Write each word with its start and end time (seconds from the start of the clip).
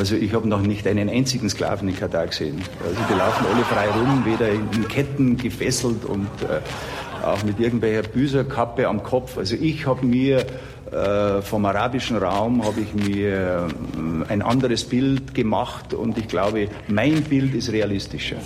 Also 0.00 0.16
ich 0.16 0.32
habe 0.32 0.48
noch 0.48 0.62
nicht 0.62 0.86
einen 0.86 1.10
einzigen 1.10 1.50
Sklaven 1.50 1.86
in 1.86 1.94
Katar 1.94 2.26
gesehen. 2.26 2.62
Also 2.82 2.98
die 3.10 3.18
laufen 3.18 3.44
alle 3.52 3.62
frei 3.66 3.86
rum, 3.90 4.24
weder 4.24 4.48
in 4.48 4.88
Ketten 4.88 5.36
gefesselt 5.36 6.06
und 6.06 6.26
äh, 6.40 7.22
auch 7.22 7.44
mit 7.44 7.60
irgendwelcher 7.60 8.08
Büserkappe 8.08 8.88
am 8.88 9.02
Kopf. 9.02 9.36
Also 9.36 9.56
ich 9.56 9.86
habe 9.86 10.06
mir 10.06 10.38
äh, 10.90 11.42
vom 11.42 11.66
arabischen 11.66 12.16
Raum 12.16 12.64
habe 12.64 12.80
ich 12.80 12.94
mir 12.94 13.68
äh, 13.68 14.32
ein 14.32 14.40
anderes 14.40 14.84
Bild 14.84 15.34
gemacht 15.34 15.92
und 15.92 16.16
ich 16.16 16.28
glaube, 16.28 16.68
mein 16.88 17.22
Bild 17.22 17.54
ist 17.54 17.70
realistischer. 17.70 18.36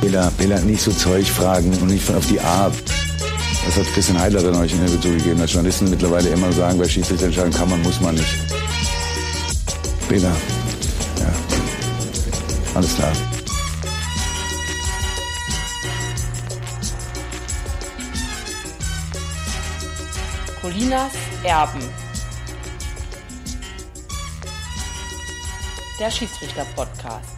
Bela, 0.00 0.30
Bela, 0.38 0.60
nicht 0.60 0.82
so 0.82 0.92
Zeug 0.92 1.26
fragen 1.26 1.72
und 1.82 1.88
nicht 1.88 2.04
von 2.04 2.14
auf 2.14 2.28
die 2.28 2.38
Art. 2.38 2.95
Das 3.66 3.76
hat 3.76 3.92
Christian 3.94 4.20
Heidler 4.20 4.42
dann 4.42 4.54
euch 4.54 4.72
in 4.72 4.78
Interview 4.78 5.00
zugegeben, 5.00 5.40
dass 5.40 5.52
Journalisten 5.52 5.90
mittlerweile 5.90 6.28
immer 6.28 6.52
sagen, 6.52 6.78
bei 6.78 6.88
Schiedsrichter 6.88 7.26
entscheiden 7.26 7.52
kann 7.52 7.68
man, 7.68 7.82
muss 7.82 8.00
man 8.00 8.14
nicht. 8.14 8.38
Bela, 10.08 10.30
ja, 11.18 11.32
alles 12.74 12.94
klar. 12.94 13.12
Colinas 20.60 21.12
Erben. 21.42 21.80
Der 25.98 26.10
Schiedsrichter-Podcast. 26.10 27.35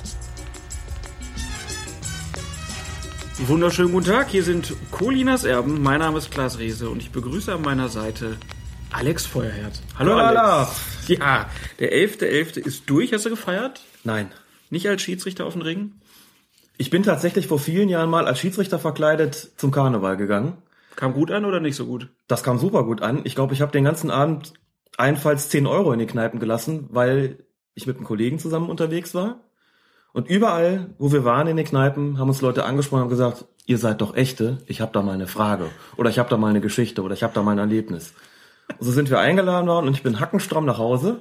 Wunderschönen 3.47 3.93
guten 3.93 4.07
Tag, 4.07 4.31
hier 4.31 4.43
sind 4.43 4.75
Colinas 4.91 5.45
Erben. 5.45 5.81
Mein 5.81 6.01
Name 6.01 6.19
ist 6.19 6.33
Klaas 6.33 6.59
Rehse 6.59 6.91
und 6.91 6.99
ich 6.99 7.13
begrüße 7.13 7.55
an 7.55 7.63
meiner 7.63 7.89
Seite 7.89 8.37
Alex 8.91 9.27
Feuerherd. 9.27 9.81
Hallo 9.97 10.15
Alex. 10.15 11.07
Ja, 11.07 11.49
der 11.79 11.93
11.11. 11.93 12.57
.11. 12.57 12.59
ist 12.59 12.91
durch. 12.91 13.13
Hast 13.13 13.27
du 13.27 13.31
gefeiert? 13.31 13.83
Nein. 14.03 14.33
Nicht 14.71 14.89
als 14.89 15.03
Schiedsrichter 15.03 15.47
auf 15.47 15.53
den 15.53 15.63
Ring? 15.63 15.93
Ich 16.79 16.91
bin 16.91 17.05
tatsächlich 17.05 17.47
vor 17.47 17.61
vielen 17.61 17.89
Jahren 17.89 18.11
mal 18.11 18.27
als 18.27 18.41
Schiedsrichter 18.41 18.81
verkleidet 18.81 19.53
zum 19.57 19.71
Karneval 19.71 20.17
gegangen. 20.17 20.59
Kam 20.97 21.15
gut 21.15 21.31
an 21.31 21.45
oder 21.45 21.61
nicht 21.61 21.77
so 21.77 21.87
gut? 21.87 22.09
Das 22.27 22.43
kam 22.43 22.59
super 22.59 22.83
gut 22.83 23.03
an. 23.03 23.21
Ich 23.23 23.37
glaube, 23.37 23.55
ich 23.55 23.61
habe 23.61 23.71
den 23.71 23.85
ganzen 23.85 24.11
Abend 24.11 24.55
einfalls 24.97 25.49
10 25.49 25.69
Euro 25.69 25.93
in 25.93 26.01
die 26.01 26.07
Kneipen 26.07 26.41
gelassen, 26.41 26.89
weil 26.91 27.39
ich 27.75 27.87
mit 27.87 27.99
einem 27.99 28.05
Kollegen 28.05 28.41
zusammen 28.41 28.69
unterwegs 28.69 29.15
war. 29.15 29.48
Und 30.13 30.29
überall, 30.29 30.95
wo 30.99 31.13
wir 31.13 31.25
waren 31.25 31.47
in 31.47 31.57
den 31.57 31.67
Kneipen, 31.67 32.19
haben 32.19 32.29
uns 32.29 32.41
Leute 32.41 32.65
angesprochen 32.65 33.05
und 33.05 33.09
gesagt, 33.09 33.45
ihr 33.67 33.79
seid 33.79 34.01
doch 34.01 34.17
echte, 34.17 34.59
ich 34.67 34.81
habe 34.81 34.93
da 34.93 35.03
mal 35.03 35.13
eine 35.13 35.27
Frage 35.27 35.67
oder 35.97 36.11
ich 36.11 36.19
habe 36.19 36.31
da 36.31 36.37
mal 36.37 36.49
eine 36.49 36.61
Geschichte 36.61 37.03
oder 37.03 37.15
ich 37.15 37.23
habe 37.23 37.35
da 37.35 37.43
mal 37.43 37.53
ein 37.53 37.59
Erlebnis. 37.59 38.15
Und 38.79 38.85
so 38.85 38.91
sind 38.91 39.11
wir 39.11 39.19
eingeladen 39.21 39.69
worden 39.69 39.87
und 39.87 39.95
ich 39.95 40.03
bin 40.03 40.21
hackenstramm 40.21 40.65
nach 40.65 40.79
Hause, 40.79 41.21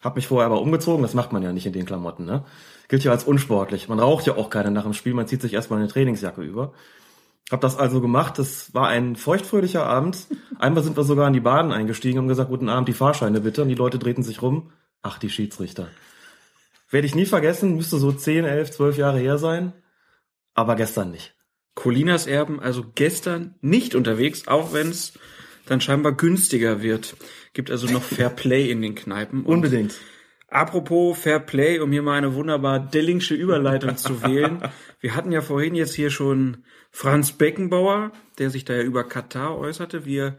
habe 0.00 0.16
mich 0.16 0.26
vorher 0.26 0.46
aber 0.46 0.60
umgezogen, 0.60 1.02
das 1.02 1.14
macht 1.14 1.32
man 1.32 1.42
ja 1.42 1.52
nicht 1.52 1.66
in 1.66 1.72
den 1.72 1.86
Klamotten, 1.86 2.24
ne? 2.24 2.44
Gilt 2.88 3.04
ja 3.04 3.12
als 3.12 3.24
unsportlich. 3.24 3.88
Man 3.88 4.00
raucht 4.00 4.26
ja 4.26 4.36
auch 4.36 4.50
keine 4.50 4.70
nach 4.70 4.82
dem 4.82 4.92
Spiel, 4.92 5.14
man 5.14 5.26
zieht 5.26 5.40
sich 5.40 5.54
erstmal 5.54 5.78
eine 5.78 5.88
Trainingsjacke 5.88 6.42
über. 6.42 6.72
Hab 7.50 7.60
das 7.60 7.76
also 7.76 8.00
gemacht, 8.00 8.38
das 8.38 8.74
war 8.74 8.88
ein 8.88 9.16
feuchtfröhlicher 9.16 9.86
Abend. 9.86 10.26
Einmal 10.58 10.82
sind 10.82 10.96
wir 10.96 11.04
sogar 11.04 11.26
in 11.28 11.34
die 11.34 11.40
Bahn 11.40 11.72
eingestiegen 11.72 12.18
und 12.18 12.28
gesagt, 12.28 12.48
guten 12.48 12.68
Abend, 12.68 12.88
die 12.88 12.94
Fahrscheine 12.94 13.40
bitte. 13.40 13.62
Und 13.62 13.68
die 13.68 13.74
Leute 13.74 13.98
drehten 13.98 14.22
sich 14.22 14.42
rum. 14.42 14.70
Ach, 15.02 15.18
die 15.18 15.28
Schiedsrichter. 15.28 15.88
Werde 16.92 17.06
ich 17.06 17.14
nie 17.14 17.26
vergessen, 17.26 17.74
müsste 17.74 17.96
so 17.96 18.12
10, 18.12 18.44
11, 18.44 18.70
12 18.72 18.98
Jahre 18.98 19.18
her 19.18 19.38
sein, 19.38 19.72
aber 20.54 20.76
gestern 20.76 21.10
nicht. 21.10 21.34
Colinas 21.74 22.26
Erben 22.26 22.60
also 22.60 22.84
gestern 22.94 23.54
nicht 23.62 23.94
unterwegs, 23.94 24.46
auch 24.46 24.74
wenn 24.74 24.90
es 24.90 25.14
dann 25.64 25.80
scheinbar 25.80 26.12
günstiger 26.12 26.82
wird. 26.82 27.16
Gibt 27.54 27.70
also 27.70 27.86
noch 27.86 28.02
Fair 28.02 28.28
Play 28.28 28.70
in 28.70 28.82
den 28.82 28.94
Kneipen. 28.94 29.44
Unbedingt. 29.46 29.94
Apropos 30.48 31.18
Fair 31.18 31.38
Play, 31.40 31.78
um 31.78 31.90
hier 31.92 32.02
mal 32.02 32.18
eine 32.18 32.34
wunderbar 32.34 32.78
Dellingsche 32.78 33.34
Überleitung 33.34 33.96
zu 33.96 34.22
wählen. 34.22 34.62
Wir 35.00 35.16
hatten 35.16 35.32
ja 35.32 35.40
vorhin 35.40 35.74
jetzt 35.74 35.94
hier 35.94 36.10
schon 36.10 36.64
Franz 36.90 37.32
Beckenbauer, 37.32 38.12
der 38.38 38.50
sich 38.50 38.66
da 38.66 38.74
ja 38.74 38.82
über 38.82 39.04
Katar 39.04 39.56
äußerte. 39.56 40.04
Wir 40.04 40.38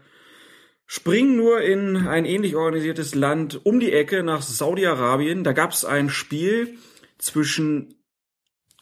springen 0.86 1.36
nur 1.36 1.60
in 1.62 2.06
ein 2.06 2.24
ähnlich 2.24 2.56
organisiertes 2.56 3.14
Land 3.14 3.64
um 3.64 3.80
die 3.80 3.92
Ecke 3.92 4.22
nach 4.22 4.42
Saudi-Arabien. 4.42 5.44
Da 5.44 5.52
gab 5.52 5.72
es 5.72 5.84
ein 5.84 6.10
Spiel 6.10 6.78
zwischen 7.18 7.94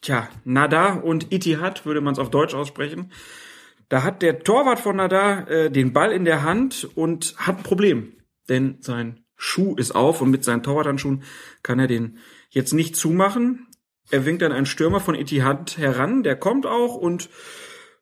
tja, 0.02 0.28
Nada 0.44 0.94
und 0.94 1.32
Itihad, 1.32 1.86
würde 1.86 2.00
man 2.00 2.12
es 2.12 2.18
auf 2.18 2.30
Deutsch 2.30 2.54
aussprechen. 2.54 3.12
Da 3.88 4.02
hat 4.02 4.22
der 4.22 4.40
Torwart 4.40 4.80
von 4.80 4.96
Nada 4.96 5.46
äh, 5.48 5.70
den 5.70 5.92
Ball 5.92 6.12
in 6.12 6.24
der 6.24 6.42
Hand 6.42 6.88
und 6.94 7.34
hat 7.36 7.58
ein 7.58 7.62
Problem. 7.62 8.14
Denn 8.48 8.78
sein 8.80 9.24
Schuh 9.36 9.74
ist 9.76 9.94
auf 9.94 10.20
und 10.20 10.30
mit 10.30 10.44
seinen 10.44 10.62
Torwartanschuhen 10.62 11.22
kann 11.62 11.78
er 11.78 11.86
den 11.86 12.18
jetzt 12.50 12.72
nicht 12.72 12.96
zumachen. 12.96 13.66
Er 14.10 14.24
winkt 14.24 14.42
dann 14.42 14.52
einen 14.52 14.66
Stürmer 14.66 15.00
von 15.00 15.14
Itihad 15.14 15.78
heran, 15.78 16.22
der 16.22 16.36
kommt 16.36 16.66
auch 16.66 16.94
und 16.94 17.28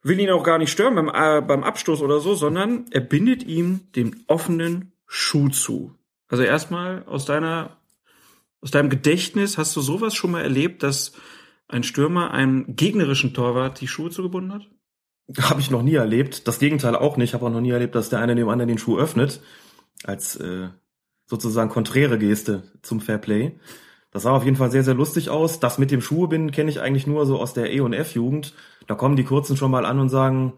will 0.02 0.18
ihn 0.18 0.30
auch 0.30 0.44
gar 0.44 0.58
nicht 0.58 0.70
stören 0.70 0.94
beim, 0.94 1.08
äh, 1.08 1.42
beim 1.42 1.62
Abstoß 1.62 2.02
oder 2.02 2.20
so, 2.20 2.34
sondern 2.34 2.86
er 2.90 3.00
bindet 3.00 3.42
ihm 3.42 3.92
den 3.94 4.24
offenen 4.26 4.92
Schuh 5.06 5.48
zu. 5.48 5.94
Also 6.28 6.42
erstmal 6.42 7.04
aus 7.06 7.24
deiner, 7.24 7.76
aus 8.60 8.70
deinem 8.70 8.90
Gedächtnis, 8.90 9.58
hast 9.58 9.74
du 9.76 9.80
sowas 9.80 10.14
schon 10.14 10.30
mal 10.30 10.42
erlebt, 10.42 10.82
dass 10.82 11.12
ein 11.68 11.82
Stürmer 11.82 12.32
einem 12.32 12.76
gegnerischen 12.76 13.34
Torwart 13.34 13.80
die 13.80 13.88
Schuhe 13.88 14.10
zugebunden 14.10 14.52
hat? 14.52 14.68
Habe 15.38 15.60
ich 15.60 15.70
noch 15.70 15.82
nie 15.82 15.94
erlebt. 15.94 16.48
Das 16.48 16.58
Gegenteil 16.58 16.96
auch 16.96 17.16
nicht. 17.16 17.34
Habe 17.34 17.46
auch 17.46 17.50
noch 17.50 17.60
nie 17.60 17.70
erlebt, 17.70 17.94
dass 17.94 18.08
der 18.08 18.20
eine 18.20 18.34
dem 18.34 18.48
anderen 18.48 18.68
den 18.68 18.78
Schuh 18.78 18.98
öffnet. 18.98 19.40
Als 20.02 20.36
äh, 20.36 20.68
sozusagen 21.26 21.70
konträre 21.70 22.18
Geste 22.18 22.64
zum 22.82 23.00
Fairplay. 23.00 23.52
Das 24.10 24.24
sah 24.24 24.32
auf 24.32 24.44
jeden 24.44 24.56
Fall 24.56 24.70
sehr, 24.70 24.82
sehr 24.82 24.94
lustig 24.94 25.30
aus. 25.30 25.60
Das 25.60 25.78
mit 25.78 25.90
dem 25.90 26.00
Schuhebinden 26.00 26.50
kenne 26.50 26.70
ich 26.70 26.80
eigentlich 26.80 27.06
nur 27.06 27.26
so 27.26 27.38
aus 27.38 27.54
der 27.54 27.72
E- 27.72 27.80
und 27.80 27.92
F-Jugend. 27.92 28.54
Da 28.86 28.94
kommen 28.94 29.16
die 29.16 29.24
Kurzen 29.24 29.56
schon 29.56 29.70
mal 29.70 29.86
an 29.86 30.00
und 30.00 30.08
sagen, 30.08 30.54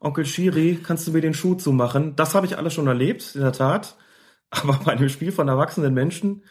Onkel 0.00 0.26
Shiri, 0.26 0.78
kannst 0.82 1.06
du 1.06 1.12
mir 1.12 1.20
den 1.20 1.34
Schuh 1.34 1.54
zumachen? 1.54 2.14
Das 2.14 2.34
habe 2.34 2.46
ich 2.46 2.56
alles 2.56 2.74
schon 2.74 2.86
erlebt, 2.86 3.34
in 3.34 3.40
der 3.40 3.52
Tat. 3.52 3.96
Aber 4.50 4.78
bei 4.84 4.92
einem 4.92 5.08
Spiel 5.08 5.32
von 5.32 5.48
erwachsenen 5.48 5.94
Menschen, 5.94 6.44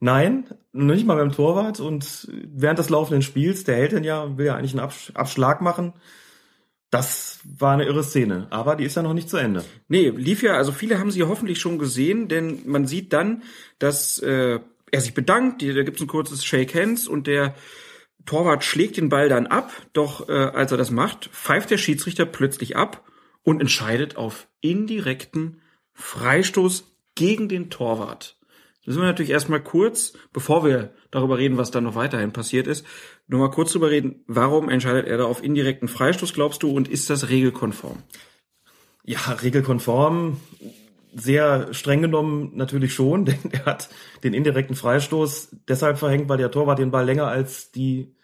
nein, 0.00 0.44
nicht 0.72 1.06
mal 1.06 1.16
beim 1.16 1.32
Torwart. 1.32 1.80
Und 1.80 2.28
während 2.32 2.78
des 2.78 2.90
laufenden 2.90 3.22
Spiels, 3.22 3.64
der 3.64 3.76
hält 3.76 3.92
den 3.92 4.04
ja, 4.04 4.36
will 4.36 4.46
ja 4.46 4.56
eigentlich 4.56 4.78
einen 4.78 4.90
Abschlag 5.14 5.62
machen. 5.62 5.94
Das 6.90 7.38
war 7.44 7.72
eine 7.72 7.84
irre 7.84 8.02
Szene, 8.02 8.48
aber 8.50 8.74
die 8.74 8.84
ist 8.84 8.96
ja 8.96 9.02
noch 9.02 9.14
nicht 9.14 9.30
zu 9.30 9.36
Ende. 9.36 9.64
Nee, 9.86 10.08
lief 10.10 10.42
ja, 10.42 10.54
also 10.54 10.72
viele 10.72 10.98
haben 10.98 11.12
sie 11.12 11.22
hoffentlich 11.22 11.60
schon 11.60 11.78
gesehen, 11.78 12.26
denn 12.26 12.62
man 12.66 12.84
sieht 12.84 13.12
dann, 13.12 13.44
dass 13.78 14.18
äh, 14.18 14.58
er 14.92 15.00
sich 15.00 15.14
bedankt, 15.14 15.62
da 15.62 15.82
gibt's 15.82 16.00
ein 16.00 16.06
kurzes 16.06 16.44
Shake 16.44 16.74
Hands 16.74 17.06
und 17.08 17.26
der 17.26 17.54
Torwart 18.26 18.64
schlägt 18.64 18.96
den 18.96 19.08
Ball 19.08 19.28
dann 19.28 19.46
ab, 19.46 19.72
doch 19.92 20.28
äh, 20.28 20.32
als 20.32 20.72
er 20.72 20.78
das 20.78 20.90
macht, 20.90 21.26
pfeift 21.32 21.70
der 21.70 21.78
Schiedsrichter 21.78 22.26
plötzlich 22.26 22.76
ab 22.76 23.04
und 23.42 23.60
entscheidet 23.60 24.16
auf 24.16 24.48
indirekten 24.60 25.60
Freistoß 25.94 26.96
gegen 27.14 27.48
den 27.48 27.70
Torwart. 27.70 28.38
Das 28.80 28.86
müssen 28.86 29.02
wir 29.02 29.08
natürlich 29.08 29.30
erstmal 29.30 29.62
kurz, 29.62 30.14
bevor 30.32 30.64
wir 30.64 30.94
darüber 31.10 31.38
reden, 31.38 31.58
was 31.58 31.70
dann 31.70 31.84
noch 31.84 31.94
weiterhin 31.94 32.32
passiert 32.32 32.66
ist, 32.66 32.86
nur 33.26 33.40
mal 33.40 33.50
kurz 33.50 33.72
darüber 33.72 33.90
reden, 33.90 34.24
warum 34.26 34.68
entscheidet 34.68 35.06
er 35.06 35.18
da 35.18 35.24
auf 35.24 35.42
indirekten 35.42 35.88
Freistoß, 35.88 36.32
glaubst 36.32 36.62
du, 36.62 36.70
und 36.70 36.88
ist 36.88 37.10
das 37.10 37.28
regelkonform? 37.28 38.02
Ja, 39.04 39.20
regelkonform, 39.42 40.40
sehr 41.14 41.72
streng 41.72 42.02
genommen 42.02 42.52
natürlich 42.54 42.94
schon, 42.94 43.24
denn 43.26 43.38
er 43.52 43.64
hat 43.64 43.88
den 44.22 44.34
indirekten 44.34 44.76
Freistoß 44.76 45.56
deshalb 45.68 45.98
verhängt, 45.98 46.28
weil 46.28 46.38
der 46.38 46.50
Torwart 46.50 46.78
den 46.78 46.90
Ball 46.90 47.04
länger 47.04 47.26
als 47.26 47.70
die 47.70 48.14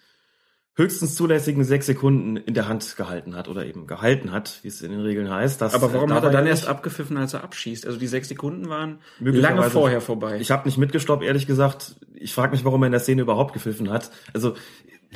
höchstens 0.77 1.15
zulässigen 1.15 1.65
sechs 1.65 1.87
Sekunden 1.87 2.37
in 2.37 2.53
der 2.53 2.69
Hand 2.69 2.97
gehalten 2.97 3.35
hat 3.35 3.49
oder 3.49 3.65
eben 3.65 3.87
gehalten 3.87 4.31
hat, 4.31 4.59
wie 4.63 4.69
es 4.69 4.83
in 4.83 4.91
den 4.91 5.01
Regeln 5.01 5.31
heißt. 5.31 5.61
Das, 5.63 5.75
Aber 5.75 5.93
warum 5.95 6.13
hat 6.13 6.23
er 6.23 6.31
dann 6.31 6.47
erst 6.47 6.67
abgepfiffen, 6.67 7.17
als 7.17 7.33
er 7.33 7.43
abschießt? 7.45 7.87
Also 7.87 7.99
die 7.99 8.07
sechs 8.07 8.29
Sekunden 8.29 8.69
waren 8.69 8.99
lange 9.19 9.63
vorher 9.71 10.03
vorbei. 10.03 10.39
Ich 10.39 10.51
habe 10.51 10.69
nicht 10.69 10.77
mitgestoppt, 10.77 11.25
ehrlich 11.25 11.47
gesagt. 11.47 11.97
Ich 12.15 12.35
frage 12.35 12.53
mich, 12.53 12.65
warum 12.67 12.83
er 12.83 12.87
in 12.87 12.93
der 12.93 13.01
Szene 13.01 13.23
überhaupt 13.23 13.55
gepfiffen 13.55 13.91
hat. 13.91 14.11
Also 14.35 14.55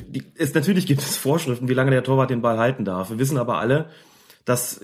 die, 0.07 0.23
es, 0.35 0.53
natürlich 0.55 0.87
gibt 0.87 1.01
es 1.01 1.17
Vorschriften, 1.17 1.69
wie 1.69 1.75
lange 1.75 1.91
der 1.91 2.03
Torwart 2.03 2.31
den 2.31 2.41
Ball 2.41 2.57
halten 2.57 2.83
darf. 2.83 3.11
Wir 3.11 3.19
wissen 3.19 3.37
aber 3.37 3.59
alle, 3.59 3.89
dass 4.45 4.81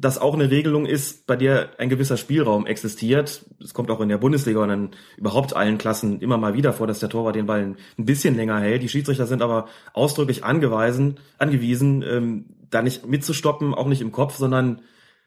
das 0.00 0.16
auch 0.16 0.32
eine 0.32 0.50
Regelung 0.50 0.86
ist, 0.86 1.26
bei 1.26 1.36
der 1.36 1.78
ein 1.78 1.90
gewisser 1.90 2.16
Spielraum 2.16 2.66
existiert. 2.66 3.44
Es 3.62 3.74
kommt 3.74 3.90
auch 3.90 4.00
in 4.00 4.08
der 4.08 4.16
Bundesliga 4.16 4.60
und 4.60 4.70
in 4.70 4.90
überhaupt 5.18 5.54
allen 5.54 5.76
Klassen 5.76 6.20
immer 6.20 6.38
mal 6.38 6.54
wieder 6.54 6.72
vor, 6.72 6.86
dass 6.86 7.00
der 7.00 7.10
Torwart 7.10 7.36
den 7.36 7.44
Ball 7.44 7.76
ein 7.98 8.04
bisschen 8.06 8.34
länger 8.34 8.58
hält. 8.60 8.82
Die 8.82 8.88
Schiedsrichter 8.88 9.26
sind 9.26 9.42
aber 9.42 9.68
ausdrücklich 9.92 10.42
angewiesen, 10.42 11.20
angewiesen, 11.36 12.02
ähm, 12.02 12.46
da 12.70 12.80
nicht 12.80 13.06
mitzustoppen, 13.06 13.74
auch 13.74 13.88
nicht 13.88 14.00
im 14.00 14.10
Kopf, 14.10 14.36
sondern 14.36 14.80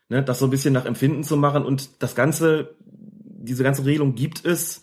ne, 0.10 0.24
das 0.24 0.40
so 0.40 0.46
ein 0.48 0.52
bisschen 0.52 0.74
nach 0.74 0.86
Empfinden 0.86 1.24
zu 1.24 1.38
machen. 1.38 1.66
Und 1.66 2.02
das 2.02 2.16
ganze, 2.16 2.76
diese 2.80 3.64
ganze 3.64 3.86
Regelung 3.86 4.16
gibt 4.16 4.44
es, 4.44 4.82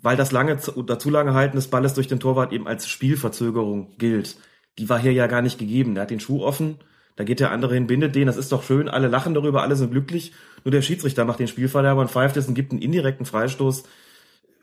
weil 0.00 0.16
das 0.16 0.30
lange 0.30 0.56
oder 0.76 1.00
zu 1.00 1.10
lange 1.10 1.34
Halten 1.34 1.56
des 1.56 1.66
Balles 1.66 1.94
durch 1.94 2.06
den 2.06 2.20
Torwart 2.20 2.52
eben 2.52 2.68
als 2.68 2.86
Spielverzögerung 2.86 3.96
gilt. 3.98 4.36
Die 4.78 4.88
war 4.88 5.00
hier 5.00 5.12
ja 5.12 5.26
gar 5.26 5.42
nicht 5.42 5.58
gegeben. 5.58 5.94
Der 5.94 6.02
hat 6.02 6.10
den 6.10 6.20
Schuh 6.20 6.44
offen 6.44 6.78
Da 7.18 7.24
geht 7.24 7.40
der 7.40 7.50
andere 7.50 7.74
hin, 7.74 7.88
bindet 7.88 8.14
den, 8.14 8.28
das 8.28 8.36
ist 8.36 8.52
doch 8.52 8.62
schön, 8.62 8.88
alle 8.88 9.08
lachen 9.08 9.34
darüber, 9.34 9.62
alle 9.62 9.74
sind 9.74 9.90
glücklich. 9.90 10.32
Nur 10.62 10.70
der 10.70 10.82
Schiedsrichter 10.82 11.24
macht 11.24 11.40
den 11.40 11.48
Spielverderber 11.48 12.00
und 12.00 12.12
pfeift 12.12 12.36
es 12.36 12.46
und 12.46 12.54
gibt 12.54 12.70
einen 12.70 12.80
indirekten 12.80 13.26
Freistoß 13.26 13.82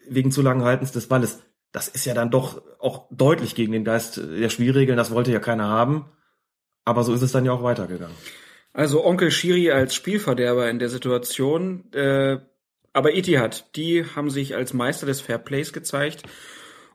wegen 0.07 0.31
zu 0.31 0.41
langen 0.41 0.63
Haltens 0.63 0.93
des 0.93 1.07
Balles. 1.07 1.43
Das 1.73 1.89
ist 1.89 2.05
ja 2.05 2.13
dann 2.13 2.31
doch 2.31 2.61
auch 2.79 3.07
deutlich 3.11 3.55
gegen 3.55 3.73
den 3.73 3.83
Geist 3.83 4.15
der 4.15 4.47
Spielregeln, 4.47 4.95
das 4.95 5.11
wollte 5.11 5.33
ja 5.33 5.39
keiner 5.39 5.67
haben. 5.67 6.05
Aber 6.85 7.03
so 7.03 7.13
ist 7.13 7.23
es 7.23 7.33
dann 7.33 7.43
ja 7.43 7.51
auch 7.51 7.61
weitergegangen. 7.61 8.15
Also 8.71 9.03
Onkel 9.03 9.31
Shiri 9.31 9.71
als 9.71 9.93
Spielverderber 9.93 10.69
in 10.69 10.79
der 10.79 10.87
Situation. 10.87 11.91
Äh, 11.91 12.37
aber 12.93 13.15
Etihad, 13.15 13.75
die 13.75 14.05
haben 14.15 14.29
sich 14.29 14.55
als 14.55 14.73
Meister 14.73 15.05
des 15.05 15.19
Fairplays 15.19 15.73
gezeigt 15.73 16.23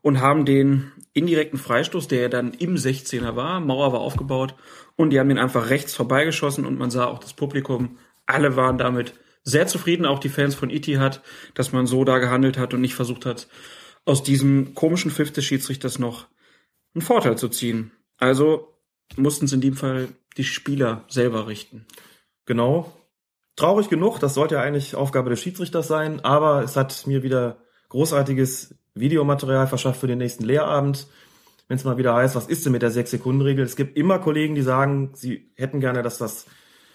und 0.00 0.22
haben 0.22 0.46
den 0.46 0.92
indirekten 1.12 1.58
Freistoß, 1.58 2.08
der 2.08 2.22
ja 2.22 2.28
dann 2.28 2.54
im 2.54 2.76
16er 2.76 3.36
war, 3.36 3.60
Mauer 3.60 3.92
war 3.92 4.00
aufgebaut 4.00 4.54
und 5.00 5.10
die 5.10 5.18
haben 5.18 5.30
ihn 5.30 5.38
einfach 5.38 5.70
rechts 5.70 5.94
vorbeigeschossen 5.94 6.66
und 6.66 6.78
man 6.78 6.90
sah 6.90 7.06
auch 7.06 7.18
das 7.18 7.32
Publikum, 7.32 7.98
alle 8.26 8.56
waren 8.56 8.78
damit 8.78 9.14
sehr 9.42 9.66
zufrieden, 9.66 10.04
auch 10.04 10.18
die 10.18 10.28
Fans 10.28 10.54
von 10.54 10.70
Etihad, 10.70 11.22
dass 11.54 11.72
man 11.72 11.86
so 11.86 12.04
da 12.04 12.18
gehandelt 12.18 12.58
hat 12.58 12.74
und 12.74 12.82
nicht 12.82 12.94
versucht 12.94 13.24
hat, 13.24 13.48
aus 14.04 14.22
diesem 14.22 14.74
komischen 14.74 15.10
Pfiff 15.10 15.32
des 15.32 15.44
Schiedsrichters 15.44 15.98
noch 15.98 16.26
einen 16.94 17.02
Vorteil 17.02 17.38
zu 17.38 17.48
ziehen. 17.48 17.92
Also 18.18 18.68
mussten 19.16 19.46
es 19.46 19.52
in 19.52 19.62
dem 19.62 19.74
Fall 19.74 20.08
die 20.36 20.44
Spieler 20.44 21.04
selber 21.08 21.46
richten. 21.46 21.86
Genau. 22.44 22.92
Traurig 23.56 23.88
genug, 23.88 24.20
das 24.20 24.34
sollte 24.34 24.56
ja 24.56 24.60
eigentlich 24.60 24.94
Aufgabe 24.94 25.30
des 25.30 25.40
Schiedsrichters 25.40 25.88
sein, 25.88 26.20
aber 26.20 26.62
es 26.62 26.76
hat 26.76 27.06
mir 27.06 27.22
wieder 27.22 27.58
großartiges 27.88 28.74
Videomaterial 28.94 29.66
verschafft 29.66 30.00
für 30.00 30.06
den 30.06 30.18
nächsten 30.18 30.44
Lehrabend. 30.44 31.06
Wenn 31.70 31.76
es 31.76 31.84
mal 31.84 31.98
wieder 31.98 32.16
heißt, 32.16 32.34
was 32.34 32.48
ist 32.48 32.66
denn 32.66 32.72
mit 32.72 32.82
der 32.82 32.90
6-Sekunden-Regel? 32.90 33.64
Es 33.64 33.76
gibt 33.76 33.96
immer 33.96 34.18
Kollegen, 34.18 34.56
die 34.56 34.62
sagen, 34.62 35.10
sie 35.14 35.52
hätten 35.54 35.78
gerne, 35.78 36.02
dass 36.02 36.18
das 36.18 36.46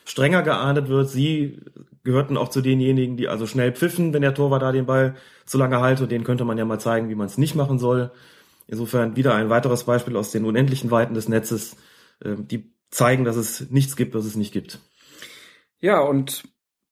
strenger 0.04 0.42
geahndet 0.42 0.90
wird. 0.90 1.10
Sie 1.10 1.62
gehörten 2.04 2.36
auch 2.36 2.50
zu 2.50 2.60
denjenigen, 2.60 3.16
die 3.16 3.30
also 3.30 3.48
schnell 3.48 3.72
pfiffen, 3.72 4.12
wenn 4.12 4.22
der 4.22 4.34
Torwart 4.34 4.64
da 4.64 4.74
den 4.74 4.86
Ball 4.86 5.16
zu 5.46 5.58
lange 5.58 5.80
halte. 5.80 6.04
Und 6.04 6.12
denen 6.12 6.26
könnte 6.26 6.44
man 6.44 6.58
ja 6.58 6.66
mal 6.66 6.78
zeigen, 6.78 7.08
wie 7.08 7.16
man 7.16 7.28
es 7.28 7.38
nicht 7.38 7.56
machen 7.56 7.80
soll. 7.80 8.12
Insofern 8.68 9.16
wieder 9.16 9.34
ein 9.34 9.50
weiteres 9.50 9.86
Beispiel 9.86 10.18
aus 10.18 10.32
den 10.32 10.44
unendlichen 10.44 10.92
Weiten 10.92 11.14
des 11.14 11.30
Netzes, 11.30 11.78
ähm, 12.22 12.46
die 12.46 12.74
zeigen, 12.92 13.24
dass 13.24 13.38
es 13.38 13.70
nichts 13.70 13.96
gibt, 13.96 14.14
was 14.14 14.26
es 14.26 14.36
nicht 14.36 14.52
gibt. 14.52 14.80
Ja, 15.80 16.02
und 16.02 16.44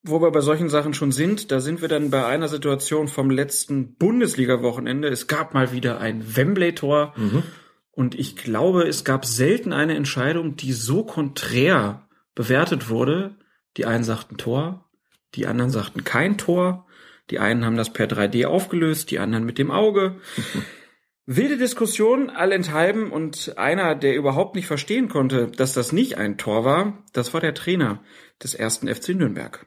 wo 0.04 0.22
wir 0.22 0.32
bei 0.32 0.40
solchen 0.40 0.70
Sachen 0.70 0.94
schon 0.94 1.12
sind, 1.12 1.52
da 1.52 1.60
sind 1.60 1.82
wir 1.82 1.90
dann 1.90 2.12
bei 2.12 2.26
einer 2.26 2.48
Situation 2.48 3.10
vom 3.10 3.30
letzten 3.30 3.96
Bundesliga-Wochenende. 3.96 5.10
Es 5.10 5.28
gab 5.28 5.54
mal 5.54 5.74
wieder 5.74 6.00
ein 6.00 6.38
Wembley-Tor. 6.38 7.14
Mhm. 7.18 7.44
Und 7.96 8.16
ich 8.16 8.36
glaube, 8.36 8.88
es 8.88 9.04
gab 9.04 9.24
selten 9.24 9.72
eine 9.72 9.96
Entscheidung, 9.96 10.56
die 10.56 10.74
so 10.74 11.04
konträr 11.04 12.08
bewertet 12.34 12.90
wurde. 12.90 13.38
Die 13.78 13.86
einen 13.86 14.04
sagten 14.04 14.38
Tor, 14.38 14.90
die 15.36 15.46
anderen 15.46 15.70
sagten 15.70 16.04
kein 16.04 16.38
Tor. 16.38 16.88
Die 17.30 17.40
einen 17.40 17.64
haben 17.64 17.78
das 17.78 17.94
per 17.94 18.08
3D 18.08 18.46
aufgelöst, 18.46 19.12
die 19.12 19.20
anderen 19.20 19.46
mit 19.46 19.58
dem 19.58 19.72
Auge. 19.72 20.20
Wilde 21.26 21.58
Diskussion, 21.58 22.30
allenthalben 22.30 23.10
und 23.10 23.58
einer, 23.58 23.96
der 23.96 24.16
überhaupt 24.16 24.56
nicht 24.56 24.68
verstehen 24.68 25.08
konnte, 25.08 25.48
dass 25.48 25.74
das 25.74 25.94
nicht 25.94 26.18
ein 26.18 26.38
Tor 26.38 26.66
war, 26.66 27.04
das 27.14 27.34
war 27.34 27.40
der 27.40 27.54
Trainer 27.54 28.04
des 28.42 28.56
ersten 28.56 28.94
FC 28.94 29.10
Nürnberg. 29.10 29.66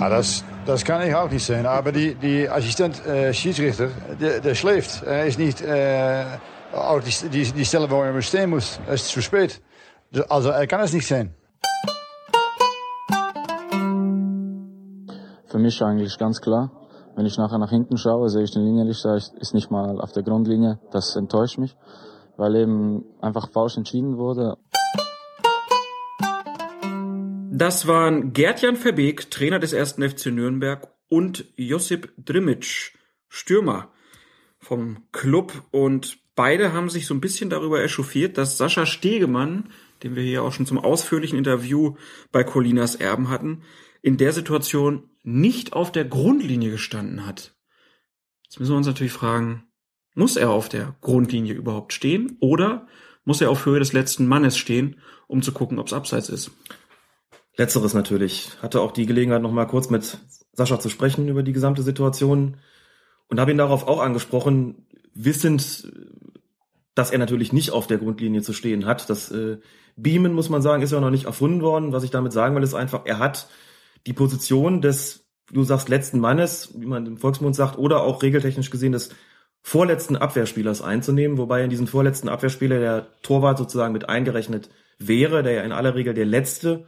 Ja, 0.00 0.08
das, 0.08 0.44
das 0.66 0.84
kann 0.84 1.06
ich 1.06 1.14
auch 1.14 1.30
nicht 1.30 1.44
sehen. 1.44 1.66
Aber 1.66 1.92
die, 1.92 2.14
die 2.14 2.48
Assistent 2.48 3.04
äh, 3.06 3.32
Schiedsrichter, 3.32 3.88
der, 4.20 4.40
der 4.40 4.54
schläft. 4.54 5.02
Er 5.02 5.26
ist 5.26 5.38
nicht 5.38 5.60
äh, 5.62 6.24
auch 6.72 7.00
die, 7.00 7.28
die, 7.28 7.52
die 7.52 7.64
Stelle, 7.64 7.90
wo 7.90 8.02
er 8.02 8.20
stehen 8.22 8.50
muss. 8.50 8.80
Es 8.86 9.02
ist 9.02 9.08
zu 9.08 9.22
spät. 9.22 9.62
Also 10.28 10.50
er 10.50 10.66
kann 10.66 10.80
es 10.80 10.92
nicht 10.92 11.06
sehen. 11.06 11.34
Für 15.46 15.58
mich 15.58 15.80
eigentlich 15.82 16.18
ganz 16.18 16.40
klar. 16.40 16.70
Wenn 17.16 17.26
ich 17.26 17.38
nachher 17.38 17.58
nach 17.58 17.70
hinten 17.70 17.96
schaue, 17.96 18.28
sehe 18.28 18.42
ich 18.42 18.50
den 18.50 18.64
Linienrichter, 18.64 19.14
ist 19.14 19.54
nicht 19.54 19.70
mal 19.70 20.00
auf 20.00 20.10
der 20.10 20.24
Grundlinie. 20.24 20.80
Das 20.90 21.14
enttäuscht 21.14 21.58
mich, 21.58 21.76
weil 22.36 22.56
eben 22.56 23.04
einfach 23.20 23.48
falsch 23.52 23.76
entschieden 23.76 24.18
wurde. 24.18 24.56
Das 27.56 27.86
waren 27.86 28.32
Gertjan 28.32 28.74
Verbeek, 28.74 29.30
Trainer 29.30 29.60
des 29.60 29.72
ersten 29.72 30.02
FC 30.02 30.26
Nürnberg 30.26 30.88
und 31.06 31.44
Josip 31.54 32.12
Drimic, 32.18 32.98
Stürmer 33.28 33.92
vom 34.58 35.04
Club. 35.12 35.62
Und 35.70 36.18
beide 36.34 36.72
haben 36.72 36.90
sich 36.90 37.06
so 37.06 37.14
ein 37.14 37.20
bisschen 37.20 37.50
darüber 37.50 37.80
echauffiert, 37.80 38.38
dass 38.38 38.58
Sascha 38.58 38.86
Stegemann, 38.86 39.70
den 40.02 40.16
wir 40.16 40.24
hier 40.24 40.42
auch 40.42 40.50
schon 40.50 40.66
zum 40.66 40.78
ausführlichen 40.78 41.38
Interview 41.38 41.94
bei 42.32 42.42
Colinas 42.42 42.96
Erben 42.96 43.28
hatten, 43.28 43.62
in 44.02 44.16
der 44.16 44.32
Situation 44.32 45.08
nicht 45.22 45.74
auf 45.74 45.92
der 45.92 46.06
Grundlinie 46.06 46.72
gestanden 46.72 47.24
hat. 47.24 47.54
Jetzt 48.42 48.58
müssen 48.58 48.72
wir 48.72 48.78
uns 48.78 48.88
natürlich 48.88 49.12
fragen, 49.12 49.62
muss 50.16 50.34
er 50.34 50.50
auf 50.50 50.68
der 50.68 50.96
Grundlinie 51.00 51.54
überhaupt 51.54 51.92
stehen 51.92 52.36
oder 52.40 52.88
muss 53.24 53.40
er 53.40 53.50
auf 53.50 53.64
Höhe 53.64 53.78
des 53.78 53.92
letzten 53.92 54.26
Mannes 54.26 54.58
stehen, 54.58 54.96
um 55.28 55.40
zu 55.40 55.52
gucken, 55.52 55.78
ob 55.78 55.86
es 55.86 55.92
abseits 55.92 56.28
ist? 56.28 56.50
Letzteres 57.56 57.94
natürlich. 57.94 58.50
Hatte 58.62 58.80
auch 58.80 58.92
die 58.92 59.06
Gelegenheit, 59.06 59.42
noch 59.42 59.52
mal 59.52 59.66
kurz 59.66 59.90
mit 59.90 60.18
Sascha 60.52 60.80
zu 60.80 60.88
sprechen 60.88 61.28
über 61.28 61.42
die 61.42 61.52
gesamte 61.52 61.82
Situation 61.82 62.56
und 63.28 63.40
habe 63.40 63.50
ihn 63.50 63.58
darauf 63.58 63.86
auch 63.86 64.00
angesprochen, 64.00 64.86
wissend, 65.14 65.92
dass 66.94 67.10
er 67.10 67.18
natürlich 67.18 67.52
nicht 67.52 67.70
auf 67.70 67.86
der 67.86 67.98
Grundlinie 67.98 68.42
zu 68.42 68.52
stehen 68.52 68.86
hat. 68.86 69.08
Das 69.08 69.30
äh, 69.30 69.58
Beamen, 69.96 70.32
muss 70.32 70.48
man 70.48 70.62
sagen, 70.62 70.82
ist 70.82 70.92
ja 70.92 71.00
noch 71.00 71.10
nicht 71.10 71.26
erfunden 71.26 71.62
worden. 71.62 71.92
Was 71.92 72.04
ich 72.04 72.10
damit 72.10 72.32
sagen 72.32 72.54
will, 72.56 72.62
ist 72.62 72.74
einfach, 72.74 73.02
er 73.04 73.18
hat 73.18 73.48
die 74.06 74.12
Position 74.12 74.80
des, 74.80 75.26
du 75.52 75.62
sagst, 75.62 75.88
letzten 75.88 76.18
Mannes, 76.18 76.72
wie 76.76 76.86
man 76.86 77.06
im 77.06 77.16
Volksmund 77.16 77.54
sagt, 77.54 77.78
oder 77.78 78.02
auch 78.02 78.22
regeltechnisch 78.22 78.70
gesehen 78.70 78.92
des 78.92 79.10
vorletzten 79.62 80.16
Abwehrspielers 80.16 80.82
einzunehmen, 80.82 81.38
wobei 81.38 81.64
in 81.64 81.70
diesem 81.70 81.86
vorletzten 81.86 82.28
Abwehrspieler 82.28 82.80
der 82.80 83.06
Torwart 83.22 83.56
sozusagen 83.56 83.94
mit 83.94 84.08
eingerechnet 84.08 84.68
wäre, 84.98 85.42
der 85.42 85.52
ja 85.52 85.62
in 85.62 85.72
aller 85.72 85.94
Regel 85.94 86.12
der 86.12 86.26
letzte 86.26 86.84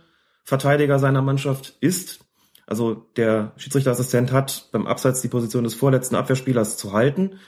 Verteidiger 0.46 1.00
seiner 1.00 1.22
Mannschaft 1.22 1.76
ist. 1.80 2.20
Also 2.68 3.06
der 3.16 3.52
Schiedsrichterassistent 3.56 4.32
hat 4.32 4.68
beim 4.70 4.86
Abseits 4.86 5.20
die 5.20 5.28
Position 5.28 5.64
des 5.64 5.74
vorletzten 5.74 6.14
Abwehrspielers 6.14 6.76
zu 6.76 6.92
halten. 6.92 7.40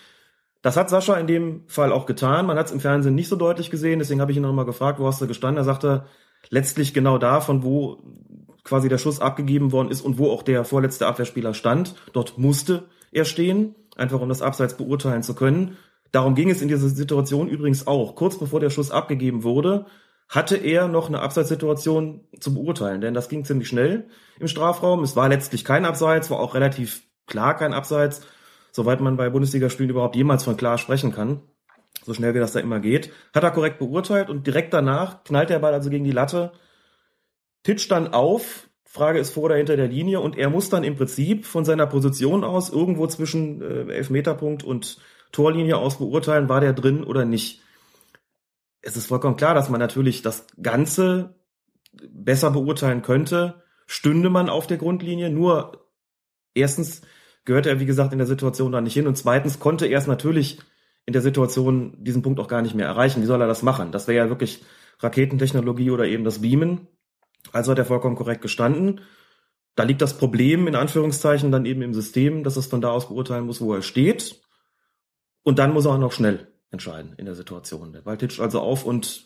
Das 0.62 0.76
hat 0.76 0.90
Sascha 0.90 1.14
in 1.14 1.28
dem 1.28 1.62
Fall 1.68 1.92
auch 1.92 2.06
getan. 2.06 2.46
Man 2.46 2.58
hat 2.58 2.66
es 2.66 2.72
im 2.72 2.80
Fernsehen 2.80 3.14
nicht 3.14 3.28
so 3.28 3.36
deutlich 3.36 3.70
gesehen, 3.70 4.00
deswegen 4.00 4.20
habe 4.20 4.32
ich 4.32 4.36
ihn 4.36 4.42
nochmal 4.42 4.64
gefragt, 4.64 4.98
wo 4.98 5.06
hast 5.06 5.20
du 5.20 5.28
gestanden? 5.28 5.62
Er 5.62 5.64
sagte, 5.64 6.06
letztlich 6.50 6.92
genau 6.92 7.18
da, 7.18 7.40
von 7.40 7.62
wo 7.62 8.02
quasi 8.64 8.88
der 8.88 8.98
Schuss 8.98 9.20
abgegeben 9.20 9.70
worden 9.70 9.90
ist 9.90 10.00
und 10.00 10.18
wo 10.18 10.30
auch 10.30 10.42
der 10.42 10.64
vorletzte 10.64 11.06
Abwehrspieler 11.06 11.54
stand. 11.54 11.94
Dort 12.12 12.36
musste 12.36 12.88
er 13.12 13.24
stehen, 13.24 13.76
einfach 13.96 14.20
um 14.20 14.28
das 14.28 14.42
Abseits 14.42 14.76
beurteilen 14.76 15.22
zu 15.22 15.34
können. 15.34 15.76
Darum 16.10 16.34
ging 16.34 16.50
es 16.50 16.62
in 16.62 16.68
dieser 16.68 16.88
Situation 16.88 17.48
übrigens 17.48 17.86
auch. 17.86 18.16
Kurz 18.16 18.38
bevor 18.38 18.58
der 18.58 18.70
Schuss 18.70 18.90
abgegeben 18.90 19.44
wurde, 19.44 19.86
hatte 20.28 20.56
er 20.56 20.88
noch 20.88 21.08
eine 21.08 21.20
Abseitssituation 21.20 22.26
zu 22.38 22.52
beurteilen, 22.52 23.00
denn 23.00 23.14
das 23.14 23.28
ging 23.28 23.44
ziemlich 23.44 23.68
schnell 23.68 24.08
im 24.38 24.48
Strafraum. 24.48 25.02
Es 25.02 25.16
war 25.16 25.28
letztlich 25.28 25.64
kein 25.64 25.84
Abseits, 25.84 26.30
war 26.30 26.38
auch 26.38 26.54
relativ 26.54 27.02
klar 27.26 27.56
kein 27.56 27.72
Abseits, 27.72 28.22
soweit 28.70 29.00
man 29.00 29.16
bei 29.16 29.30
Bundesligaspielen 29.30 29.90
überhaupt 29.90 30.16
jemals 30.16 30.44
von 30.44 30.56
klar 30.56 30.76
sprechen 30.76 31.12
kann. 31.12 31.42
So 32.04 32.12
schnell 32.12 32.34
wie 32.34 32.38
das 32.38 32.52
da 32.52 32.60
immer 32.60 32.80
geht. 32.80 33.10
Hat 33.34 33.42
er 33.42 33.50
korrekt 33.50 33.78
beurteilt 33.78 34.28
und 34.28 34.46
direkt 34.46 34.72
danach 34.74 35.24
knallt 35.24 35.50
der 35.50 35.58
Ball 35.58 35.72
also 35.72 35.90
gegen 35.90 36.04
die 36.04 36.12
Latte. 36.12 36.52
Titsch 37.62 37.90
dann 37.90 38.12
auf, 38.12 38.68
Frage 38.84 39.18
ist 39.18 39.32
vor 39.32 39.44
oder 39.44 39.56
hinter 39.56 39.76
der 39.76 39.88
Linie 39.88 40.20
und 40.20 40.36
er 40.36 40.50
muss 40.50 40.70
dann 40.70 40.84
im 40.84 40.96
Prinzip 40.96 41.44
von 41.44 41.64
seiner 41.64 41.86
Position 41.86 42.44
aus 42.44 42.70
irgendwo 42.70 43.06
zwischen 43.06 43.62
äh, 43.62 43.92
Elfmeterpunkt 43.92 44.62
und 44.62 44.98
Torlinie 45.32 45.76
aus 45.76 45.98
beurteilen, 45.98 46.48
war 46.48 46.60
der 46.60 46.72
drin 46.72 47.04
oder 47.04 47.24
nicht 47.24 47.62
es 48.82 48.96
ist 48.96 49.06
vollkommen 49.06 49.36
klar, 49.36 49.54
dass 49.54 49.68
man 49.68 49.80
natürlich 49.80 50.22
das 50.22 50.46
Ganze 50.60 51.34
besser 51.92 52.50
beurteilen 52.50 53.02
könnte, 53.02 53.62
stünde 53.86 54.30
man 54.30 54.48
auf 54.48 54.66
der 54.66 54.76
Grundlinie. 54.76 55.30
Nur 55.30 55.88
erstens 56.54 57.02
gehört 57.44 57.66
er, 57.66 57.80
wie 57.80 57.86
gesagt, 57.86 58.12
in 58.12 58.18
der 58.18 58.26
Situation 58.26 58.72
da 58.72 58.80
nicht 58.80 58.94
hin 58.94 59.06
und 59.06 59.16
zweitens 59.16 59.58
konnte 59.58 59.86
er 59.86 59.98
es 59.98 60.06
natürlich 60.06 60.58
in 61.06 61.12
der 61.12 61.22
Situation 61.22 61.96
diesen 62.04 62.22
Punkt 62.22 62.38
auch 62.38 62.48
gar 62.48 62.62
nicht 62.62 62.74
mehr 62.74 62.86
erreichen. 62.86 63.22
Wie 63.22 63.26
soll 63.26 63.40
er 63.40 63.48
das 63.48 63.62
machen? 63.62 63.92
Das 63.92 64.06
wäre 64.06 64.26
ja 64.26 64.28
wirklich 64.28 64.62
Raketentechnologie 65.00 65.90
oder 65.90 66.04
eben 66.04 66.24
das 66.24 66.42
Beamen. 66.42 66.86
Also 67.52 67.70
hat 67.70 67.78
er 67.78 67.86
vollkommen 67.86 68.16
korrekt 68.16 68.42
gestanden. 68.42 69.00
Da 69.74 69.84
liegt 69.84 70.02
das 70.02 70.18
Problem 70.18 70.66
in 70.66 70.74
Anführungszeichen 70.74 71.50
dann 71.50 71.64
eben 71.64 71.82
im 71.82 71.94
System, 71.94 72.44
dass 72.44 72.56
es 72.56 72.66
von 72.66 72.80
da 72.80 72.90
aus 72.90 73.08
beurteilen 73.08 73.46
muss, 73.46 73.60
wo 73.60 73.72
er 73.74 73.82
steht. 73.82 74.42
Und 75.44 75.58
dann 75.58 75.72
muss 75.72 75.86
er 75.86 75.92
auch 75.92 75.98
noch 75.98 76.12
schnell 76.12 76.48
entscheiden 76.70 77.14
in 77.16 77.26
der 77.26 77.34
Situation. 77.34 77.92
Der 77.92 78.02
Ball 78.02 78.18
titscht 78.18 78.40
also 78.40 78.60
auf 78.60 78.84
und 78.84 79.24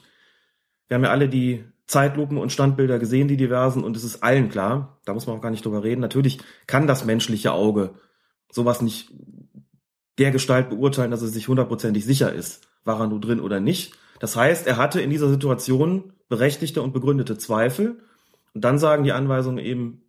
wir 0.89 0.97
haben 0.97 1.05
ja 1.05 1.11
alle 1.11 1.29
die 1.29 1.65
Zeitlupen 1.87 2.39
und 2.39 2.53
Standbilder 2.53 2.99
gesehen, 2.99 3.29
die 3.29 3.37
diversen, 3.37 3.85
und 3.85 3.97
es 3.97 4.05
ist 4.05 4.23
allen 4.23 4.49
klar, 4.49 5.01
da 5.05 5.15
muss 5.15 5.27
man 5.27 5.37
auch 5.37 5.43
gar 5.43 5.51
nicht 5.51 5.65
drüber 5.65 5.83
reden. 5.83 6.01
Natürlich 6.01 6.39
kann 6.67 6.87
das 6.87 7.05
menschliche 7.05 7.53
Auge 7.53 7.95
sowas 8.51 8.83
nicht 8.83 9.11
der 10.19 10.31
Gestalt 10.31 10.71
beurteilen, 10.71 11.11
dass 11.11 11.23
es 11.23 11.33
sich 11.33 11.49
hundertprozentig 11.49 12.05
sicher 12.05 12.33
ist, 12.33 12.69
war 12.85 13.01
er 13.01 13.07
nur 13.07 13.21
drin 13.21 13.41
oder 13.41 13.61
nicht. 13.61 13.95
Das 14.21 14.37
heißt, 14.37 14.67
er 14.67 14.77
hatte 14.77 15.01
in 15.01 15.11
dieser 15.11 15.29
Situation 15.29 16.13
berechtigte 16.29 16.83
und 16.83 16.93
begründete 16.93 17.39
Zweifel. 17.39 18.01
Und 18.55 18.63
dann 18.65 18.79
sagen 18.79 19.05
die 19.05 19.13
Anweisungen 19.13 19.59
eben, 19.59 20.03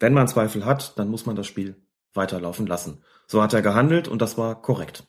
wenn 0.00 0.14
man 0.14 0.28
Zweifel 0.28 0.64
hat, 0.64 0.98
dann 0.98 1.08
muss 1.08 1.26
man 1.26 1.36
das 1.36 1.46
Spiel 1.46 1.76
weiterlaufen 2.14 2.66
lassen. 2.66 3.02
So 3.26 3.42
hat 3.42 3.54
er 3.54 3.62
gehandelt 3.62 4.08
und 4.08 4.20
das 4.20 4.36
war 4.36 4.60
korrekt. 4.60 5.04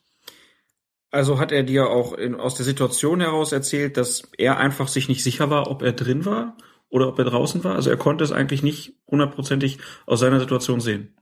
Also 1.14 1.38
hat 1.38 1.52
er 1.52 1.62
dir 1.62 1.90
auch 1.90 2.12
in, 2.12 2.34
aus 2.34 2.56
der 2.56 2.64
Situation 2.64 3.20
heraus 3.20 3.52
erzählt, 3.52 3.96
dass 3.96 4.22
er 4.36 4.58
einfach 4.58 4.88
sich 4.88 5.08
nicht 5.08 5.22
sicher 5.22 5.48
war, 5.48 5.70
ob 5.70 5.80
er 5.82 5.92
drin 5.92 6.24
war 6.24 6.56
oder 6.88 7.06
ob 7.06 7.16
er 7.20 7.24
draußen 7.24 7.62
war. 7.62 7.76
Also 7.76 7.88
er 7.88 7.96
konnte 7.96 8.24
es 8.24 8.32
eigentlich 8.32 8.64
nicht 8.64 8.94
hundertprozentig 9.08 9.78
aus 10.06 10.18
seiner 10.18 10.40
Situation 10.40 10.80
sehen. 10.80 11.16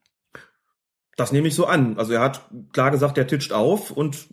Das 1.16 1.30
nehme 1.30 1.46
ich 1.48 1.54
so 1.54 1.66
an. 1.66 1.98
Also 1.98 2.14
er 2.14 2.22
hat 2.22 2.48
klar 2.72 2.90
gesagt, 2.90 3.18
er 3.18 3.26
titscht 3.26 3.52
auf 3.52 3.90
und 3.90 4.28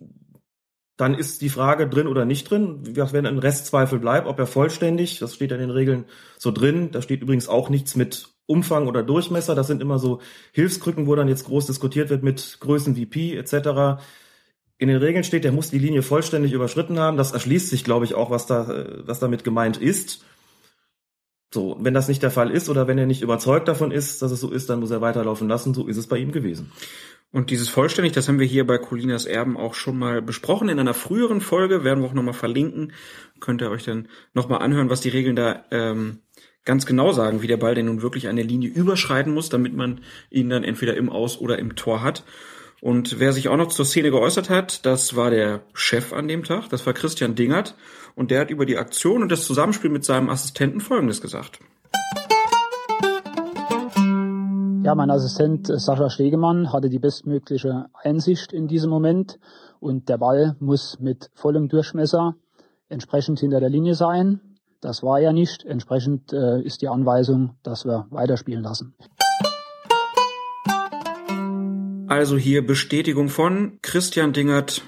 dann 0.96 1.13
ist 1.13 1.42
die 1.42 1.50
Frage 1.50 1.89
drin 1.89 2.08
oder 2.08 2.24
nicht 2.24 2.50
drin. 2.50 2.80
Wenn 2.96 3.25
ein 3.25 3.38
Restzweifel 3.38 4.00
bleibt, 4.00 4.28
ob 4.28 4.39
er 4.39 4.48
vollständig, 4.48 5.20
das 5.20 5.36
steht 5.36 5.51
ja 5.51 5.58
in 5.58 5.63
den 5.63 5.72
Regeln 5.72 6.06
so 6.38 6.51
drin. 6.51 6.92
Da 6.92 7.01
steht 7.01 7.22
übrigens 7.22 7.50
auch 7.50 7.68
nichts 7.68 7.98
mit 7.98 8.30
Umfang 8.46 8.88
oder 8.88 9.04
Durchmesser. 9.04 9.56
Das 9.56 9.68
sind 9.68 9.82
immer 9.82 10.00
so 10.00 10.22
Hilfskrücken, 10.54 11.06
wo 11.06 11.16
dann 11.16 11.28
jetzt 11.28 11.44
groß 11.44 11.66
diskutiert 11.66 12.10
wird 12.10 12.24
mit 12.24 12.60
Größen 12.62 12.96
wie 12.96 13.06
Pi 13.06 13.36
etc 13.36 14.00
in 14.79 14.88
den 14.88 14.98
Regeln 14.98 15.25
steht, 15.25 15.43
der 15.43 15.51
muss 15.51 15.69
die 15.69 15.77
Linie 15.77 16.01
vollständig 16.01 16.53
überschritten 16.53 17.00
haben. 17.00 17.17
Das 17.17 17.33
erschließt 17.33 17.69
sich, 17.69 17.83
glaube 17.83 18.05
ich, 18.05 18.15
auch, 18.15 18.31
was 18.31 18.48
da, 18.48 18.86
was 19.05 19.19
damit 19.19 19.43
gemeint 19.43 19.77
ist. 19.77 20.24
So, 21.53 21.77
wenn 21.81 21.93
das 21.93 22.07
nicht 22.07 22.24
der 22.24 22.31
Fall 22.31 22.50
ist 22.50 22.69
oder 22.69 22.88
wenn 22.88 22.98
er 22.98 23.05
nicht 23.05 23.21
überzeugt 23.21 23.67
davon 23.67 23.91
ist, 23.91 24.21
dass 24.21 24.31
es 24.31 24.39
so 24.39 24.50
ist, 24.50 24.69
dann 24.69 24.79
muss 24.79 24.91
er 24.91 25.01
weiterlaufen 25.01 25.50
lassen. 25.50 25.74
So 25.74 25.86
ist 25.86 25.98
es 25.98 26.07
bei 26.07 26.17
ihm 26.17 26.31
gewesen. 26.31 26.71
Und 27.31 27.50
dieses 27.50 27.67
vollständig, 27.67 28.13
das 28.13 28.27
haben 28.29 28.39
wir 28.39 28.48
hier 28.48 28.65
bei 28.65 28.77
Colinas 28.77 29.25
Erben 29.25 29.57
auch 29.57 29.74
schon 29.74 30.00
mal 30.00 30.21
besprochen. 30.21 30.69
In 30.69 30.79
einer 30.79 30.93
früheren 30.93 31.41
Folge 31.41 31.83
werden 31.83 32.01
wir 32.01 32.09
auch 32.09 32.13
nochmal 32.13 32.33
verlinken. 32.33 32.93
Könnt 33.41 33.62
ihr 33.62 33.69
euch 33.69 33.83
dann 33.83 34.07
nochmal 34.33 34.62
anhören, 34.62 34.89
was 34.89 35.01
die 35.01 35.09
Regeln 35.09 35.36
da 35.36 35.65
ähm, 35.71 36.19
ganz 36.63 36.86
genau 36.86 37.12
sagen, 37.12 37.41
wie 37.41 37.48
der 37.48 37.57
Ball 37.57 37.75
denn 37.75 37.88
nun 37.88 38.01
wirklich 38.01 38.29
eine 38.29 38.43
Linie 38.43 38.69
überschreiten 38.69 39.33
muss, 39.33 39.50
damit 39.50 39.75
man 39.75 40.01
ihn 40.29 40.50
dann 40.50 40.63
entweder 40.63 40.95
im 40.95 41.09
Aus- 41.09 41.39
oder 41.41 41.59
im 41.59 41.75
Tor 41.75 42.01
hat. 42.01 42.24
Und 42.81 43.19
wer 43.19 43.33
sich 43.33 43.50
auch 43.50 43.57
noch 43.57 43.67
zur 43.67 43.86
Szene 43.86 44.09
geäußert 44.09 44.50
hat, 44.50 44.86
das 44.86 45.15
war 45.15 45.29
der 45.29 45.62
Chef 45.74 46.13
an 46.13 46.27
dem 46.27 46.43
Tag, 46.43 46.69
das 46.69 46.86
war 46.86 46.93
Christian 46.93 47.36
Dingert. 47.36 47.75
Und 48.15 48.31
der 48.31 48.41
hat 48.41 48.50
über 48.50 48.65
die 48.65 48.77
Aktion 48.77 49.21
und 49.21 49.31
das 49.31 49.45
Zusammenspiel 49.45 49.89
mit 49.89 50.05
seinem 50.05 50.29
Assistenten 50.29 50.79
Folgendes 50.79 51.21
gesagt. 51.21 51.59
Ja, 54.83 54.95
mein 54.95 55.12
Assistent 55.12 55.67
Sascha 55.67 56.09
Stegemann 56.09 56.71
hatte 56.71 56.89
die 56.89 57.00
bestmögliche 57.00 57.88
Einsicht 57.93 58.53
in 58.53 58.67
diesem 58.67 58.89
Moment 58.89 59.39
und 59.79 60.09
der 60.09 60.17
Ball 60.17 60.55
muss 60.59 61.00
mit 61.00 61.29
vollem 61.33 61.67
Durchmesser 61.67 62.36
entsprechend 62.88 63.39
hinter 63.39 63.59
der 63.59 63.69
Linie 63.69 63.95
sein. 63.95 64.39
Das 64.81 65.03
war 65.03 65.19
ja 65.19 65.33
nicht. 65.33 65.65
Entsprechend 65.65 66.31
äh, 66.31 66.62
ist 66.62 66.81
die 66.81 66.88
Anweisung, 66.88 67.57
dass 67.62 67.86
wir 67.86 68.07
weiterspielen 68.09 68.63
lassen. 68.63 68.95
Also 72.10 72.38
hier 72.38 72.66
Bestätigung 72.66 73.30
von 73.30 73.78
Christian 73.84 74.34
Dingert 74.34 74.82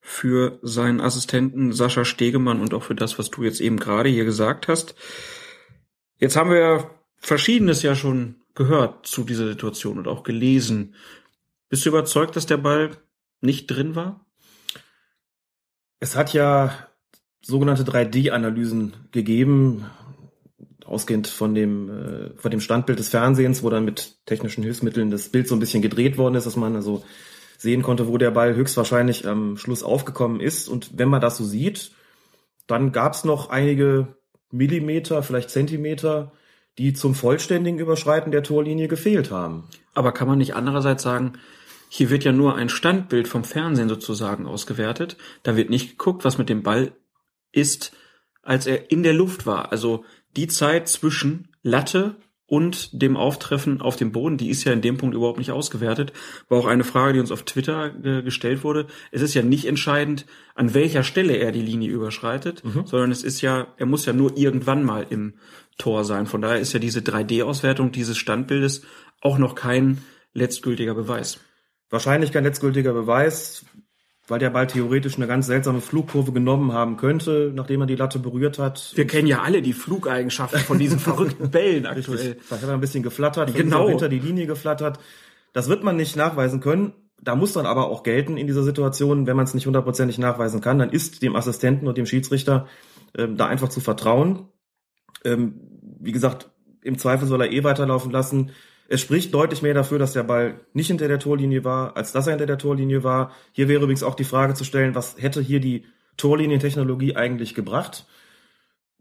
für 0.00 0.58
seinen 0.62 1.00
Assistenten 1.00 1.72
Sascha 1.72 2.04
Stegemann 2.04 2.60
und 2.60 2.74
auch 2.74 2.82
für 2.82 2.96
das, 2.96 3.16
was 3.16 3.30
du 3.30 3.44
jetzt 3.44 3.60
eben 3.60 3.78
gerade 3.78 4.08
hier 4.08 4.24
gesagt 4.24 4.66
hast. 4.66 4.96
Jetzt 6.18 6.34
haben 6.34 6.50
wir 6.50 6.90
Verschiedenes 7.16 7.82
ja 7.82 7.94
schon 7.94 8.42
gehört 8.56 9.06
zu 9.06 9.22
dieser 9.22 9.46
Situation 9.46 9.98
und 9.98 10.08
auch 10.08 10.24
gelesen. 10.24 10.96
Bist 11.68 11.86
du 11.86 11.90
überzeugt, 11.90 12.34
dass 12.34 12.46
der 12.46 12.56
Ball 12.56 12.90
nicht 13.40 13.68
drin 13.68 13.94
war? 13.94 14.26
Es 16.00 16.16
hat 16.16 16.32
ja 16.32 16.88
sogenannte 17.40 17.84
3D-Analysen 17.84 18.94
gegeben, 19.12 19.88
ausgehend 20.86 21.26
von 21.26 21.54
dem, 21.54 21.90
äh, 21.90 22.30
von 22.36 22.50
dem 22.50 22.60
Standbild 22.60 22.98
des 22.98 23.08
Fernsehens, 23.08 23.62
wo 23.62 23.70
dann 23.70 23.84
mit 23.84 24.26
technischen 24.26 24.62
Hilfsmitteln 24.62 25.10
das 25.10 25.28
Bild 25.28 25.48
so 25.48 25.54
ein 25.54 25.60
bisschen 25.60 25.82
gedreht 25.82 26.18
worden 26.18 26.34
ist, 26.34 26.46
dass 26.46 26.56
man 26.56 26.76
also 26.76 27.04
sehen 27.58 27.82
konnte, 27.82 28.08
wo 28.08 28.18
der 28.18 28.30
Ball 28.30 28.54
höchstwahrscheinlich 28.54 29.26
am 29.26 29.56
Schluss 29.56 29.82
aufgekommen 29.82 30.40
ist. 30.40 30.68
Und 30.68 30.98
wenn 30.98 31.08
man 31.08 31.20
das 31.20 31.36
so 31.36 31.44
sieht, 31.44 31.92
dann 32.66 32.92
gab 32.92 33.14
es 33.14 33.24
noch 33.24 33.50
einige 33.50 34.16
Millimeter, 34.50 35.22
vielleicht 35.22 35.50
Zentimeter, 35.50 36.32
die 36.78 36.92
zum 36.92 37.14
vollständigen 37.14 37.78
Überschreiten 37.78 38.32
der 38.32 38.42
Torlinie 38.42 38.88
gefehlt 38.88 39.30
haben. 39.30 39.64
Aber 39.94 40.12
kann 40.12 40.28
man 40.28 40.38
nicht 40.38 40.54
andererseits 40.54 41.02
sagen, 41.02 41.34
hier 41.88 42.10
wird 42.10 42.24
ja 42.24 42.32
nur 42.32 42.56
ein 42.56 42.68
Standbild 42.68 43.28
vom 43.28 43.44
Fernsehen 43.44 43.88
sozusagen 43.88 44.46
ausgewertet. 44.46 45.16
Da 45.44 45.56
wird 45.56 45.70
nicht 45.70 45.90
geguckt, 45.90 46.24
was 46.24 46.38
mit 46.38 46.48
dem 46.48 46.62
Ball 46.62 46.92
ist, 47.52 47.92
als 48.42 48.66
er 48.66 48.90
in 48.90 49.02
der 49.02 49.12
Luft 49.12 49.46
war. 49.46 49.70
Also 49.70 50.04
die 50.36 50.48
Zeit 50.48 50.88
zwischen 50.88 51.48
Latte 51.62 52.16
und 52.46 53.00
dem 53.02 53.16
Auftreffen 53.16 53.80
auf 53.80 53.96
dem 53.96 54.12
Boden, 54.12 54.36
die 54.36 54.50
ist 54.50 54.64
ja 54.64 54.72
in 54.72 54.82
dem 54.82 54.98
Punkt 54.98 55.14
überhaupt 55.14 55.38
nicht 55.38 55.50
ausgewertet. 55.50 56.12
War 56.48 56.58
auch 56.58 56.66
eine 56.66 56.84
Frage, 56.84 57.14
die 57.14 57.20
uns 57.20 57.32
auf 57.32 57.44
Twitter 57.44 57.92
äh, 58.04 58.22
gestellt 58.22 58.64
wurde. 58.64 58.86
Es 59.10 59.22
ist 59.22 59.34
ja 59.34 59.42
nicht 59.42 59.64
entscheidend, 59.64 60.26
an 60.54 60.74
welcher 60.74 61.02
Stelle 61.02 61.36
er 61.36 61.52
die 61.52 61.62
Linie 61.62 61.90
überschreitet, 61.90 62.62
mhm. 62.62 62.86
sondern 62.86 63.10
es 63.10 63.24
ist 63.24 63.40
ja, 63.40 63.68
er 63.78 63.86
muss 63.86 64.04
ja 64.04 64.12
nur 64.12 64.36
irgendwann 64.36 64.84
mal 64.84 65.06
im 65.08 65.34
Tor 65.78 66.04
sein. 66.04 66.26
Von 66.26 66.42
daher 66.42 66.60
ist 66.60 66.72
ja 66.74 66.78
diese 66.78 67.00
3D-Auswertung 67.00 67.92
dieses 67.92 68.18
Standbildes 68.18 68.82
auch 69.20 69.38
noch 69.38 69.54
kein 69.54 69.98
letztgültiger 70.34 70.94
Beweis. 70.94 71.40
Wahrscheinlich 71.88 72.30
kein 72.30 72.44
letztgültiger 72.44 72.92
Beweis 72.92 73.64
weil 74.26 74.38
der 74.38 74.50
Ball 74.50 74.66
theoretisch 74.66 75.16
eine 75.16 75.26
ganz 75.26 75.46
seltsame 75.46 75.80
Flugkurve 75.80 76.32
genommen 76.32 76.72
haben 76.72 76.96
könnte, 76.96 77.52
nachdem 77.54 77.82
er 77.82 77.86
die 77.86 77.96
Latte 77.96 78.18
berührt 78.18 78.58
hat. 78.58 78.92
Wir 78.94 79.06
kennen 79.06 79.26
ja 79.26 79.42
alle 79.42 79.60
die 79.60 79.74
Flugeigenschaften 79.74 80.60
von 80.60 80.78
diesen 80.78 80.98
verrückten 81.00 81.50
Bällen 81.50 81.86
aktuell. 81.86 82.18
Richtig. 82.18 82.42
Vielleicht 82.42 82.62
hat 82.62 82.68
er 82.68 82.74
ein 82.74 82.80
bisschen 82.80 83.02
geflattert, 83.02 83.54
genau. 83.54 83.88
hinter 83.88 84.08
die 84.08 84.18
Linie 84.18 84.46
geflattert. 84.46 84.98
Das 85.52 85.68
wird 85.68 85.84
man 85.84 85.96
nicht 85.96 86.16
nachweisen 86.16 86.60
können. 86.60 86.94
Da 87.20 87.36
muss 87.36 87.52
dann 87.52 87.66
aber 87.66 87.88
auch 87.88 88.02
gelten 88.02 88.36
in 88.36 88.46
dieser 88.46 88.62
Situation, 88.62 89.26
wenn 89.26 89.36
man 89.36 89.44
es 89.44 89.54
nicht 89.54 89.66
hundertprozentig 89.66 90.18
nachweisen 90.18 90.60
kann, 90.60 90.78
dann 90.78 90.90
ist 90.90 91.22
dem 91.22 91.36
Assistenten 91.36 91.86
und 91.86 91.96
dem 91.96 92.06
Schiedsrichter 92.06 92.66
ähm, 93.16 93.36
da 93.36 93.46
einfach 93.46 93.68
zu 93.68 93.80
vertrauen. 93.80 94.48
Ähm, 95.24 95.60
wie 96.00 96.12
gesagt, 96.12 96.50
im 96.82 96.98
Zweifel 96.98 97.26
soll 97.26 97.40
er 97.40 97.52
eh 97.52 97.64
weiterlaufen 97.64 98.10
lassen. 98.10 98.50
Es 98.88 99.00
spricht 99.00 99.32
deutlich 99.32 99.62
mehr 99.62 99.74
dafür, 99.74 99.98
dass 99.98 100.12
der 100.12 100.24
Ball 100.24 100.60
nicht 100.72 100.88
hinter 100.88 101.08
der 101.08 101.18
Torlinie 101.18 101.64
war, 101.64 101.96
als 101.96 102.12
dass 102.12 102.26
er 102.26 102.32
hinter 102.32 102.46
der 102.46 102.58
Torlinie 102.58 103.02
war. 103.02 103.32
Hier 103.52 103.68
wäre 103.68 103.82
übrigens 103.82 104.02
auch 104.02 104.14
die 104.14 104.24
Frage 104.24 104.54
zu 104.54 104.64
stellen, 104.64 104.94
was 104.94 105.16
hätte 105.18 105.40
hier 105.40 105.60
die 105.60 105.86
Torlinientechnologie 106.16 107.16
eigentlich 107.16 107.54
gebracht, 107.54 108.06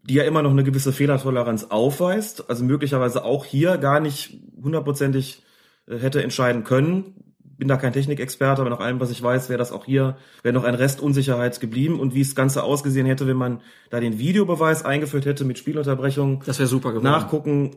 die 0.03 0.15
ja 0.15 0.23
immer 0.23 0.41
noch 0.41 0.51
eine 0.51 0.63
gewisse 0.63 0.91
Fehlertoleranz 0.91 1.65
aufweist, 1.65 2.49
also 2.49 2.63
möglicherweise 2.63 3.23
auch 3.23 3.45
hier 3.45 3.77
gar 3.77 3.99
nicht 3.99 4.37
hundertprozentig 4.61 5.43
äh, 5.87 5.97
hätte 5.97 6.23
entscheiden 6.23 6.63
können. 6.63 7.15
Bin 7.39 7.67
da 7.67 7.77
kein 7.77 7.93
Technikexperte, 7.93 8.61
aber 8.61 8.71
nach 8.71 8.79
allem, 8.79 8.99
was 8.99 9.11
ich 9.11 9.21
weiß, 9.21 9.47
wäre 9.49 9.59
das 9.59 9.71
auch 9.71 9.85
hier, 9.85 10.17
wäre 10.41 10.53
noch 10.53 10.63
ein 10.63 10.73
Rest 10.75 11.01
Unsicherheit 11.01 11.59
geblieben 11.59 11.99
und 11.99 12.15
wie 12.15 12.21
es 12.21 12.35
Ganze 12.35 12.63
ausgesehen 12.63 13.05
hätte, 13.05 13.27
wenn 13.27 13.37
man 13.37 13.61
da 13.91 13.99
den 13.99 14.17
Videobeweis 14.17 14.83
eingeführt 14.83 15.25
hätte 15.25 15.45
mit 15.45 15.59
Spielunterbrechung. 15.59 16.41
Das 16.45 16.57
wäre 16.57 16.67
super 16.67 16.89
geworden. 16.89 17.05
Nachgucken, 17.05 17.75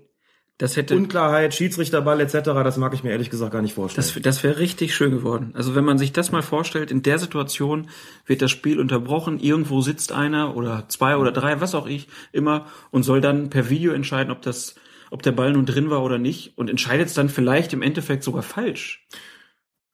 das 0.59 0.77
hätte 0.77 0.97
Unklarheit, 0.97 1.55
Schiedsrichterball 1.55 2.19
etc., 2.21 2.39
das 2.43 2.79
mag 2.79 2.95
ich 2.95 3.05
mir 3.05 3.11
ehrlich 3.11 3.29
gesagt 3.29 3.53
gar 3.53 3.61
nicht 3.61 3.75
vorstellen. 3.75 4.07
Das, 4.07 4.23
das 4.23 4.43
wäre 4.43 4.59
richtig 4.59 4.95
schön 4.95 5.11
geworden. 5.11 5.51
Also 5.55 5.75
wenn 5.75 5.85
man 5.85 5.99
sich 5.99 6.13
das 6.13 6.33
mal 6.33 6.43
vorstellt, 6.43 6.91
in 6.91 7.03
der 7.03 7.19
Situation 7.19 7.89
wird 8.25 8.41
das 8.41 8.53
Spiel 8.53 8.81
unterbrochen, 8.81 9.39
irgendwo 9.39 9.83
sitzt 9.83 10.13
einer 10.13 10.57
oder 10.57 10.89
zwei 10.89 11.19
oder 11.19 11.31
drei, 11.31 11.61
was 11.61 11.75
auch 11.75 11.87
ich, 11.87 12.09
immer 12.33 12.67
und 12.91 13.03
soll 13.03 13.21
dann 13.21 13.51
per 13.51 13.69
Video 13.69 13.93
entscheiden, 13.93 14.33
ob 14.33 14.41
das, 14.41 14.77
ob 15.11 15.23
der 15.23 15.33
Ball 15.33 15.53
nun 15.53 15.67
drin 15.67 15.91
war 15.91 16.03
oder 16.03 16.17
nicht 16.17 16.57
und 16.57 16.71
entscheidet 16.71 17.09
es 17.09 17.15
dann 17.15 17.29
vielleicht 17.29 17.75
im 17.75 17.83
Endeffekt 17.83 18.23
sogar 18.23 18.43
falsch. 18.43 19.07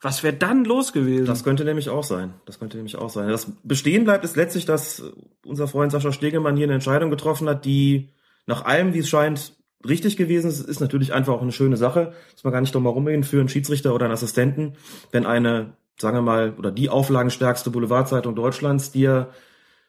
Was 0.00 0.22
wäre 0.22 0.34
dann 0.34 0.64
los 0.64 0.92
gewesen? 0.92 1.26
Das 1.26 1.42
könnte 1.42 1.64
nämlich 1.64 1.88
auch 1.88 2.04
sein. 2.04 2.34
Das 2.44 2.60
könnte 2.60 2.76
nämlich 2.76 2.96
auch 2.96 3.10
sein. 3.10 3.28
Das 3.28 3.50
bestehen 3.64 4.04
bleibt 4.04 4.24
ist 4.24 4.36
letztlich, 4.36 4.64
dass 4.64 5.02
unser 5.44 5.66
Freund 5.66 5.90
Sascha 5.90 6.12
Stegemann 6.12 6.56
hier 6.56 6.66
eine 6.66 6.74
Entscheidung 6.74 7.10
getroffen 7.10 7.48
hat, 7.48 7.64
die 7.64 8.10
nach 8.46 8.64
allem, 8.64 8.94
wie 8.94 8.98
es 8.98 9.08
scheint, 9.08 9.54
richtig 9.86 10.16
gewesen 10.16 10.48
ist, 10.48 10.60
ist 10.60 10.80
natürlich 10.80 11.12
einfach 11.12 11.32
auch 11.34 11.42
eine 11.42 11.52
schöne 11.52 11.76
Sache. 11.76 12.12
Muss 12.32 12.44
man 12.44 12.52
gar 12.52 12.60
nicht 12.60 12.74
drum 12.74 12.84
herum 12.84 13.06
reden 13.06 13.24
für 13.24 13.40
einen 13.40 13.48
Schiedsrichter 13.48 13.94
oder 13.94 14.06
einen 14.06 14.14
Assistenten, 14.14 14.74
wenn 15.10 15.26
eine, 15.26 15.74
sagen 15.98 16.16
wir 16.16 16.22
mal, 16.22 16.54
oder 16.58 16.70
die 16.70 16.88
auflagenstärkste 16.88 17.70
Boulevardzeitung 17.70 18.34
Deutschlands 18.34 18.92
dir 18.92 19.30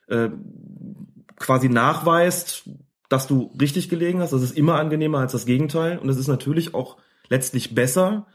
äh, 0.08 0.30
quasi 1.38 1.70
nachweist, 1.70 2.70
dass 3.10 3.28
du 3.28 3.52
richtig 3.60 3.90
gelegen 3.90 4.20
hast. 4.20 4.34
Das 4.34 4.42
ist 4.42 4.58
immer 4.58 4.76
angenehmer 4.76 5.20
als 5.20 5.34
das 5.34 5.46
Gegenteil. 5.46 6.00
Und 6.00 6.10
es 6.10 6.18
ist 6.18 6.28
natürlich 6.28 6.74
auch 6.74 6.98
letztlich 7.30 7.76
besser, 7.76 8.28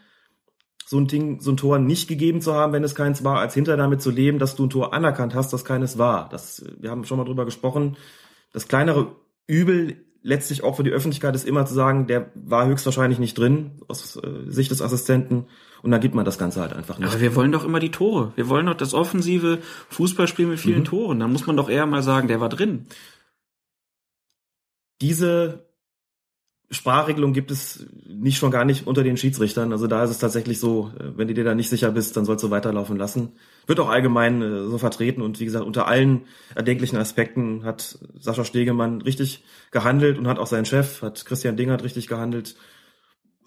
so 0.88 0.98
ein 0.98 1.06
Ding, 1.06 1.40
so 1.40 1.50
ein 1.50 1.58
Tor 1.58 1.78
nicht 1.78 2.08
gegeben 2.08 2.40
zu 2.40 2.54
haben, 2.54 2.72
wenn 2.72 2.82
es 2.82 2.94
keins 2.94 3.22
war, 3.22 3.40
als 3.40 3.52
hinter 3.52 3.76
damit 3.76 4.00
zu 4.00 4.10
leben, 4.10 4.38
dass 4.38 4.56
du 4.56 4.64
ein 4.64 4.70
Tor 4.70 4.94
anerkannt 4.94 5.34
hast, 5.34 5.52
dass 5.52 5.66
keines 5.66 5.98
war. 5.98 6.30
Das, 6.30 6.64
wir 6.78 6.90
haben 6.90 7.04
schon 7.04 7.18
mal 7.18 7.24
drüber 7.24 7.44
gesprochen. 7.44 7.98
Das 8.52 8.68
kleinere 8.68 9.14
Übel 9.46 10.06
letztlich 10.28 10.62
auch 10.62 10.76
für 10.76 10.82
die 10.85 10.90
Öffentlichkeit 10.90 11.35
ist 11.35 11.47
immer 11.47 11.64
zu 11.64 11.73
sagen, 11.73 12.06
der 12.06 12.30
war 12.35 12.66
höchstwahrscheinlich 12.66 13.18
nicht 13.18 13.37
drin 13.38 13.80
aus 13.88 14.16
äh, 14.16 14.50
Sicht 14.50 14.70
des 14.70 14.82
Assistenten 14.82 15.47
und 15.82 15.90
dann 15.90 16.02
gibt 16.02 16.14
man 16.14 16.26
das 16.26 16.37
Ganze 16.37 16.61
halt 16.61 16.75
einfach 16.75 16.99
nicht. 16.99 17.08
Aber 17.08 17.20
wir 17.20 17.35
wollen 17.35 17.50
doch 17.50 17.64
immer 17.64 17.80
die 17.80 17.90
Tore. 17.90 18.32
Wir 18.37 18.49
wollen 18.49 18.66
doch 18.66 18.75
das 18.75 18.92
offensive 18.92 19.58
Fußballspiel 19.88 20.47
mit 20.47 20.61
vielen 20.61 20.80
mhm. 20.80 20.85
Toren. 20.85 21.20
Dann 21.20 21.32
muss 21.32 21.47
man 21.47 21.56
doch 21.56 21.70
eher 21.70 21.87
mal 21.87 22.02
sagen, 22.02 22.28
der 22.28 22.40
war 22.40 22.50
drin. 22.50 22.87
Diese 25.00 25.67
Sprachregelung 26.70 27.32
gibt 27.32 27.50
es 27.50 27.87
nicht 28.06 28.37
schon 28.37 28.50
gar 28.50 28.66
nicht 28.66 28.87
unter 28.87 29.02
den 29.02 29.16
Schiedsrichtern. 29.16 29.72
Also 29.72 29.87
da 29.87 30.04
ist 30.04 30.10
es 30.10 30.18
tatsächlich 30.18 30.60
so, 30.60 30.92
äh, 30.98 31.16
wenn 31.16 31.28
du 31.28 31.34
dir 31.34 31.44
da 31.44 31.54
nicht 31.54 31.70
sicher 31.70 31.90
bist, 31.92 32.16
dann 32.16 32.26
sollst 32.26 32.44
du 32.44 32.50
weiterlaufen 32.50 32.96
lassen. 32.96 33.32
Wird 33.66 33.80
auch 33.80 33.88
allgemein 33.88 34.42
äh, 34.42 34.64
so 34.64 34.76
vertreten 34.76 35.22
und 35.22 35.40
wie 35.40 35.46
gesagt, 35.46 35.64
unter 35.64 35.87
allen 35.87 36.22
erdenklichen 36.54 36.98
Aspekten 36.98 37.64
hat 37.64 37.98
Sascha 38.20 38.44
Stegemann 38.44 39.00
richtig 39.00 39.44
gehandelt 39.70 40.18
und 40.18 40.28
hat 40.28 40.38
auch 40.38 40.46
sein 40.46 40.66
Chef, 40.66 41.00
hat 41.00 41.25
Christian 41.25 41.56
Dingert 41.56 41.84
richtig 41.84 42.06
gehandelt. 42.06 42.56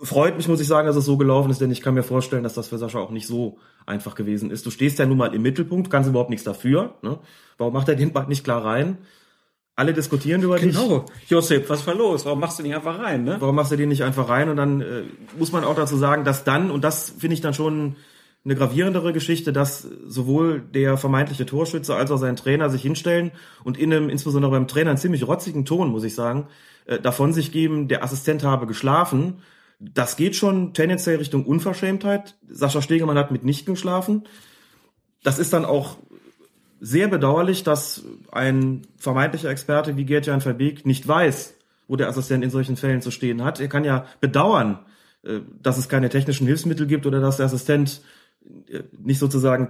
Freut 0.01 0.36
mich, 0.36 0.48
muss 0.48 0.60
ich 0.60 0.68
sagen, 0.68 0.88
dass 0.88 0.96
es 0.96 1.06
so 1.06 1.16
gelaufen 1.16 1.51
ist, 1.51 1.62
denn 1.62 1.70
ich 1.70 1.82
kann 1.82 1.94
mir 1.94 2.01
vorstellen, 2.01 2.42
dass 2.42 2.56
das 2.56 2.70
für 2.70 2.80
Sascha 2.80 2.98
auch 2.98 3.12
nicht 3.12 3.28
so 3.28 3.60
einfach 3.86 4.16
gewesen 4.16 4.50
ist. 4.50 4.66
Du 4.66 4.72
stehst 4.72 4.98
ja 4.98 5.06
nun 5.06 5.18
mal 5.18 5.36
im 5.36 5.44
Mittelpunkt, 5.44 5.92
kannst 5.92 6.10
überhaupt 6.10 6.32
nichts 6.32 6.44
dafür. 6.44 6.96
Ne? 7.04 7.20
Warum 7.60 7.74
macht 7.74 7.88
er 7.88 7.96
den 7.96 8.13
Ball 8.13 8.25
nicht 8.25 8.44
klar 8.44 8.66
rein? 8.66 8.98
Alle 9.82 9.94
diskutieren 9.94 10.44
über 10.44 10.60
dich. 10.60 10.76
Genau. 10.76 11.06
Josep, 11.28 11.68
was 11.70 11.86
war 11.88 11.96
los? 11.96 12.24
Warum 12.26 12.40
machst 12.40 12.60
du 12.60 12.64
nicht 12.64 12.76
einfach 12.76 13.00
rein, 13.00 13.24
ne? 13.24 13.38
Warum 13.40 13.56
machst 13.56 13.72
du 13.72 13.76
den 13.76 13.90
nicht 13.90 14.04
einfach 14.04 14.30
rein? 14.30 14.48
Und 14.50 14.58
dann 14.58 14.82
äh, 14.82 15.04
muss 15.38 15.52
man 15.52 15.64
auch 15.64 15.76
dazu 15.76 15.98
sagen, 15.98 16.24
dass 16.24 16.44
dann, 16.44 16.70
und 16.70 16.84
das 16.84 17.10
finde 17.18 17.34
ich 17.34 17.42
dann 17.42 17.56
schon 17.56 17.96
eine 18.46 18.56
gravierendere 18.56 19.12
Geschichte, 19.12 19.52
dass 19.52 19.82
sowohl 19.82 20.62
der 20.62 20.98
vermeintliche 20.98 21.48
Torschütze 21.48 21.96
als 21.96 22.12
auch 22.12 22.18
sein 22.18 22.36
Trainer 22.36 22.70
sich 22.70 22.84
hinstellen 22.84 23.32
und 23.64 23.78
in 23.78 23.92
einem, 23.92 24.10
insbesondere 24.10 24.52
beim 24.52 24.68
Trainer, 24.68 24.92
einen 24.92 25.00
ziemlich 25.00 25.28
rotzigen 25.28 25.66
Ton, 25.66 25.90
muss 25.90 26.04
ich 26.04 26.14
sagen, 26.14 26.48
äh, 26.86 27.00
davon 27.00 27.34
sich 27.34 27.52
geben, 27.52 27.88
der 27.88 28.04
Assistent 28.04 28.44
habe 28.44 28.68
geschlafen. 28.68 29.42
Das 29.80 30.16
geht 30.16 30.36
schon 30.36 30.74
tendenziell 30.76 31.18
Richtung 31.18 31.44
Unverschämtheit. 31.44 32.36
Sascha 32.48 32.84
Stegemann 32.84 33.18
hat 33.18 33.32
mit 33.32 33.44
nicht 33.44 33.66
geschlafen. 33.66 34.26
Das 35.24 35.40
ist 35.40 35.54
dann 35.54 35.66
auch 35.66 35.98
sehr 36.82 37.08
bedauerlich, 37.08 37.64
dass 37.64 38.04
ein 38.32 38.82
vermeintlicher 38.98 39.50
Experte 39.50 39.96
wie 39.98 40.06
Gerd-Jan 40.06 40.42
Verbeek 40.42 40.86
nicht 40.86 41.08
weiß, 41.08 41.54
wo 41.88 41.96
der 41.96 42.10
Assistent 42.10 42.44
in 42.44 42.50
solchen 42.50 42.76
Fällen 42.76 43.02
zu 43.02 43.12
stehen 43.12 43.44
hat. 43.44 43.60
Er 43.60 43.68
kann 43.68 43.84
ja 43.84 44.06
bedauern, 44.20 44.80
äh, 45.24 45.42
dass 45.62 45.78
es 45.78 45.88
keine 45.88 46.10
technischen 46.10 46.48
Hilfsmittel 46.48 46.88
gibt 46.88 47.06
oder 47.06 47.22
dass 47.22 47.38
der 47.38 47.46
Assistent 47.46 48.02
äh, 48.68 48.82
nicht 48.98 49.20
sozusagen 49.20 49.70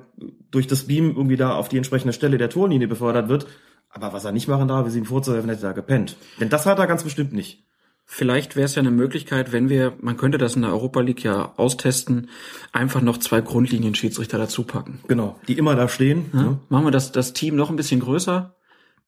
durch 0.52 0.68
das 0.68 0.88
Beam 0.88 1.10
irgendwie 1.16 1.36
da 1.36 1.54
auf 1.54 1.68
die 1.68 1.78
entsprechende 1.78 2.14
Stelle 2.14 2.38
der 2.38 2.50
Torlinie 2.50 2.88
befördert 2.88 3.28
wird. 3.28 3.46
Aber 3.90 4.14
was 4.14 4.24
er 4.24 4.32
nicht 4.32 4.48
machen 4.48 4.70
darf, 4.70 4.88
ist 4.88 4.96
ihm 4.96 5.06
vorzuhelfen, 5.06 5.50
hätte 5.50 5.66
er 5.66 5.74
gepennt. 5.74 6.16
Denn 6.40 6.48
das 6.48 6.66
hat 6.66 6.80
er 6.80 6.88
ganz 6.88 7.04
bestimmt 7.04 7.34
nicht. 7.34 7.66
Vielleicht 8.14 8.58
wäre 8.58 8.66
es 8.66 8.76
ja 8.76 8.82
eine 8.82 8.92
Möglichkeit, 8.92 9.54
wenn 9.54 9.70
wir, 9.70 9.94
man 10.02 10.18
könnte 10.18 10.38
das 10.38 10.58
in 10.58 10.64
der 10.64 10.72
Europa 10.72 11.00
League 11.00 11.24
ja 11.24 11.54
austesten, 11.56 12.28
einfach 12.74 13.00
noch 13.00 13.18
zwei 13.20 13.40
Grundlinien-Schiedsrichter 13.40 14.38
dazu 14.38 14.64
packen. 14.64 15.00
Genau, 15.08 15.40
die 15.48 15.58
immer 15.58 15.78
da 15.78 15.88
stehen. 15.88 16.26
Ja, 16.34 16.42
ja. 16.42 16.60
Machen 16.68 16.88
wir 16.88 16.92
das, 16.92 17.14
das 17.14 17.32
Team 17.32 17.56
noch 17.56 17.70
ein 17.70 17.78
bisschen 17.78 18.02
größer 18.02 18.54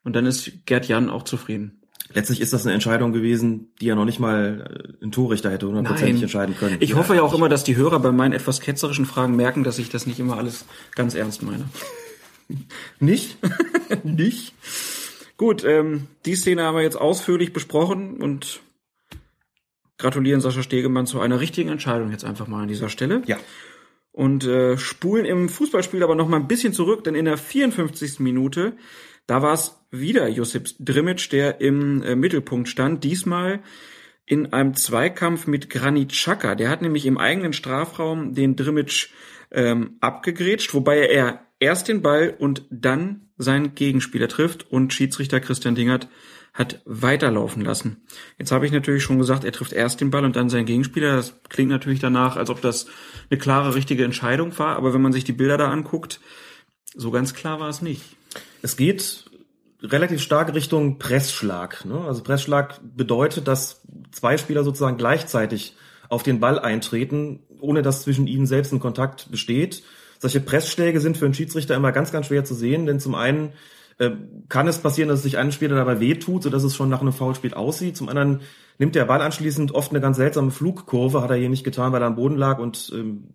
und 0.06 0.16
dann 0.16 0.26
ist 0.26 0.66
Gerd 0.66 0.88
Jan 0.88 1.10
auch 1.10 1.24
zufrieden. 1.24 1.82
Letztlich 2.14 2.40
ist 2.40 2.54
das 2.54 2.66
eine 2.66 2.76
Entscheidung 2.76 3.12
gewesen, 3.12 3.74
die 3.82 3.88
ja 3.88 3.96
noch 3.96 4.06
nicht 4.06 4.22
mal 4.22 4.96
äh, 5.02 5.06
ein 5.06 5.12
Torrichter 5.12 5.52
hätte 5.52 5.68
hundertprozentig 5.68 6.22
entscheiden 6.22 6.56
können. 6.56 6.78
Ich 6.80 6.92
ja, 6.92 6.96
hoffe 6.96 7.14
ja 7.14 7.24
auch 7.24 7.34
immer, 7.34 7.50
dass 7.50 7.66
die 7.66 7.76
Hörer 7.76 8.00
bei 8.00 8.14
meinen 8.14 8.32
etwas 8.32 8.62
ketzerischen 8.62 9.06
Fragen 9.06 9.36
merken, 9.36 9.66
dass 9.66 9.80
ich 9.80 9.90
das 9.90 10.08
nicht 10.08 10.22
immer 10.22 10.38
alles 10.38 10.64
ganz 10.96 11.14
ernst 11.14 11.44
meine. 11.44 11.66
nicht? 13.02 13.38
nicht? 14.04 14.54
Gut, 15.36 15.66
ähm, 15.66 16.08
die 16.26 16.36
Szene 16.36 16.64
haben 16.64 16.78
wir 16.78 16.84
jetzt 16.84 17.02
ausführlich 17.02 17.52
besprochen 17.52 18.22
und 18.22 18.62
gratulieren 19.98 20.42
Sascha 20.42 20.64
Stegemann 20.64 21.06
zu 21.06 21.20
einer 21.20 21.40
richtigen 21.40 21.70
Entscheidung 21.70 22.12
jetzt 22.12 22.26
einfach 22.26 22.48
mal 22.48 22.64
an 22.64 22.68
dieser 22.68 22.90
Stelle. 22.90 23.22
Ja. 23.26 23.38
Und 24.12 24.46
äh, 24.46 24.78
spulen 24.78 25.26
im 25.26 25.50
Fußballspiel 25.50 26.04
aber 26.04 26.16
noch 26.16 26.28
mal 26.28 26.38
ein 26.38 26.48
bisschen 26.48 26.74
zurück, 26.74 27.04
denn 27.04 27.16
in 27.16 27.26
der 27.26 27.38
54. 27.38 28.20
Minute, 28.20 28.74
da 29.26 29.42
war 29.42 29.54
es 29.54 29.80
wieder 29.90 30.28
Josip 30.28 30.70
Drimic, 30.80 31.30
der 31.30 31.62
im 31.62 32.04
äh, 32.04 32.16
Mittelpunkt 32.16 32.70
stand. 32.70 33.04
Diesmal 33.04 33.62
in 34.26 34.54
einem 34.54 34.76
Zweikampf 34.76 35.48
mit 35.48 35.70
Granit 35.70 36.12
Xhaka. 36.12 36.56
Der 36.56 36.70
hat 36.70 36.82
nämlich 36.82 37.06
im 37.06 37.18
eigenen 37.18 37.54
Strafraum 37.54 38.34
den 38.34 38.56
Drimic 38.56 39.10
ähm, 39.52 39.98
abgegrätscht, 40.00 40.74
wobei 40.74 41.08
er 41.08 41.46
erst 41.60 41.88
den 41.88 42.02
Ball 42.02 42.36
und 42.38 42.66
dann 42.70 43.30
seinen 43.38 43.76
Gegenspieler 43.76 44.28
trifft 44.28 44.70
und 44.72 44.94
Schiedsrichter 44.94 45.40
Christian 45.40 45.76
Dingert 45.76 46.08
hat 46.54 46.82
weiterlaufen 46.86 47.64
lassen. 47.64 48.06
Jetzt 48.38 48.52
habe 48.52 48.66
ich 48.66 48.72
natürlich 48.72 49.04
schon 49.04 49.18
gesagt, 49.18 49.44
er 49.44 49.52
trifft 49.52 49.74
erst 49.74 50.02
den 50.02 50.12
Ball 50.12 50.24
und 50.24 50.36
dann 50.36 50.50
seinen 50.50 50.66
Gegenspieler. 50.66 51.16
Das 51.16 51.42
klingt 51.50 51.72
natürlich 51.72 52.00
danach, 52.00 52.38
als 52.38 52.52
ob 52.52 52.62
das 52.62 52.86
eine 53.30 53.40
klare, 53.40 53.74
richtige 53.74 54.06
Entscheidung 54.06 54.58
war. 54.60 54.76
Aber 54.76 54.94
wenn 54.94 55.02
man 55.02 55.14
sich 55.14 55.24
die 55.24 55.34
Bilder 55.34 55.58
da 55.58 55.72
anguckt, 55.72 56.20
so 56.96 57.10
ganz 57.10 57.34
klar 57.34 57.60
war 57.60 57.70
es 57.70 57.82
nicht. 57.82 58.04
Es 58.62 58.78
geht 58.78 59.26
relativ 59.82 60.22
stark 60.22 60.54
Richtung 60.54 61.00
Pressschlag. 61.00 61.86
Ne? 61.86 62.00
Also 62.08 62.22
Pressschlag 62.22 62.80
bedeutet, 62.84 63.48
dass 63.48 63.82
zwei 64.12 64.38
Spieler 64.38 64.64
sozusagen 64.64 64.98
gleichzeitig 64.98 65.76
auf 66.08 66.22
den 66.22 66.40
Ball 66.40 66.60
eintreten, 66.60 67.40
ohne 67.60 67.82
dass 67.82 68.04
zwischen 68.04 68.28
ihnen 68.28 68.46
selbst 68.46 68.72
ein 68.72 68.80
Kontakt 68.80 69.32
besteht. 69.32 69.84
Solche 70.20 70.40
Pressschläge 70.40 71.00
sind 71.00 71.18
für 71.18 71.26
einen 71.26 71.34
Schiedsrichter 71.34 71.76
immer 71.76 71.92
ganz, 71.92 72.12
ganz 72.12 72.28
schwer 72.28 72.46
zu 72.46 72.54
sehen, 72.54 72.86
denn 72.86 73.00
zum 73.00 73.16
einen 73.16 73.54
äh, 73.98 74.12
kann 74.50 74.68
es 74.68 74.80
passieren, 74.80 75.10
dass 75.10 75.24
sich 75.24 75.38
ein 75.38 75.52
Spieler 75.52 75.76
dabei 75.76 76.00
wehtut, 76.00 76.44
sodass 76.44 76.64
es 76.64 76.76
schon 76.76 76.90
nach 76.90 77.02
einem 77.02 77.14
Foulspiel 77.14 77.54
aussieht. 77.54 77.98
Zum 77.98 78.10
anderen 78.10 78.42
nimmt 78.78 78.96
der 78.96 79.06
Ball 79.06 79.22
anschließend 79.22 79.74
oft 79.74 79.92
eine 79.92 80.02
ganz 80.02 80.18
seltsame 80.18 80.52
Flugkurve, 80.52 81.22
hat 81.22 81.30
er 81.30 81.38
hier 81.38 81.50
nicht 81.50 81.64
getan, 81.64 81.92
weil 81.92 82.02
er 82.02 82.08
am 82.08 82.16
Boden 82.16 82.38
lag 82.38 82.60
und 82.60 82.92
ähm, 82.96 83.30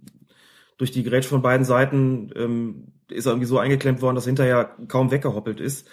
durch 0.76 0.90
die 0.92 1.02
Gerätsche 1.02 1.28
von 1.28 1.42
beiden 1.42 1.66
Seiten 1.66 2.30
ähm, 2.36 2.92
ist 3.08 3.26
er 3.26 3.32
irgendwie 3.32 3.48
so 3.48 3.58
eingeklemmt 3.58 4.00
worden, 4.00 4.14
dass 4.14 4.26
er 4.26 4.30
hinterher 4.30 4.76
kaum 4.86 5.10
weggehoppelt 5.10 5.60
ist. 5.60 5.88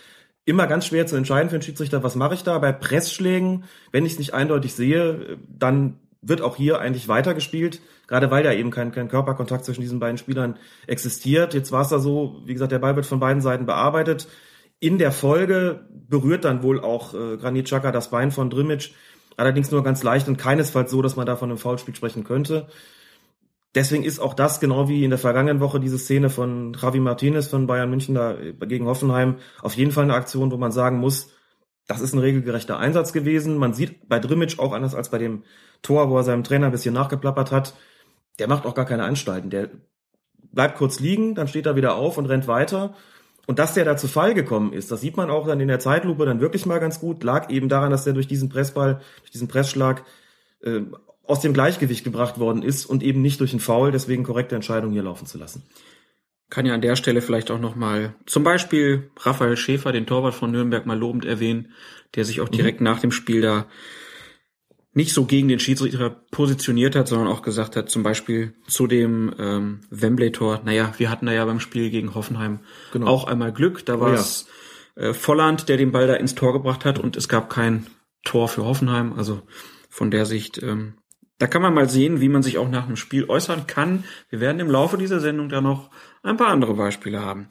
Immer 0.46 0.68
ganz 0.68 0.86
schwer 0.86 1.08
zu 1.08 1.16
entscheiden 1.16 1.50
für 1.50 1.56
einen 1.56 1.64
Schiedsrichter, 1.64 2.04
was 2.04 2.16
mache 2.16 2.36
ich 2.36 2.44
da? 2.44 2.60
Bei 2.60 2.72
Pressschlägen, 2.72 3.64
wenn 3.92 4.06
ich 4.06 4.14
es 4.14 4.20
nicht 4.20 4.36
eindeutig 4.36 4.76
sehe, 4.76 5.40
dann 5.48 6.00
wird 6.22 6.42
auch 6.42 6.56
hier 6.56 6.80
eigentlich 6.80 7.08
weitergespielt, 7.08 7.82
gerade 8.08 8.30
weil 8.32 8.46
ja 8.46 8.54
eben 8.54 8.72
kein, 8.72 8.92
kein 8.92 9.08
Körperkontakt 9.08 9.66
zwischen 9.66 9.82
diesen 9.82 10.00
beiden 10.00 10.18
Spielern 10.18 10.58
existiert. 10.88 11.54
Jetzt 11.54 11.72
war 11.72 11.82
es 11.82 11.90
da 11.90 12.00
so, 12.00 12.42
wie 12.46 12.54
gesagt, 12.54 12.72
der 12.72 12.80
Ball 12.80 12.96
wird 12.96 13.06
von 13.06 13.20
beiden 13.20 13.42
Seiten 13.42 13.66
bearbeitet. 13.66 14.28
In 14.80 14.98
der 14.98 15.12
Folge 15.12 15.88
berührt 15.90 16.46
dann 16.46 16.64
wohl 16.64 16.80
auch 16.82 17.14
äh, 17.14 17.38
Granit 17.38 17.66
Xhaka 17.66 17.92
das 17.92 18.10
Bein 18.10 18.32
von 18.32 18.50
Drimic, 18.50 18.92
allerdings 19.38 19.72
nur 19.72 19.84
ganz 19.84 20.04
leicht 20.04 20.28
und 20.28 20.38
keinesfalls 20.38 20.92
so, 20.92 21.02
dass 21.02 21.16
man 21.16 21.26
da 21.26 21.36
von 21.36 21.50
einem 21.50 21.58
Foulspiel 21.58 21.96
sprechen 21.96 22.24
könnte. 22.24 22.68
Deswegen 23.76 24.04
ist 24.04 24.20
auch 24.20 24.34
das 24.34 24.62
genau 24.62 24.88
wie 24.88 25.04
in 25.04 25.10
der 25.10 25.20
vergangenen 25.20 25.60
Woche 25.60 25.82
diese 25.82 26.00
Szene 26.00 26.30
von 26.30 26.74
Javi 26.74 27.02
Martinez 27.02 27.48
von 27.48 27.68
Bayern 27.68 27.90
München 27.90 28.16
da 28.16 28.34
äh, 28.34 28.54
gegen 28.54 28.86
Hoffenheim 28.86 29.36
auf 29.62 29.76
jeden 29.76 29.92
Fall 29.92 30.06
eine 30.06 30.14
Aktion, 30.14 30.52
wo 30.52 30.58
man 30.58 30.72
sagen 30.72 30.98
muss, 30.98 31.32
das 31.88 32.02
ist 32.02 32.14
ein 32.14 32.20
regelgerechter 32.20 32.80
Einsatz 32.80 33.14
gewesen. 33.14 33.58
Man 33.58 33.74
sieht 33.74 34.08
bei 34.08 34.20
Drimic 34.20 34.60
auch 34.60 34.74
anders 34.74 34.96
als 34.96 35.10
bei 35.10 35.18
dem 35.18 35.44
Tor, 35.82 36.10
wo 36.10 36.18
er 36.18 36.24
seinem 36.24 36.44
Trainer 36.44 36.68
ein 36.68 36.72
bisschen 36.72 36.96
nachgeplappert 36.96 37.52
hat. 37.52 37.76
Der 38.40 38.48
macht 38.48 38.66
auch 38.66 38.74
gar 38.74 38.86
keine 38.86 39.04
Anstalten. 39.04 39.50
Der 39.50 39.70
bleibt 40.52 40.78
kurz 40.78 41.00
liegen, 41.00 41.36
dann 41.36 41.48
steht 41.48 41.66
er 41.66 41.76
wieder 41.76 41.96
auf 41.96 42.18
und 42.18 42.26
rennt 42.26 42.48
weiter. 42.48 42.96
Und 43.48 43.60
dass 43.60 43.74
der 43.74 43.86
da 43.86 43.98
zu 43.98 44.08
Fall 44.08 44.34
gekommen 44.34 44.74
ist, 44.74 44.92
das 44.92 45.02
sieht 45.02 45.18
man 45.18 45.30
auch 45.30 45.48
dann 45.48 45.60
in 45.60 45.68
der 45.68 45.80
Zeitlupe 45.80 46.26
dann 46.26 46.42
wirklich 46.42 46.66
mal 46.66 46.80
ganz 46.80 47.00
gut, 47.00 47.24
lag 47.24 47.50
eben 47.50 47.70
daran, 47.70 47.92
dass 47.92 48.04
der 48.04 48.14
durch 48.14 48.28
diesen 48.28 48.50
Pressball, 48.50 49.02
durch 49.22 49.32
diesen 49.32 49.48
Pressschlag 49.48 50.04
äh, 50.64 50.82
aus 51.24 51.40
dem 51.42 51.54
Gleichgewicht 51.54 52.04
gebracht 52.04 52.40
worden 52.40 52.64
ist 52.64 52.86
und 52.86 53.04
eben 53.04 53.22
nicht 53.22 53.40
durch 53.40 53.52
einen 53.52 53.60
Foul, 53.60 53.92
deswegen 53.92 54.24
korrekte 54.24 54.56
Entscheidung 54.56 54.92
hier 54.92 55.04
laufen 55.04 55.26
zu 55.26 55.38
lassen. 55.38 55.64
Kann 56.50 56.66
ja 56.66 56.74
an 56.74 56.82
der 56.82 56.96
Stelle 56.96 57.22
vielleicht 57.22 57.50
auch 57.50 57.60
nochmal 57.60 58.14
zum 58.26 58.44
Beispiel 58.44 59.10
Raphael 59.18 59.58
Schäfer, 59.58 59.92
den 59.92 60.06
Torwart 60.06 60.36
von 60.36 60.52
Nürnberg, 60.52 60.86
mal 60.86 60.98
lobend 60.98 61.26
erwähnen, 61.26 61.72
der 62.14 62.26
sich 62.26 62.42
auch 62.42 62.50
direkt 62.50 62.80
mhm. 62.80 62.86
nach 62.86 63.00
dem 63.00 63.12
Spiel 63.12 63.42
da 63.42 63.66
nicht 64.96 65.14
so 65.14 65.26
gegen 65.26 65.50
den 65.50 65.60
Schiedsrichter 65.60 66.10
positioniert 66.32 66.96
hat, 66.96 67.10
sondern 67.10 67.28
auch 67.28 67.42
gesagt 67.42 67.76
hat, 67.76 67.90
zum 67.90 68.02
Beispiel 68.02 68.54
zu 68.66 68.88
dem 68.88 69.36
ähm, 69.38 69.82
Wembley-Tor, 69.90 70.62
naja, 70.64 70.94
wir 70.98 71.10
hatten 71.10 71.26
da 71.26 71.34
ja 71.34 71.44
beim 71.44 71.60
Spiel 71.60 71.90
gegen 71.90 72.16
Hoffenheim 72.16 72.62
genau. 72.94 73.08
auch 73.08 73.28
einmal 73.28 73.52
Glück. 73.52 73.86
Da 73.86 74.00
war 74.00 74.12
oh, 74.12 74.14
es 74.14 74.48
ja. 74.96 75.10
äh, 75.10 75.14
Volland, 75.14 75.68
der 75.68 75.76
den 75.76 75.92
Ball 75.92 76.08
da 76.08 76.14
ins 76.14 76.34
Tor 76.34 76.54
gebracht 76.54 76.86
hat 76.86 76.98
und 76.98 77.18
es 77.18 77.28
gab 77.28 77.50
kein 77.50 77.88
Tor 78.24 78.48
für 78.48 78.64
Hoffenheim. 78.64 79.12
Also 79.12 79.42
von 79.90 80.12
der 80.12 80.26
Sicht, 80.26 80.64
ähm, 80.64 80.94
da 81.40 81.48
kann 81.48 81.62
man 81.62 81.74
mal 81.74 81.90
sehen, 81.90 82.22
wie 82.22 82.30
man 82.30 82.42
sich 82.42 82.58
auch 82.58 82.70
nach 82.70 82.86
einem 82.86 82.96
Spiel 82.96 83.26
äußern 83.26 83.68
kann. 83.68 84.06
Wir 84.30 84.40
werden 84.40 84.62
im 84.62 84.72
Laufe 84.72 84.98
dieser 84.98 85.20
Sendung 85.20 85.50
da 85.50 85.60
noch 85.60 85.92
ein 86.24 86.38
paar 86.38 86.48
andere 86.48 86.74
Beispiele 86.74 87.20
haben. 87.20 87.50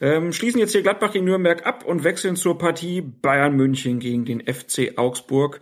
Ähm, 0.00 0.32
schließen 0.32 0.60
jetzt 0.60 0.70
hier 0.70 0.82
Gladbach 0.82 1.12
gegen 1.12 1.24
Nürnberg 1.24 1.66
ab 1.66 1.84
und 1.84 2.04
wechseln 2.04 2.36
zur 2.36 2.56
Partie 2.56 3.00
Bayern 3.00 3.56
München 3.56 3.98
gegen 3.98 4.24
den 4.24 4.40
FC 4.46 4.96
Augsburg. 4.96 5.60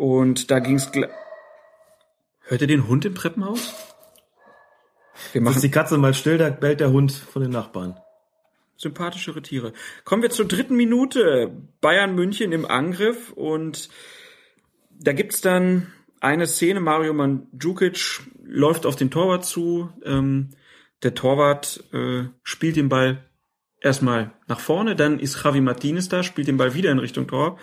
Und 0.00 0.50
da 0.50 0.60
ging's. 0.60 0.90
Hört 2.44 2.62
ihr 2.62 2.66
den 2.66 2.88
Hund 2.88 3.04
im 3.04 3.14
Treppenhaus? 3.14 3.74
Wir 5.32 5.42
machen 5.42 5.60
die 5.60 5.70
Katze 5.70 5.98
mal 5.98 6.14
still, 6.14 6.38
da 6.38 6.48
bellt 6.48 6.80
der 6.80 6.90
Hund 6.90 7.12
von 7.12 7.42
den 7.42 7.50
Nachbarn. 7.50 8.00
Sympathischere 8.78 9.42
Tiere. 9.42 9.74
Kommen 10.04 10.22
wir 10.22 10.30
zur 10.30 10.48
dritten 10.48 10.74
Minute. 10.74 11.52
Bayern 11.82 12.14
München 12.14 12.52
im 12.52 12.64
Angriff 12.64 13.30
und 13.32 13.90
da 14.88 15.12
gibt's 15.12 15.42
dann 15.42 15.92
eine 16.20 16.46
Szene, 16.46 16.80
Mario 16.80 17.12
Mandzukic 17.12 18.22
läuft 18.42 18.86
auf 18.86 18.96
den 18.96 19.10
Torwart 19.10 19.44
zu, 19.44 19.92
ähm, 20.06 20.48
der 21.02 21.14
Torwart 21.14 21.84
äh, 21.92 22.24
spielt 22.42 22.76
den 22.76 22.88
Ball 22.88 23.28
erstmal 23.82 24.32
nach 24.48 24.60
vorne, 24.60 24.96
dann 24.96 25.20
ist 25.20 25.44
Javi 25.44 25.60
Martinez 25.60 26.08
da, 26.08 26.22
spielt 26.22 26.48
den 26.48 26.56
Ball 26.56 26.72
wieder 26.72 26.90
in 26.90 26.98
Richtung 27.00 27.28
Tor 27.28 27.58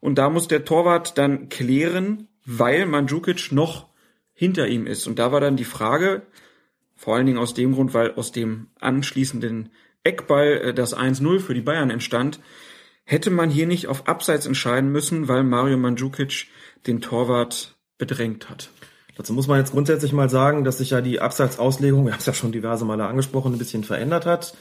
und 0.00 0.18
da 0.18 0.30
muss 0.30 0.48
der 0.48 0.64
Torwart 0.64 1.18
dann 1.18 1.48
klären, 1.48 2.28
weil 2.44 2.86
Mandzukic 2.86 3.52
noch 3.52 3.88
hinter 4.32 4.68
ihm 4.68 4.86
ist. 4.86 5.06
Und 5.06 5.18
da 5.18 5.32
war 5.32 5.40
dann 5.40 5.56
die 5.56 5.64
Frage, 5.64 6.22
vor 6.94 7.16
allen 7.16 7.26
Dingen 7.26 7.38
aus 7.38 7.54
dem 7.54 7.74
Grund, 7.74 7.94
weil 7.94 8.14
aus 8.14 8.32
dem 8.32 8.68
anschließenden 8.80 9.70
Eckball 10.04 10.60
äh, 10.62 10.74
das 10.74 10.96
1-0 10.96 11.40
für 11.40 11.54
die 11.54 11.60
Bayern 11.60 11.90
entstand, 11.90 12.40
hätte 13.04 13.30
man 13.30 13.50
hier 13.50 13.66
nicht 13.66 13.86
auf 13.86 14.08
Abseits 14.08 14.46
entscheiden 14.46 14.90
müssen, 14.90 15.28
weil 15.28 15.44
Mario 15.44 15.76
Mandzukic 15.76 16.46
den 16.86 17.00
Torwart 17.00 17.76
bedrängt 17.98 18.50
hat. 18.50 18.70
Dazu 19.16 19.32
muss 19.32 19.46
man 19.46 19.58
jetzt 19.58 19.72
grundsätzlich 19.72 20.12
mal 20.12 20.28
sagen, 20.28 20.64
dass 20.64 20.78
sich 20.78 20.90
ja 20.90 21.00
die 21.00 21.20
Abseitsauslegung, 21.20 22.04
wir 22.04 22.12
haben 22.12 22.20
es 22.20 22.26
ja 22.26 22.34
schon 22.34 22.52
diverse 22.52 22.84
Male 22.84 23.06
angesprochen, 23.06 23.54
ein 23.54 23.58
bisschen 23.58 23.84
verändert 23.84 24.26
hat. 24.26 24.54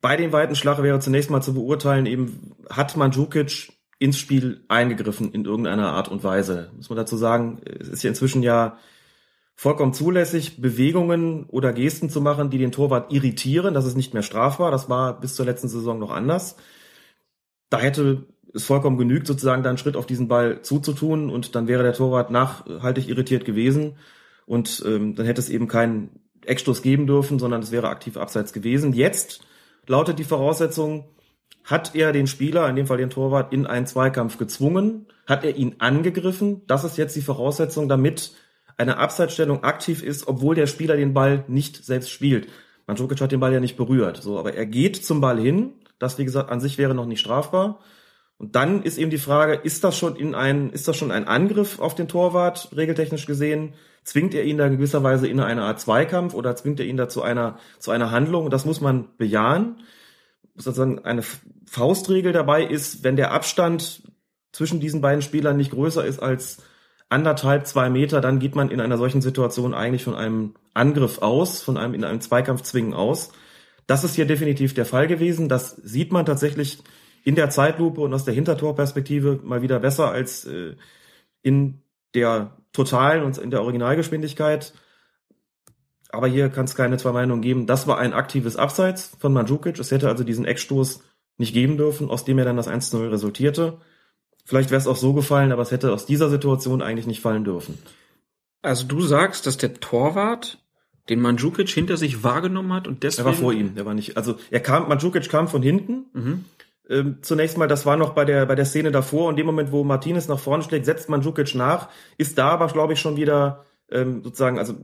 Bei 0.00 0.16
dem 0.16 0.32
weiten 0.32 0.54
Schlag 0.54 0.82
wäre 0.82 1.00
zunächst 1.00 1.30
mal 1.30 1.40
zu 1.40 1.54
beurteilen, 1.54 2.06
eben 2.06 2.54
hat 2.70 2.96
Mandzukic 2.96 3.72
ins 3.98 4.18
Spiel 4.18 4.64
eingegriffen 4.68 5.32
in 5.32 5.44
irgendeiner 5.44 5.92
Art 5.92 6.08
und 6.08 6.22
Weise. 6.22 6.70
Muss 6.76 6.90
man 6.90 6.96
dazu 6.96 7.16
sagen, 7.16 7.60
es 7.64 7.88
ist 7.88 8.02
ja 8.02 8.10
inzwischen 8.10 8.42
ja 8.42 8.78
vollkommen 9.54 9.94
zulässig, 9.94 10.60
Bewegungen 10.60 11.44
oder 11.44 11.72
Gesten 11.72 12.10
zu 12.10 12.20
machen, 12.20 12.50
die 12.50 12.58
den 12.58 12.72
Torwart 12.72 13.12
irritieren. 13.12 13.72
Das 13.72 13.86
ist 13.86 13.96
nicht 13.96 14.12
mehr 14.12 14.22
strafbar. 14.22 14.70
Das 14.70 14.90
war 14.90 15.18
bis 15.18 15.34
zur 15.34 15.46
letzten 15.46 15.68
Saison 15.68 15.98
noch 15.98 16.10
anders. 16.10 16.56
Da 17.70 17.78
hätte 17.78 18.26
es 18.52 18.64
vollkommen 18.64 18.98
genügt, 18.98 19.26
sozusagen 19.26 19.62
da 19.62 19.70
einen 19.70 19.78
Schritt 19.78 19.96
auf 19.96 20.06
diesen 20.06 20.28
Ball 20.28 20.62
zuzutun 20.62 21.30
und 21.30 21.54
dann 21.54 21.68
wäre 21.68 21.82
der 21.82 21.94
Torwart 21.94 22.30
nachhaltig 22.30 23.08
irritiert 23.08 23.44
gewesen 23.44 23.96
und 24.46 24.82
ähm, 24.86 25.14
dann 25.14 25.26
hätte 25.26 25.40
es 25.40 25.48
eben 25.48 25.68
keinen 25.68 26.20
Eckstoß 26.44 26.82
geben 26.82 27.06
dürfen, 27.06 27.38
sondern 27.38 27.62
es 27.62 27.72
wäre 27.72 27.88
aktiv 27.88 28.16
abseits 28.16 28.52
gewesen. 28.52 28.92
Jetzt 28.92 29.40
lautet 29.86 30.18
die 30.18 30.24
Voraussetzung, 30.24 31.04
hat 31.66 31.94
er 31.94 32.12
den 32.12 32.28
Spieler, 32.28 32.68
in 32.68 32.76
dem 32.76 32.86
Fall 32.86 32.96
den 32.96 33.10
Torwart, 33.10 33.52
in 33.52 33.66
einen 33.66 33.86
Zweikampf 33.86 34.38
gezwungen? 34.38 35.06
Hat 35.26 35.44
er 35.44 35.56
ihn 35.56 35.76
angegriffen? 35.78 36.62
Das 36.68 36.84
ist 36.84 36.96
jetzt 36.96 37.16
die 37.16 37.22
Voraussetzung, 37.22 37.88
damit 37.88 38.32
eine 38.78 38.98
Abseitsstellung 38.98 39.64
aktiv 39.64 40.02
ist, 40.02 40.28
obwohl 40.28 40.54
der 40.54 40.68
Spieler 40.68 40.96
den 40.96 41.12
Ball 41.12 41.44
nicht 41.48 41.84
selbst 41.84 42.10
spielt. 42.10 42.48
Mandzukic 42.86 43.20
hat 43.20 43.32
den 43.32 43.40
Ball 43.40 43.52
ja 43.52 43.60
nicht 43.60 43.76
berührt, 43.76 44.18
so, 44.22 44.38
aber 44.38 44.54
er 44.54 44.64
geht 44.64 45.04
zum 45.04 45.20
Ball 45.20 45.40
hin. 45.40 45.72
Das, 45.98 46.18
wie 46.18 46.24
gesagt, 46.24 46.50
an 46.50 46.60
sich 46.60 46.78
wäre 46.78 46.94
noch 46.94 47.06
nicht 47.06 47.20
strafbar. 47.20 47.80
Und 48.38 48.54
dann 48.54 48.82
ist 48.82 48.98
eben 48.98 49.10
die 49.10 49.18
Frage, 49.18 49.54
ist 49.54 49.82
das 49.82 49.96
schon 49.96 50.14
in 50.14 50.34
ein, 50.34 50.70
ist 50.70 50.86
das 50.86 50.96
schon 50.96 51.10
ein 51.10 51.26
Angriff 51.26 51.80
auf 51.80 51.94
den 51.94 52.06
Torwart, 52.06 52.68
regeltechnisch 52.76 53.26
gesehen? 53.26 53.72
Zwingt 54.04 54.34
er 54.34 54.44
ihn 54.44 54.58
da 54.58 54.66
in 54.66 54.76
gewisser 54.76 55.02
Weise 55.02 55.26
in 55.26 55.40
eine 55.40 55.62
Art 55.62 55.80
Zweikampf 55.80 56.34
oder 56.34 56.54
zwingt 56.54 56.78
er 56.78 56.86
ihn 56.86 56.98
da 56.98 57.08
zu 57.08 57.22
einer, 57.22 57.58
zu 57.80 57.90
einer 57.90 58.12
Handlung? 58.12 58.50
Das 58.50 58.66
muss 58.66 58.80
man 58.80 59.08
bejahen. 59.16 59.76
Sozusagen 60.56 61.00
eine 61.00 61.22
Faustregel 61.66 62.32
dabei 62.32 62.64
ist, 62.64 63.04
wenn 63.04 63.16
der 63.16 63.32
Abstand 63.32 64.02
zwischen 64.52 64.80
diesen 64.80 65.00
beiden 65.00 65.22
Spielern 65.22 65.56
nicht 65.56 65.72
größer 65.72 66.04
ist 66.04 66.20
als 66.20 66.58
anderthalb, 67.08 67.66
zwei 67.66 67.90
Meter, 67.90 68.20
dann 68.20 68.38
geht 68.38 68.54
man 68.54 68.70
in 68.70 68.80
einer 68.80 68.98
solchen 68.98 69.20
Situation 69.20 69.74
eigentlich 69.74 70.04
von 70.04 70.14
einem 70.14 70.54
Angriff 70.74 71.18
aus, 71.18 71.62
von 71.62 71.76
einem 71.76 71.94
in 71.94 72.04
einem 72.04 72.20
Zweikampf 72.20 72.62
zwingen 72.62 72.94
aus. 72.94 73.30
Das 73.86 74.02
ist 74.02 74.16
hier 74.16 74.26
definitiv 74.26 74.74
der 74.74 74.86
Fall 74.86 75.06
gewesen. 75.06 75.48
Das 75.48 75.76
sieht 75.76 76.12
man 76.12 76.26
tatsächlich 76.26 76.78
in 77.22 77.34
der 77.34 77.50
Zeitlupe 77.50 78.00
und 78.00 78.14
aus 78.14 78.24
der 78.24 78.34
Hintertorperspektive 78.34 79.40
mal 79.42 79.62
wieder 79.62 79.78
besser 79.78 80.10
als 80.10 80.44
äh, 80.44 80.74
in 81.42 81.82
der 82.14 82.56
totalen 82.72 83.22
und 83.22 83.38
in 83.38 83.50
der 83.50 83.62
Originalgeschwindigkeit. 83.62 84.72
Aber 86.16 86.28
hier 86.28 86.48
kann 86.48 86.64
es 86.64 86.74
keine 86.74 86.96
zwei 86.96 87.12
Meinungen 87.12 87.42
geben. 87.42 87.66
Das 87.66 87.86
war 87.86 87.98
ein 87.98 88.12
aktives 88.12 88.56
Abseits 88.56 89.16
von 89.18 89.32
Mandzukic. 89.32 89.78
Es 89.78 89.90
hätte 89.90 90.08
also 90.08 90.24
diesen 90.24 90.44
Eckstoß 90.44 91.02
nicht 91.38 91.52
geben 91.52 91.76
dürfen, 91.76 92.08
aus 92.08 92.24
dem 92.24 92.38
er 92.38 92.44
dann 92.44 92.56
das 92.56 92.68
1-0 92.68 93.10
resultierte. 93.10 93.78
Vielleicht 94.44 94.70
wäre 94.70 94.80
es 94.80 94.86
auch 94.86 94.96
so 94.96 95.12
gefallen, 95.12 95.52
aber 95.52 95.62
es 95.62 95.70
hätte 95.70 95.92
aus 95.92 96.06
dieser 96.06 96.30
Situation 96.30 96.80
eigentlich 96.80 97.06
nicht 97.06 97.20
fallen 97.20 97.44
dürfen. 97.44 97.78
Also 98.62 98.86
du 98.86 99.00
sagst, 99.00 99.46
dass 99.46 99.58
der 99.58 99.74
Torwart 99.74 100.58
den 101.08 101.20
Mandzukic 101.20 101.68
hinter 101.68 101.96
sich 101.96 102.24
wahrgenommen 102.24 102.72
hat 102.72 102.88
und 102.88 103.02
deswegen... 103.02 103.28
Er 103.28 103.32
war 103.32 103.38
vor 103.38 103.52
ihm, 103.52 103.74
der 103.74 103.84
war 103.84 103.94
nicht... 103.94 104.16
Also 104.16 104.36
er 104.50 104.60
kam, 104.60 104.88
Mandzukic 104.88 105.28
kam 105.28 105.48
von 105.48 105.62
hinten, 105.62 106.06
mhm. 106.14 106.44
Ähm, 106.88 107.18
zunächst 107.20 107.58
mal, 107.58 107.66
das 107.66 107.84
war 107.84 107.96
noch 107.96 108.10
bei 108.10 108.24
der, 108.24 108.46
bei 108.46 108.54
der 108.54 108.64
Szene 108.64 108.92
davor 108.92 109.28
und 109.28 109.36
dem 109.36 109.46
Moment, 109.46 109.72
wo 109.72 109.82
Martinez 109.82 110.28
nach 110.28 110.38
vorne 110.38 110.62
schlägt, 110.62 110.84
setzt 110.86 111.08
man 111.08 111.20
Djukic 111.20 111.54
nach, 111.56 111.88
ist 112.16 112.38
da 112.38 112.50
aber, 112.50 112.68
glaube 112.68 112.92
ich, 112.92 113.00
schon 113.00 113.16
wieder 113.16 113.64
ähm, 113.90 114.22
sozusagen, 114.22 114.58
also 114.58 114.74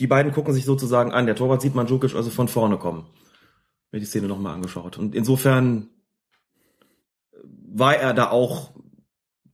die 0.00 0.06
beiden 0.06 0.32
gucken 0.32 0.54
sich 0.54 0.64
sozusagen 0.64 1.12
an. 1.12 1.26
Der 1.26 1.36
Torwart 1.36 1.62
sieht 1.62 1.74
man 1.74 1.86
Djukic 1.86 2.14
also 2.14 2.30
von 2.30 2.48
vorne 2.48 2.78
kommen. 2.78 3.06
Mir 3.90 4.00
die 4.00 4.06
Szene 4.06 4.28
nochmal 4.28 4.54
angeschaut. 4.54 4.98
Und 4.98 5.14
insofern 5.14 5.88
war 7.44 7.96
er 7.96 8.14
da 8.14 8.30
auch 8.30 8.70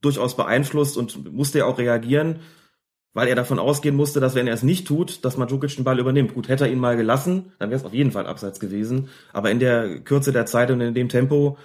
durchaus 0.01 0.37
beeinflusst 0.37 0.97
und 0.97 1.33
musste 1.33 1.59
ja 1.59 1.67
auch 1.67 1.79
reagieren 1.79 2.41
weil 3.19 3.27
er 3.27 3.35
davon 3.35 3.59
ausgehen 3.59 3.97
musste, 3.97 4.21
dass 4.21 4.37
wenn 4.37 4.47
er 4.47 4.55
es 4.55 4.63
nicht 4.63 4.87
tut, 4.87 5.25
dass 5.25 5.37
Mandzukic 5.37 5.75
den 5.75 5.83
Ball 5.83 5.99
übernimmt. 5.99 6.35
Gut, 6.35 6.49
hätte 6.49 6.67
er 6.67 6.71
ihn 6.71 6.79
mal 6.79 6.97
gelassen, 6.97 7.53
dann 7.59 7.71
wäre 7.71 7.81
es 7.81 7.85
auf 7.85 7.93
jeden 7.93 8.13
Fall 8.13 8.29
abseits 8.29 8.61
gewesen. 8.61 9.09
Aber 9.33 9.51
in 9.51 9.59
der 9.59 9.99
Kürze 9.99 10.31
der 10.31 10.47
Zeit 10.47 10.71
und 10.71 10.81
in 10.81 10.95
dem 10.95 11.09
Tempo 11.09 11.59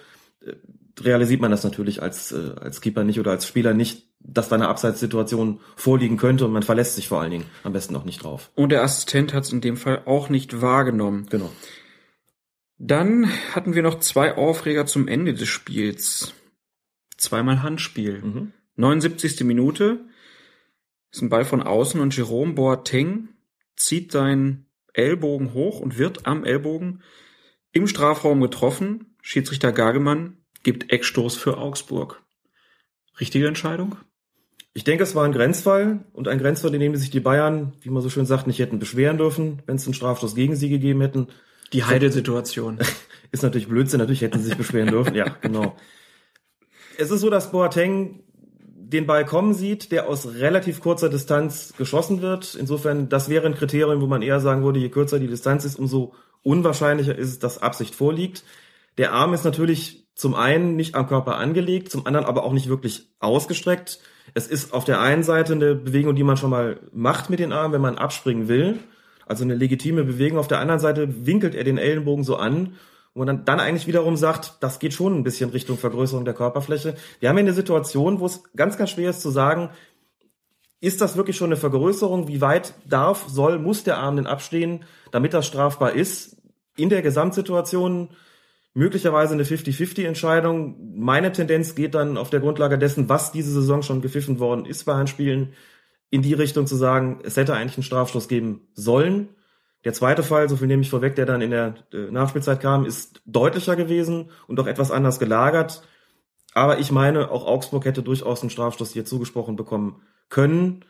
äh, 0.43 0.53
realisiert 0.99 1.41
man 1.41 1.51
das 1.51 1.63
natürlich 1.63 2.01
als, 2.01 2.31
äh, 2.31 2.55
als 2.59 2.81
Keeper 2.81 3.03
nicht 3.03 3.19
oder 3.19 3.29
als 3.29 3.45
Spieler 3.45 3.75
nicht, 3.75 4.07
dass 4.23 4.49
da 4.49 4.55
eine 4.55 4.69
Abseitssituation 4.69 5.59
vorliegen 5.75 6.17
könnte 6.17 6.45
und 6.45 6.53
man 6.53 6.63
verlässt 6.63 6.95
sich 6.95 7.07
vor 7.07 7.21
allen 7.21 7.31
Dingen 7.31 7.45
am 7.63 7.73
besten 7.73 7.95
auch 7.95 8.05
nicht 8.05 8.23
drauf. 8.23 8.51
Und 8.55 8.71
der 8.71 8.83
Assistent 8.83 9.33
hat 9.33 9.43
es 9.43 9.51
in 9.51 9.61
dem 9.61 9.77
Fall 9.77 10.03
auch 10.05 10.29
nicht 10.29 10.61
wahrgenommen. 10.61 11.27
Genau. 11.29 11.51
Dann 12.77 13.29
hatten 13.53 13.75
wir 13.75 13.83
noch 13.83 13.99
zwei 13.99 14.35
Aufreger 14.35 14.85
zum 14.85 15.07
Ende 15.07 15.33
des 15.33 15.47
Spiels. 15.47 16.33
Zweimal 17.17 17.61
Handspiel. 17.61 18.21
Mhm. 18.21 18.53
79. 18.75 19.41
Minute 19.41 20.05
ist 21.11 21.21
ein 21.21 21.29
Ball 21.29 21.45
von 21.45 21.61
außen 21.61 21.99
und 21.99 22.15
Jerome 22.15 22.53
Boateng 22.53 23.29
zieht 23.75 24.11
seinen 24.11 24.65
Ellbogen 24.93 25.53
hoch 25.53 25.79
und 25.79 25.97
wird 25.97 26.25
am 26.25 26.43
Ellbogen 26.43 27.03
im 27.71 27.87
Strafraum 27.87 28.41
getroffen. 28.41 29.15
Schiedsrichter 29.21 29.71
Gagemann 29.71 30.37
gibt 30.63 30.91
Eckstoß 30.91 31.35
für 31.35 31.57
Augsburg. 31.57 32.23
Richtige 33.19 33.47
Entscheidung? 33.47 33.97
Ich 34.73 34.83
denke, 34.83 35.03
es 35.03 35.13
war 35.13 35.23
ein 35.23 35.33
Grenzfall 35.33 35.99
und 36.13 36.27
ein 36.27 36.39
Grenzfall, 36.39 36.73
in 36.73 36.79
dem 36.79 36.95
sich 36.95 37.11
die 37.11 37.19
Bayern, 37.19 37.73
wie 37.81 37.89
man 37.89 38.01
so 38.01 38.09
schön 38.09 38.25
sagt, 38.25 38.47
nicht 38.47 38.59
hätten 38.59 38.79
beschweren 38.79 39.17
dürfen, 39.17 39.61
wenn 39.67 39.75
es 39.75 39.85
einen 39.85 39.93
Strafstoß 39.93 40.33
gegen 40.33 40.55
sie 40.55 40.69
gegeben 40.69 41.01
hätten. 41.01 41.27
Die 41.73 41.83
Heidel-Situation. 41.83 42.79
Ist 43.31 43.43
natürlich 43.43 43.67
Blödsinn, 43.67 43.99
natürlich 43.99 44.21
hätten 44.21 44.39
sie 44.39 44.45
sich 44.45 44.57
beschweren 44.57 44.89
dürfen, 44.89 45.15
ja, 45.15 45.25
genau. 45.41 45.75
Es 46.99 47.09
ist 47.09 47.21
so, 47.21 47.31
dass 47.31 47.51
Boateng 47.51 48.19
den 48.93 49.07
Ball 49.07 49.25
kommen 49.25 49.55
sieht, 49.55 49.91
der 49.91 50.07
aus 50.07 50.35
relativ 50.35 50.81
kurzer 50.81 51.09
Distanz 51.09 51.73
geschossen 51.75 52.21
wird. 52.21 52.53
Insofern, 52.53 53.09
das 53.09 53.29
wäre 53.29 53.47
ein 53.47 53.55
Kriterium, 53.55 54.01
wo 54.01 54.05
man 54.05 54.21
eher 54.21 54.39
sagen 54.39 54.63
würde, 54.63 54.79
je 54.79 54.89
kürzer 54.89 55.19
die 55.19 55.27
Distanz 55.27 55.65
ist, 55.65 55.79
umso 55.79 56.13
unwahrscheinlicher 56.43 57.17
ist 57.17 57.29
es, 57.29 57.39
dass 57.39 57.57
Absicht 57.57 57.95
vorliegt. 57.95 58.43
Der 58.99 59.13
Arm 59.13 59.33
ist 59.33 59.43
natürlich 59.43 60.05
zum 60.13 60.35
einen 60.35 60.75
nicht 60.75 60.93
am 60.93 61.07
Körper 61.07 61.37
angelegt, 61.37 61.91
zum 61.91 62.05
anderen 62.05 62.27
aber 62.27 62.43
auch 62.43 62.53
nicht 62.53 62.69
wirklich 62.69 63.07
ausgestreckt. 63.19 63.99
Es 64.33 64.47
ist 64.47 64.73
auf 64.73 64.85
der 64.85 64.99
einen 64.99 65.23
Seite 65.23 65.53
eine 65.53 65.75
Bewegung, 65.75 66.15
die 66.15 66.23
man 66.23 66.37
schon 66.37 66.49
mal 66.49 66.79
macht 66.91 67.29
mit 67.29 67.39
den 67.39 67.51
Armen, 67.51 67.73
wenn 67.73 67.81
man 67.81 67.97
abspringen 67.97 68.47
will. 68.47 68.79
Also 69.25 69.43
eine 69.43 69.55
legitime 69.55 70.03
Bewegung. 70.03 70.39
Auf 70.39 70.47
der 70.47 70.59
anderen 70.59 70.79
Seite 70.79 71.25
winkelt 71.25 71.55
er 71.55 71.63
den 71.63 71.77
Ellenbogen 71.77 72.23
so 72.23 72.35
an 72.35 72.75
wo 73.13 73.23
man 73.23 73.45
dann, 73.45 73.59
eigentlich 73.59 73.87
wiederum 73.87 74.17
sagt, 74.17 74.57
das 74.61 74.79
geht 74.79 74.93
schon 74.93 75.15
ein 75.15 75.23
bisschen 75.23 75.51
Richtung 75.51 75.77
Vergrößerung 75.77 76.25
der 76.25 76.33
Körperfläche. 76.33 76.95
Wir 77.19 77.29
haben 77.29 77.37
hier 77.37 77.45
eine 77.45 77.53
Situation, 77.53 78.19
wo 78.19 78.25
es 78.25 78.43
ganz, 78.55 78.77
ganz 78.77 78.89
schwer 78.89 79.11
ist 79.11 79.21
zu 79.21 79.29
sagen, 79.29 79.69
ist 80.79 80.99
das 80.99 81.15
wirklich 81.15 81.37
schon 81.37 81.49
eine 81.49 81.57
Vergrößerung? 81.57 82.27
Wie 82.27 82.41
weit 82.41 82.73
darf, 82.85 83.25
soll, 83.29 83.59
muss 83.59 83.83
der 83.83 83.99
Arm 83.99 84.17
denn 84.17 84.27
abstehen, 84.27 84.83
damit 85.11 85.33
das 85.33 85.45
strafbar 85.45 85.93
ist? 85.93 86.37
In 86.75 86.89
der 86.89 87.01
Gesamtsituation 87.01 88.09
möglicherweise 88.73 89.33
eine 89.33 89.43
50-50-Entscheidung. 89.43 90.95
Meine 90.95 91.31
Tendenz 91.31 91.75
geht 91.75 91.95
dann 91.95 92.17
auf 92.17 92.29
der 92.29 92.39
Grundlage 92.39 92.77
dessen, 92.77 93.09
was 93.09 93.31
diese 93.31 93.51
Saison 93.51 93.83
schon 93.83 94.01
gepfiffen 94.01 94.39
worden 94.39 94.65
ist 94.65 94.83
bei 94.85 94.95
Handspielen, 94.95 95.53
in 96.09 96.21
die 96.21 96.33
Richtung 96.33 96.67
zu 96.67 96.75
sagen, 96.75 97.19
es 97.23 97.37
hätte 97.37 97.53
eigentlich 97.53 97.77
einen 97.77 97.83
Strafstoß 97.83 98.27
geben 98.27 98.67
sollen. 98.73 99.29
Der 99.83 99.93
zweite 99.93 100.23
Fall, 100.23 100.47
so 100.47 100.55
viel 100.55 100.67
nehme 100.67 100.81
ich 100.81 100.89
vorweg, 100.89 101.15
der 101.15 101.25
dann 101.25 101.41
in 101.41 101.51
der 101.51 101.75
äh, 101.91 102.09
Nachspielzeit 102.11 102.61
kam, 102.61 102.85
ist 102.85 103.21
deutlicher 103.25 103.75
gewesen 103.75 104.29
und 104.47 104.59
auch 104.59 104.67
etwas 104.67 104.91
anders 104.91 105.19
gelagert. 105.19 105.83
Aber 106.53 106.79
ich 106.79 106.91
meine, 106.91 107.31
auch 107.31 107.45
Augsburg 107.45 107.85
hätte 107.85 108.03
durchaus 108.03 108.41
einen 108.41 108.51
Strafstoß 108.51 108.91
hier 108.91 109.05
zugesprochen 109.05 109.55
bekommen 109.55 110.01
können. 110.29 110.85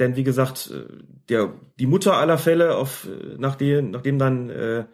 Denn 0.00 0.16
wie 0.16 0.24
gesagt, 0.24 0.70
äh, 0.72 0.86
der, 1.28 1.52
die 1.78 1.86
Mutter 1.86 2.16
aller 2.16 2.38
Fälle, 2.38 2.76
auf, 2.76 3.06
äh, 3.06 3.36
nachdem, 3.38 3.90
nachdem 3.90 4.18
dann 4.18 4.50
äh, 4.50 4.84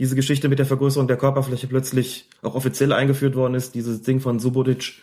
diese 0.00 0.16
Geschichte 0.16 0.48
mit 0.48 0.58
der 0.58 0.64
Vergrößerung 0.64 1.08
der 1.08 1.18
Körperfläche 1.18 1.66
plötzlich 1.66 2.26
auch 2.40 2.54
offiziell 2.54 2.94
eingeführt 2.94 3.36
worden 3.36 3.52
ist, 3.54 3.74
dieses 3.74 4.00
Ding 4.00 4.20
von 4.20 4.40
Subotic, 4.40 4.94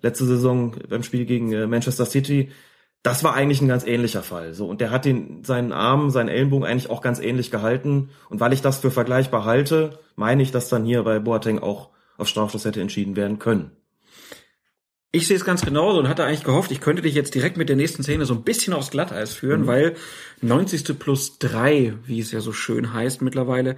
letzte 0.00 0.24
Saison 0.24 0.74
beim 0.88 1.02
Spiel 1.02 1.26
gegen 1.26 1.52
äh, 1.52 1.66
Manchester 1.66 2.06
City. 2.06 2.50
Das 3.02 3.22
war 3.22 3.34
eigentlich 3.34 3.60
ein 3.60 3.68
ganz 3.68 3.86
ähnlicher 3.86 4.22
Fall. 4.22 4.54
So 4.54 4.66
und 4.66 4.80
der 4.80 4.90
hat 4.90 5.04
den 5.04 5.44
seinen 5.44 5.70
Arm, 5.70 6.08
seinen 6.08 6.30
Ellenbogen 6.30 6.66
eigentlich 6.66 6.88
auch 6.88 7.02
ganz 7.02 7.20
ähnlich 7.20 7.50
gehalten. 7.50 8.08
Und 8.30 8.40
weil 8.40 8.54
ich 8.54 8.62
das 8.62 8.78
für 8.78 8.90
vergleichbar 8.90 9.44
halte, 9.44 9.98
meine 10.16 10.42
ich, 10.42 10.50
dass 10.50 10.70
dann 10.70 10.86
hier 10.86 11.02
bei 11.02 11.18
Boateng 11.18 11.58
auch 11.58 11.90
auf 12.16 12.26
Strafstoß 12.26 12.64
hätte 12.64 12.80
entschieden 12.80 13.16
werden 13.16 13.38
können. 13.38 13.72
Ich 15.12 15.26
sehe 15.26 15.36
es 15.36 15.44
ganz 15.44 15.60
genauso 15.60 15.98
und 15.98 16.08
hatte 16.08 16.24
eigentlich 16.24 16.44
gehofft, 16.44 16.70
ich 16.70 16.80
könnte 16.80 17.02
dich 17.02 17.14
jetzt 17.14 17.34
direkt 17.34 17.58
mit 17.58 17.68
der 17.68 17.76
nächsten 17.76 18.02
Szene 18.02 18.24
so 18.24 18.34
ein 18.34 18.44
bisschen 18.44 18.72
aufs 18.72 18.90
Glatteis 18.90 19.34
führen, 19.34 19.62
mhm. 19.62 19.66
weil 19.66 19.96
90. 20.40 20.98
plus 20.98 21.38
3, 21.38 21.94
wie 22.04 22.20
es 22.20 22.32
ja 22.32 22.40
so 22.40 22.52
schön 22.52 22.94
heißt 22.94 23.20
mittlerweile, 23.20 23.76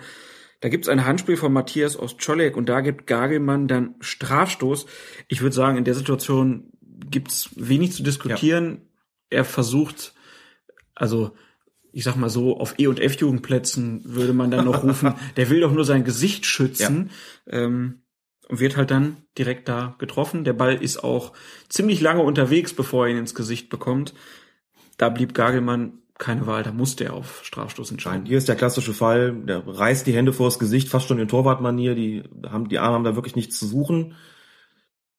da 0.61 0.69
gibt's 0.69 0.89
ein 0.89 1.07
Handspiel 1.07 1.37
von 1.37 1.53
Matthias 1.53 1.99
Ostscholek 1.99 2.57
und 2.57 2.69
da 2.69 2.81
gibt 2.81 3.07
Gagelmann 3.07 3.67
dann 3.67 3.95
Strafstoß. 4.01 4.87
Ich 5.29 5.41
würde 5.41 5.57
sagen, 5.57 5.79
in 5.79 5.85
der 5.85 5.95
Situation 5.95 6.71
gibt's 7.11 7.51
wenig 7.57 7.93
zu 7.93 8.03
diskutieren. 8.03 8.71
Ja. 9.31 9.39
Er 9.39 9.45
versucht, 9.45 10.15
also 10.95 11.33
ich 11.93 12.05
sag 12.05 12.17
mal 12.17 12.31
so, 12.31 12.59
auf 12.59 12.75
E- 12.79 12.87
und 12.87 13.01
F-Jugendplätzen 13.01 14.03
würde 14.05 14.33
man 14.33 14.51
dann 14.51 14.67
noch 14.67 14.85
rufen, 14.85 15.15
der 15.37 15.51
will 15.51 15.61
doch 15.61 15.73
nur 15.73 15.85
sein 15.85 16.05
Gesicht 16.05 16.47
schützen. 16.47 17.11
Ja. 17.47 17.59
Ähm, 17.59 18.03
und 18.49 18.59
wird 18.59 18.77
halt 18.77 18.91
dann 18.91 19.19
direkt 19.39 19.69
da 19.69 19.95
getroffen. 19.99 20.43
Der 20.43 20.55
Ball 20.55 20.83
ist 20.83 21.05
auch 21.05 21.33
ziemlich 21.69 22.01
lange 22.01 22.23
unterwegs, 22.23 22.73
bevor 22.73 23.07
er 23.07 23.13
ihn 23.13 23.19
ins 23.19 23.37
Gesicht 23.37 23.71
bekommt. 23.71 24.13
Da 24.97 25.09
blieb 25.09 25.35
Gagelmann 25.35 26.03
keine 26.21 26.47
Wahl, 26.47 26.63
da 26.63 26.71
musste 26.71 27.05
er 27.05 27.15
auf 27.15 27.41
Strafstoß 27.45 27.91
entscheiden. 27.91 28.27
Hier 28.27 28.39
ist 28.39 28.49
der 28.49 28.55
klassische 28.55 28.95
Fall, 28.95 29.33
der 29.33 29.67
reißt 29.67 30.07
die 30.07 30.13
Hände 30.13 30.33
vors 30.33 30.59
Gesicht, 30.59 30.89
fast 30.89 31.09
schon 31.09 31.19
in 31.19 31.27
Torwartmanier, 31.27 31.95
die 31.95 32.23
haben, 32.49 32.69
die 32.69 32.79
Arme 32.79 32.95
haben 32.95 33.05
da 33.05 33.17
wirklich 33.17 33.35
nichts 33.35 33.59
zu 33.59 33.67
suchen. 33.67 34.15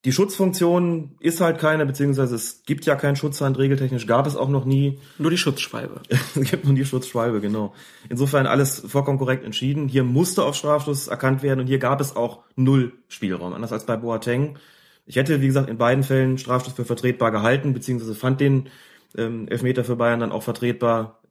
Die 0.05 0.11
Schutzfunktion 0.11 1.15
ist 1.19 1.41
halt 1.41 1.59
keine, 1.59 1.85
beziehungsweise 1.85 2.33
es 2.33 2.63
gibt 2.63 2.85
ja 2.85 2.95
keinen 2.95 3.15
Schutzhand, 3.15 3.57
regeltechnisch 3.59 4.07
gab 4.07 4.25
es 4.25 4.35
auch 4.35 4.49
noch 4.49 4.65
nie. 4.65 4.99
Nur 5.17 5.29
die 5.29 5.37
Schutzschwalbe. 5.37 6.01
es 6.09 6.49
gibt 6.49 6.65
nur 6.65 6.73
die 6.73 6.85
Schutzschwalbe, 6.85 7.41
genau. 7.41 7.73
Insofern 8.09 8.47
alles 8.47 8.83
vollkommen 8.87 9.19
korrekt 9.19 9.43
entschieden. 9.43 9.87
Hier 9.87 10.03
musste 10.03 10.43
auf 10.43 10.55
Strafstoß 10.55 11.07
erkannt 11.07 11.43
werden 11.43 11.59
und 11.59 11.67
hier 11.67 11.79
gab 11.79 11.99
es 11.99 12.15
auch 12.15 12.43
null 12.55 12.93
Spielraum, 13.09 13.53
anders 13.53 13.71
als 13.71 13.85
bei 13.85 13.97
Boateng. 13.97 14.57
Ich 15.05 15.15
hätte, 15.15 15.41
wie 15.41 15.47
gesagt, 15.47 15.69
in 15.69 15.77
beiden 15.77 16.03
Fällen 16.03 16.37
Strafstoß 16.37 16.73
für 16.73 16.85
vertretbar 16.85 17.31
gehalten, 17.31 17.73
beziehungsweise 17.73 18.15
fand 18.15 18.39
den 18.39 18.69
ähm, 19.17 19.47
Elfmeter 19.47 19.83
für 19.83 19.95
Bayern 19.95 20.19
dann 20.19 20.31
auch 20.31 20.43
vertretbar. 20.43 21.21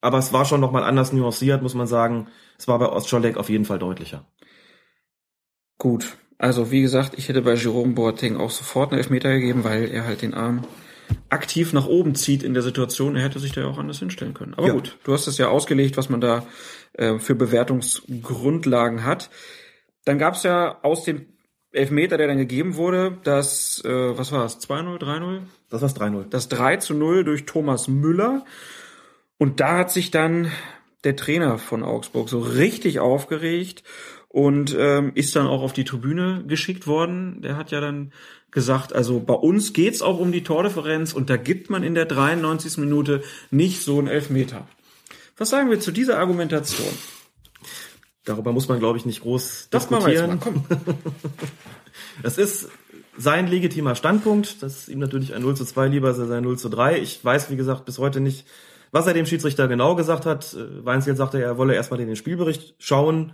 Aber 0.00 0.18
es 0.18 0.32
war 0.32 0.44
schon 0.44 0.60
nochmal 0.60 0.84
anders 0.84 1.12
nuanciert, 1.12 1.62
muss 1.62 1.74
man 1.74 1.86
sagen. 1.86 2.28
Es 2.58 2.68
war 2.68 2.78
bei 2.78 2.88
Ostscholek 2.88 3.36
auf 3.36 3.48
jeden 3.48 3.64
Fall 3.64 3.78
deutlicher. 3.78 4.26
Gut, 5.78 6.16
also 6.38 6.70
wie 6.70 6.82
gesagt, 6.82 7.14
ich 7.16 7.28
hätte 7.28 7.42
bei 7.42 7.54
Jerome 7.54 7.94
Boateng 7.94 8.36
auch 8.36 8.50
sofort 8.50 8.92
einen 8.92 8.98
Elfmeter 8.98 9.32
gegeben, 9.32 9.64
weil 9.64 9.90
er 9.90 10.04
halt 10.04 10.22
den 10.22 10.34
Arm 10.34 10.64
aktiv 11.28 11.72
nach 11.72 11.86
oben 11.86 12.14
zieht 12.14 12.42
in 12.42 12.54
der 12.54 12.62
Situation. 12.62 13.16
Er 13.16 13.22
hätte 13.22 13.38
sich 13.38 13.52
da 13.52 13.62
ja 13.62 13.66
auch 13.66 13.78
anders 13.78 13.98
hinstellen 13.98 14.34
können. 14.34 14.54
Aber 14.54 14.68
ja. 14.68 14.72
gut, 14.72 14.98
du 15.04 15.12
hast 15.12 15.26
es 15.26 15.38
ja 15.38 15.48
ausgelegt, 15.48 15.96
was 15.96 16.08
man 16.08 16.20
da 16.20 16.46
äh, 16.94 17.18
für 17.18 17.34
Bewertungsgrundlagen 17.34 19.04
hat. 19.04 19.30
Dann 20.04 20.18
gab 20.18 20.34
es 20.34 20.42
ja 20.42 20.80
aus 20.82 21.04
dem 21.04 21.26
Elfmeter, 21.74 22.16
der 22.16 22.28
dann 22.28 22.38
gegeben 22.38 22.76
wurde, 22.76 23.18
das, 23.24 23.82
äh, 23.84 24.18
was 24.18 24.32
war 24.32 24.44
es, 24.44 24.58
2-0, 24.60 24.98
3-0? 24.98 25.40
Das 25.70 25.82
war 25.82 25.88
3-0. 25.88 26.28
Das 26.28 26.48
3 26.48 26.76
zu 26.78 26.94
0 26.94 27.24
durch 27.24 27.46
Thomas 27.46 27.88
Müller. 27.88 28.44
Und 29.38 29.60
da 29.60 29.78
hat 29.78 29.90
sich 29.90 30.10
dann 30.10 30.50
der 31.02 31.16
Trainer 31.16 31.58
von 31.58 31.82
Augsburg 31.82 32.28
so 32.28 32.38
richtig 32.38 33.00
aufgeregt 33.00 33.82
und 34.28 34.74
ähm, 34.78 35.12
ist 35.14 35.36
dann 35.36 35.46
auch 35.46 35.62
auf 35.62 35.72
die 35.72 35.84
Tribüne 35.84 36.44
geschickt 36.46 36.86
worden. 36.86 37.42
Der 37.42 37.56
hat 37.56 37.70
ja 37.70 37.80
dann 37.80 38.12
gesagt, 38.50 38.92
also 38.92 39.20
bei 39.20 39.34
uns 39.34 39.72
geht's 39.72 40.00
auch 40.00 40.18
um 40.18 40.32
die 40.32 40.44
Tordifferenz 40.44 41.12
und 41.12 41.28
da 41.28 41.36
gibt 41.36 41.70
man 41.70 41.82
in 41.82 41.94
der 41.94 42.06
93. 42.06 42.78
Minute 42.78 43.22
nicht 43.50 43.82
so 43.82 43.98
einen 43.98 44.08
Elfmeter. 44.08 44.66
Was 45.36 45.50
sagen 45.50 45.70
wir 45.70 45.80
zu 45.80 45.90
dieser 45.90 46.18
Argumentation? 46.18 46.94
Darüber 48.24 48.52
muss 48.52 48.68
man, 48.68 48.78
glaube 48.78 48.98
ich, 48.98 49.06
nicht 49.06 49.22
groß 49.22 49.68
das 49.70 49.88
diskutieren. 49.88 50.38
Machen 50.38 50.66
wir 50.68 50.76
jetzt 50.76 50.86
mal. 50.86 50.94
Komm. 50.94 51.34
das 52.22 52.38
ist 52.38 52.68
sein 53.16 53.46
legitimer 53.46 53.94
Standpunkt. 53.94 54.62
Das 54.62 54.80
ist 54.80 54.88
ihm 54.88 54.98
natürlich 54.98 55.34
ein 55.34 55.42
0 55.42 55.56
zu 55.56 55.64
2 55.64 55.88
lieber 55.88 56.08
als 56.08 56.18
ein 56.18 56.42
0 56.42 56.58
zu 56.58 56.68
3. 56.68 56.98
Ich 56.98 57.24
weiß, 57.24 57.50
wie 57.50 57.56
gesagt, 57.56 57.84
bis 57.84 57.98
heute 57.98 58.20
nicht, 58.20 58.46
was 58.92 59.06
er 59.06 59.14
dem 59.14 59.26
Schiedsrichter 59.26 59.68
genau 59.68 59.94
gesagt 59.94 60.26
hat. 60.26 60.56
Weinziel 60.82 61.16
sagte, 61.16 61.42
er 61.42 61.58
wolle 61.58 61.74
erstmal 61.74 61.98
den 61.98 62.16
Spielbericht 62.16 62.74
schauen 62.78 63.32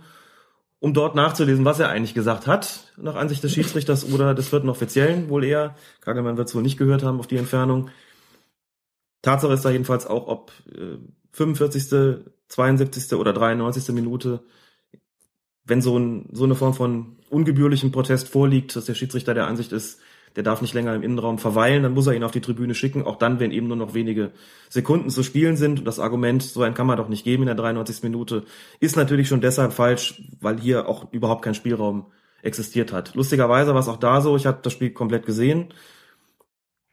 um 0.81 0.95
dort 0.95 1.13
nachzulesen, 1.13 1.63
was 1.63 1.79
er 1.79 1.89
eigentlich 1.89 2.15
gesagt 2.15 2.47
hat, 2.47 2.91
nach 2.97 3.15
Ansicht 3.15 3.43
des 3.43 3.53
Schiedsrichters 3.53 4.11
oder 4.11 4.33
des 4.33 4.49
vierten 4.49 4.67
Offiziellen, 4.67 5.29
wohl 5.29 5.43
eher. 5.43 5.75
Kagelmann 6.01 6.37
wird 6.37 6.49
es 6.49 6.55
wohl 6.55 6.63
nicht 6.63 6.79
gehört 6.79 7.03
haben 7.03 7.19
auf 7.19 7.27
die 7.27 7.37
Entfernung. 7.37 7.91
Tatsache 9.21 9.53
ist 9.53 9.63
da 9.63 9.69
jedenfalls 9.69 10.07
auch, 10.07 10.27
ob 10.27 10.51
äh, 10.73 10.97
45., 11.33 12.25
72. 12.47 13.13
oder 13.13 13.31
93. 13.31 13.93
Minute, 13.93 14.41
wenn 15.65 15.81
so, 15.81 15.97
ein, 15.97 16.29
so 16.31 16.43
eine 16.43 16.55
Form 16.55 16.73
von 16.73 17.17
ungebührlichem 17.29 17.91
Protest 17.91 18.29
vorliegt, 18.29 18.75
dass 18.75 18.85
der 18.85 18.95
Schiedsrichter 18.95 19.33
der 19.33 19.47
Ansicht 19.47 19.71
ist, 19.71 19.99
der 20.35 20.43
darf 20.43 20.61
nicht 20.61 20.73
länger 20.73 20.95
im 20.95 21.03
Innenraum 21.03 21.39
verweilen, 21.39 21.83
dann 21.83 21.93
muss 21.93 22.07
er 22.07 22.13
ihn 22.13 22.23
auf 22.23 22.31
die 22.31 22.41
Tribüne 22.41 22.73
schicken, 22.73 23.03
auch 23.03 23.17
dann, 23.17 23.39
wenn 23.39 23.51
eben 23.51 23.67
nur 23.67 23.75
noch 23.75 23.93
wenige 23.93 24.31
Sekunden 24.69 25.09
zu 25.09 25.23
spielen 25.23 25.57
sind. 25.57 25.79
Und 25.79 25.85
das 25.85 25.99
Argument, 25.99 26.41
so 26.41 26.61
ein 26.61 26.73
kann 26.73 26.87
man 26.87 26.97
doch 26.97 27.09
nicht 27.09 27.25
geben 27.25 27.43
in 27.43 27.47
der 27.47 27.55
93. 27.55 28.03
Minute, 28.03 28.43
ist 28.79 28.95
natürlich 28.95 29.27
schon 29.27 29.41
deshalb 29.41 29.73
falsch, 29.73 30.21
weil 30.39 30.59
hier 30.59 30.87
auch 30.87 31.11
überhaupt 31.11 31.43
kein 31.43 31.55
Spielraum 31.55 32.05
existiert 32.43 32.93
hat. 32.93 33.13
Lustigerweise 33.13 33.73
war 33.73 33.81
es 33.81 33.89
auch 33.89 33.97
da 33.97 34.21
so, 34.21 34.35
ich 34.35 34.45
habe 34.45 34.59
das 34.61 34.73
Spiel 34.73 34.91
komplett 34.91 35.25
gesehen, 35.25 35.73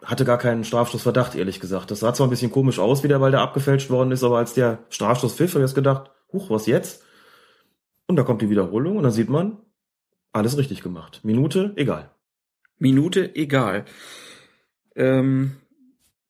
hatte 0.04 0.24
gar 0.24 0.38
keinen 0.38 0.64
Strafstoßverdacht, 0.64 1.34
ehrlich 1.34 1.60
gesagt. 1.60 1.90
Das 1.90 2.00
sah 2.00 2.12
zwar 2.14 2.26
ein 2.26 2.30
bisschen 2.30 2.50
komisch 2.50 2.78
aus, 2.78 3.02
wie 3.02 3.08
der 3.08 3.18
Ball 3.18 3.32
da 3.32 3.42
abgefälscht 3.42 3.90
worden 3.90 4.12
ist, 4.12 4.24
aber 4.24 4.38
als 4.38 4.54
der 4.54 4.80
Strafstoß 4.90 5.34
pfiff, 5.34 5.54
habe 5.54 5.64
ich 5.64 5.74
gedacht, 5.74 6.10
huch, 6.32 6.50
was 6.50 6.66
jetzt? 6.66 7.04
Und 8.08 8.16
da 8.16 8.24
kommt 8.24 8.42
die 8.42 8.50
Wiederholung 8.50 8.96
und 8.96 9.04
dann 9.04 9.12
sieht 9.12 9.28
man, 9.28 9.58
alles 10.32 10.58
richtig 10.58 10.82
gemacht. 10.82 11.20
Minute, 11.22 11.72
egal. 11.76 12.10
Minute 12.78 13.34
egal. 13.36 13.84
Ähm, 14.96 15.56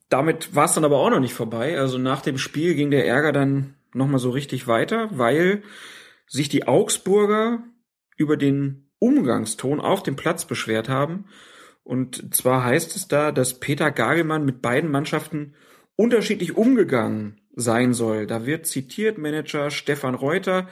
damit 0.09 0.55
war 0.55 0.67
es 0.67 0.75
dann 0.75 0.85
aber 0.85 0.99
auch 0.99 1.11
noch 1.11 1.21
nicht 1.21 1.35
vorbei. 1.35 1.79
Also 1.79 1.99
nach 1.99 2.21
dem 2.21 2.37
Spiel 2.39 2.75
ging 2.75 2.91
der 2.91 3.07
Ärger 3.07 3.33
dann 3.33 3.75
nochmal 3.93 4.19
so 4.19 4.31
richtig 4.31 4.67
weiter, 4.67 5.09
weil 5.13 5.63
sich 6.27 6.49
die 6.49 6.67
Augsburger 6.67 7.63
über 8.17 8.37
den 8.37 8.91
Umgangston 8.99 9.81
auf 9.81 10.03
dem 10.03 10.17
Platz 10.17 10.45
beschwert 10.45 10.89
haben. 10.89 11.27
Und 11.85 12.35
zwar 12.35 12.65
heißt 12.65 12.97
es 12.97 13.09
da, 13.09 13.33
dass 13.33 13.61
Peter 13.61 13.91
Gagelmann 13.91 14.45
mit 14.45 14.61
beiden 14.61 14.91
Mannschaften 14.91 15.55
unterschiedlich 15.97 16.57
umgegangen 16.57 17.41
sein 17.55 17.93
soll. 17.95 18.27
Da 18.27 18.47
wird 18.47 18.67
zitiert 18.67 19.19
Manager 19.19 19.71
Stefan 19.71 20.15
Reuter, 20.15 20.69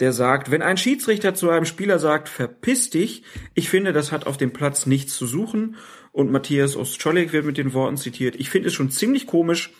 der 0.00 0.12
sagt, 0.12 0.50
wenn 0.50 0.62
ein 0.62 0.76
Schiedsrichter 0.76 1.34
zu 1.34 1.48
einem 1.50 1.64
Spieler 1.64 1.98
sagt, 1.98 2.28
verpiss 2.28 2.90
dich, 2.90 3.22
ich 3.54 3.68
finde, 3.68 3.92
das 3.92 4.12
hat 4.12 4.26
auf 4.26 4.36
dem 4.36 4.52
Platz 4.52 4.86
nichts 4.86 5.16
zu 5.16 5.26
suchen. 5.26 5.76
Und 6.12 6.30
Matthias 6.30 6.76
Ostscholek 6.76 7.32
wird 7.32 7.46
mit 7.46 7.58
den 7.58 7.72
Worten 7.74 7.96
zitiert, 7.96 8.36
ich 8.36 8.50
finde 8.50 8.68
es 8.68 8.74
schon 8.74 8.90
ziemlich 8.90 9.26
komisch, 9.26 9.72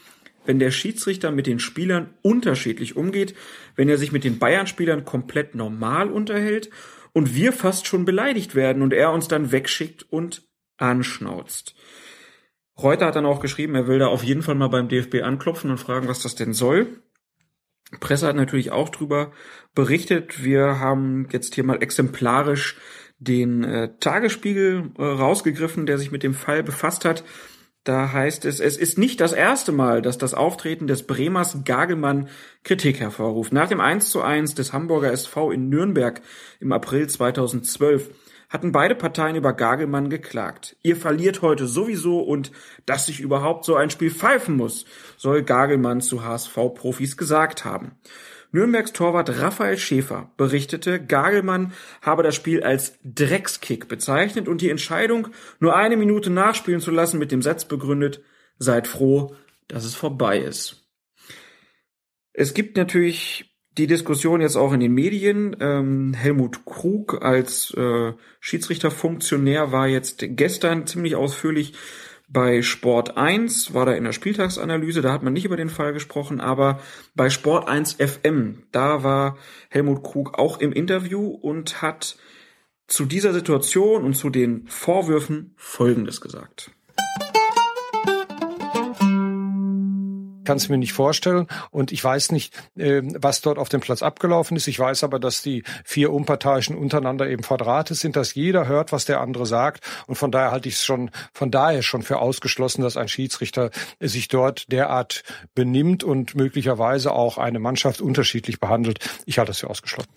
wenn 0.44 0.58
der 0.58 0.70
Schiedsrichter 0.70 1.30
mit 1.30 1.46
den 1.46 1.58
Spielern 1.58 2.14
unterschiedlich 2.22 2.96
umgeht, 2.96 3.34
wenn 3.74 3.88
er 3.88 3.98
sich 3.98 4.12
mit 4.12 4.24
den 4.24 4.38
Bayern-Spielern 4.38 5.04
komplett 5.04 5.54
normal 5.54 6.10
unterhält 6.10 6.70
und 7.12 7.34
wir 7.34 7.52
fast 7.52 7.86
schon 7.86 8.04
beleidigt 8.04 8.54
werden 8.54 8.82
und 8.82 8.92
er 8.92 9.12
uns 9.12 9.28
dann 9.28 9.50
wegschickt 9.50 10.06
und 10.08 10.46
anschnauzt. 10.76 11.74
Reuter 12.78 13.06
hat 13.06 13.16
dann 13.16 13.26
auch 13.26 13.40
geschrieben, 13.40 13.74
er 13.74 13.86
will 13.86 13.98
da 13.98 14.08
auf 14.08 14.22
jeden 14.22 14.42
Fall 14.42 14.54
mal 14.54 14.68
beim 14.68 14.88
DFB 14.88 15.22
anklopfen 15.22 15.70
und 15.70 15.78
fragen, 15.78 16.08
was 16.08 16.22
das 16.22 16.34
denn 16.34 16.52
soll. 16.52 17.02
Presse 18.00 18.26
hat 18.26 18.36
natürlich 18.36 18.70
auch 18.70 18.88
drüber 18.88 19.32
berichtet. 19.74 20.42
Wir 20.42 20.80
haben 20.80 21.28
jetzt 21.30 21.54
hier 21.54 21.64
mal 21.64 21.82
exemplarisch 21.82 22.76
den 23.18 23.64
äh, 23.64 23.90
Tagesspiegel 24.00 24.90
äh, 24.98 25.02
rausgegriffen, 25.02 25.86
der 25.86 25.98
sich 25.98 26.10
mit 26.10 26.22
dem 26.22 26.34
Fall 26.34 26.62
befasst 26.62 27.04
hat. 27.04 27.24
Da 27.84 28.12
heißt 28.12 28.44
es, 28.44 28.58
es 28.58 28.76
ist 28.76 28.98
nicht 28.98 29.20
das 29.20 29.32
erste 29.32 29.70
Mal, 29.70 30.02
dass 30.02 30.18
das 30.18 30.34
Auftreten 30.34 30.88
des 30.88 31.04
Bremers 31.04 31.58
Gagelmann 31.64 32.28
Kritik 32.64 32.98
hervorruft. 32.98 33.52
Nach 33.52 33.68
dem 33.68 33.80
1 33.80 34.10
zu 34.10 34.22
1 34.22 34.56
des 34.56 34.72
Hamburger 34.72 35.12
SV 35.12 35.52
in 35.52 35.68
Nürnberg 35.68 36.20
im 36.58 36.72
April 36.72 37.08
2012 37.08 38.10
hatten 38.56 38.72
beide 38.72 38.94
Parteien 38.94 39.36
über 39.36 39.52
Gagelmann 39.52 40.08
geklagt. 40.08 40.78
Ihr 40.82 40.96
verliert 40.96 41.42
heute 41.42 41.66
sowieso 41.66 42.20
und 42.20 42.52
dass 42.86 43.04
sich 43.04 43.20
überhaupt 43.20 43.66
so 43.66 43.76
ein 43.76 43.90
Spiel 43.90 44.10
pfeifen 44.10 44.56
muss, 44.56 44.86
soll 45.18 45.42
Gagelmann 45.42 46.00
zu 46.00 46.24
HSV-Profis 46.24 47.18
gesagt 47.18 47.66
haben. 47.66 47.96
Nürnbergs 48.52 48.94
Torwart 48.94 49.42
Raphael 49.42 49.76
Schäfer 49.76 50.32
berichtete, 50.38 51.04
Gagelmann 51.04 51.74
habe 52.00 52.22
das 52.22 52.34
Spiel 52.34 52.62
als 52.62 52.98
Dreckskick 53.04 53.88
bezeichnet 53.88 54.48
und 54.48 54.62
die 54.62 54.70
Entscheidung, 54.70 55.28
nur 55.60 55.76
eine 55.76 55.98
Minute 55.98 56.30
nachspielen 56.30 56.80
zu 56.80 56.90
lassen, 56.90 57.18
mit 57.18 57.32
dem 57.32 57.42
Satz 57.42 57.66
begründet, 57.66 58.22
seid 58.58 58.88
froh, 58.88 59.36
dass 59.68 59.84
es 59.84 59.94
vorbei 59.94 60.38
ist. 60.38 60.88
Es 62.32 62.54
gibt 62.54 62.78
natürlich 62.78 63.54
die 63.78 63.86
Diskussion 63.86 64.40
jetzt 64.40 64.56
auch 64.56 64.72
in 64.72 64.80
den 64.80 64.92
Medien. 64.92 65.56
Ähm, 65.60 66.14
Helmut 66.14 66.64
Krug 66.64 67.22
als 67.22 67.72
äh, 67.74 68.12
Schiedsrichterfunktionär 68.40 69.72
war 69.72 69.86
jetzt 69.86 70.18
gestern 70.20 70.86
ziemlich 70.86 71.16
ausführlich 71.16 71.74
bei 72.28 72.62
Sport 72.62 73.16
1, 73.16 73.72
war 73.72 73.86
da 73.86 73.92
in 73.92 74.04
der 74.04 74.12
Spieltagsanalyse, 74.12 75.00
da 75.00 75.12
hat 75.12 75.22
man 75.22 75.32
nicht 75.32 75.44
über 75.44 75.56
den 75.56 75.68
Fall 75.68 75.92
gesprochen, 75.92 76.40
aber 76.40 76.80
bei 77.14 77.30
Sport 77.30 77.68
1 77.68 77.94
FM, 77.94 78.64
da 78.72 79.04
war 79.04 79.38
Helmut 79.68 80.02
Krug 80.02 80.36
auch 80.36 80.58
im 80.58 80.72
Interview 80.72 81.28
und 81.28 81.82
hat 81.82 82.16
zu 82.88 83.04
dieser 83.04 83.32
Situation 83.32 84.04
und 84.04 84.14
zu 84.14 84.30
den 84.30 84.66
Vorwürfen 84.66 85.54
Folgendes 85.56 86.20
gesagt. 86.20 86.72
Kann 90.46 90.56
es 90.56 90.68
mir 90.70 90.78
nicht 90.78 90.94
vorstellen. 90.94 91.46
Und 91.70 91.92
ich 91.92 92.02
weiß 92.02 92.32
nicht, 92.32 92.54
äh, 92.76 93.02
was 93.04 93.42
dort 93.42 93.58
auf 93.58 93.68
dem 93.68 93.80
Platz 93.80 94.02
abgelaufen 94.02 94.56
ist. 94.56 94.66
Ich 94.68 94.78
weiß 94.78 95.04
aber, 95.04 95.18
dass 95.18 95.42
die 95.42 95.62
vier 95.84 96.12
Unparteiischen 96.12 96.76
untereinander 96.76 97.28
eben 97.28 97.42
verdrahtet 97.42 97.98
sind, 97.98 98.16
dass 98.16 98.34
jeder 98.34 98.66
hört, 98.66 98.92
was 98.92 99.04
der 99.04 99.20
andere 99.20 99.44
sagt. 99.44 99.84
Und 100.06 100.14
von 100.14 100.30
daher 100.30 100.52
halte 100.52 100.68
ich 100.68 100.76
es 100.76 100.84
schon, 100.84 101.10
von 101.34 101.50
daher 101.50 101.82
schon 101.82 102.02
für 102.02 102.18
ausgeschlossen, 102.18 102.82
dass 102.82 102.96
ein 102.96 103.08
Schiedsrichter 103.08 103.70
sich 104.00 104.28
dort 104.28 104.72
derart 104.72 105.22
benimmt 105.54 106.04
und 106.04 106.34
möglicherweise 106.34 107.12
auch 107.12 107.36
eine 107.36 107.58
Mannschaft 107.58 108.00
unterschiedlich 108.00 108.60
behandelt. 108.60 109.00
Ich 109.26 109.38
halte 109.38 109.50
es 109.50 109.58
für 109.58 109.68
ausgeschlossen. 109.68 110.10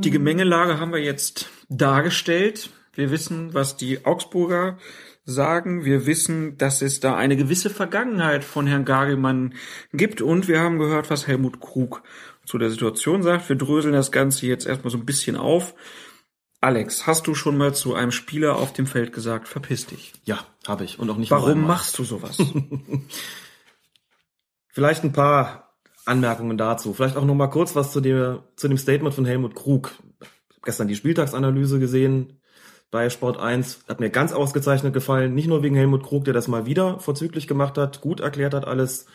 Die 0.00 0.10
Gemengelage 0.10 0.78
haben 0.78 0.92
wir 0.92 1.00
jetzt 1.00 1.50
dargestellt. 1.68 2.70
Wir 2.94 3.10
wissen, 3.10 3.52
was 3.54 3.76
die 3.76 4.04
Augsburger 4.04 4.78
sagen. 5.28 5.84
Wir 5.84 6.06
wissen, 6.06 6.56
dass 6.56 6.82
es 6.82 7.00
da 7.00 7.14
eine 7.14 7.36
gewisse 7.36 7.70
Vergangenheit 7.70 8.44
von 8.44 8.66
Herrn 8.66 8.86
Gagelmann 8.86 9.54
gibt 9.92 10.22
und 10.22 10.48
wir 10.48 10.60
haben 10.60 10.78
gehört, 10.78 11.10
was 11.10 11.26
Helmut 11.26 11.60
Krug 11.60 12.02
zu 12.46 12.56
der 12.56 12.70
Situation 12.70 13.22
sagt. 13.22 13.48
Wir 13.48 13.56
dröseln 13.56 13.92
das 13.92 14.10
Ganze 14.10 14.46
jetzt 14.46 14.66
erstmal 14.66 14.90
so 14.90 14.96
ein 14.96 15.04
bisschen 15.04 15.36
auf. 15.36 15.74
Alex, 16.60 17.06
hast 17.06 17.26
du 17.26 17.34
schon 17.34 17.58
mal 17.58 17.74
zu 17.74 17.94
einem 17.94 18.10
Spieler 18.10 18.56
auf 18.56 18.72
dem 18.72 18.86
Feld 18.86 19.12
gesagt, 19.12 19.46
verpiss 19.46 19.86
dich? 19.86 20.14
Ja, 20.24 20.44
habe 20.66 20.84
ich 20.84 20.98
und 20.98 21.08
auch 21.10 21.18
nicht 21.18 21.30
Warum 21.30 21.66
machst 21.66 21.98
du 21.98 22.04
sowas? 22.04 22.38
Vielleicht 24.68 25.04
ein 25.04 25.12
paar 25.12 25.74
Anmerkungen 26.06 26.56
dazu. 26.56 26.94
Vielleicht 26.94 27.16
auch 27.16 27.24
noch 27.24 27.34
mal 27.34 27.48
kurz 27.48 27.76
was 27.76 27.92
zu 27.92 28.00
dem, 28.00 28.40
zu 28.56 28.66
dem 28.66 28.78
Statement 28.78 29.14
von 29.14 29.26
Helmut 29.26 29.54
Krug. 29.54 29.92
Gestern 30.64 30.88
die 30.88 30.96
Spieltagsanalyse 30.96 31.78
gesehen 31.78 32.37
bei 32.90 33.10
Sport 33.10 33.38
1. 33.38 33.84
Hat 33.88 34.00
mir 34.00 34.10
ganz 34.10 34.32
ausgezeichnet 34.32 34.94
gefallen. 34.94 35.34
Nicht 35.34 35.48
nur 35.48 35.62
wegen 35.62 35.76
Helmut 35.76 36.02
Krug, 36.02 36.24
der 36.24 36.34
das 36.34 36.48
mal 36.48 36.66
wieder 36.66 36.98
vorzüglich 37.00 37.46
gemacht 37.46 37.76
hat, 37.76 38.00
gut 38.00 38.20
erklärt 38.20 38.54
hat, 38.54 38.66
alles 38.66 39.06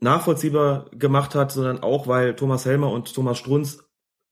nachvollziehbar 0.00 0.86
gemacht 0.92 1.34
hat, 1.34 1.52
sondern 1.52 1.82
auch, 1.82 2.06
weil 2.06 2.36
Thomas 2.36 2.64
Helmer 2.64 2.90
und 2.90 3.14
Thomas 3.14 3.38
Strunz 3.38 3.84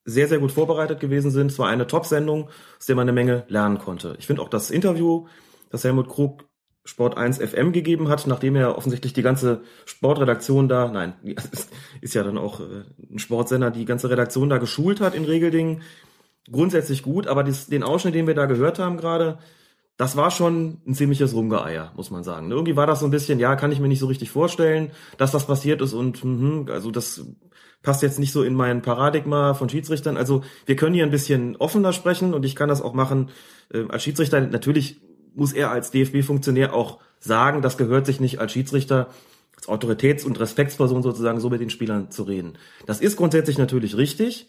sehr, 0.05 0.29
sehr 0.29 0.39
gut 0.39 0.53
vorbereitet 0.53 1.01
gewesen 1.01 1.31
sind. 1.31 1.51
Es 1.51 1.59
war 1.59 1.69
eine 1.69 1.87
Top-Sendung, 1.87 2.49
aus 2.79 2.87
der 2.87 2.97
man 2.97 3.03
eine 3.03 3.13
Menge 3.13 3.45
lernen 3.49 3.79
konnte. 3.79 4.17
Ich 4.19 4.27
finde 4.27 4.43
auch 4.43 4.49
das 4.49 4.71
Interview, 4.71 5.27
das 5.71 5.85
Helmut 5.85 6.09
Krug 6.09 6.45
Sport 6.85 7.17
1 7.17 7.39
FM 7.39 7.73
gegeben 7.73 8.09
hat, 8.09 8.27
nachdem 8.27 8.57
er 8.57 8.77
offensichtlich 8.77 9.13
die 9.13 9.23
ganze 9.23 9.63
Sportredaktion 9.85 10.69
da, 10.69 10.89
nein, 10.89 11.15
ist 12.01 12.15
ja 12.15 12.25
dann 12.25 12.39
auch 12.39 12.61
äh, 12.61 12.85
ein 13.09 13.21
Sportsender, 13.21 13.71
die 13.71 13.85
ganze 13.85 14.11
Redaktion 14.11 14.49
da 14.49 14.59
geschult 14.59 15.01
hat 15.01 15.15
in 15.15 15.25
Regeldingen, 15.25 15.83
grundsätzlich 16.51 17.03
gut, 17.03 17.27
aber 17.27 17.45
dies, 17.45 17.67
den 17.67 17.83
Ausschnitt, 17.83 18.15
den 18.15 18.27
wir 18.27 18.35
da 18.35 18.47
gehört 18.47 18.79
haben 18.79 18.97
gerade, 18.97 19.39
das 19.97 20.17
war 20.17 20.31
schon 20.31 20.79
ein 20.87 20.95
ziemliches 20.95 21.35
Rumgeeier, 21.35 21.93
muss 21.95 22.11
man 22.11 22.25
sagen. 22.25 22.51
Irgendwie 22.51 22.77
war 22.77 22.87
das 22.87 23.01
so 23.01 23.07
ein 23.07 23.11
bisschen, 23.11 23.39
ja, 23.39 23.55
kann 23.57 23.71
ich 23.71 23.79
mir 23.79 23.89
nicht 23.89 24.01
so 24.01 24.07
richtig 24.07 24.31
vorstellen, 24.31 24.91
dass 25.19 25.31
das 25.31 25.47
passiert 25.47 25.81
ist 25.81 25.93
und 25.93 26.25
mh, 26.25 26.73
also 26.73 26.91
das 26.91 27.25
passt 27.83 28.03
jetzt 28.03 28.19
nicht 28.19 28.33
so 28.33 28.43
in 28.43 28.55
mein 28.55 28.83
Paradigma 28.83 29.55
von 29.55 29.69
Schiedsrichtern. 29.69 30.17
Also 30.17 30.43
wir 30.67 30.77
können 30.77 30.95
hier 30.95 31.05
ein 31.05 31.11
bisschen 31.11 31.57
offener 31.57 31.93
sprechen 31.93 32.33
und 32.33 32.45
ich 32.45 32.57
kann 32.57 32.69
das 32.69 32.81
auch 32.81 32.95
machen 32.95 33.31
äh, 33.73 33.85
als 33.89 34.03
Schiedsrichter. 34.03 34.41
Natürlich 34.41 35.01
muss 35.35 35.53
er 35.53 35.71
als 35.71 35.91
DFB-Funktionär 35.91 36.75
auch 36.75 37.01
sagen, 37.19 37.63
das 37.63 37.77
gehört 37.77 38.07
sich 38.07 38.21
nicht 38.21 38.41
als 38.41 38.53
Schiedsrichter, 38.53 39.09
als 39.57 39.69
Autoritäts- 39.69 40.25
und 40.25 40.39
Respektsperson 40.41 41.03
sozusagen 41.03 41.41
so 41.41 41.51
mit 41.51 41.61
den 41.61 41.71
Spielern 41.71 42.11
zu 42.11 42.25
reden. 42.25 42.55
Das 42.87 43.01
ist 43.01 43.17
grundsätzlich 43.17 43.59
natürlich 43.59 43.97
richtig. 43.97 44.47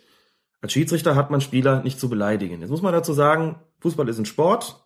Als 0.64 0.72
Schiedsrichter 0.72 1.18
hat 1.18 1.30
man 1.30 1.42
Spieler 1.42 1.84
nicht 1.84 2.00
zu 2.00 2.08
beleidigen. 2.08 2.62
Jetzt 2.62 2.70
muss 2.70 2.82
man 2.82 2.94
dazu 2.94 3.12
sagen, 3.12 3.58
Fußball 3.82 4.08
ist 4.08 4.18
ein 4.18 4.26
Sport 4.26 4.82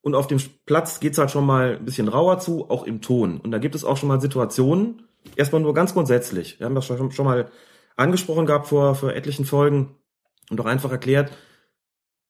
und 0.00 0.14
auf 0.14 0.28
dem 0.28 0.38
Platz 0.64 1.00
geht's 1.00 1.18
halt 1.18 1.32
schon 1.32 1.44
mal 1.44 1.74
ein 1.74 1.84
bisschen 1.84 2.06
rauer 2.06 2.38
zu, 2.38 2.70
auch 2.70 2.84
im 2.84 3.00
Ton. 3.00 3.40
Und 3.40 3.50
da 3.50 3.58
gibt 3.58 3.74
es 3.74 3.84
auch 3.84 3.96
schon 3.96 4.08
mal 4.08 4.20
Situationen, 4.20 5.02
erstmal 5.34 5.60
nur 5.60 5.74
ganz 5.74 5.92
grundsätzlich. 5.92 6.60
Wir 6.60 6.66
haben 6.66 6.76
das 6.76 6.86
schon, 6.86 7.10
schon 7.10 7.24
mal 7.24 7.50
angesprochen 7.96 8.46
gehabt 8.46 8.68
vor, 8.68 8.94
vor 8.94 9.12
etlichen 9.12 9.44
Folgen 9.44 9.96
und 10.50 10.60
auch 10.60 10.66
einfach 10.66 10.92
erklärt, 10.92 11.32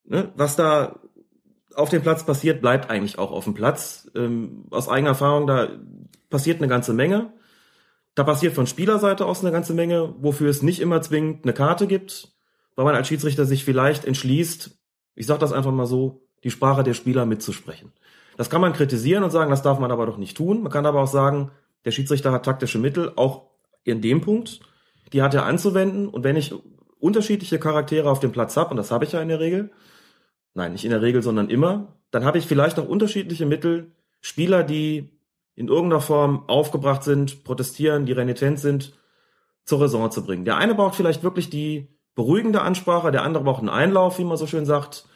ne, 0.05 0.31
was 0.35 0.55
da 0.55 0.99
auf 1.75 1.89
dem 1.91 2.01
Platz 2.01 2.25
passiert, 2.25 2.59
bleibt 2.59 2.89
eigentlich 2.89 3.19
auch 3.19 3.31
auf 3.31 3.43
dem 3.43 3.53
Platz. 3.53 4.09
Ähm, 4.15 4.65
aus 4.71 4.89
eigener 4.89 5.09
Erfahrung, 5.09 5.45
da 5.45 5.69
passiert 6.31 6.57
eine 6.57 6.67
ganze 6.67 6.93
Menge. 6.93 7.33
Da 8.15 8.23
passiert 8.23 8.55
von 8.55 8.65
Spielerseite 8.65 9.27
aus 9.27 9.41
eine 9.41 9.51
ganze 9.51 9.75
Menge, 9.75 10.15
wofür 10.17 10.49
es 10.49 10.63
nicht 10.63 10.79
immer 10.79 11.03
zwingend 11.03 11.43
eine 11.43 11.53
Karte 11.53 11.85
gibt 11.85 12.33
weil 12.79 12.85
man 12.85 12.95
als 12.95 13.09
Schiedsrichter 13.09 13.43
sich 13.43 13.65
vielleicht 13.65 14.05
entschließt, 14.05 14.71
ich 15.15 15.25
sage 15.25 15.41
das 15.41 15.51
einfach 15.51 15.73
mal 15.73 15.85
so, 15.85 16.21
die 16.45 16.49
Sprache 16.49 16.81
der 16.81 16.93
Spieler 16.93 17.25
mitzusprechen. 17.25 17.91
Das 18.37 18.49
kann 18.49 18.61
man 18.61 18.71
kritisieren 18.71 19.25
und 19.25 19.31
sagen, 19.31 19.51
das 19.51 19.61
darf 19.61 19.79
man 19.79 19.91
aber 19.91 20.05
doch 20.05 20.15
nicht 20.15 20.37
tun. 20.37 20.63
Man 20.63 20.71
kann 20.71 20.85
aber 20.85 21.01
auch 21.01 21.07
sagen, 21.07 21.51
der 21.83 21.91
Schiedsrichter 21.91 22.31
hat 22.31 22.45
taktische 22.45 22.79
Mittel, 22.79 23.11
auch 23.17 23.47
in 23.83 23.99
dem 23.99 24.21
Punkt, 24.21 24.61
die 25.11 25.21
hat 25.21 25.33
er 25.33 25.45
anzuwenden. 25.45 26.07
Und 26.07 26.23
wenn 26.23 26.37
ich 26.37 26.55
unterschiedliche 27.01 27.59
Charaktere 27.59 28.09
auf 28.09 28.21
dem 28.21 28.31
Platz 28.31 28.55
habe, 28.55 28.69
und 28.69 28.77
das 28.77 28.91
habe 28.91 29.03
ich 29.03 29.11
ja 29.11 29.21
in 29.21 29.27
der 29.27 29.41
Regel, 29.41 29.71
nein, 30.53 30.71
nicht 30.71 30.85
in 30.85 30.91
der 30.91 31.01
Regel, 31.01 31.21
sondern 31.21 31.49
immer, 31.49 31.97
dann 32.11 32.23
habe 32.23 32.37
ich 32.37 32.45
vielleicht 32.45 32.79
auch 32.79 32.87
unterschiedliche 32.87 33.45
Mittel, 33.45 33.91
Spieler, 34.21 34.63
die 34.63 35.19
in 35.53 35.67
irgendeiner 35.67 35.99
Form 35.99 36.47
aufgebracht 36.47 37.03
sind, 37.03 37.43
protestieren, 37.43 38.05
die 38.05 38.13
renitent 38.13 38.57
sind, 38.57 38.97
zur 39.65 39.81
Raison 39.81 40.09
zu 40.11 40.23
bringen. 40.23 40.45
Der 40.45 40.55
eine 40.55 40.75
braucht 40.75 40.95
vielleicht 40.95 41.23
wirklich 41.23 41.49
die 41.49 41.98
beruhigende 42.15 42.61
Ansprache, 42.61 43.11
der 43.11 43.23
andere 43.23 43.43
braucht 43.43 43.59
einen 43.59 43.69
Einlauf, 43.69 44.19
wie 44.19 44.23
man 44.23 44.37
so 44.37 44.47
schön 44.47 44.65
sagt. 44.65 45.07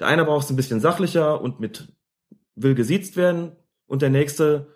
Der 0.00 0.06
eine 0.06 0.24
braucht 0.24 0.44
es 0.44 0.50
ein 0.50 0.56
bisschen 0.56 0.80
sachlicher 0.80 1.40
und 1.40 1.60
mit 1.60 1.92
will 2.54 2.74
gesiezt 2.74 3.16
werden 3.16 3.52
und 3.86 4.02
der 4.02 4.10
nächste, 4.10 4.68